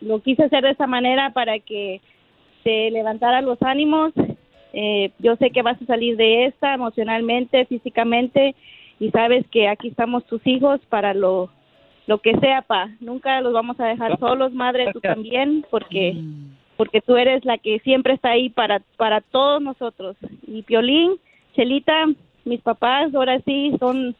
lo 0.00 0.20
quise 0.20 0.44
hacer 0.44 0.64
de 0.64 0.70
esa 0.70 0.86
manera 0.86 1.30
para 1.30 1.58
que 1.58 2.00
te 2.64 2.90
levantara 2.90 3.40
los 3.42 3.60
ánimos. 3.62 4.12
Eh, 4.72 5.10
yo 5.18 5.36
sé 5.36 5.50
que 5.50 5.62
vas 5.62 5.80
a 5.80 5.86
salir 5.86 6.16
de 6.16 6.46
esta 6.46 6.74
emocionalmente, 6.74 7.64
físicamente, 7.66 8.54
y 9.00 9.10
sabes 9.10 9.46
que 9.48 9.68
aquí 9.68 9.88
estamos 9.88 10.24
tus 10.26 10.44
hijos 10.46 10.80
para 10.88 11.14
lo, 11.14 11.50
lo 12.08 12.18
que 12.20 12.36
sea, 12.40 12.62
pa. 12.62 12.90
Nunca 13.00 13.40
los 13.40 13.52
vamos 13.52 13.78
a 13.78 13.84
dejar 13.86 14.18
solos, 14.18 14.52
madre, 14.52 14.90
tú 14.92 15.00
también, 15.02 15.64
porque 15.70 16.16
porque 16.76 17.00
tú 17.00 17.16
eres 17.16 17.44
la 17.44 17.58
que 17.58 17.78
siempre 17.80 18.14
está 18.14 18.30
ahí 18.30 18.48
para 18.50 18.82
para 18.96 19.20
todos 19.20 19.62
nosotros. 19.62 20.16
Y 20.46 20.62
Piolín, 20.62 21.12
Chelita, 21.54 22.06
mis 22.44 22.60
papás 22.62 23.14
ahora 23.14 23.40
sí 23.44 23.72
son 23.78 24.16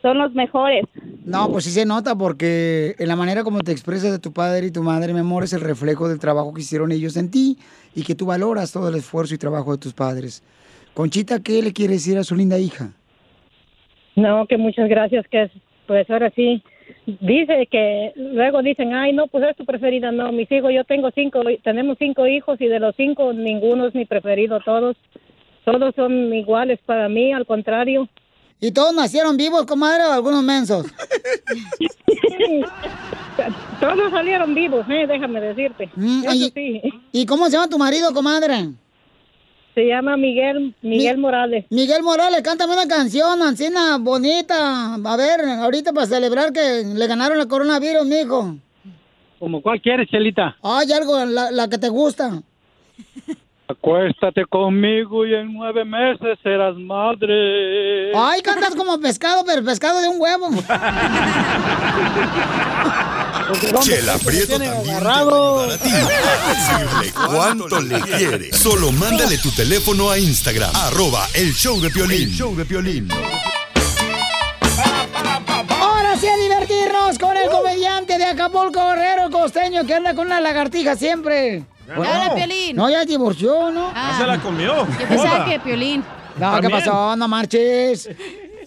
son 0.00 0.18
los 0.18 0.32
mejores. 0.34 0.84
No, 1.24 1.50
pues 1.50 1.64
sí 1.64 1.70
se 1.70 1.86
nota 1.86 2.14
porque 2.14 2.94
en 2.98 3.08
la 3.08 3.16
manera 3.16 3.42
como 3.42 3.60
te 3.60 3.72
expresas 3.72 4.12
de 4.12 4.18
tu 4.18 4.32
padre 4.32 4.66
y 4.66 4.70
tu 4.70 4.82
madre, 4.82 5.12
mi 5.14 5.20
amor, 5.20 5.42
es 5.44 5.54
el 5.54 5.62
reflejo 5.62 6.08
del 6.08 6.18
trabajo 6.20 6.52
que 6.52 6.60
hicieron 6.60 6.92
ellos 6.92 7.16
en 7.16 7.30
ti 7.30 7.56
y 7.94 8.02
que 8.04 8.14
tú 8.14 8.26
valoras 8.26 8.70
todo 8.72 8.90
el 8.90 8.94
esfuerzo 8.96 9.34
y 9.34 9.38
trabajo 9.38 9.72
de 9.72 9.78
tus 9.78 9.94
padres. 9.94 10.42
Conchita, 10.92 11.40
¿qué 11.42 11.62
le 11.62 11.72
quiere 11.72 11.94
decir 11.94 12.18
a 12.18 12.22
su 12.22 12.36
linda 12.36 12.58
hija? 12.58 12.92
No, 14.14 14.46
que 14.46 14.58
muchas 14.58 14.88
gracias, 14.88 15.26
que 15.28 15.44
es- 15.44 15.50
pues 15.86 16.08
ahora 16.10 16.30
sí. 16.36 16.62
Dice 17.06 17.68
que 17.70 18.12
luego 18.16 18.62
dicen, 18.62 18.94
ay, 18.94 19.12
no, 19.12 19.26
pues 19.26 19.44
es 19.44 19.56
tu 19.56 19.66
preferida. 19.66 20.10
No, 20.10 20.32
mis 20.32 20.50
hijos, 20.50 20.72
yo 20.74 20.84
tengo 20.84 21.10
cinco, 21.14 21.42
tenemos 21.62 21.98
cinco 21.98 22.26
hijos 22.26 22.58
y 22.60 22.66
de 22.66 22.80
los 22.80 22.94
cinco 22.96 23.32
ninguno 23.32 23.86
es 23.86 23.94
mi 23.94 24.06
preferido, 24.06 24.58
todos, 24.64 24.96
todos 25.64 25.94
son 25.94 26.32
iguales 26.32 26.78
para 26.86 27.08
mí, 27.10 27.32
al 27.32 27.44
contrario. 27.44 28.08
¿Y 28.60 28.72
todos 28.72 28.94
nacieron 28.94 29.36
vivos, 29.36 29.66
comadre, 29.66 30.04
o 30.04 30.12
algunos 30.12 30.42
mensos? 30.42 30.86
todos 33.80 34.10
salieron 34.10 34.54
vivos, 34.54 34.86
eh, 34.88 35.06
déjame 35.06 35.40
decirte. 35.40 35.90
Mm, 35.96 36.24
Eso 36.24 36.50
sí. 36.54 36.80
¿Y 37.12 37.26
cómo 37.26 37.46
se 37.46 37.52
llama 37.52 37.68
tu 37.68 37.78
marido, 37.78 38.14
comadre? 38.14 38.70
Se 39.74 39.86
llama 39.86 40.16
Miguel, 40.16 40.74
Miguel 40.82 41.18
Morales. 41.18 41.64
Miguel 41.70 42.02
Morales, 42.02 42.42
cántame 42.42 42.74
una 42.74 42.86
canción, 42.86 43.42
Ancina, 43.42 43.98
bonita. 43.98 44.94
A 44.94 45.16
ver, 45.16 45.40
ahorita 45.40 45.92
para 45.92 46.06
celebrar 46.06 46.52
que 46.52 46.84
le 46.84 47.06
ganaron 47.08 47.40
el 47.40 47.48
coronavirus, 47.48 48.06
mijo. 48.06 48.56
¿Como 49.40 49.60
cuál 49.60 49.80
quieres, 49.82 50.08
Chelita? 50.08 50.56
Ay, 50.62 50.92
algo, 50.92 51.24
la, 51.24 51.50
la 51.50 51.68
que 51.68 51.78
te 51.78 51.88
gusta. 51.88 52.40
Acuéstate 53.78 54.46
conmigo 54.46 55.26
y 55.26 55.34
en 55.34 55.52
nueve 55.52 55.84
meses 55.84 56.38
serás 56.42 56.76
madre. 56.76 58.12
Ay, 58.16 58.40
cantas 58.42 58.74
como 58.74 58.98
pescado, 59.00 59.44
pero 59.44 59.64
pescado 59.64 60.00
de 60.00 60.08
un 60.08 60.20
huevo. 60.20 60.48
Chela 63.82 64.16
Prieto 64.18 64.58
también 64.58 64.84
te 64.84 65.00
va 65.04 65.12
a 65.12 65.20
ayudar 65.20 65.70
a 65.70 65.78
ti 65.78 65.90
a 65.90 66.48
decirle 66.48 67.12
cuánto 67.26 67.80
le 67.80 68.00
quiere. 68.00 68.52
Solo 68.52 68.92
mándale 68.92 69.38
tu 69.38 69.50
teléfono 69.50 70.10
a 70.10 70.18
Instagram, 70.18 70.70
arroba 70.74 71.26
el 71.34 71.52
show 71.52 71.80
de 71.80 71.90
Piolín. 71.90 72.30
show 72.30 72.54
de 72.56 72.64
Piolín. 72.64 73.08
Divertirnos 76.66 77.18
con 77.18 77.36
el 77.36 77.50
comediante 77.50 78.18
de 78.18 78.24
Acapulco, 78.24 78.80
Guerrero 78.90 79.30
Costeño, 79.30 79.84
que 79.84 79.94
anda 79.94 80.14
con 80.14 80.26
una 80.26 80.40
lagartija 80.40 80.96
siempre. 80.96 81.64
Dale, 81.86 82.34
Piolín. 82.34 82.76
No, 82.76 82.88
ya 82.88 83.04
divorció, 83.04 83.70
¿no? 83.70 83.92
Ah. 83.94 84.16
se 84.18 84.26
la 84.26 84.40
comió. 84.40 84.86
Yo 84.98 85.08
pensaba 85.08 85.44
que 85.44 85.60
Piolín. 85.60 86.00
No, 86.38 86.56
¿qué 86.56 86.62
También. 86.62 86.72
pasó? 86.72 87.16
No 87.16 87.28
marches. 87.28 88.08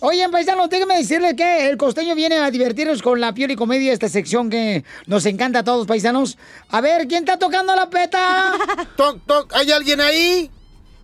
Oye, 0.01 0.29
paisanos, 0.29 0.69
déjeme 0.69 0.95
decirle 0.97 1.35
que 1.35 1.69
el 1.69 1.77
costeño 1.77 2.13
viene 2.13 2.37
a 2.37 2.51
divertirnos 2.51 3.01
con 3.01 3.19
la 3.19 3.33
Pioli 3.33 3.55
Comedia, 3.55 3.91
esta 3.91 4.07
sección 4.07 4.49
que 4.51 4.83
nos 5.07 5.25
encanta 5.25 5.59
a 5.59 5.63
todos, 5.63 5.87
paisanos. 5.87 6.37
A 6.69 6.81
ver, 6.81 7.07
¿quién 7.07 7.23
está 7.23 7.39
tocando 7.39 7.75
la 7.75 7.89
peta? 7.89 8.53
Toc, 8.95 9.19
toc, 9.25 9.53
¿hay 9.55 9.71
alguien 9.71 9.99
ahí? 9.99 10.51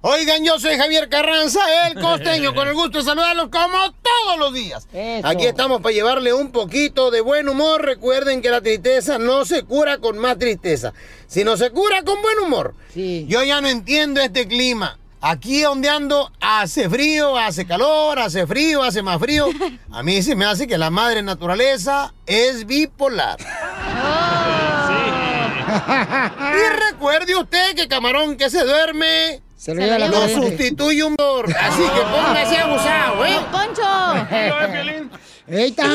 Oigan, 0.06 0.44
yo 0.44 0.60
soy 0.60 0.76
Javier 0.76 1.08
Carranza, 1.08 1.62
el 1.88 1.94
costeño, 1.94 2.54
con 2.56 2.68
el 2.68 2.74
gusto 2.74 2.98
de 2.98 3.06
saludarlos 3.06 3.48
como 3.48 3.78
todos 4.02 4.38
los 4.38 4.54
días. 4.54 4.86
Eso. 4.92 5.26
Aquí 5.26 5.46
estamos 5.46 5.82
para 5.82 5.94
llevarle 5.94 6.34
un 6.34 6.52
poquito 6.52 7.10
de 7.10 7.22
buen 7.22 7.48
humor. 7.48 7.82
Recuerden 7.82 8.42
que 8.42 8.50
la 8.50 8.60
tristeza 8.60 9.18
no 9.18 9.46
se 9.46 9.64
cura 9.64 10.00
con 10.00 10.18
más 10.18 10.38
tristeza, 10.38 10.92
sino 11.26 11.56
se 11.56 11.72
cura 11.72 12.04
con 12.04 12.22
buen 12.22 12.38
humor. 12.40 12.76
Yo 12.94 13.44
ya 13.44 13.62
no 13.62 13.70
entiendo 13.70 14.20
este 14.20 14.46
clima. 14.46 15.00
Aquí 15.22 15.62
donde 15.62 15.88
ando 15.88 16.34
hace 16.42 16.90
frío, 16.90 17.38
hace 17.38 17.66
calor, 17.66 18.20
hace 18.20 18.46
frío, 18.46 18.84
hace 18.84 19.02
más 19.02 19.20
frío. 19.22 19.48
A 19.90 20.04
mí 20.04 20.22
se 20.22 20.36
me 20.36 20.44
hace 20.44 20.68
que 20.68 20.78
la 20.78 20.90
madre 20.90 21.22
naturaleza 21.24 22.14
es 22.26 22.66
bipolar. 22.66 23.38
Y 25.74 26.92
recuerde 26.92 27.36
usted 27.36 27.74
que 27.74 27.88
camarón 27.88 28.38
que 28.38 28.48
se 28.50 28.64
duerme 28.64 29.42
se 29.64 29.74
lo 29.74 29.82
lleva 29.82 29.98
la 29.98 30.08
lo 30.10 30.28
sustituye 30.28 31.06
un 31.06 31.16
dor. 31.16 31.46
Así 31.58 31.84
que 31.84 32.02
póngase 32.02 32.58
abusado, 32.58 33.26
¿eh? 33.26 33.40
¡Poncho! 33.50 35.10
¡Eita! 35.48 35.88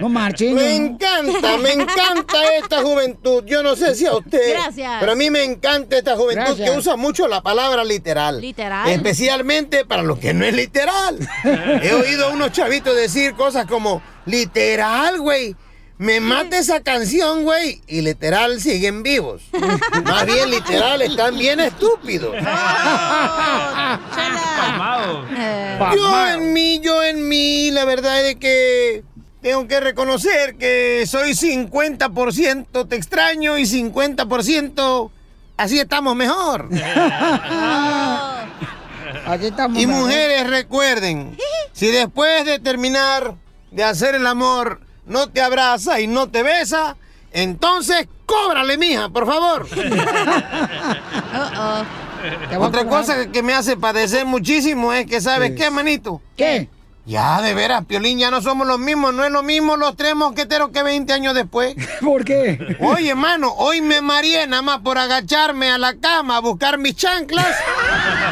No 0.00 0.08
marchen. 0.08 0.56
Me 0.56 0.74
encanta, 0.74 1.56
me 1.58 1.72
encanta 1.72 2.56
esta 2.58 2.82
juventud. 2.82 3.44
Yo 3.46 3.62
no 3.62 3.76
sé 3.76 3.94
si 3.94 4.06
a 4.06 4.16
usted. 4.16 4.54
Gracias. 4.54 4.96
Pero 4.98 5.12
a 5.12 5.14
mí 5.14 5.30
me 5.30 5.44
encanta 5.44 5.98
esta 5.98 6.16
juventud 6.16 6.46
Gracias. 6.46 6.68
que 6.68 6.76
usa 6.76 6.96
mucho 6.96 7.28
la 7.28 7.42
palabra 7.42 7.84
literal. 7.84 8.40
Literal. 8.40 8.90
Especialmente 8.90 9.84
para 9.84 10.02
lo 10.02 10.18
que 10.18 10.34
no 10.34 10.44
es 10.44 10.54
literal. 10.54 11.16
He 11.80 11.94
oído 11.94 12.26
a 12.26 12.30
unos 12.30 12.50
chavitos 12.50 12.96
decir 12.96 13.34
cosas 13.34 13.66
como, 13.66 14.02
literal, 14.26 15.20
güey. 15.20 15.54
Me 15.98 16.20
mata 16.20 16.58
esa 16.58 16.80
canción, 16.80 17.44
güey. 17.44 17.80
Y 17.86 18.00
literal 18.00 18.60
siguen 18.60 19.02
vivos. 19.02 19.42
Más 20.04 20.26
bien 20.26 20.50
literal 20.50 21.02
están 21.02 21.38
bien 21.38 21.60
estúpidos. 21.60 22.34
Yo 25.94 26.28
en 26.28 26.52
mí, 26.52 26.80
yo 26.80 27.02
en 27.02 27.28
mí, 27.28 27.70
la 27.70 27.84
verdad 27.84 28.26
es 28.26 28.36
que 28.36 29.04
tengo 29.40 29.68
que 29.68 29.78
reconocer 29.78 30.56
que 30.56 31.04
soy 31.06 31.32
50% 31.32 32.88
te 32.88 32.96
extraño 32.96 33.58
y 33.58 33.64
50% 33.64 35.10
así 35.56 35.78
estamos 35.78 36.16
mejor. 36.16 36.70
Aquí 39.26 39.46
estamos. 39.46 39.80
Y 39.80 39.86
mejor. 39.86 40.02
mujeres, 40.02 40.48
recuerden, 40.48 41.36
si 41.72 41.86
después 41.88 42.44
de 42.44 42.58
terminar 42.58 43.34
de 43.70 43.84
hacer 43.84 44.14
el 44.14 44.26
amor 44.26 44.80
no 45.06 45.28
te 45.28 45.40
abraza 45.40 46.00
y 46.00 46.06
no 46.06 46.28
te 46.28 46.42
besa, 46.42 46.96
entonces 47.32 48.08
cóbrale, 48.26 48.78
mija, 48.78 49.08
por 49.08 49.26
favor. 49.26 49.66
Otra 52.58 52.86
cosa 52.86 53.16
que- 53.16 53.30
que 53.30 53.42
me 53.42 53.52
hace 53.54 53.76
padecer 53.76 54.24
muchísimo 54.24 54.92
es 54.92 55.06
que, 55.06 55.20
¿sabes 55.20 55.52
qué, 55.56 55.70
manito? 55.70 56.20
¿Qué? 56.36 56.68
Ya, 57.06 57.42
de 57.42 57.52
veras, 57.52 57.84
Piolín, 57.84 58.18
ya 58.18 58.30
no 58.30 58.40
somos 58.40 58.66
los 58.66 58.78
mismos. 58.78 59.12
No 59.12 59.24
es 59.26 59.30
lo 59.30 59.42
mismo 59.42 59.76
los 59.76 59.94
tres 59.94 60.14
mosqueteros 60.14 60.70
que 60.70 60.82
20 60.82 61.12
años 61.12 61.34
después. 61.34 61.74
¿Por 62.00 62.24
qué? 62.24 62.78
Oye, 62.80 63.10
hermano, 63.10 63.52
hoy 63.58 63.82
me 63.82 64.00
mareé 64.00 64.46
nada 64.46 64.62
más 64.62 64.78
por 64.78 64.96
agacharme 64.96 65.70
a 65.70 65.76
la 65.76 65.96
cama 65.96 66.38
a 66.38 66.40
buscar 66.40 66.78
mis 66.78 66.96
chanclas. 66.96 67.46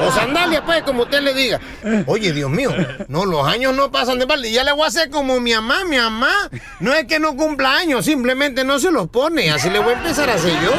o 0.00 0.12
sandalias, 0.12 0.62
pues, 0.64 0.82
como 0.82 1.02
usted 1.02 1.20
le 1.22 1.34
diga. 1.34 1.60
Oye, 2.06 2.32
Dios 2.32 2.50
mío, 2.50 2.70
no, 3.08 3.24
los 3.24 3.46
años 3.46 3.74
no 3.74 3.90
pasan 3.90 4.18
de 4.18 4.24
balde. 4.24 4.50
Ya 4.50 4.64
le 4.64 4.72
voy 4.72 4.84
a 4.84 4.88
hacer 4.88 5.10
como 5.10 5.40
mi 5.40 5.52
mamá, 5.52 5.84
mi 5.84 5.96
mamá. 5.96 6.32
No 6.80 6.92
es 6.92 7.06
que 7.06 7.18
no 7.18 7.36
cumpla 7.36 7.76
años, 7.76 8.04
simplemente 8.04 8.64
no 8.64 8.78
se 8.78 8.90
los 8.90 9.08
pone. 9.08 9.50
Así 9.50 9.70
le 9.70 9.78
voy 9.78 9.94
a 9.94 9.96
empezar 9.98 10.28
a 10.30 10.34
hacer 10.34 10.52
yo. 10.62 10.72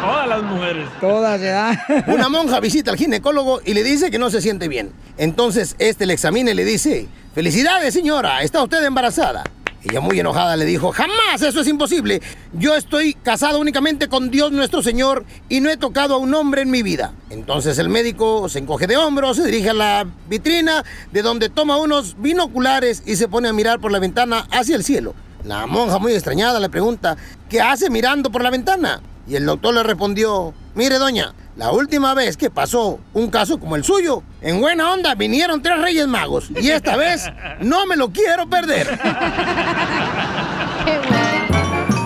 Todas 0.00 0.28
las 0.28 0.42
mujeres. 0.42 0.88
Todas, 1.00 1.40
¿verdad? 1.40 1.78
Una 2.06 2.28
monja 2.28 2.58
visita 2.60 2.90
al 2.90 2.96
ginecólogo 2.96 3.60
y 3.64 3.74
le 3.74 3.82
dice 3.82 4.10
que 4.10 4.18
no 4.18 4.30
se 4.30 4.40
siente 4.40 4.66
bien. 4.66 4.92
Entonces 5.18 5.76
este 5.78 6.06
le 6.06 6.14
examina 6.14 6.50
y 6.50 6.54
le 6.54 6.64
dice, 6.64 7.06
felicidades 7.34 7.92
señora, 7.92 8.42
está 8.42 8.62
usted 8.62 8.82
embarazada. 8.84 9.44
Ella 9.82 10.00
muy 10.00 10.20
enojada 10.20 10.56
le 10.56 10.66
dijo, 10.66 10.92
jamás, 10.92 11.40
eso 11.40 11.60
es 11.60 11.66
imposible. 11.66 12.20
Yo 12.52 12.74
estoy 12.74 13.14
casada 13.14 13.56
únicamente 13.56 14.08
con 14.08 14.30
Dios 14.30 14.52
nuestro 14.52 14.82
Señor 14.82 15.24
y 15.48 15.60
no 15.60 15.70
he 15.70 15.78
tocado 15.78 16.16
a 16.16 16.18
un 16.18 16.34
hombre 16.34 16.62
en 16.62 16.70
mi 16.70 16.82
vida. 16.82 17.14
Entonces 17.30 17.78
el 17.78 17.88
médico 17.88 18.48
se 18.50 18.58
encoge 18.58 18.86
de 18.86 18.98
hombros, 18.98 19.38
se 19.38 19.46
dirige 19.46 19.70
a 19.70 19.74
la 19.74 20.06
vitrina, 20.28 20.84
de 21.12 21.22
donde 21.22 21.48
toma 21.48 21.78
unos 21.78 22.20
binoculares 22.20 23.02
y 23.06 23.16
se 23.16 23.26
pone 23.28 23.48
a 23.48 23.54
mirar 23.54 23.80
por 23.80 23.90
la 23.90 23.98
ventana 23.98 24.46
hacia 24.50 24.76
el 24.76 24.84
cielo. 24.84 25.14
La 25.44 25.66
monja 25.66 25.98
muy 25.98 26.12
extrañada 26.12 26.60
le 26.60 26.68
pregunta, 26.68 27.16
¿qué 27.48 27.62
hace 27.62 27.88
mirando 27.88 28.30
por 28.30 28.42
la 28.42 28.50
ventana? 28.50 29.00
Y 29.26 29.36
el 29.36 29.46
doctor 29.46 29.72
le 29.72 29.82
respondió, 29.82 30.52
mire 30.74 30.98
doña, 30.98 31.32
la 31.60 31.72
última 31.72 32.14
vez 32.14 32.38
que 32.38 32.48
pasó 32.48 32.98
un 33.12 33.28
caso 33.30 33.60
como 33.60 33.76
el 33.76 33.84
suyo, 33.84 34.22
en 34.40 34.62
buena 34.62 34.94
onda 34.94 35.14
vinieron 35.14 35.60
tres 35.60 35.78
reyes 35.78 36.06
magos 36.06 36.50
y 36.58 36.70
esta 36.70 36.96
vez 36.96 37.30
no 37.60 37.84
me 37.84 37.96
lo 37.96 38.10
quiero 38.10 38.48
perder. 38.48 38.98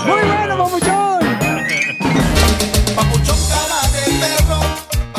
¡Muy 0.05 0.23
bueno, 0.27 0.59
papuchón! 0.59 1.21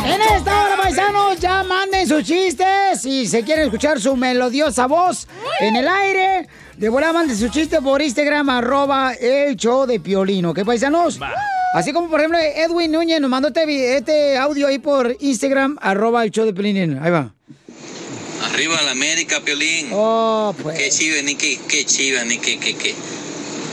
En 0.05 0.21
esta 0.21 0.65
hora, 0.65 0.77
paisanos, 0.83 1.39
ya 1.39 1.63
manden 1.63 2.05
sus 2.05 2.23
chistes. 2.25 3.01
Si 3.01 3.27
se 3.27 3.41
quieren 3.41 3.63
escuchar 3.63 4.01
su 4.01 4.17
melodiosa 4.17 4.85
voz 4.85 5.29
en 5.61 5.77
el 5.77 5.87
aire, 5.87 6.49
de 6.75 6.89
volada 6.89 7.13
manden 7.13 7.37
sus 7.37 7.51
chistes 7.51 7.79
por 7.79 8.01
Instagram, 8.01 8.49
arroba 8.49 9.13
el 9.13 9.55
show 9.55 9.85
de 9.85 10.01
Piolino. 10.01 10.53
¿Qué, 10.53 10.65
paisanos? 10.65 11.21
Así 11.75 11.91
como, 11.91 12.09
por 12.09 12.21
ejemplo, 12.21 12.39
Edwin 12.39 12.89
Núñez 12.89 13.19
nos 13.19 13.29
mandó 13.29 13.49
este, 13.49 13.97
este 13.97 14.37
audio 14.37 14.67
ahí 14.67 14.79
por 14.79 15.13
Instagram, 15.19 15.77
arroba 15.81 16.23
el 16.23 16.31
show 16.31 16.45
de 16.45 16.53
Piolín. 16.53 16.97
Ahí 17.03 17.11
va. 17.11 17.33
Arriba 18.45 18.81
la 18.81 18.91
América, 18.91 19.41
Piolín. 19.43 19.89
Oh, 19.91 20.55
pues. 20.63 20.77
Qué 20.77 20.89
chiva, 20.89 21.21
ni 21.21 21.35
qué, 21.35 21.59
qué 21.67 21.83
chiva, 21.83 22.23
ni 22.23 22.37
qué, 22.37 22.57
qué, 22.59 22.77
qué. 22.77 22.95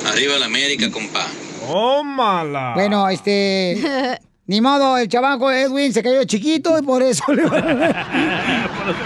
Arriba 0.09 0.37
la 0.37 0.47
América, 0.47 0.91
compa. 0.91 1.29
Tómala. 1.65 2.73
Bueno, 2.75 3.09
este... 3.09 3.77
Ni 4.47 4.61
modo, 4.61 4.99
el 4.99 5.09
chavaco 5.09 5.53
Edwin 5.53 5.93
se 5.93 6.03
cayó 6.03 6.25
chiquito 6.25 6.77
y 6.77 6.83
por 6.83 7.05
eso 7.05 7.23
le 7.33 7.43
Por 7.49 7.57
eso 7.57 7.69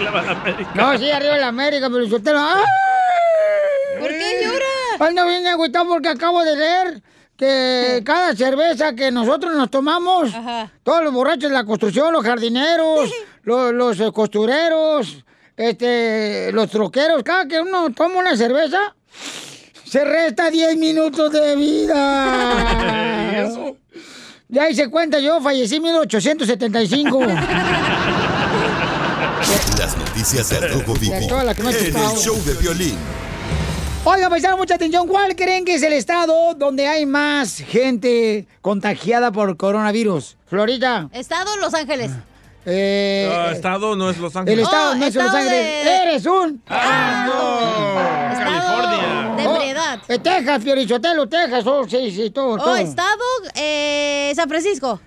le 0.00 0.10
va 0.10 0.20
a 0.20 0.22
la 0.22 0.30
América. 0.30 0.70
No, 0.74 0.98
sí, 0.98 1.10
arriba 1.10 1.36
la 1.36 1.48
América, 1.48 1.90
pero 1.90 2.06
usted 2.06 2.32
lo... 2.32 2.38
¡Ay! 2.38 2.64
¿Por 4.00 4.08
qué 4.08 4.40
llora? 4.42 5.06
Ando 5.06 5.26
bien 5.26 5.46
agüitado 5.46 5.86
porque 5.86 6.08
acabo 6.08 6.42
de 6.42 6.56
leer 6.56 7.02
que 7.36 8.02
cada 8.04 8.34
cerveza 8.34 8.94
que 8.94 9.10
nosotros 9.10 9.54
nos 9.54 9.70
tomamos, 9.70 10.30
todos 10.82 11.04
los 11.04 11.12
borrachos 11.12 11.50
de 11.50 11.56
la 11.56 11.64
construcción, 11.64 12.12
los 12.12 12.24
jardineros, 12.24 13.10
los, 13.42 13.72
los, 13.72 14.00
eh, 14.00 14.10
costureros, 14.12 15.24
este, 15.56 16.50
los 16.52 16.70
troqueros, 16.70 17.22
cada 17.22 17.46
que 17.46 17.60
uno 17.60 17.90
toma 17.90 18.18
una 18.18 18.36
cerveza, 18.36 18.94
se 19.84 20.04
resta 20.04 20.50
10 20.50 20.76
minutos 20.76 21.32
de 21.32 21.56
vida. 21.56 23.32
¿Y 23.32 23.36
eso? 23.46 23.76
Ya 24.48 24.70
hice 24.70 24.88
cuenta, 24.90 25.18
yo 25.18 25.40
fallecí 25.40 25.76
en 25.76 25.82
1875. 25.82 27.20
Las 29.78 29.96
noticias 29.96 30.48
del 30.50 30.72
Rojo 30.72 30.94
Vivo 30.94 31.14
De 31.14 31.24
en 31.26 31.96
el 31.96 32.16
show 32.16 32.36
de 32.44 32.54
violín. 32.54 32.96
Oiga, 34.08 34.30
paisano, 34.30 34.56
mucha 34.56 34.76
atención. 34.76 35.08
¿Cuál 35.08 35.34
creen 35.34 35.64
que 35.64 35.74
es 35.74 35.82
el 35.82 35.92
estado 35.92 36.54
donde 36.54 36.86
hay 36.86 37.04
más 37.06 37.56
gente 37.58 38.46
contagiada 38.62 39.32
por 39.32 39.56
coronavirus? 39.56 40.36
Florida. 40.46 41.08
Estado 41.12 41.56
Los 41.56 41.74
Ángeles. 41.74 42.12
Eh, 42.64 43.28
Ah, 43.32 43.50
estado 43.52 43.96
no 43.96 44.08
es 44.08 44.18
Los 44.18 44.34
Ángeles. 44.36 44.58
el 44.60 44.64
estado 44.64 44.94
no 44.94 45.06
es 45.06 45.14
Los 45.14 45.24
Ángeles. 45.34 45.50
de- 45.50 46.02
Eres 46.02 46.24
un. 46.26 46.62
Ah, 46.68 47.26
no. 47.26 48.44
California. 48.44 49.34
de 49.36 49.46
Oh, 49.48 49.56
ebriedad. 49.56 49.98
eh, 50.08 50.18
Texas, 50.20 50.62
Piorichotelo, 50.64 51.28
Texas. 51.28 51.64
Oh, 51.66 51.86
sí, 51.88 52.10
sí, 52.12 52.30
todo, 52.30 52.50
Oh, 52.54 52.58
todo. 52.58 52.76
estado 52.76 53.24
eh, 53.56 54.32
San 54.36 54.48
Francisco. 54.48 55.00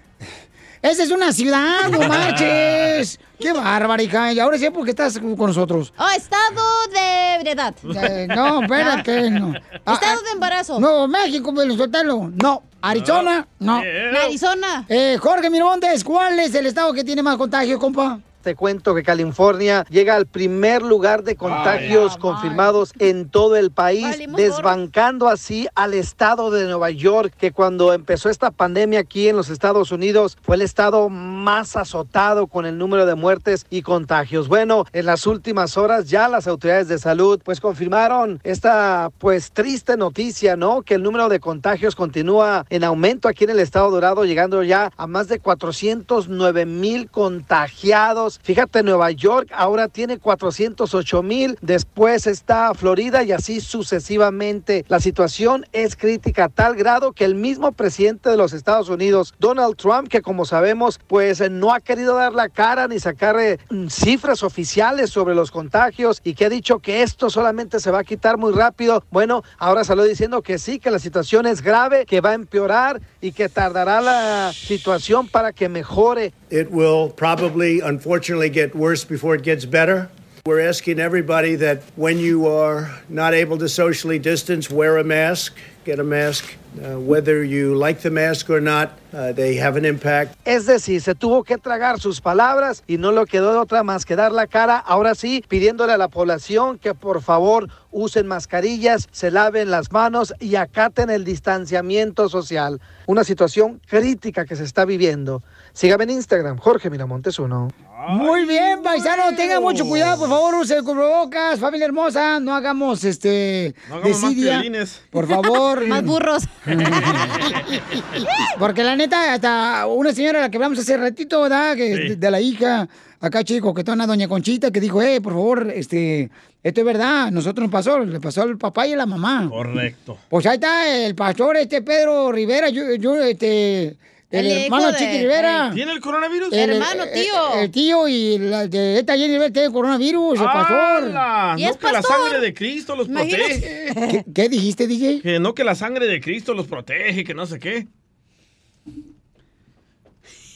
Esa 0.82 1.04
es 1.04 1.12
una 1.12 1.32
ciudad, 1.32 1.90
no 1.90 2.00
marches. 2.08 3.18
Qué 3.40 3.54
bárbara, 3.54 4.02
hija. 4.04 4.34
Y 4.34 4.40
ahora 4.40 4.58
sé 4.58 4.70
por 4.72 4.84
qué 4.84 4.92
estás 4.92 5.18
con 5.18 5.36
nosotros. 5.38 5.94
Oh, 5.98 6.10
estado 6.16 6.62
de 6.94 7.36
ebriedad. 7.36 7.74
Eh, 7.84 8.28
no, 8.28 8.62
espérate, 8.62 9.30
no. 9.32 9.54
Ah, 9.86 9.94
Estado 9.94 10.20
ah, 10.20 10.26
de 10.26 10.32
embarazo. 10.32 10.80
Nuevo 10.80 11.08
México, 11.08 11.54
Piorichotelo. 11.54 12.32
No. 12.42 12.64
Arizona, 12.82 13.48
no. 13.60 13.82
Arizona. 14.26 14.86
Eh, 14.88 15.18
Jorge 15.20 15.50
Miramontes, 15.50 16.04
¿cuál 16.04 16.40
es 16.40 16.56
el 16.56 16.66
estado 16.66 16.94
que 16.94 17.04
tiene 17.04 17.22
más 17.22 17.36
contagio, 17.38 17.78
compa? 17.78 18.20
Te 18.50 18.56
cuento 18.56 18.96
que 18.96 19.04
California 19.04 19.86
llega 19.92 20.16
al 20.16 20.26
primer 20.26 20.82
lugar 20.82 21.22
de 21.24 21.36
contagios 21.36 22.18
confirmados 22.18 22.94
en 22.98 23.30
todo 23.30 23.56
el 23.56 23.70
país, 23.70 24.10
Valimos 24.10 24.38
desbancando 24.38 25.28
así 25.28 25.68
al 25.76 25.94
estado 25.94 26.50
de 26.50 26.66
Nueva 26.66 26.90
York, 26.90 27.32
que 27.38 27.52
cuando 27.52 27.94
empezó 27.94 28.28
esta 28.28 28.50
pandemia 28.50 29.02
aquí 29.02 29.30
en 29.30 29.36
los 29.36 29.50
Estados 29.50 29.92
Unidos 29.92 30.36
fue 30.42 30.56
el 30.56 30.64
estado 30.64 31.10
más 31.10 31.76
azotado 31.76 32.48
con 32.48 32.66
el 32.66 32.80
número 32.80 33.06
de 33.06 33.14
muertes 33.14 33.68
y 33.70 33.84
contagios. 33.84 34.48
Bueno, 34.48 34.86
en 34.94 35.06
las 35.06 35.28
últimas 35.28 35.78
horas 35.78 36.10
ya 36.10 36.28
las 36.28 36.48
autoridades 36.48 36.88
de 36.88 36.98
salud 36.98 37.40
pues 37.46 37.62
confirmaron 37.62 38.40
esta 38.44 39.12
pues 39.20 39.52
triste 39.52 39.96
noticia, 39.96 40.56
¿no? 40.56 40.82
Que 40.82 40.96
el 40.96 41.04
número 41.04 41.30
de 41.30 41.40
contagios 41.40 41.96
continúa 41.96 42.66
en 42.72 42.84
aumento 42.84 43.28
aquí 43.28 43.44
en 43.44 43.52
el 43.52 43.60
estado 43.60 43.92
dorado, 43.92 44.26
llegando 44.26 44.64
ya 44.64 44.92
a 44.98 45.06
más 45.06 45.28
de 45.28 45.38
409 45.38 46.66
mil 46.66 47.12
contagiados. 47.12 48.39
Fíjate, 48.44 48.84
Nueva 48.84 49.12
York 49.12 49.50
ahora 49.54 49.88
tiene 49.88 50.18
408 50.18 51.24
mil, 51.24 51.58
después 51.62 52.26
está 52.26 52.74
Florida 52.74 53.24
y 53.24 53.32
así 53.32 53.60
sucesivamente. 53.62 54.86
La 54.88 55.00
situación 55.00 55.66
es 55.72 55.96
crítica 55.96 56.50
tal 56.50 56.76
grado 56.76 57.12
que 57.12 57.26
el 57.26 57.36
mismo 57.36 57.72
presidente 57.72 58.30
de 58.30 58.38
los 58.38 58.54
Estados 58.54 58.90
Unidos, 58.90 59.34
Donald 59.40 59.76
Trump, 59.76 60.08
que 60.08 60.22
como 60.22 60.46
sabemos, 60.46 61.00
pues 61.08 61.42
eh, 61.42 61.50
no 61.50 61.74
ha 61.74 61.80
querido 61.80 62.16
dar 62.16 62.34
la 62.34 62.50
cara 62.50 62.88
ni 62.88 63.00
sacar 63.00 63.40
eh, 63.40 63.60
mm, 63.70 63.88
cifras 63.88 64.44
oficiales 64.44 65.10
sobre 65.10 65.36
los 65.36 65.52
contagios 65.52 66.22
y 66.24 66.34
que 66.34 66.46
ha 66.46 66.50
dicho 66.50 66.80
que 66.80 67.04
esto 67.04 67.30
solamente 67.30 67.80
se 67.80 67.92
va 67.92 68.00
a 68.00 68.04
quitar 68.04 68.38
muy 68.38 68.54
rápido. 68.54 69.04
Bueno, 69.12 69.44
ahora 69.58 69.84
salió 69.84 70.04
diciendo 70.04 70.42
que 70.42 70.58
sí, 70.58 70.80
que 70.80 70.92
la 70.92 71.00
situación 71.00 71.46
es 71.46 71.62
grave, 71.62 72.06
que 72.06 72.22
va 72.22 72.32
a 72.32 72.36
empeorar 72.36 73.02
y 73.22 73.32
que 73.32 73.50
tardará 73.50 74.02
la 74.02 74.52
situación 74.54 75.28
para 75.28 75.52
que 75.52 75.70
mejore. 75.70 76.34
It 76.52 76.70
will 76.72 77.12
probably, 77.16 77.80
unfortunately, 77.82 78.19
get 78.50 78.76
worse 78.76 79.06
before 79.06 79.36
it 79.36 79.44
gets 79.44 79.66
better. 79.66 80.10
We're 80.46 80.68
asking 80.68 81.00
everybody 81.00 81.56
that 81.58 81.82
when 81.96 82.18
you 82.18 82.48
are 82.48 82.90
not 83.10 83.34
able 83.34 83.58
to 83.58 83.68
socially 83.68 84.20
distance, 84.20 84.70
wear 84.70 84.98
a 84.98 85.04
mask, 85.04 85.56
get 85.86 86.00
a 86.00 86.04
mask. 86.04 86.56
Uh, 86.78 87.00
whether 87.00 87.44
you 87.44 87.76
like 87.76 88.02
the 88.02 88.12
mask 88.12 88.50
or 88.50 88.62
not, 88.62 88.92
uh, 89.12 89.34
they 89.34 89.56
have 89.56 89.76
an 89.76 89.86
impact. 89.86 90.36
Es 90.46 90.66
decir, 90.66 91.02
se 91.02 91.16
tuvo 91.16 91.44
que 91.44 91.58
tragar 91.58 92.00
sus 92.00 92.22
palabras 92.22 92.84
y 92.88 92.98
no 92.98 93.12
le 93.12 93.26
quedó 93.26 93.52
de 93.52 93.58
otra 93.58 93.84
más 93.84 94.06
que 94.06 94.16
dar 94.16 94.32
la 94.32 94.48
cara, 94.48 94.78
ahora 94.78 95.16
sí, 95.16 95.44
pidiéndole 95.48 95.94
a 95.94 95.98
la 95.98 96.08
población 96.08 96.78
que 96.78 96.94
por 96.94 97.22
favor 97.22 97.68
usen 97.92 98.28
mascarillas, 98.28 99.08
se 99.12 99.32
laven 99.32 99.72
las 99.72 99.92
manos 99.92 100.34
y 100.40 100.56
acaten 100.56 101.10
el 101.10 101.26
distanciamiento 101.26 102.30
social. 102.30 102.80
Una 103.08 103.24
situación 103.24 103.82
crítica 103.88 104.46
que 104.46 104.56
se 104.56 104.64
está 104.64 104.86
viviendo. 104.86 105.42
Sígame 105.74 106.04
en 106.04 106.12
Instagram, 106.12 106.58
Jorge 106.60 106.90
Miramontes 106.90 107.40
uno. 107.40 107.70
Muy 108.10 108.46
bien, 108.46 108.82
paisano, 108.82 109.36
tengan 109.36 109.62
mucho 109.62 109.86
cuidado, 109.86 110.20
por 110.20 110.30
favor, 110.30 110.56
use 110.56 110.76
el 110.76 110.84
cubrebocas, 110.84 111.60
familia 111.60 111.86
hermosa, 111.86 112.40
no 112.40 112.54
hagamos 112.56 113.04
este 113.04 113.76
No 113.88 113.96
hagamos 113.96 114.22
más 114.22 114.36
desidia. 114.36 114.64
Por 115.12 115.28
favor. 115.28 115.86
Más 115.88 116.04
burros. 116.04 116.44
Porque 118.60 118.84
la 118.84 118.96
neta, 118.96 119.34
hasta 119.34 119.86
una 119.88 120.12
señora 120.14 120.40
a 120.40 120.42
la 120.44 120.50
que 120.50 120.58
hablamos 120.58 120.80
hace 120.80 120.98
ratito, 120.98 121.42
¿verdad? 121.42 121.76
Que 121.76 121.96
Sí. 121.96 122.10
de, 122.10 122.16
de 122.16 122.32
la 122.32 122.40
hija, 122.42 122.88
acá 123.20 123.44
chico, 123.44 123.74
que 123.74 123.90
una 123.92 124.06
doña 124.08 124.28
Conchita, 124.28 124.72
que 124.72 124.80
dijo, 124.80 125.02
eh, 125.02 125.22
por 125.22 125.34
favor, 125.34 125.72
este, 125.74 126.30
esto 126.64 126.82
es 126.82 126.86
verdad, 126.86 127.32
nosotros 127.32 127.64
nos 127.64 127.72
pasó, 127.72 128.00
le 128.00 128.20
pasó 128.20 128.44
al 128.44 128.58
papá 128.58 128.86
y 128.88 128.94
a 128.94 128.98
la 128.98 129.06
mamá. 129.06 129.48
Correcto. 129.50 130.18
Pues 130.30 130.46
ahí 130.46 130.56
está 130.56 130.88
el 131.06 131.16
pastor, 131.16 131.58
este 131.58 131.82
Pedro 131.82 132.32
Rivera, 132.32 132.70
yo, 132.70 132.94
yo 132.96 133.16
este, 133.22 133.96
el, 134.32 134.48
hermano 134.66 134.92
de- 134.92 134.98
Chiqui 134.98 135.18
Rivera. 135.20 135.72
¿Tiene 135.74 135.92
el 135.92 136.00
coronavirus? 136.02 136.54
El- 136.54 136.70
Hermano, 136.72 137.04
el- 137.04 137.12
tío. 137.24 137.54
El, 137.62 137.72
tío 137.72 138.08
y 138.08 138.38
la 138.38 138.68
de 138.68 139.00
esta 139.00 139.14
Jenny 139.18 139.34
Rivera 139.34 139.52
tiene 139.52 139.72
coronavirus, 139.72 140.40
el 140.40 140.46
pastor. 140.46 141.04
¡Hala! 141.06 141.56
¿Y 141.58 141.64
No 141.64 141.70
es 141.72 141.78
que 141.78 141.92
la 141.92 142.02
sangre 142.02 142.40
de 142.40 142.54
Cristo 142.54 142.96
los 142.96 143.08
Imagínate. 143.08 143.92
protege. 143.94 144.24
¿Qué, 144.26 144.32
qué 144.34 144.50
dijiste, 144.50 144.88
DJ? 144.88 145.22
Que 145.22 145.40
no 145.40 145.54
que 145.56 145.64
la 145.64 145.76
sangre 145.76 146.06
de 146.08 146.22
Cristo 146.22 146.54
los 146.54 146.68
protege, 146.68 147.24
que 147.24 147.34
no 147.34 147.46
sé 147.46 147.60
qué. 147.60 147.88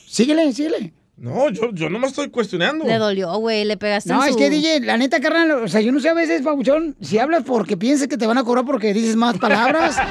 Síguele, 0.08 0.54
síguele. 0.54 0.94
No, 1.16 1.50
yo, 1.52 1.72
yo 1.74 1.90
no 1.90 2.00
me 2.00 2.08
estoy 2.08 2.30
cuestionando. 2.32 2.86
Le 2.86 2.98
dolió, 2.98 3.32
güey, 3.38 3.66
le 3.66 3.78
pegaste 3.78 4.10
No, 4.12 4.22
en 4.24 4.30
es 4.30 4.34
su- 4.34 4.40
que 4.40 4.50
DJ, 4.50 4.80
la 4.82 4.98
neta, 4.98 5.20
carnal, 5.20 5.52
o 5.52 5.68
sea, 5.68 5.80
yo 5.80 5.92
no 5.92 6.00
sé 6.00 6.10
a 6.10 6.14
veces, 6.16 6.42
Pabuchón, 6.42 6.96
si 7.02 7.20
hablas 7.20 7.44
porque 7.44 7.78
piensas 7.78 8.08
que 8.08 8.18
te 8.18 8.26
van 8.26 8.40
a 8.40 8.44
cobrar 8.44 8.66
porque 8.66 8.94
dices 8.94 9.16
más 9.16 9.38
palabras. 9.38 9.96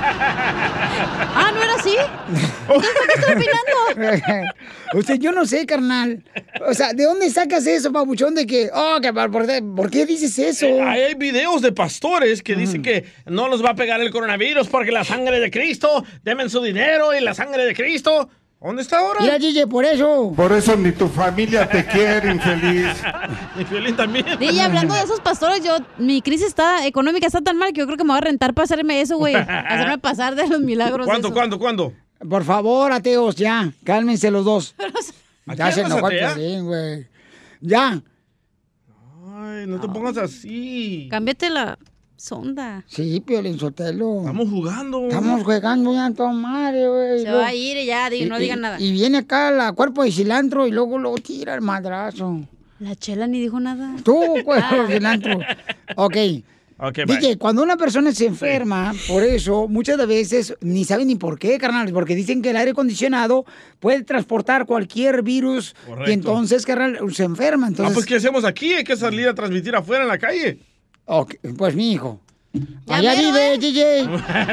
Ah, 1.34 1.50
¿no 1.55 1.62
era 1.62 1.74
así? 1.74 1.94
Entonces, 2.28 2.50
¿por 2.68 2.80
qué 2.82 3.14
estoy 3.14 3.34
opinando? 3.34 4.48
o 4.98 5.03
sea, 5.03 5.16
yo 5.16 5.32
no 5.32 5.46
sé, 5.46 5.64
carnal. 5.64 6.22
O 6.68 6.74
sea, 6.74 6.92
¿de 6.92 7.05
dónde 7.05 7.30
sacas 7.30 7.66
eso, 7.66 7.90
Pabuchón, 7.90 8.34
de 8.34 8.46
que, 8.46 8.70
oh, 8.72 8.98
que, 9.00 9.12
por, 9.12 9.30
¿por 9.74 9.90
qué 9.90 10.05
dices 10.05 10.38
eso? 10.38 10.66
Eh, 10.66 10.80
hay 10.82 11.14
videos 11.14 11.62
de 11.62 11.72
pastores 11.72 12.42
que 12.42 12.55
dicen 12.55 12.82
que 12.82 13.07
no 13.26 13.48
los 13.48 13.64
va 13.64 13.70
a 13.70 13.74
pegar 13.74 14.00
el 14.03 14.11
coronavirus 14.11 14.68
porque 14.68 14.92
la 14.92 15.05
sangre 15.05 15.40
de 15.40 15.50
Cristo, 15.50 16.05
demen 16.22 16.50
su 16.50 16.62
dinero 16.62 17.14
y 17.18 17.20
la 17.22 17.32
sangre 17.34 17.64
de 17.64 17.74
Cristo. 17.74 18.28
¿Dónde 18.62 18.82
está 18.82 19.00
ahora? 19.00 19.20
Mira, 19.20 19.38
DJ, 19.38 19.66
por 19.66 19.84
eso. 19.84 20.32
Por 20.36 20.52
eso 20.52 20.76
ni 20.76 20.92
tu 20.92 21.08
familia 21.08 21.68
te 21.68 21.84
quiere, 21.84 22.30
infeliz. 22.30 22.86
Violín 23.70 23.96
también. 23.96 24.24
Y 24.40 24.60
hablando 24.60 24.94
de 24.94 25.02
esos 25.02 25.20
pastores, 25.20 25.64
yo, 25.64 25.78
mi 25.98 26.22
crisis 26.22 26.46
está 26.46 26.86
económica 26.86 27.26
está 27.26 27.40
tan 27.40 27.56
mal 27.56 27.72
que 27.72 27.80
yo 27.80 27.86
creo 27.86 27.98
que 27.98 28.04
me 28.04 28.10
voy 28.10 28.18
a 28.18 28.20
rentar 28.20 28.54
para 28.54 28.64
hacerme 28.64 29.00
eso, 29.00 29.18
güey. 29.18 29.34
Hacerme 29.34 29.98
pasar 29.98 30.36
de 30.36 30.46
los 30.46 30.60
milagros. 30.60 31.06
¿Cuándo, 31.06 31.28
esos. 31.28 31.36
cuándo, 31.36 31.58
cuándo? 31.58 31.92
Por 32.28 32.44
favor, 32.44 32.92
ateos, 32.92 33.34
ya. 33.34 33.72
Cálmense 33.84 34.30
los 34.30 34.44
dos. 34.44 34.74
Ya 35.56 35.72
se 35.72 35.80
enojó 35.80 36.08
güey. 36.62 37.08
Ya. 37.60 38.00
Ay, 39.34 39.66
no 39.66 39.80
te 39.80 39.88
pongas 39.88 40.16
así. 40.16 41.08
Cámbiate 41.10 41.50
la 41.50 41.76
sonda. 42.23 42.85
Sí, 42.87 43.20
Piolín 43.27 43.59
Sotelo. 43.59 44.20
Estamos 44.20 44.49
jugando. 44.49 45.09
Estamos 45.09 45.43
jugando 45.43 45.93
ya 45.93 46.11
toda 46.12 46.33
madre, 46.33 46.89
güey. 46.89 47.18
Se 47.18 47.25
Luego- 47.25 47.39
va 47.41 47.47
a 47.49 47.55
ir 47.55 47.77
y 47.77 47.87
ya, 47.87 48.09
di- 48.09 48.25
no 48.27 48.39
digan 48.39 48.61
nada. 48.61 48.81
Y 48.81 48.93
viene 48.93 49.18
acá 49.18 49.51
la 49.51 49.73
cuerpo 49.73 50.05
de 50.05 50.12
cilantro 50.12 50.66
y 50.66 50.70
luego 50.70 50.99
lo 50.99 51.14
tira 51.16 51.55
el 51.55 51.61
madrazo. 51.62 52.47
La 52.79 52.95
chela 52.95 53.27
ni 53.27 53.41
dijo 53.41 53.59
nada. 53.61 53.97
Tú, 54.05 54.20
cuerpo 54.45 54.83
de 54.87 54.95
cilantro. 54.95 55.39
Ok. 55.97 56.16
Ok, 56.85 56.97
DJ, 57.07 57.20
bye. 57.29 57.39
cuando 57.39 57.62
una 57.62 57.77
persona 57.77 58.11
se 58.12 58.27
enferma, 58.27 58.93
por 59.07 59.23
eso 59.23 59.68
muchas 59.68 59.97
de 59.99 60.07
veces 60.07 60.57
ni 60.62 60.85
saben 60.85 61.07
ni 61.07 61.14
por 61.14 61.39
qué, 61.39 61.57
carnal, 61.59 61.93
porque 61.93 62.16
dicen 62.16 62.43
que 62.43 62.51
el 62.51 62.57
aire 62.57 62.73
acondicionado 62.73 63.45
puede 63.79 64.03
transportar 64.03 64.66
cualquier 64.66 65.23
virus 65.23 65.77
Correcto. 65.87 66.11
y 66.11 66.14
entonces, 66.14 66.66
carnal, 66.66 66.99
se 67.14 67.23
enferma. 67.23 67.66
Ah, 67.66 67.68
Entonces, 67.68 67.95
pues 67.95 68.07
¿qué 68.07 68.16
hacemos 68.16 68.45
aquí? 68.45 68.73
Hay 68.75 68.83
que 68.83 68.97
salir 68.97 69.29
a 69.29 69.35
transmitir 69.35 69.77
afuera 69.77 70.03
en 70.03 70.09
la 70.09 70.18
calle. 70.18 70.59
Ok, 71.07 71.34
pues 71.57 71.74
mi 71.74 71.92
hijo. 71.92 72.20
Ya 72.84 72.96
Allá 72.96 73.14
mero, 73.14 73.28
vive, 73.28 73.55
¿eh? 73.55 73.59
DJ. 73.59 74.07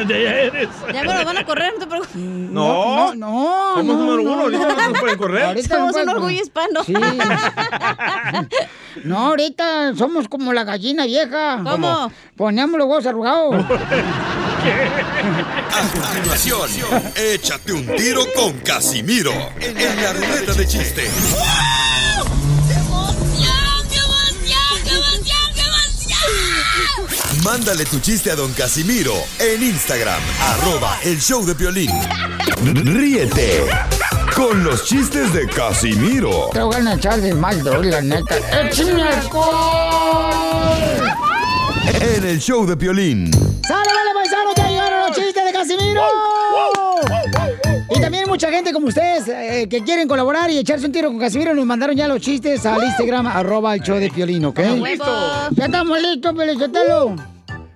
de 0.06 0.16
allá 0.16 0.42
eres. 0.42 0.70
Ya 0.94 1.04
me 1.04 1.14
lo 1.14 1.26
van 1.26 1.38
a 1.38 1.46
correr, 1.46 1.74
no 1.74 1.80
te 1.80 1.88
preocupes. 1.88 2.16
No, 2.16 3.14
no, 3.14 3.16
no. 3.16 3.74
Somos 3.76 3.86
no, 3.86 4.06
número 4.06 4.24
no, 4.24 4.32
uno, 4.32 4.42
ahorita 4.44 4.68
no. 4.68 4.76
no 4.76 4.90
nos 4.90 5.00
pueden 5.00 5.18
correr. 5.18 5.44
Ahorita 5.44 5.76
Somos 5.76 5.96
no 5.96 6.02
un 6.04 6.10
orgullo 6.10 6.42
hispano. 6.42 6.84
Sí. 6.86 6.94
No, 9.04 9.18
ahorita 9.28 9.96
somos 9.96 10.28
como 10.28 10.52
la 10.54 10.64
gallina 10.64 11.06
vieja. 11.06 11.62
¿Cómo? 11.64 12.12
Ponemos 12.36 12.78
los 12.78 12.88
huevos 12.88 13.06
arrugados. 13.06 13.56
A 15.72 15.82
continuación, 15.92 16.70
échate 17.16 17.72
un 17.72 17.86
tiro 17.96 18.24
con 18.36 18.60
Casimiro 18.60 19.32
en 19.62 19.76
la 20.02 20.14
ruleta 20.14 20.54
de 20.54 20.66
chiste. 20.68 21.04
Mándale 27.44 27.86
tu 27.86 28.00
chiste 28.00 28.32
a 28.32 28.36
don 28.36 28.52
Casimiro 28.54 29.14
en 29.40 29.64
Instagram, 29.64 30.22
arroba 30.42 30.98
el 31.04 31.20
show 31.22 31.46
de 31.46 31.54
violín. 31.54 31.92
Ríete 32.74 33.66
con 34.36 34.64
los 34.64 34.86
chistes 34.86 35.34
de 35.34 35.48
Casimiro 35.48 36.50
Te 36.52 36.62
voy 36.62 36.76
a 36.76 36.94
echar 36.94 37.22
de 37.22 37.34
mal, 37.34 37.64
la 37.64 38.02
neta. 38.02 38.36
En 42.02 42.26
el 42.26 42.40
show 42.40 42.66
de 42.66 42.76
violín. 42.76 43.32
¡Sale, 43.32 43.90
vale, 43.94 44.14
paisano! 44.14 44.52
¡Ya 44.56 44.68
llegaron 44.68 45.08
los 45.08 45.18
chistes 45.18 45.46
de 45.46 45.54
Casimiro! 45.54 46.29
Y 48.40 48.42
mucha 48.42 48.56
gente 48.56 48.72
como 48.72 48.88
ustedes 48.88 49.28
eh, 49.28 49.68
que 49.70 49.84
quieren 49.84 50.08
colaborar 50.08 50.50
y 50.50 50.58
echarse 50.58 50.86
un 50.86 50.94
tiro 50.94 51.10
con 51.10 51.20
Casimiro 51.20 51.54
nos 51.54 51.66
mandaron 51.66 51.94
ya 51.94 52.08
los 52.08 52.22
chistes 52.22 52.66
al 52.66 52.82
Instagram, 52.82 53.28
arroba 53.28 53.76
el 53.76 53.82
show 53.82 53.98
de 53.98 54.10
Piolín, 54.10 54.46
¿ok? 54.46 54.60
¡Huevos! 54.80 55.50
Ya 55.52 55.66
estamos 55.66 56.02
listos, 56.02 56.34
Pelizotelo. 56.34 57.18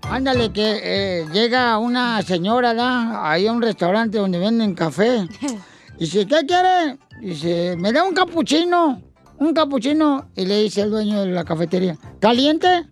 Ándale, 0.04 0.54
que 0.54 0.80
eh, 0.82 1.26
llega 1.34 1.78
una 1.80 2.22
señora, 2.22 2.74
¿da? 2.74 3.30
Ahí 3.30 3.46
a 3.46 3.52
un 3.52 3.62
restaurante 3.62 4.18
donde 4.18 4.40
venden 4.40 4.74
café. 4.74 5.28
Dice, 6.00 6.26
¿qué 6.26 6.46
quiere? 6.46 6.98
Dice, 7.20 7.76
me 7.78 7.92
da 7.92 8.06
un 8.06 8.14
capuchino. 8.14 9.02
Un 9.40 9.54
capuchino. 9.54 10.30
Y 10.34 10.46
le 10.46 10.64
dice 10.64 10.84
el 10.84 10.92
dueño 10.92 11.24
de 11.24 11.32
la 11.32 11.44
cafetería, 11.44 11.98
¿caliente? 12.22 12.86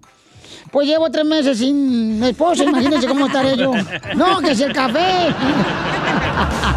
Pues 0.74 0.90
llevo 0.90 1.10
tres 1.10 1.24
meses 1.24 1.58
sin 1.58 2.22
esposa, 2.22 2.66
imagínense 2.66 3.08
cómo 3.08 3.28
estaré 3.28 3.56
yo. 3.56 3.72
No, 4.18 4.40
que 4.40 4.52
es 4.52 4.60
el 4.60 4.74
café. 4.74 5.34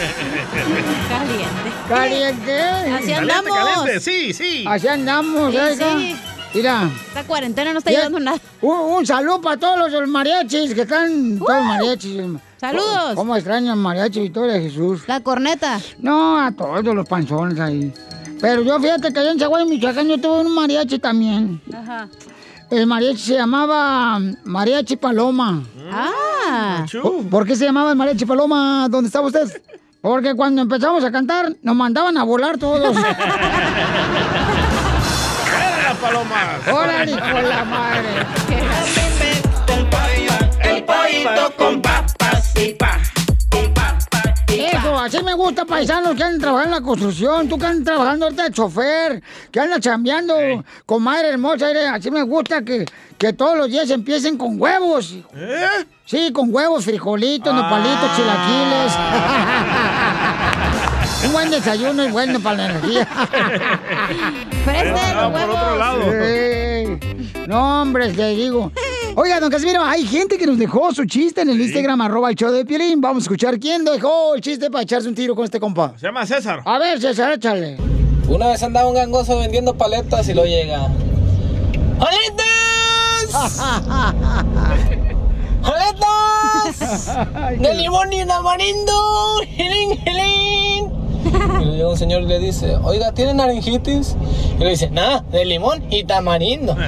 Caliente. 1.08 1.70
Caliente. 1.88 2.60
Así 2.60 2.90
Caliente, 2.90 3.14
andamos. 3.14 3.58
caliente, 3.58 4.00
sí, 4.00 4.32
sí. 4.32 4.64
Así 4.66 4.88
andamos, 4.88 5.52
Sí, 5.52 5.58
oiga. 5.58 5.98
sí. 5.98 6.16
Mira. 6.54 6.90
Esta 7.08 7.24
cuarentena 7.24 7.72
no 7.72 7.78
está 7.78 7.90
ayudando 7.90 8.18
nada. 8.18 8.38
Un, 8.60 8.76
un 8.76 9.06
saludo 9.06 9.40
para 9.40 9.56
todos 9.56 9.90
los 9.92 10.08
mariachis 10.08 10.74
que 10.74 10.82
están, 10.82 11.38
todos 11.38 11.54
los 11.56 11.64
mariachis. 11.64 12.22
Saludos. 12.56 13.14
¿Cómo 13.14 13.36
extrañan 13.36 13.78
mariachi 13.78 14.20
Victoria 14.20 14.54
de 14.54 14.62
Jesús? 14.62 15.02
La 15.06 15.20
corneta. 15.20 15.80
No, 15.98 16.40
a 16.40 16.50
todos 16.50 16.84
los 16.94 17.06
panzones 17.08 17.58
ahí. 17.60 17.92
Pero 18.40 18.62
yo 18.62 18.80
fíjate 18.80 19.12
que 19.12 19.20
allá 19.20 19.32
en 19.32 19.38
Chihuahua, 19.38 19.64
Michoacán, 19.66 20.08
yo 20.08 20.18
tuve 20.18 20.40
un 20.40 20.54
mariachi 20.54 20.98
también. 20.98 21.60
Ajá. 21.72 22.08
El 22.70 22.86
mariachi 22.86 23.18
se 23.18 23.34
llamaba 23.34 24.20
Mariachi 24.44 24.96
Paloma. 24.96 25.62
Ah. 25.92 26.84
¿Por, 27.02 27.28
por 27.28 27.46
qué 27.46 27.54
se 27.54 27.64
llamaba 27.64 27.90
el 27.90 27.96
Mariachi 27.96 28.24
Paloma? 28.24 28.88
¿Dónde 28.90 29.08
estaba 29.08 29.26
usted? 29.26 29.60
Porque 30.00 30.34
cuando 30.34 30.62
empezamos 30.62 31.04
a 31.04 31.12
cantar, 31.12 31.52
nos 31.62 31.76
mandaban 31.76 32.16
a 32.16 32.24
volar 32.24 32.56
todos. 32.56 32.96
¡Era 32.96 33.04
palomas! 36.00 36.66
¡Órale, 36.72 37.12
de 37.12 37.42
la 37.42 37.64
madre! 37.64 38.26
El 40.62 40.84
pollito 40.84 41.52
con 41.56 41.82
papas 41.82 42.52
y 42.56 42.72
pa. 42.74 42.98
Eso, 44.66 44.98
así 44.98 45.22
me 45.22 45.34
gusta, 45.34 45.64
paisanos 45.64 46.14
que 46.14 46.22
andan 46.22 46.40
trabajando 46.40 46.76
en 46.76 46.82
la 46.82 46.86
construcción, 46.86 47.48
tú 47.48 47.58
que 47.58 47.66
andas 47.66 47.84
trabajando 47.84 48.26
ahorita 48.26 48.44
de 48.44 48.52
chofer, 48.52 49.22
que 49.50 49.60
andas 49.60 49.80
chambeando, 49.80 50.34
comadre 50.86 51.30
hermosa, 51.30 51.66
así 51.94 52.10
me 52.10 52.22
gusta 52.22 52.62
que, 52.62 52.84
que 53.18 53.32
todos 53.32 53.56
los 53.56 53.70
días 53.70 53.88
empiecen 53.90 54.36
con 54.36 54.60
huevos. 54.60 55.14
¿Eh? 55.34 55.66
Sí, 56.04 56.32
con 56.32 56.52
huevos, 56.54 56.84
frijolitos, 56.84 57.54
nopalitos, 57.54 58.16
chilaquiles. 58.16 58.92
Un 61.24 61.32
buen 61.32 61.50
desayuno 61.50 62.02
es 62.02 62.12
bueno 62.12 62.40
para 62.40 62.56
la 62.56 62.70
energía. 62.70 63.06
Ah, 63.12 63.28
por 65.32 65.42
otro 65.42 65.54
huevos. 65.54 65.78
lado. 65.78 66.02
Sí. 66.02 66.98
No, 67.46 67.82
hombre, 67.82 68.12
te 68.12 68.28
digo. 68.28 68.72
Oiga, 69.16 69.40
don 69.40 69.50
Casimiro, 69.50 69.82
hay 69.82 70.06
gente 70.06 70.38
que 70.38 70.46
nos 70.46 70.56
dejó 70.56 70.94
su 70.94 71.04
chiste 71.04 71.40
en 71.42 71.50
el 71.50 71.60
Instagram, 71.60 72.00
arroba 72.00 72.30
el 72.30 72.36
show 72.36 72.52
de 72.52 72.64
Piolín. 72.64 73.00
Vamos 73.00 73.22
a 73.22 73.24
escuchar 73.24 73.58
quién 73.58 73.84
dejó 73.84 74.34
el 74.34 74.40
chiste 74.40 74.70
para 74.70 74.82
echarse 74.84 75.08
un 75.08 75.14
tiro 75.14 75.34
con 75.34 75.44
este 75.44 75.58
compa. 75.58 75.94
Se 75.98 76.06
llama 76.06 76.24
César. 76.26 76.62
A 76.64 76.78
ver, 76.78 77.00
César, 77.00 77.32
échale. 77.32 77.76
Una 78.28 78.46
vez 78.48 78.62
andaba 78.62 78.88
un 78.88 78.94
gangoso 78.94 79.36
vendiendo 79.38 79.74
paletas 79.74 80.28
y 80.28 80.34
lo 80.34 80.44
llega. 80.44 80.86
¡Paletas! 81.98 83.60
¡Paletas! 85.62 87.58
¡De 87.58 87.74
limón 87.74 88.12
y 88.12 88.24
tamarindo! 88.24 88.92
¡Gilín, 89.56 89.98
gilín! 90.04 90.92
Y 91.60 91.64
le 91.64 91.72
llega 91.72 91.88
un 91.88 91.98
señor 91.98 92.22
y 92.22 92.26
le 92.26 92.38
dice, 92.38 92.76
oiga, 92.82 93.12
¿tiene 93.12 93.34
naranjitis? 93.34 94.16
Y 94.58 94.62
le 94.62 94.70
dice, 94.70 94.88
nada, 94.90 95.24
de 95.30 95.44
limón 95.44 95.84
y 95.90 96.04
tamarindo. 96.04 96.76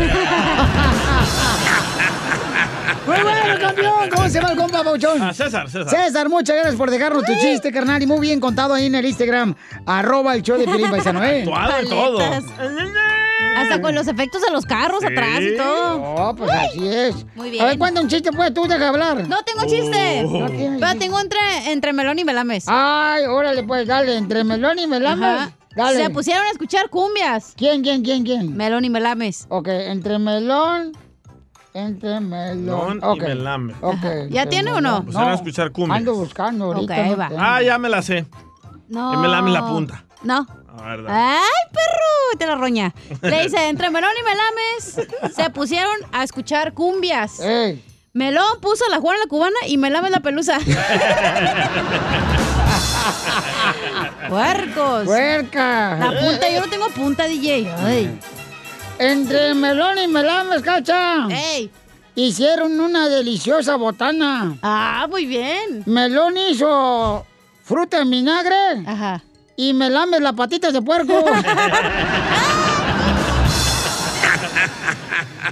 Muy 3.06 3.16
bueno, 3.22 3.60
campeón. 3.60 4.10
¿Cómo 4.14 4.28
se 4.28 4.34
llama 4.34 4.52
el 4.52 4.58
compa, 4.58 4.82
Pauchón? 4.84 5.22
Ah, 5.22 5.32
César, 5.32 5.68
César. 5.68 5.88
César, 5.88 6.28
muchas 6.28 6.56
gracias 6.56 6.76
por 6.76 6.90
dejarnos 6.90 7.24
tu 7.24 7.32
chiste, 7.40 7.72
carnal. 7.72 8.02
Y 8.02 8.06
muy 8.06 8.20
bien 8.20 8.40
contado 8.40 8.74
ahí 8.74 8.86
en 8.86 8.94
el 8.94 9.04
Instagram. 9.06 9.54
Arroba 9.86 10.34
el 10.34 10.42
show 10.42 10.56
de 10.58 10.64
Piolín 10.64 10.90
Paisano, 10.90 11.22
¿eh? 11.24 11.40
Actuado 11.42 11.82
y 11.82 11.88
todo. 11.88 12.18
Hasta 13.56 13.80
con 13.82 13.94
los 13.94 14.08
efectos 14.08 14.40
de 14.42 14.50
los 14.50 14.64
carros 14.64 15.04
atrás 15.04 15.40
y 15.40 15.56
todo. 15.56 15.98
No, 15.98 16.34
pues 16.36 16.50
así 16.50 16.88
es. 16.88 17.26
Muy 17.34 17.50
bien. 17.50 17.62
A 17.62 17.66
ver, 17.68 17.78
cuenta 17.78 18.00
un 18.00 18.08
chiste, 18.08 18.32
pues, 18.32 18.52
tú 18.54 18.62
deja 18.62 18.78
de 18.78 18.86
hablar. 18.86 19.28
No 19.28 19.42
tengo 19.42 19.62
chiste. 19.66 20.22
No 20.24 20.48
tienes 20.48 20.80
Pero 20.80 20.98
tengo 20.98 21.20
entre, 21.20 21.38
entre 21.66 21.92
melón 21.92 22.18
y 22.18 22.24
melames. 22.24 22.64
Ay, 22.66 23.24
órale, 23.26 23.62
pues, 23.62 23.86
dale, 23.86 24.16
entre 24.16 24.42
melón 24.44 24.78
y 24.78 24.86
melames. 24.86 25.24
Ajá. 25.24 25.52
Dale. 25.76 26.02
Se 26.02 26.10
pusieron 26.10 26.44
a 26.46 26.50
escuchar 26.50 26.90
cumbias. 26.90 27.54
¿Quién, 27.56 27.82
quién, 27.82 28.02
quién, 28.02 28.24
quién? 28.24 28.56
Melón 28.56 28.84
y 28.84 28.90
melames. 28.90 29.46
Ok, 29.48 29.68
entre 29.68 30.18
melón. 30.18 30.92
Entre 31.74 32.20
melón. 32.20 32.98
Melón 32.98 33.16
y 33.16 33.20
melame. 33.20 33.74
Ok. 33.80 34.02
¿Ya 34.30 34.42
entre 34.42 34.46
tiene 34.46 34.72
o 34.72 34.80
no? 34.80 34.90
melón. 34.90 35.06
Pusieron 35.06 35.30
a 35.30 35.34
escuchar 35.34 35.72
cumbias. 35.72 35.98
Ando 35.98 36.14
buscando 36.14 36.64
ahorita. 36.66 36.92
Ok, 36.94 37.06
no 37.06 37.16
va. 37.16 37.30
Ah, 37.38 37.62
ya 37.62 37.78
me 37.78 37.88
la 37.88 38.02
sé. 38.02 38.26
No. 38.88 39.10
Que 39.10 39.16
me 39.16 39.28
lame 39.28 39.50
la 39.50 39.66
punta. 39.66 40.04
No. 40.22 40.46
¡Ay, 40.84 40.98
perro! 41.72 42.38
Te 42.38 42.46
la 42.46 42.56
roña. 42.56 42.94
Le 43.20 43.42
dice, 43.42 43.68
entre 43.68 43.90
Melón 43.90 44.10
y 44.18 44.22
Melames 44.22 45.34
se 45.34 45.50
pusieron 45.50 45.96
a 46.12 46.22
escuchar 46.24 46.72
cumbias. 46.74 47.40
Ey. 47.40 47.82
Melón 48.14 48.60
puso 48.60 48.86
la 48.90 48.98
Juana 49.00 49.20
la 49.20 49.26
cubana 49.26 49.56
y 49.66 49.78
Melame 49.78 50.10
la 50.10 50.20
pelusa. 50.20 50.58
¡Puercos! 54.28 55.04
¡Puerca! 55.04 55.96
La 55.98 56.20
punta, 56.20 56.50
yo 56.50 56.60
no 56.60 56.68
tengo 56.68 56.88
punta, 56.90 57.24
DJ. 57.26 57.70
Ay. 57.78 58.18
Entre 58.98 59.54
melón 59.54 59.98
y 59.98 60.06
melames, 60.06 60.62
cacha. 60.62 61.26
¡Ey! 61.30 61.70
Hicieron 62.14 62.78
una 62.78 63.08
deliciosa 63.08 63.76
botana. 63.76 64.56
Ah, 64.62 65.06
muy 65.08 65.24
bien. 65.26 65.82
Melón 65.86 66.36
hizo 66.36 67.26
fruta 67.64 68.00
en 68.00 68.10
vinagre. 68.10 68.54
Ajá. 68.86 69.22
Y 69.56 69.72
melames 69.72 70.20
las 70.20 70.34
patitas 70.34 70.72
de 70.72 70.82
puerco. 70.82 71.24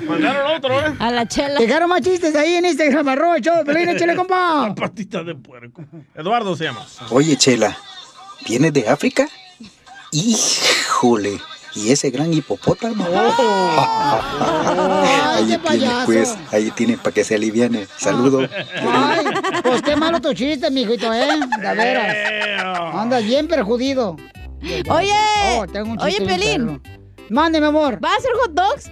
Mandaron 0.06 0.56
otro, 0.56 0.80
¿eh? 0.80 0.94
A 0.98 1.10
la 1.10 1.26
chela. 1.26 1.58
Dejaron 1.60 1.88
más 1.88 2.00
chistes 2.02 2.34
ahí 2.34 2.54
en 2.54 2.64
Instagram, 2.66 3.08
arroba 3.08 3.36
el 3.36 3.42
show 3.42 3.56
de 3.56 3.64
Pelín, 3.64 3.88
échale, 3.88 4.16
compa. 4.16 4.74
Patita 4.78 5.22
de 5.22 5.34
puerco. 5.34 5.82
Eduardo 6.14 6.56
se 6.56 6.64
llama. 6.64 6.86
Oye, 7.10 7.36
Chela, 7.36 7.76
¿vienes 8.46 8.72
de 8.72 8.88
África? 8.88 9.28
Híjole, 10.12 11.40
¿y 11.74 11.90
ese 11.92 12.10
gran 12.10 12.32
hipopótamo? 12.32 13.04
Ay, 13.06 13.12
qué 15.12 15.20
ahí 15.22 15.44
tiene, 15.46 15.58
payaso. 15.58 16.06
pues, 16.06 16.36
ahí 16.50 16.70
tiene 16.72 16.96
para 16.96 17.12
que 17.14 17.24
se 17.24 17.34
aliviane. 17.34 17.86
Saludo. 17.96 18.40
Ay, 18.40 19.24
pues 19.62 19.82
qué 19.82 19.96
malo 19.96 20.20
tu 20.20 20.32
chiste, 20.34 20.70
mijito, 20.70 21.12
¿eh? 21.12 21.26
De 21.60 21.74
veras. 21.74 22.16
Andas 22.94 23.24
bien 23.24 23.46
perjudido. 23.48 24.16
Oye, 24.90 25.14
Oh, 25.56 25.66
tengo 25.66 25.92
un 25.92 26.00
oye, 26.02 26.20
Pelín. 26.20 26.82
mi 27.30 27.56
amor. 27.64 27.98
¿Va 28.04 28.12
a 28.12 28.16
hacer 28.16 28.30
hot 28.42 28.52
dogs? 28.52 28.90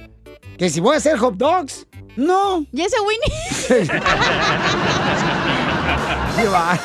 ¿Que 0.57 0.71
si 0.71 0.81
voy 0.81 0.95
a 0.95 0.99
hacer 0.99 1.19
hot 1.19 1.35
dogs? 1.35 1.87
No. 2.17 2.65
¿Y 2.73 2.81
ese 2.83 2.97
Winnie? 3.01 3.89
Qué 6.37 6.45
va. 6.49 6.79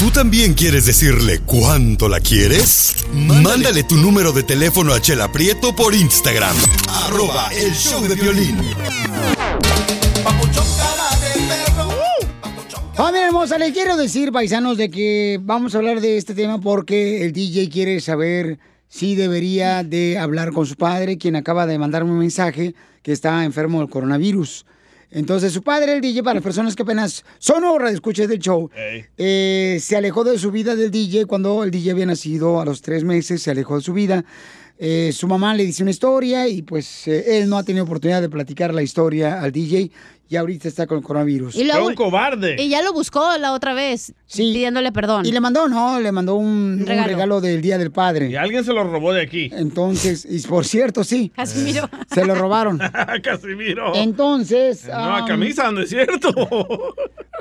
¿Tú 0.00 0.10
también 0.10 0.54
quieres 0.54 0.86
decirle 0.86 1.40
cuánto 1.44 2.08
la 2.08 2.20
quieres? 2.20 3.04
Mándale 3.12 3.82
tu 3.82 3.96
número 3.96 4.32
de 4.32 4.42
teléfono 4.42 4.94
a 4.94 5.00
Chela 5.02 5.30
Prieto 5.30 5.76
por 5.76 5.94
Instagram. 5.94 6.56
Arroba 7.04 7.50
el 7.52 7.70
show 7.74 8.02
de 8.08 8.14
violín. 8.14 8.56
Familia 12.94 13.26
hermosa, 13.26 13.58
les 13.58 13.74
quiero 13.74 13.98
decir, 13.98 14.32
paisanos, 14.32 14.78
de 14.78 14.90
que 14.90 15.38
vamos 15.42 15.74
a 15.74 15.78
hablar 15.78 16.00
de 16.00 16.16
este 16.16 16.34
tema 16.34 16.58
porque 16.62 17.22
el 17.22 17.34
DJ 17.34 17.68
quiere 17.68 18.00
saber 18.00 18.58
si 18.88 19.16
debería 19.16 19.84
de 19.84 20.16
hablar 20.16 20.52
con 20.52 20.64
su 20.64 20.76
padre, 20.76 21.18
quien 21.18 21.36
acaba 21.36 21.66
de 21.66 21.78
mandarme 21.78 22.12
un 22.12 22.20
mensaje 22.20 22.74
que 23.02 23.12
está 23.12 23.44
enfermo 23.44 23.80
del 23.80 23.90
coronavirus. 23.90 24.64
Entonces, 25.10 25.52
su 25.52 25.62
padre, 25.62 25.94
el 25.94 26.00
DJ, 26.00 26.22
para 26.22 26.34
las 26.34 26.42
personas 26.42 26.76
que 26.76 26.82
apenas 26.82 27.24
son 27.38 27.64
horas 27.64 27.90
de 27.90 27.94
escuchas 27.94 28.28
del 28.28 28.38
show, 28.38 28.70
eh, 29.18 29.78
se 29.80 29.96
alejó 29.96 30.22
de 30.24 30.38
su 30.38 30.50
vida 30.50 30.76
del 30.76 30.90
DJ 30.90 31.26
cuando 31.26 31.64
el 31.64 31.70
DJ 31.70 31.92
había 31.92 32.06
nacido 32.06 32.60
a 32.60 32.64
los 32.64 32.80
tres 32.80 33.02
meses, 33.02 33.42
se 33.42 33.50
alejó 33.50 33.76
de 33.76 33.82
su 33.82 33.92
vida. 33.92 34.24
Eh, 34.82 35.12
su 35.12 35.28
mamá 35.28 35.52
le 35.54 35.66
dice 35.66 35.82
una 35.82 35.90
historia 35.90 36.48
y 36.48 36.62
pues 36.62 37.06
eh, 37.06 37.36
él 37.38 37.50
no 37.50 37.58
ha 37.58 37.62
tenido 37.62 37.84
oportunidad 37.84 38.22
de 38.22 38.30
platicar 38.30 38.72
la 38.72 38.82
historia 38.82 39.38
al 39.42 39.52
DJ 39.52 39.90
y 40.26 40.36
ahorita 40.36 40.68
está 40.68 40.86
con 40.86 40.96
el 40.96 41.04
coronavirus. 41.04 41.54
Y 41.54 41.64
luego- 41.64 41.88
un 41.88 41.94
cobarde. 41.94 42.56
Y 42.58 42.70
ya 42.70 42.80
lo 42.80 42.94
buscó 42.94 43.36
la 43.36 43.52
otra 43.52 43.74
vez, 43.74 44.14
pidiéndole 44.34 44.90
perdón. 44.90 45.26
Y 45.26 45.32
le 45.32 45.40
mandó, 45.40 45.68
no, 45.68 46.00
le 46.00 46.10
mandó 46.12 46.36
un, 46.36 46.78
un 46.80 46.86
regalo. 46.86 47.42
del 47.42 47.60
Día 47.60 47.76
del 47.76 47.90
Padre. 47.90 48.30
Y 48.30 48.36
alguien 48.36 48.64
se 48.64 48.72
lo 48.72 48.84
robó 48.84 49.12
de 49.12 49.20
aquí. 49.20 49.50
Entonces, 49.52 50.26
y 50.26 50.40
por 50.46 50.64
cierto, 50.64 51.04
sí. 51.04 51.28
Casimiro. 51.36 51.90
Se 52.14 52.24
lo 52.24 52.34
robaron. 52.34 52.80
Casimiro. 53.22 53.94
Entonces. 53.94 54.86
Nueva 54.86 55.22
um, 55.22 55.28
camisa, 55.28 55.70
¿no 55.72 55.82
es 55.82 55.90
cierto? 55.90 56.32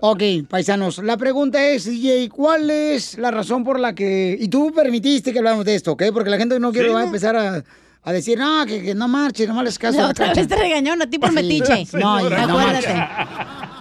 Ok, 0.02 0.24
paisanos, 0.50 1.00
la 1.00 1.18
pregunta 1.18 1.66
es, 1.68 1.86
DJ, 1.86 2.30
¿cuál 2.30 2.70
es 2.70 3.18
la 3.18 3.32
razón 3.32 3.64
por 3.64 3.80
la 3.80 3.94
que... 3.94 4.38
Y 4.40 4.48
tú 4.48 4.72
permitiste 4.74 5.32
que 5.34 5.40
hablamos 5.40 5.66
de 5.66 5.76
esto, 5.76 5.92
¿ok? 5.94 6.04
Porque 6.14 6.30
la 6.30 6.38
gente 6.38 6.60
no 6.60 6.72
quiere 6.72 6.88
Sí, 6.90 6.94
va 6.94 7.00
a 7.00 7.04
no. 7.04 7.08
empezar 7.08 7.36
a, 7.36 7.64
a 8.04 8.12
decir, 8.14 8.38
no, 8.40 8.66
que, 8.66 8.82
que 8.82 8.96
no 8.96 9.08
marche, 9.08 9.46
no 9.48 9.62
les 9.62 9.78
caso. 9.78 10.00
A 10.00 10.04
la 10.04 10.10
otra 10.12 10.28
cacha". 10.28 10.40
vez 10.42 10.48
te 10.48 10.56
regañó, 10.56 10.94
a 10.94 11.08
ti 11.10 11.20
por 11.20 11.30
Sí. 11.30 11.36
metiche. 11.36 11.86
No, 12.00 12.30
ya, 12.30 12.48
no 12.48 12.58
Acuérdate. 12.60 12.96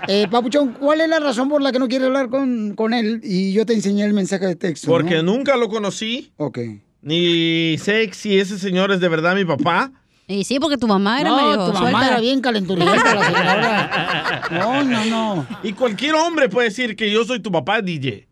Eh, 0.08 0.26
Papuchón, 0.30 0.72
¿cuál 0.72 1.00
es 1.02 1.08
la 1.08 1.20
razón 1.20 1.48
por 1.48 1.60
la 1.62 1.70
que 1.70 1.78
no 1.78 1.86
quieres 1.88 2.06
hablar 2.06 2.28
con, 2.30 2.74
con 2.74 2.94
él? 2.94 3.20
Y 3.22 3.52
yo 3.52 3.64
te 3.66 3.74
enseñé 3.74 4.04
el 4.04 4.14
mensaje 4.14 4.46
de 4.46 4.56
texto. 4.56 4.88
Porque 4.88 5.16
¿no? 5.22 5.34
nunca 5.34 5.56
lo 5.56 5.68
conocí. 5.68 6.32
Ok. 6.36 6.58
Ni 7.02 7.76
sé 7.78 8.10
si 8.12 8.38
ese 8.38 8.58
señor 8.58 8.90
es 8.90 9.00
de 9.00 9.08
verdad 9.08 9.34
mi 9.36 9.44
papá. 9.44 9.92
Y 10.30 10.44
sí, 10.44 10.60
porque 10.60 10.76
tu 10.76 10.86
mamá 10.86 11.20
era 11.22 11.30
No, 11.30 11.36
medio 11.36 11.66
tu 11.66 11.72
mamá 11.72 11.90
suelta. 11.90 12.06
era 12.08 12.20
bien 12.20 12.40
calenturienta 12.42 13.14
la 13.14 13.24
señora. 13.24 14.42
No, 14.50 14.84
no, 14.84 15.04
no. 15.06 15.46
Y 15.62 15.72
cualquier 15.72 16.14
hombre 16.14 16.48
puede 16.50 16.68
decir 16.68 16.94
que 16.96 17.10
yo 17.10 17.24
soy 17.24 17.40
tu 17.40 17.50
papá, 17.50 17.80
DJ. 17.80 18.28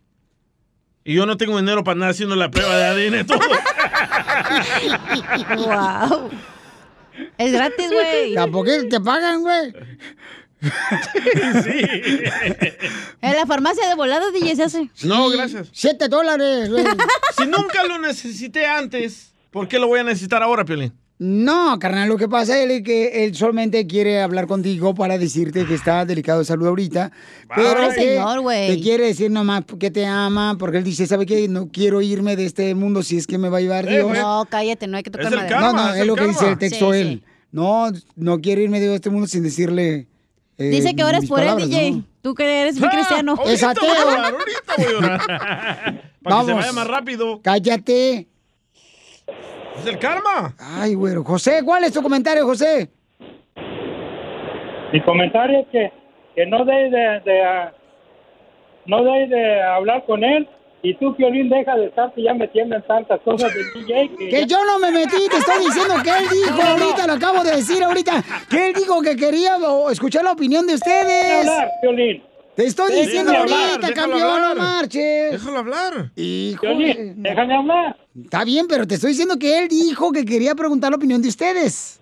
Y 1.05 1.15
yo 1.15 1.25
no 1.25 1.37
tengo 1.39 1.57
dinero 1.59 1.83
para 1.85 1.95
andar 1.95 2.11
haciendo 2.11 2.37
la 2.37 2.51
prueba 2.51 2.77
de 2.77 2.85
ADN 2.85 3.21
y 3.21 3.25
todo. 3.25 3.39
Wow. 5.57 6.31
Es 7.39 7.53
gratis, 7.53 7.91
güey. 7.91 8.35
Tampoco 8.35 8.71
te 8.91 9.01
pagan, 9.01 9.41
güey. 9.41 9.73
En 13.23 13.35
la 13.37 13.47
farmacia 13.47 13.89
de 13.89 13.95
volada, 13.95 14.31
DJ, 14.31 14.57
se 14.57 14.63
hace. 14.65 14.91
No, 15.05 15.29
gracias. 15.31 15.69
Siete 15.73 16.09
dólares, 16.09 16.71
güey. 16.71 16.85
Si 17.39 17.47
nunca 17.47 17.85
lo 17.85 17.99
necesité 17.99 18.67
antes, 18.67 19.33
¿por 19.51 19.69
qué 19.69 19.79
lo 19.79 19.87
voy 19.89 20.01
a 20.01 20.05
necesitar 20.05 20.43
ahora, 20.43 20.65
Piolín? 20.65 20.93
No, 21.19 21.79
carnal, 21.79 22.11
lo 22.11 22.19
que 22.19 22.29
pasa 22.29 22.61
es 22.63 22.83
que 22.83 23.25
él 23.25 23.35
solamente 23.35 23.87
quiere 23.87 24.21
hablar 24.21 24.47
contigo 24.47 24.95
para 24.95 25.17
decirte 25.17 25.65
que 25.65 25.73
está 25.75 26.05
delicado 26.05 26.41
de 26.41 26.45
salud 26.45 26.67
ahorita. 26.67 27.11
Pero 27.55 27.79
Ay, 27.79 27.89
que 27.95 27.95
señor, 28.17 28.41
güey. 28.43 28.69
te 28.77 28.83
quiere 28.83 29.07
decir 29.07 29.31
nomás 29.31 29.65
que 29.79 29.91
te 29.91 30.05
ama, 30.05 30.57
porque 30.59 30.77
él 30.77 30.85
dice, 30.85 31.07
¿sabe 31.07 31.25
qué? 31.25 31.49
No 31.49 31.69
quiero 31.73 32.03
irme 32.03 32.37
de 32.37 32.45
este 32.45 32.75
mundo 32.75 33.03
si 33.03 33.17
es 33.17 33.27
que 33.27 33.39
me 33.39 33.49
va 33.49 33.59
a 33.59 33.61
llevar 33.63 33.87
Dios. 33.87 34.13
No, 34.13 34.47
cállate, 34.51 34.87
no 34.89 34.99
hay 34.99 35.03
que 35.03 35.11
tocar 35.11 35.35
madera. 35.35 35.59
no, 35.61 35.73
no, 35.73 35.95
es, 35.95 36.07
lo 36.07 36.17
que 36.17 36.27
dice 36.29 36.49
el 36.51 36.59
texto 36.59 36.93
Sí, 36.93 36.99
él. 36.99 37.23
No, 37.51 37.87
no 38.15 38.41
quiero 38.43 38.61
irme 38.61 38.79
de 38.79 38.95
este 38.95 39.09
mundo 39.09 39.27
sin 39.27 39.43
decirle. 39.43 40.07
eh, 40.59 40.65
Dice 40.69 40.95
que 40.95 41.03
oras 41.03 41.23
mis 41.23 41.31
por 41.31 41.41
él, 41.43 41.57
DJ. 41.57 41.91
¿no? 41.93 42.05
Tú 42.21 42.35
que 42.35 42.45
eres 42.61 42.79
muy 42.79 42.89
Ah, 42.89 42.93
cristiano. 42.93 43.37
Es 43.47 43.63
ahorita 43.63 43.81
voy 43.87 43.97
a 43.97 44.05
orar, 44.07 44.35
ahorita 44.39 44.75
voy 44.77 44.87
a 44.95 44.99
orar. 44.99 45.27
Para 45.27 45.95
que 45.95 46.03
se 46.03 46.19
Vamos. 46.53 46.55
vaya 46.57 46.73
más 46.73 46.87
rápido. 46.87 47.41
Cállate. 47.43 48.27
Es 49.79 49.87
el 49.87 49.99
karma. 49.99 50.55
Ay, 50.59 50.95
güero. 50.95 51.23
José, 51.25 51.63
¿cuál 51.65 51.85
es 51.85 51.93
tu 51.93 52.03
comentario, 52.03 52.45
José? 52.47 52.89
Mi 54.93 55.01
comentario 55.03 55.61
es 55.61 55.67
que, 55.73 55.93
que 56.35 56.47
no 56.47 56.65
de, 56.65 56.73
de, 56.73 57.71
no 58.87 59.03
debe 59.03 59.27
de 59.29 59.63
hablar 59.63 60.05
con 60.07 60.23
él 60.25 60.49
y 60.83 60.95
tú, 60.95 61.15
Piolín, 61.17 61.49
deja 61.49 61.75
de 61.77 61.87
estarte 61.87 62.23
ya 62.23 62.33
metiendo 62.35 62.77
en 62.77 62.83
tantas 62.83 63.21
cosas 63.23 63.53
del 63.53 63.65
DJ. 63.75 64.09
Que, 64.17 64.29
Que 64.29 64.41
ya- 64.43 64.47
yo 64.47 64.65
no 64.65 64.79
me 64.79 64.93
metí, 64.93 65.29
te 65.29 65.37
estoy 65.39 65.65
diciendo 65.65 65.95
que 66.05 66.11
él 66.11 66.25
dijo 66.31 66.63
ahorita, 66.63 67.07
lo 67.09 67.13
acabo 67.15 67.43
de 67.43 67.57
decir 67.57 67.83
ahorita, 67.83 68.23
que 68.49 68.69
él 68.69 68.75
dijo 68.75 69.03
que 69.03 69.17
quería 69.17 69.57
escuchar 69.91 70.23
la 70.23 70.33
opinión 70.33 70.67
de 70.67 70.75
ustedes. 70.75 71.41
Hablar, 71.49 71.71
Piolín. 71.83 72.23
Te 72.57 72.65
estoy 72.65 72.93
diciendo 72.95 73.33
hablar, 73.37 73.71
ahorita, 73.73 73.93
campeón, 73.93 74.41
no 74.41 74.55
marches. 74.55 75.33
Déjalo 75.33 75.59
hablar. 75.59 76.11
Hijo. 76.17 76.67
Déjame 77.17 77.55
hablar. 77.55 77.97
Está 78.25 78.45
bien, 78.45 78.67
pero 78.67 78.87
te 78.87 78.95
estoy 78.95 79.11
diciendo 79.11 79.39
que 79.39 79.59
él 79.59 79.69
dijo 79.69 80.11
que 80.11 80.25
quería 80.25 80.55
preguntar 80.55 80.91
la 80.91 80.97
opinión 80.97 81.21
de 81.21 81.29
ustedes. 81.29 82.01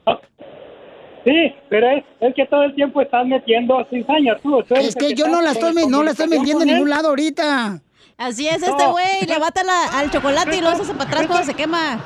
Sí, 1.24 1.52
pero 1.70 1.90
es, 1.90 2.04
es 2.20 2.34
que 2.36 2.46
todo 2.46 2.62
el 2.64 2.74
tiempo 2.74 3.00
estás 3.00 3.26
metiendo 3.26 3.84
cizaña 3.90 4.36
tú. 4.42 4.62
tú 4.62 4.74
eres 4.74 4.88
Es 4.88 4.96
el 4.96 5.02
que 5.08 5.14
yo 5.14 5.26
no 5.26 5.40
la 5.40 5.52
estoy, 5.52 5.74
no 5.88 6.02
la 6.04 6.10
estoy 6.12 6.28
metiendo 6.28 6.62
en 6.62 6.68
ningún 6.70 6.90
lado 6.90 7.08
ahorita. 7.08 7.80
Así 8.16 8.46
es 8.46 8.62
este 8.62 8.86
güey, 8.86 9.26
le 9.26 9.38
bata 9.38 9.64
la- 9.64 9.98
al 9.98 10.10
chocolate 10.10 10.56
y 10.56 10.60
lo 10.60 10.68
hace 10.68 10.92
para 10.94 11.04
atrás 11.10 11.26
cuando 11.26 11.46
se 11.46 11.54
quema 11.54 11.98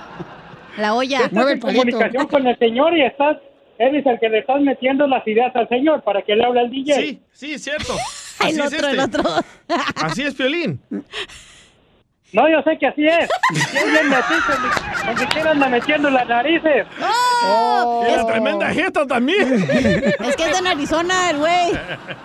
la 0.79 0.95
olla. 0.95 1.25
Estás 1.27 1.51
en 1.51 1.61
comunicación 1.61 2.27
con 2.29 2.47
el 2.47 2.59
señor 2.59 2.97
y 2.97 3.03
estás 3.03 3.37
eres 3.79 4.07
el 4.07 4.19
que 4.19 4.29
le 4.29 4.39
estás 4.39 4.61
metiendo 4.61 5.07
las 5.07 5.27
ideas 5.27 5.55
al 5.55 5.69
señor 5.69 6.03
para 6.03 6.23
que 6.23 6.35
le 6.35 6.45
hable 6.45 6.61
al 6.61 6.71
DJ. 6.71 6.95
Sí, 6.95 7.21
sí, 7.33 7.53
es 7.55 7.63
cierto. 7.63 7.95
Así 8.47 8.51
El 8.51 8.61
es 8.61 8.67
otro, 8.75 8.89
el 8.89 8.99
este. 9.01 9.19
otro. 9.19 9.31
Así 9.97 10.23
es 10.23 10.35
Piolín. 10.35 10.81
No, 12.31 12.47
yo 12.47 12.61
sé 12.63 12.77
que 12.79 12.87
así 12.87 13.07
es. 13.07 13.27
Y 13.73 13.77
él 13.79 13.91
bien 13.91 14.11
donde 15.07 15.27
quiera 15.29 15.51
anda 15.53 15.67
metiendo 15.71 16.11
las 16.11 16.29
narices. 16.29 16.87
¡Oh! 17.03 18.05
Y 18.07 18.17
la 18.17 18.27
tremenda 18.27 18.69
jeta 18.71 19.07
también. 19.07 19.55
Es 20.21 20.37
que 20.37 20.51
es 20.51 20.63
de 20.63 20.69
Arizona 20.69 21.31
el 21.31 21.39
güey. 21.39 21.73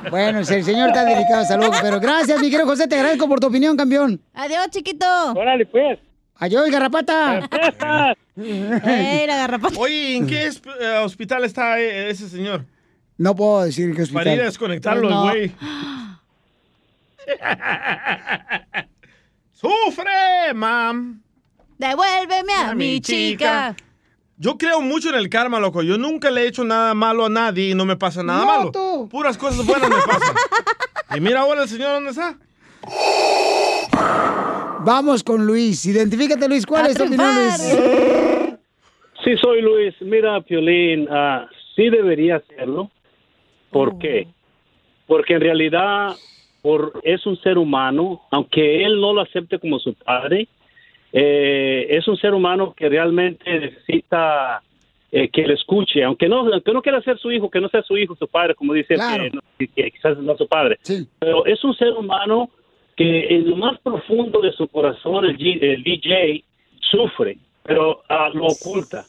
Bueno, 0.09 0.39
el 0.39 0.45
señor 0.45 0.89
está 0.89 1.05
delicado 1.05 1.39
de 1.39 1.45
salud, 1.45 1.69
pero 1.81 2.01
gracias, 2.01 2.37
mi 2.41 2.49
querido 2.49 2.65
José, 2.67 2.85
te 2.89 2.95
agradezco 2.95 3.29
por 3.29 3.39
tu 3.39 3.47
opinión, 3.47 3.77
campeón. 3.77 4.19
Adiós, 4.33 4.67
chiquito. 4.71 5.05
Órale, 5.35 5.65
pues. 5.67 5.99
Adiós, 6.35 6.69
garrapata. 6.69 7.39
Ey, 8.35 9.25
la 9.25 9.37
garrapata. 9.37 9.79
Oye, 9.79 10.17
¿en 10.17 10.27
qué 10.27 10.47
es- 10.47 10.61
eh, 10.81 10.97
hospital 10.97 11.45
está 11.45 11.79
eh, 11.79 12.09
ese 12.09 12.27
señor? 12.27 12.65
No 13.17 13.35
puedo 13.35 13.63
decir 13.63 13.95
que 13.95 14.01
hospital. 14.03 14.23
Para 14.23 14.35
ir 14.35 14.41
a 14.41 14.45
desconectarlo, 14.45 15.09
No. 15.09 15.23
güey. 15.23 15.51
¡Sufre, 19.51 20.53
mam! 20.53 21.21
Devuélveme 21.77 22.53
a, 22.53 22.75
mi 22.75 22.99
chica. 23.01 23.75
Yo 24.37 24.57
creo 24.57 24.81
mucho 24.81 25.09
en 25.09 25.15
el 25.15 25.29
karma, 25.29 25.59
loco. 25.59 25.83
Yo 25.83 25.97
nunca 25.97 26.29
le 26.31 26.41
he 26.43 26.47
hecho 26.47 26.63
nada 26.63 26.93
malo 26.93 27.25
a 27.25 27.29
nadie 27.29 27.69
y 27.69 27.75
no 27.75 27.85
me 27.85 27.95
pasa 27.95 28.23
nada 28.23 28.39
No, 28.39 28.45
malo. 28.45 28.71
tú. 28.71 29.07
Puras 29.09 29.37
cosas 29.37 29.65
buenas 29.65 29.89
me 29.89 29.95
pasan. 29.95 30.35
y 31.15 31.19
mira 31.21 31.41
ahora 31.41 31.63
el 31.63 31.69
señor 31.69 31.91
dónde 31.93 32.09
está. 32.11 32.37
Vamos 34.85 35.23
con 35.23 35.45
Luis. 35.45 35.85
Identifícate, 35.85 36.47
Luis. 36.49 36.65
¿Cuál 36.65 36.87
A 36.87 36.89
es 36.89 36.97
tu 36.97 37.03
opinión. 37.03 37.35
Luis? 37.35 37.53
Sí, 39.23 39.31
soy 39.41 39.61
Luis. 39.61 39.93
Mira, 40.01 40.41
Piolín, 40.41 41.07
ah, 41.09 41.47
sí 41.75 41.89
debería 41.89 42.37
hacerlo. 42.37 42.91
¿Por 43.73 43.97
qué? 43.99 44.27
Porque 45.07 45.33
en 45.33 45.41
realidad 45.41 46.15
por, 46.61 47.01
es 47.03 47.25
un 47.25 47.35
ser 47.41 47.57
humano, 47.57 48.21
aunque 48.31 48.85
él 48.85 49.01
no 49.01 49.11
lo 49.13 49.21
acepte 49.21 49.59
como 49.59 49.79
su 49.79 49.93
padre, 49.95 50.47
eh, 51.11 51.87
es 51.89 52.07
un 52.07 52.17
ser 52.17 52.33
humano 52.33 52.73
que 52.75 52.87
realmente 52.89 53.59
necesita 53.59 54.61
eh, 55.11 55.27
que 55.29 55.45
le 55.45 55.53
escuche, 55.55 56.03
aunque 56.03 56.27
no, 56.27 56.39
aunque 56.51 56.71
no 56.73 56.81
quiera 56.81 57.01
ser 57.01 57.19
su 57.19 57.31
hijo, 57.31 57.49
que 57.49 57.61
no 57.61 57.69
sea 57.69 57.83
su 57.83 57.97
hijo, 57.97 58.15
su 58.15 58.27
padre, 58.27 58.55
como 58.55 58.73
dice, 58.73 58.95
Claro. 58.95 59.25
que, 59.59 59.91
quizás 59.91 60.17
no 60.17 60.35
su 60.37 60.47
padre. 60.47 60.79
Pero 61.19 61.45
es 61.45 61.63
un 61.63 61.75
ser 61.75 61.91
humano 61.93 62.49
que 62.95 63.27
en 63.35 63.49
lo 63.49 63.55
más 63.57 63.79
profundo 63.81 64.39
de 64.41 64.51
su 64.53 64.67
corazón, 64.67 65.25
el, 65.25 65.37
G- 65.37 65.59
el 65.61 65.83
DJ, 65.83 66.43
sufre, 66.79 67.37
pero 67.63 68.01
ah, 68.09 68.29
lo 68.33 68.45
oculta. 68.47 69.05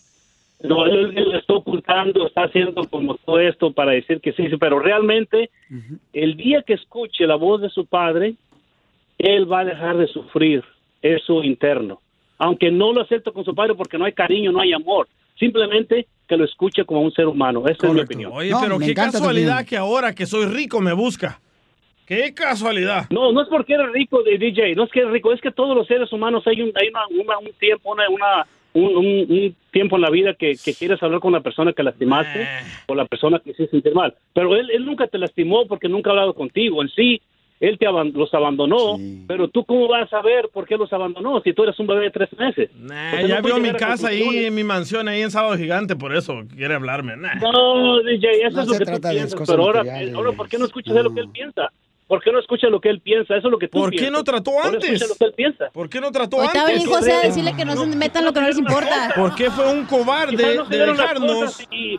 No, 0.64 0.86
él, 0.86 1.12
él 1.16 1.24
lo 1.30 1.38
está 1.38 1.52
ocultando, 1.54 2.26
está 2.26 2.44
haciendo 2.44 2.84
como 2.88 3.14
todo 3.16 3.38
esto 3.38 3.72
para 3.72 3.92
decir 3.92 4.20
que 4.20 4.32
sí, 4.32 4.48
sí, 4.48 4.56
pero 4.58 4.78
realmente 4.78 5.50
el 6.12 6.36
día 6.36 6.62
que 6.66 6.72
escuche 6.74 7.26
la 7.26 7.36
voz 7.36 7.60
de 7.60 7.68
su 7.70 7.86
padre, 7.86 8.34
él 9.18 9.50
va 9.50 9.60
a 9.60 9.64
dejar 9.64 9.96
de 9.98 10.06
sufrir 10.08 10.64
eso 11.02 11.42
interno. 11.44 12.00
Aunque 12.38 12.70
no 12.70 12.92
lo 12.92 13.02
acepte 13.02 13.30
con 13.30 13.44
su 13.44 13.54
padre 13.54 13.74
porque 13.74 13.98
no 13.98 14.04
hay 14.06 14.12
cariño, 14.12 14.50
no 14.52 14.60
hay 14.60 14.72
amor. 14.72 15.06
Simplemente 15.38 16.06
que 16.26 16.36
lo 16.36 16.44
escuche 16.44 16.84
como 16.84 17.02
un 17.02 17.12
ser 17.12 17.26
humano. 17.26 17.64
Esa 17.68 17.86
es 17.86 17.92
mi 17.92 18.00
opinión. 18.00 18.32
Oye, 18.34 18.52
pero 18.60 18.78
qué 18.78 18.94
casualidad 18.94 19.64
que 19.66 19.76
ahora 19.76 20.14
que 20.14 20.26
soy 20.26 20.46
rico 20.46 20.80
me 20.80 20.92
busca. 20.92 21.40
Qué 22.06 22.34
casualidad. 22.34 23.06
No, 23.10 23.32
no 23.32 23.42
es 23.42 23.48
porque 23.48 23.74
eres 23.74 23.90
rico 23.92 24.22
de 24.22 24.36
DJ, 24.38 24.74
no 24.74 24.84
es 24.84 24.90
que 24.90 25.00
eres 25.00 25.12
rico, 25.12 25.32
es 25.32 25.40
que 25.40 25.50
todos 25.50 25.74
los 25.76 25.86
seres 25.86 26.12
humanos 26.12 26.42
hay 26.46 26.60
un, 26.60 26.70
hay 26.74 26.88
una, 26.88 27.00
una- 27.22 27.38
un 27.38 27.52
tiempo, 27.58 27.92
una, 27.92 28.08
una- 28.10 28.46
un, 28.74 28.96
un- 28.96 29.26
un 29.30 29.56
tiempo 29.70 29.96
en 29.96 30.02
la 30.02 30.10
vida 30.10 30.34
que, 30.34 30.52
que 30.62 30.74
quieres 30.74 31.02
hablar 31.02 31.20
con 31.20 31.32
la 31.32 31.40
persona 31.40 31.72
que 31.72 31.82
lastimaste 31.82 32.46
o 32.86 32.94
la 32.94 33.06
persona 33.06 33.38
que 33.38 33.50
hiciste 33.50 33.70
sentir 33.70 33.94
mal. 33.94 34.14
Pero 34.34 34.54
él, 34.56 34.68
él 34.70 34.84
nunca 34.84 35.06
te 35.06 35.16
lastimó 35.18 35.66
porque 35.66 35.88
nunca 35.88 36.10
ha 36.10 36.12
hablado 36.12 36.34
contigo. 36.34 36.82
En 36.82 36.88
sí, 36.90 37.20
él 37.60 37.78
te 37.78 37.86
aban- 37.86 38.12
los 38.14 38.34
abandonó, 38.34 38.96
pero 39.28 39.46
tú 39.48 39.64
cómo 39.64 39.86
vas 39.88 40.02
a 40.02 40.08
saber 40.08 40.48
por 40.52 40.66
qué 40.66 40.76
los 40.76 40.92
abandonó 40.92 41.40
si 41.42 41.52
tú 41.52 41.62
eres 41.62 41.78
un 41.78 41.86
bebé 41.86 42.02
de 42.06 42.10
tres 42.10 42.28
meses. 42.36 42.68
Nah, 42.76 43.20
ya 43.22 43.36
no 43.40 43.42
vio 43.46 43.58
mi 43.60 43.72
casa 43.72 44.08
ahí, 44.08 44.44
en 44.46 44.54
mi 44.54 44.64
mansión 44.64 45.08
ahí 45.08 45.22
en 45.22 45.30
Sábado 45.30 45.56
Gigante, 45.56 45.94
por 45.96 46.14
eso 46.14 46.42
quiere 46.54 46.74
hablarme. 46.74 47.16
Nah. 47.16 47.34
No, 47.36 48.02
DJ, 48.02 48.28
eso 48.46 48.56
No 48.56 48.62
es 48.62 48.66
lo 48.66 48.72
que 48.72 48.78
tú 48.80 48.84
trata 48.86 49.08
de 49.08 49.14
piensas, 49.14 49.40
pero 49.48 49.62
ahora, 49.62 49.82
ahora, 50.14 50.32
¿por 50.32 50.48
qué 50.48 50.58
no 50.58 50.64
escuchas 50.66 50.94
de 50.94 51.02
lo 51.04 51.14
que 51.14 51.20
él 51.20 51.28
piensa? 51.32 51.70
¿Por 52.06 52.22
qué 52.22 52.30
no 52.32 52.38
escuchas 52.38 52.70
lo 52.70 52.80
que 52.80 52.90
él 52.90 53.00
piensa? 53.00 53.34
Eso 53.36 53.46
es 53.48 53.50
lo 53.50 53.58
que 53.58 53.66
tú 53.68 53.78
¿Por 53.78 53.90
qué 53.90 53.96
piensas. 53.98 54.12
no 54.18 54.24
trató 54.24 54.62
antes? 54.62 54.84
escucha 54.84 55.06
lo 55.06 55.14
que 55.16 55.24
él 55.24 55.32
piensa. 55.34 55.70
¿Por 55.72 55.88
qué 55.88 56.00
no 56.00 56.12
trató 56.12 56.36
Ahorita 56.40 56.66
antes? 56.66 56.86
José 56.86 57.12
a 57.12 57.20
decirle 57.20 57.54
que 57.56 57.64
no 57.64 57.76
se 57.76 57.86
metan 57.86 58.24
lo 58.24 58.32
que 58.32 58.40
no 58.40 58.46
les 58.48 58.58
importa. 58.58 59.12
¿Por 59.16 59.34
qué 59.34 59.50
fue 59.50 59.72
un 59.72 59.86
cobarde 59.86 60.54
no 60.56 60.64
de 60.64 60.76
dieron 60.76 60.96
las 60.96 61.08
dejarnos? 61.14 61.32
cosas 61.44 61.66
y- 61.70 61.98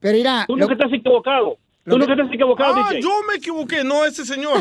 Pero 0.00 0.16
mira, 0.16 0.44
Tú 0.46 0.56
nunca 0.56 0.72
estás 0.74 0.92
equivocado. 0.92 1.58
Tú 1.88 1.98
nunca 1.98 2.14
estás 2.14 2.28
equivocado, 2.32 2.74
Ah, 2.84 2.88
DJ. 2.90 3.00
yo 3.02 3.10
me 3.28 3.36
equivoqué, 3.36 3.84
no 3.84 4.04
ese 4.04 4.24
señor. 4.24 4.60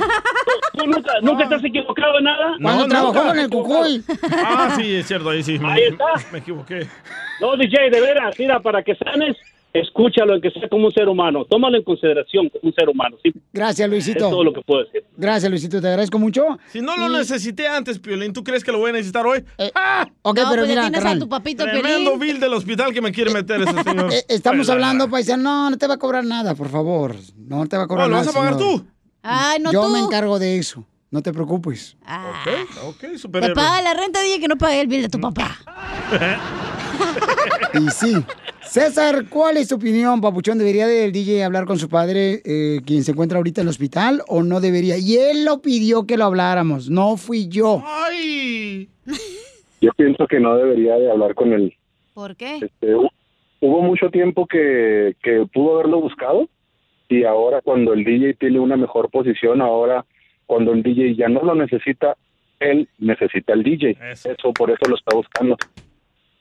¿Tú 0.77 0.85
nunca, 0.85 1.11
nunca 1.23 1.43
estás 1.45 1.63
equivocado 1.63 2.19
en 2.19 2.23
nada? 2.25 2.55
Cuando 2.61 2.87
trabajó 2.87 3.13
con 3.13 3.39
el 3.39 3.49
Cucuy. 3.49 4.03
Ah, 4.31 4.75
sí, 4.75 4.95
es 4.95 5.07
cierto, 5.07 5.29
ahí 5.31 5.41
sí. 5.41 5.57
Me, 5.57 5.71
Ahí 5.71 5.83
está. 5.85 6.05
me 6.31 6.37
equivoqué. 6.39 6.87
No, 7.41 7.57
DJ, 7.57 7.89
de 7.89 7.99
veras, 8.01 8.35
mira, 8.37 8.59
para 8.59 8.83
que 8.83 8.95
sanes, 8.95 9.35
escúchalo, 9.79 10.35
en 10.35 10.41
que 10.41 10.49
sea 10.51 10.67
como 10.69 10.87
un 10.87 10.91
ser 10.93 11.07
humano. 11.07 11.45
Tómalo 11.45 11.77
en 11.77 11.83
consideración 11.83 12.49
como 12.49 12.61
un 12.69 12.73
ser 12.73 12.89
humano. 12.89 13.17
¿sí? 13.23 13.31
Gracias, 13.53 13.85
Es 13.85 13.89
Luisito. 13.91 14.29
todo 14.29 14.43
lo 14.43 14.53
que 14.53 14.61
puedo 14.61 14.83
decir. 14.83 15.03
Gracias, 15.17 15.49
Luisito. 15.49 15.81
Te 15.81 15.87
agradezco 15.87 16.19
mucho. 16.19 16.43
Si 16.71 16.81
no 16.81 16.95
lo 16.97 17.09
necesité 17.09 17.67
antes, 17.67 17.99
Piolín, 17.99 18.33
¿tú 18.33 18.43
crees 18.43 18.63
que 18.63 18.71
lo 18.71 18.79
voy 18.79 18.89
a 18.89 18.93
necesitar 18.93 19.25
hoy? 19.25 19.43
¡Ah! 19.75 20.07
ok, 20.21 20.37
No, 20.39 20.49
pero 20.49 20.61
pues 20.63 20.69
mira, 20.69 20.81
tienes 20.83 20.99
a 20.99 21.03
carnal. 21.03 21.19
tu 21.19 21.29
papito 21.29 21.63
Tremendo 21.63 22.11
Piolín. 22.11 22.19
bill 22.19 22.39
del 22.39 22.53
hospital 22.53 22.93
que 22.93 23.01
me 23.01 23.11
quiere 23.11 23.31
meter 23.31 23.61
ese 23.61 23.83
señor. 23.83 24.13
Eh, 24.13 24.23
estamos 24.29 24.57
Pues, 24.59 24.69
hablando, 24.69 25.09
paisano. 25.09 25.43
No, 25.43 25.69
no 25.71 25.77
te 25.77 25.87
va 25.87 25.95
a 25.95 25.97
cobrar 25.97 26.23
nada, 26.25 26.55
por 26.55 26.69
favor. 26.69 27.15
No 27.37 27.65
te 27.67 27.77
va 27.77 27.83
a 27.83 27.87
cobrar 27.87 28.07
No, 28.07 28.15
¿lo 28.15 28.15
nada. 28.21 28.25
vas 28.27 28.35
a 28.35 28.39
pagar 28.39 28.57
señor. 28.57 28.79
tú? 28.81 28.85
Ay, 29.21 29.59
no 29.59 29.71
Yo 29.71 29.83
tú. 29.83 29.89
me 29.89 29.99
encargo 29.99 30.39
de 30.39 30.57
eso. 30.57 30.85
No 31.15 31.21
te 31.21 31.31
preocupes. 31.31 31.95
Ok, 32.03 32.83
ok, 32.89 32.97
Te 32.99 33.17
superhéroe. 33.17 33.55
paga 33.55 33.81
la 33.81 33.93
renta, 33.93 34.21
dije 34.21 34.41
que 34.41 34.49
no 34.49 34.57
pague 34.57 34.81
el 34.81 34.87
bill 34.87 35.03
de 35.03 35.07
tu 35.07 35.17
papá. 35.21 35.55
Y 37.73 37.89
sí. 37.89 38.13
César, 38.63 39.25
¿cuál 39.29 39.55
es 39.55 39.69
tu 39.69 39.75
opinión, 39.75 40.19
Papuchón? 40.19 40.57
¿Debería 40.57 40.91
el 40.91 41.13
DJ 41.13 41.45
hablar 41.45 41.65
con 41.65 41.79
su 41.79 41.87
padre, 41.87 42.41
eh, 42.43 42.81
quien 42.85 43.05
se 43.05 43.11
encuentra 43.11 43.37
ahorita 43.37 43.61
en 43.61 43.67
el 43.67 43.69
hospital, 43.69 44.23
o 44.27 44.43
no 44.43 44.59
debería? 44.59 44.97
Y 44.97 45.15
él 45.15 45.45
lo 45.45 45.61
pidió 45.61 46.05
que 46.05 46.17
lo 46.17 46.25
habláramos, 46.25 46.89
no 46.89 47.15
fui 47.15 47.47
yo. 47.47 47.81
¡Ay! 47.85 48.89
Yo 49.81 49.91
pienso 49.95 50.27
que 50.27 50.39
no 50.41 50.57
debería 50.57 50.95
de 50.95 51.09
hablar 51.11 51.33
con 51.33 51.53
él. 51.53 51.73
¿Por 52.13 52.35
qué? 52.35 52.55
Este, 52.57 52.93
hu- 52.93 53.09
hubo 53.61 53.81
mucho 53.83 54.09
tiempo 54.09 54.47
que, 54.47 55.15
que 55.23 55.45
pudo 55.53 55.75
haberlo 55.75 56.01
buscado 56.01 56.49
y 57.07 57.23
ahora 57.23 57.61
cuando 57.61 57.93
el 57.93 58.03
DJ 58.03 58.33
tiene 58.33 58.59
una 58.59 58.75
mejor 58.77 59.09
posición, 59.11 59.61
ahora 59.61 60.03
cuando 60.45 60.73
el 60.73 60.83
DJ 60.83 61.15
ya 61.15 61.27
no 61.27 61.41
lo 61.43 61.55
necesita, 61.55 62.15
él 62.59 62.87
necesita 62.99 63.53
al 63.53 63.63
DJ. 63.63 63.97
Eso, 64.11 64.53
por 64.53 64.71
eso 64.71 64.81
lo 64.89 64.95
está 64.95 65.15
buscando. 65.15 65.57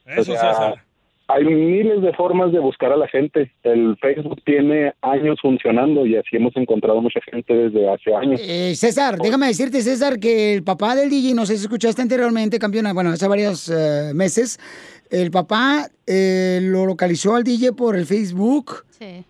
Eso, 0.06 0.20
O 0.32 0.36
sea, 0.36 0.52
César. 0.54 0.84
Hay 1.26 1.42
miles 1.46 2.02
de 2.02 2.12
formas 2.12 2.52
de 2.52 2.58
buscar 2.58 2.92
a 2.92 2.96
la 2.98 3.08
gente. 3.08 3.50
El 3.62 3.96
Facebook 3.96 4.42
tiene 4.44 4.92
años 5.00 5.38
funcionando 5.40 6.04
y 6.04 6.16
así 6.16 6.36
hemos 6.36 6.54
encontrado 6.54 7.00
mucha 7.00 7.18
gente 7.30 7.54
desde 7.54 7.88
hace 7.90 8.14
años. 8.14 8.38
Eh, 8.44 8.74
César, 8.76 9.16
déjame 9.18 9.46
decirte, 9.46 9.80
César, 9.80 10.18
que 10.20 10.52
el 10.54 10.62
papá 10.62 10.94
del 10.94 11.08
DJ, 11.08 11.32
no 11.34 11.46
sé 11.46 11.56
si 11.56 11.62
escuchaste 11.62 12.02
anteriormente, 12.02 12.58
campeona, 12.58 12.92
bueno, 12.92 13.08
hace 13.08 13.26
varios 13.26 13.70
eh, 13.70 14.12
meses, 14.14 14.60
el 15.10 15.30
papá 15.30 15.88
eh, 16.06 16.58
lo 16.62 16.84
localizó 16.84 17.34
al 17.36 17.42
DJ 17.44 17.72
por 17.72 17.96
el 17.96 18.04
Facebook, 18.04 18.84
Sí. 18.90 19.24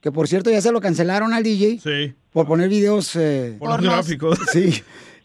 que 0.00 0.12
por 0.12 0.28
cierto 0.28 0.50
ya 0.50 0.60
se 0.60 0.70
lo 0.70 0.80
cancelaron 0.80 1.32
al 1.34 1.42
DJ 1.42 1.80
Sí. 1.80 2.14
Por 2.32 2.46
poner 2.46 2.68
videos 2.68 3.14
eh, 3.16 3.56
Pornográficos. 3.58 4.38
Sí. 4.52 4.82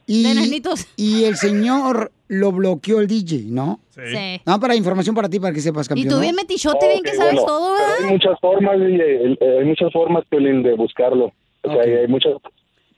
Y, 0.07 0.23
De 0.23 0.36
nenitos. 0.36 0.88
y 0.95 1.23
el 1.23 1.36
señor 1.36 2.11
lo 2.27 2.52
bloqueó 2.52 2.99
el 2.99 3.07
DJ, 3.07 3.45
¿no? 3.48 3.80
Sí. 3.90 4.40
No, 4.45 4.60
para 4.60 4.76
información 4.76 5.15
para 5.15 5.27
ti, 5.30 5.40
para 5.40 5.52
que 5.52 5.61
sepas, 5.61 5.88
Y 5.88 5.90
campeón. 5.90 6.10
tú 6.10 6.15
¿no? 6.15 6.22
bien 6.22 6.36
metichote, 6.36 6.88
bien 6.88 7.02
que 7.02 7.15
sabes 7.15 7.34
bueno, 7.34 7.48
todo, 7.48 7.76
pero 7.76 7.88
¿verdad? 7.88 8.06
Hay 8.06 8.11
muchas 8.14 8.40
formas, 8.40 8.80
DJ, 8.80 9.03
eh, 9.03 9.57
hay 9.60 9.65
muchas 9.65 9.91
formas, 9.91 10.23
Piolín, 10.30 10.61
de 10.61 10.73
buscarlo. 10.76 11.32
O 11.64 11.72
sea, 11.73 11.82
hay 11.82 12.07
muchas... 12.07 12.34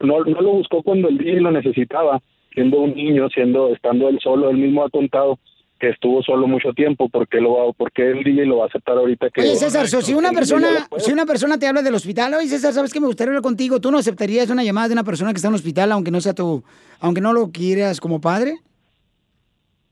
No, 0.01 0.19
no 0.25 0.41
lo 0.41 0.51
buscó 0.51 0.83
cuando 0.83 1.07
el 1.07 1.17
DJ 1.17 1.39
lo 1.39 1.51
necesitaba, 1.51 2.21
siendo 2.53 2.81
un 2.81 2.93
niño, 2.93 3.29
siendo 3.29 3.73
estando 3.73 4.09
él 4.09 4.19
solo, 4.21 4.49
él 4.49 4.57
mismo 4.57 4.83
ha 4.83 4.89
contado 4.89 5.39
que 5.79 5.89
estuvo 5.89 6.21
solo 6.23 6.47
mucho 6.47 6.73
tiempo, 6.73 7.09
¿por 7.09 7.27
qué, 7.27 7.39
lo 7.39 7.53
va, 7.53 7.73
por 7.73 7.91
qué 7.91 8.11
el 8.11 8.23
DJ 8.23 8.45
lo 8.45 8.57
va 8.57 8.65
a 8.65 8.67
aceptar 8.67 8.97
ahorita 8.97 9.29
que... 9.29 9.41
Oye, 9.41 9.55
César, 9.55 9.87
so, 9.87 10.01
si 10.01 10.13
una 10.13 10.31
persona, 10.31 10.87
si 10.97 11.11
una 11.11 11.25
persona 11.25 11.57
te 11.57 11.67
habla 11.67 11.81
del 11.81 11.95
hospital, 11.95 12.33
oye, 12.33 12.47
César, 12.47 12.73
¿sabes 12.73 12.93
qué 12.93 12.99
me 12.99 13.07
gustaría 13.07 13.29
hablar 13.29 13.43
contigo? 13.43 13.79
¿Tú 13.79 13.91
no 13.91 13.97
aceptarías 13.97 14.49
una 14.49 14.63
llamada 14.63 14.87
de 14.87 14.93
una 14.93 15.03
persona 15.03 15.31
que 15.31 15.37
está 15.37 15.47
en 15.47 15.53
el 15.53 15.59
hospital, 15.59 15.91
aunque 15.91 16.11
no 16.11 16.21
sea 16.21 16.33
tu, 16.33 16.63
aunque 16.99 17.21
no 17.21 17.33
lo 17.33 17.51
quieras 17.51 17.99
como 17.99 18.21
padre? 18.21 18.55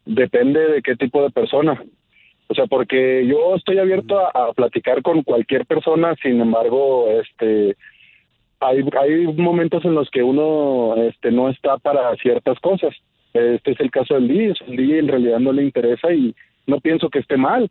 Depende 0.05 0.59
de 0.59 0.81
qué 0.81 0.95
tipo 0.95 1.21
de 1.23 1.29
persona. 1.29 1.83
O 2.47 2.53
sea, 2.53 2.67
porque 2.67 3.25
yo 3.27 3.55
estoy 3.55 3.79
abierto 3.79 4.19
a, 4.19 4.29
a 4.29 4.53
platicar 4.53 5.01
con 5.01 5.23
cualquier 5.23 5.65
persona, 5.65 6.15
sin 6.21 6.39
embargo, 6.39 7.09
este, 7.09 7.75
hay, 8.59 8.83
hay 8.99 9.27
momentos 9.33 9.83
en 9.85 9.95
los 9.95 10.09
que 10.09 10.23
uno 10.23 10.95
este, 10.95 11.31
no 11.31 11.49
está 11.49 11.77
para 11.77 12.15
ciertas 12.17 12.59
cosas. 12.59 12.93
Este 13.35 13.71
es 13.71 13.79
el 13.79 13.91
caso 13.91 14.13
del 14.15 14.27
DJ. 14.27 14.53
El 14.67 14.77
DJ 14.77 14.99
en 14.99 15.07
realidad 15.07 15.39
no 15.39 15.51
le 15.53 15.63
interesa 15.63 16.11
y 16.13 16.33
no 16.67 16.79
pienso 16.79 17.09
que 17.09 17.19
esté 17.19 17.37
mal. 17.37 17.69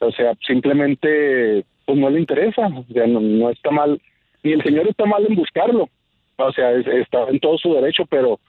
O 0.00 0.10
sea, 0.12 0.34
simplemente 0.46 1.64
pues 1.86 1.98
no 1.98 2.08
le 2.10 2.18
interesa, 2.20 2.66
o 2.66 2.84
sea, 2.92 3.06
no, 3.06 3.20
no 3.20 3.50
está 3.50 3.70
mal, 3.70 4.00
ni 4.42 4.52
el 4.52 4.62
señor 4.62 4.88
está 4.88 5.04
mal 5.04 5.24
en 5.28 5.34
buscarlo, 5.36 5.88
o 6.36 6.52
sea, 6.52 6.72
es- 6.72 6.86
está 6.86 7.28
en 7.28 7.38
todo 7.40 7.58
su 7.58 7.74
derecho, 7.74 8.04
pero 8.08 8.40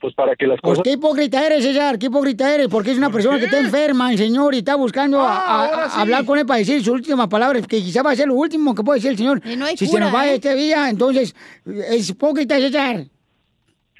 pues 0.00 0.14
para 0.14 0.36
que 0.36 0.46
las 0.46 0.60
Pues 0.60 0.78
cosas... 0.78 0.84
qué 0.84 0.92
hipócrita 0.92 1.44
eres, 1.46 1.64
César, 1.64 1.98
qué 1.98 2.06
hipócrita 2.06 2.54
eres, 2.54 2.68
porque 2.68 2.92
es 2.92 2.98
una 2.98 3.10
persona 3.10 3.38
que 3.38 3.46
está 3.46 3.58
enferma, 3.58 4.12
el 4.12 4.18
señor, 4.18 4.54
y 4.54 4.58
está 4.58 4.76
buscando 4.76 5.20
a- 5.20 5.36
a- 5.36 5.84
a 5.86 5.88
sí. 5.90 6.00
hablar 6.00 6.24
con 6.24 6.38
él 6.38 6.46
para 6.46 6.58
decir 6.58 6.78
sus 6.80 6.88
últimas 6.94 7.26
palabras, 7.28 7.66
que 7.66 7.78
quizá 7.78 8.02
va 8.02 8.12
a 8.12 8.16
ser 8.16 8.28
lo 8.28 8.34
último 8.34 8.72
que 8.74 8.82
puede 8.84 8.98
decir 8.98 9.10
el 9.12 9.16
señor. 9.18 9.40
hay 9.44 9.76
si 9.76 9.86
se 9.86 9.90
cura, 9.92 10.04
nos 10.06 10.14
va 10.14 10.28
¿eh? 10.28 10.34
este 10.34 10.54
día, 10.54 10.88
entonces 10.90 11.34
es 11.90 12.10
hipócrita, 12.10 12.56
César. 12.60 13.04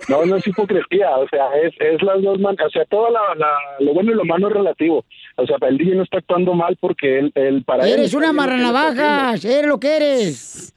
No, 0.09 0.27
no 0.27 0.37
es 0.37 0.47
hipocresía, 0.47 1.17
o 1.17 1.27
sea, 1.29 1.49
es, 1.57 1.73
es 1.81 2.03
las 2.03 2.23
dos 2.23 2.39
o 2.39 2.71
sea, 2.71 2.85
todo 2.85 3.11
la, 3.11 3.35
la- 3.37 3.59
lo 3.81 3.95
bueno 3.95 4.13
y 4.13 4.15
lo 4.15 4.25
malo 4.25 4.49
es 4.49 4.53
relativo. 4.55 5.05
O 5.37 5.47
sea, 5.47 5.57
el 5.69 5.79
DJ 5.79 5.95
no 5.95 6.03
está 6.03 6.19
actuando 6.19 6.53
mal 6.55 6.77
porque 6.79 7.19
él, 7.19 7.33
él 7.35 7.63
para 7.65 7.85
él 7.87 7.95
Eres 7.95 8.13
una 8.15 8.33
marranavajas, 8.33 9.45
eres 9.45 9.67
lo 9.67 9.81
que 9.81 9.97
eres. 9.97 10.75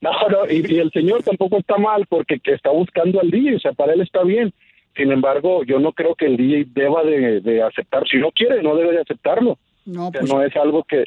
No, 0.00 0.10
no, 0.28 0.50
y, 0.50 0.64
y 0.74 0.78
el 0.78 0.90
señor 0.92 1.22
tampoco 1.22 1.58
está 1.58 1.76
mal 1.78 2.06
porque 2.08 2.38
que 2.40 2.52
está 2.52 2.70
buscando 2.70 3.20
al 3.20 3.30
DJ, 3.30 3.56
o 3.56 3.60
sea, 3.60 3.72
para 3.72 3.92
él 3.94 4.00
está 4.00 4.22
bien. 4.22 4.52
Sin 4.96 5.10
embargo, 5.12 5.64
yo 5.64 5.78
no 5.78 5.92
creo 5.92 6.14
que 6.14 6.26
el 6.26 6.36
DJ 6.36 6.66
deba 6.68 7.02
de, 7.02 7.40
de 7.40 7.62
aceptar, 7.62 8.06
si 8.08 8.16
no 8.18 8.30
quiere, 8.32 8.62
no 8.62 8.76
debe 8.76 8.92
de 8.92 9.00
aceptarlo. 9.00 9.58
No, 9.86 10.08
O 10.08 10.10
sea, 10.10 10.20
pues- 10.20 10.32
no 10.32 10.42
es 10.42 10.54
algo 10.56 10.84
que... 10.84 11.04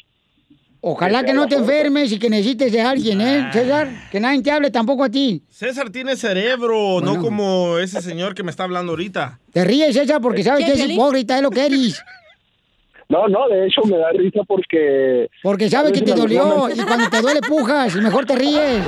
Ojalá 0.82 1.24
que 1.24 1.34
no 1.34 1.48
te 1.48 1.56
enfermes 1.56 2.12
y 2.12 2.20
que 2.20 2.30
necesites 2.30 2.72
de 2.72 2.82
alguien, 2.82 3.20
¿eh, 3.22 3.50
César? 3.52 3.90
Que 4.12 4.20
nadie 4.20 4.42
te 4.42 4.52
hable 4.52 4.72
tampoco 4.72 5.04
a 5.04 5.10
ti. 5.10 5.42
César 5.50 5.90
tiene 5.90 6.16
cerebro, 6.16 7.02
no 7.02 7.20
como 7.20 7.78
ese 7.80 8.02
señor 8.02 8.36
que 8.36 8.44
me 8.44 8.52
está 8.52 8.64
hablando 8.64 8.92
ahorita. 8.92 9.40
Te 9.52 9.64
ríes, 9.64 9.96
César, 9.96 10.22
porque 10.22 10.44
sabes 10.44 10.66
que 10.66 10.74
es 10.74 10.90
hipócrita, 10.90 11.38
es 11.38 11.42
lo 11.42 11.50
que 11.50 11.66
eres. 11.66 12.04
No, 13.10 13.26
no, 13.30 13.48
de 13.48 13.68
hecho 13.68 13.82
me 13.86 13.98
da 13.98 14.12
risa 14.12 14.42
porque... 14.46 15.30
Porque 15.42 15.70
sabes 15.70 15.94
que 15.94 16.02
te 16.02 16.14
dolió 16.14 16.68
y 16.70 16.78
cuando 16.82 17.10
te 17.10 17.22
duele 17.22 17.40
pujas 17.40 17.96
y 17.96 18.02
mejor 18.02 18.26
te 18.26 18.36
ríes. 18.36 18.84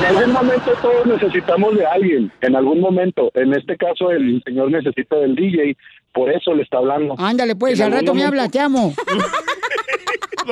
En 0.00 0.16
algún 0.16 0.32
momento 0.34 0.70
todos 0.82 1.06
necesitamos 1.06 1.78
de 1.78 1.86
alguien, 1.86 2.30
en 2.42 2.56
algún 2.56 2.80
momento. 2.80 3.30
En 3.32 3.54
este 3.54 3.74
caso 3.78 4.10
el 4.10 4.42
señor 4.44 4.70
necesita 4.70 5.16
del 5.16 5.34
DJ, 5.34 5.78
por 6.12 6.30
eso 6.30 6.52
le 6.52 6.62
está 6.62 6.76
hablando. 6.76 7.14
Ándale, 7.16 7.56
pues, 7.56 7.80
En 7.80 7.86
al 7.86 7.92
rato 7.92 8.12
me 8.12 8.22
hablas, 8.22 8.50
te 8.50 8.60
amo. 8.60 8.92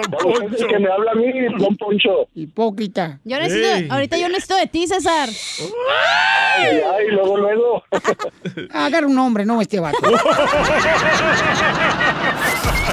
Es 0.01 0.61
el 0.61 0.67
que 0.67 0.79
me 0.79 0.91
habla 0.91 1.13
a 1.13 1.15
mí, 1.15 1.27
don 1.59 1.77
Poncho. 1.79 2.29
Hipócrita. 2.35 3.21
Yo 3.25 3.39
necesito, 3.39 3.93
ahorita 3.95 4.19
yo 4.19 4.29
necesito 4.29 4.57
de 4.57 4.67
ti, 4.67 4.87
César. 4.87 5.29
Ay, 5.29 6.81
ay, 6.95 7.07
luego, 7.11 7.37
luego. 7.39 7.83
Agarra 8.73 9.07
un 9.07 9.19
hombre, 9.19 9.45
no 9.47 9.61
este 9.61 9.81
vato. 9.81 9.99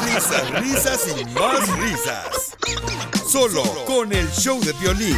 Risas, 0.06 0.49
risas 0.61 1.15
y 1.19 1.26
más 1.40 1.80
risas. 1.80 2.57
Solo 3.28 3.64
con 3.86 4.11
el 4.11 4.28
show 4.32 4.60
de 4.60 4.73
violín. 4.73 5.18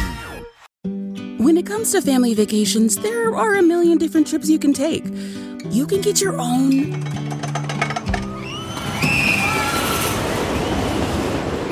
When 1.38 1.56
it 1.58 1.66
comes 1.66 1.90
to 1.92 2.00
family 2.00 2.34
vacations, 2.34 2.96
there 2.96 3.34
are 3.34 3.56
a 3.56 3.62
million 3.62 3.98
different 3.98 4.26
trips 4.26 4.48
you 4.48 4.58
can 4.58 4.72
take. 4.72 5.04
You 5.70 5.86
can 5.86 6.00
get 6.00 6.20
your 6.20 6.38
own 6.40 6.92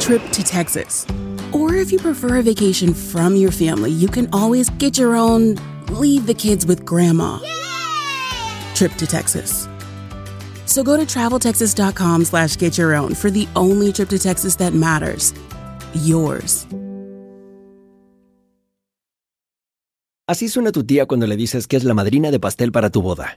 trip 0.02 0.22
to 0.32 0.42
Texas. 0.42 1.06
Or 1.52 1.76
if 1.76 1.92
you 1.92 1.98
prefer 1.98 2.38
a 2.38 2.42
vacation 2.42 2.92
from 2.92 3.36
your 3.36 3.52
family, 3.52 3.90
you 3.90 4.08
can 4.08 4.28
always 4.32 4.68
get 4.78 4.98
your 4.98 5.14
own 5.14 5.56
leave 5.90 6.26
the 6.26 6.34
kids 6.34 6.66
with 6.66 6.84
grandma 6.84 7.38
trip 8.74 8.92
to 8.98 9.06
Texas. 9.06 9.68
So 10.66 10.82
go 10.82 10.96
to 10.96 11.04
traveltexas.com 11.04 12.24
slash 12.24 12.56
get 12.56 12.76
your 12.76 12.94
own 12.94 13.14
for 13.14 13.30
the 13.30 13.46
only 13.54 13.92
trip 13.92 14.08
to 14.08 14.18
Texas 14.18 14.56
that 14.56 14.74
matters. 14.74 15.32
Yours. 15.94 16.66
Así 20.28 20.48
suena 20.48 20.72
tu 20.72 20.82
tía 20.84 21.06
cuando 21.06 21.26
le 21.26 21.36
dices 21.36 21.66
que 21.66 21.76
es 21.76 21.84
la 21.84 21.94
madrina 21.94 22.30
de 22.30 22.40
pastel 22.40 22.72
para 22.72 22.90
tu 22.90 23.02
boda. 23.02 23.36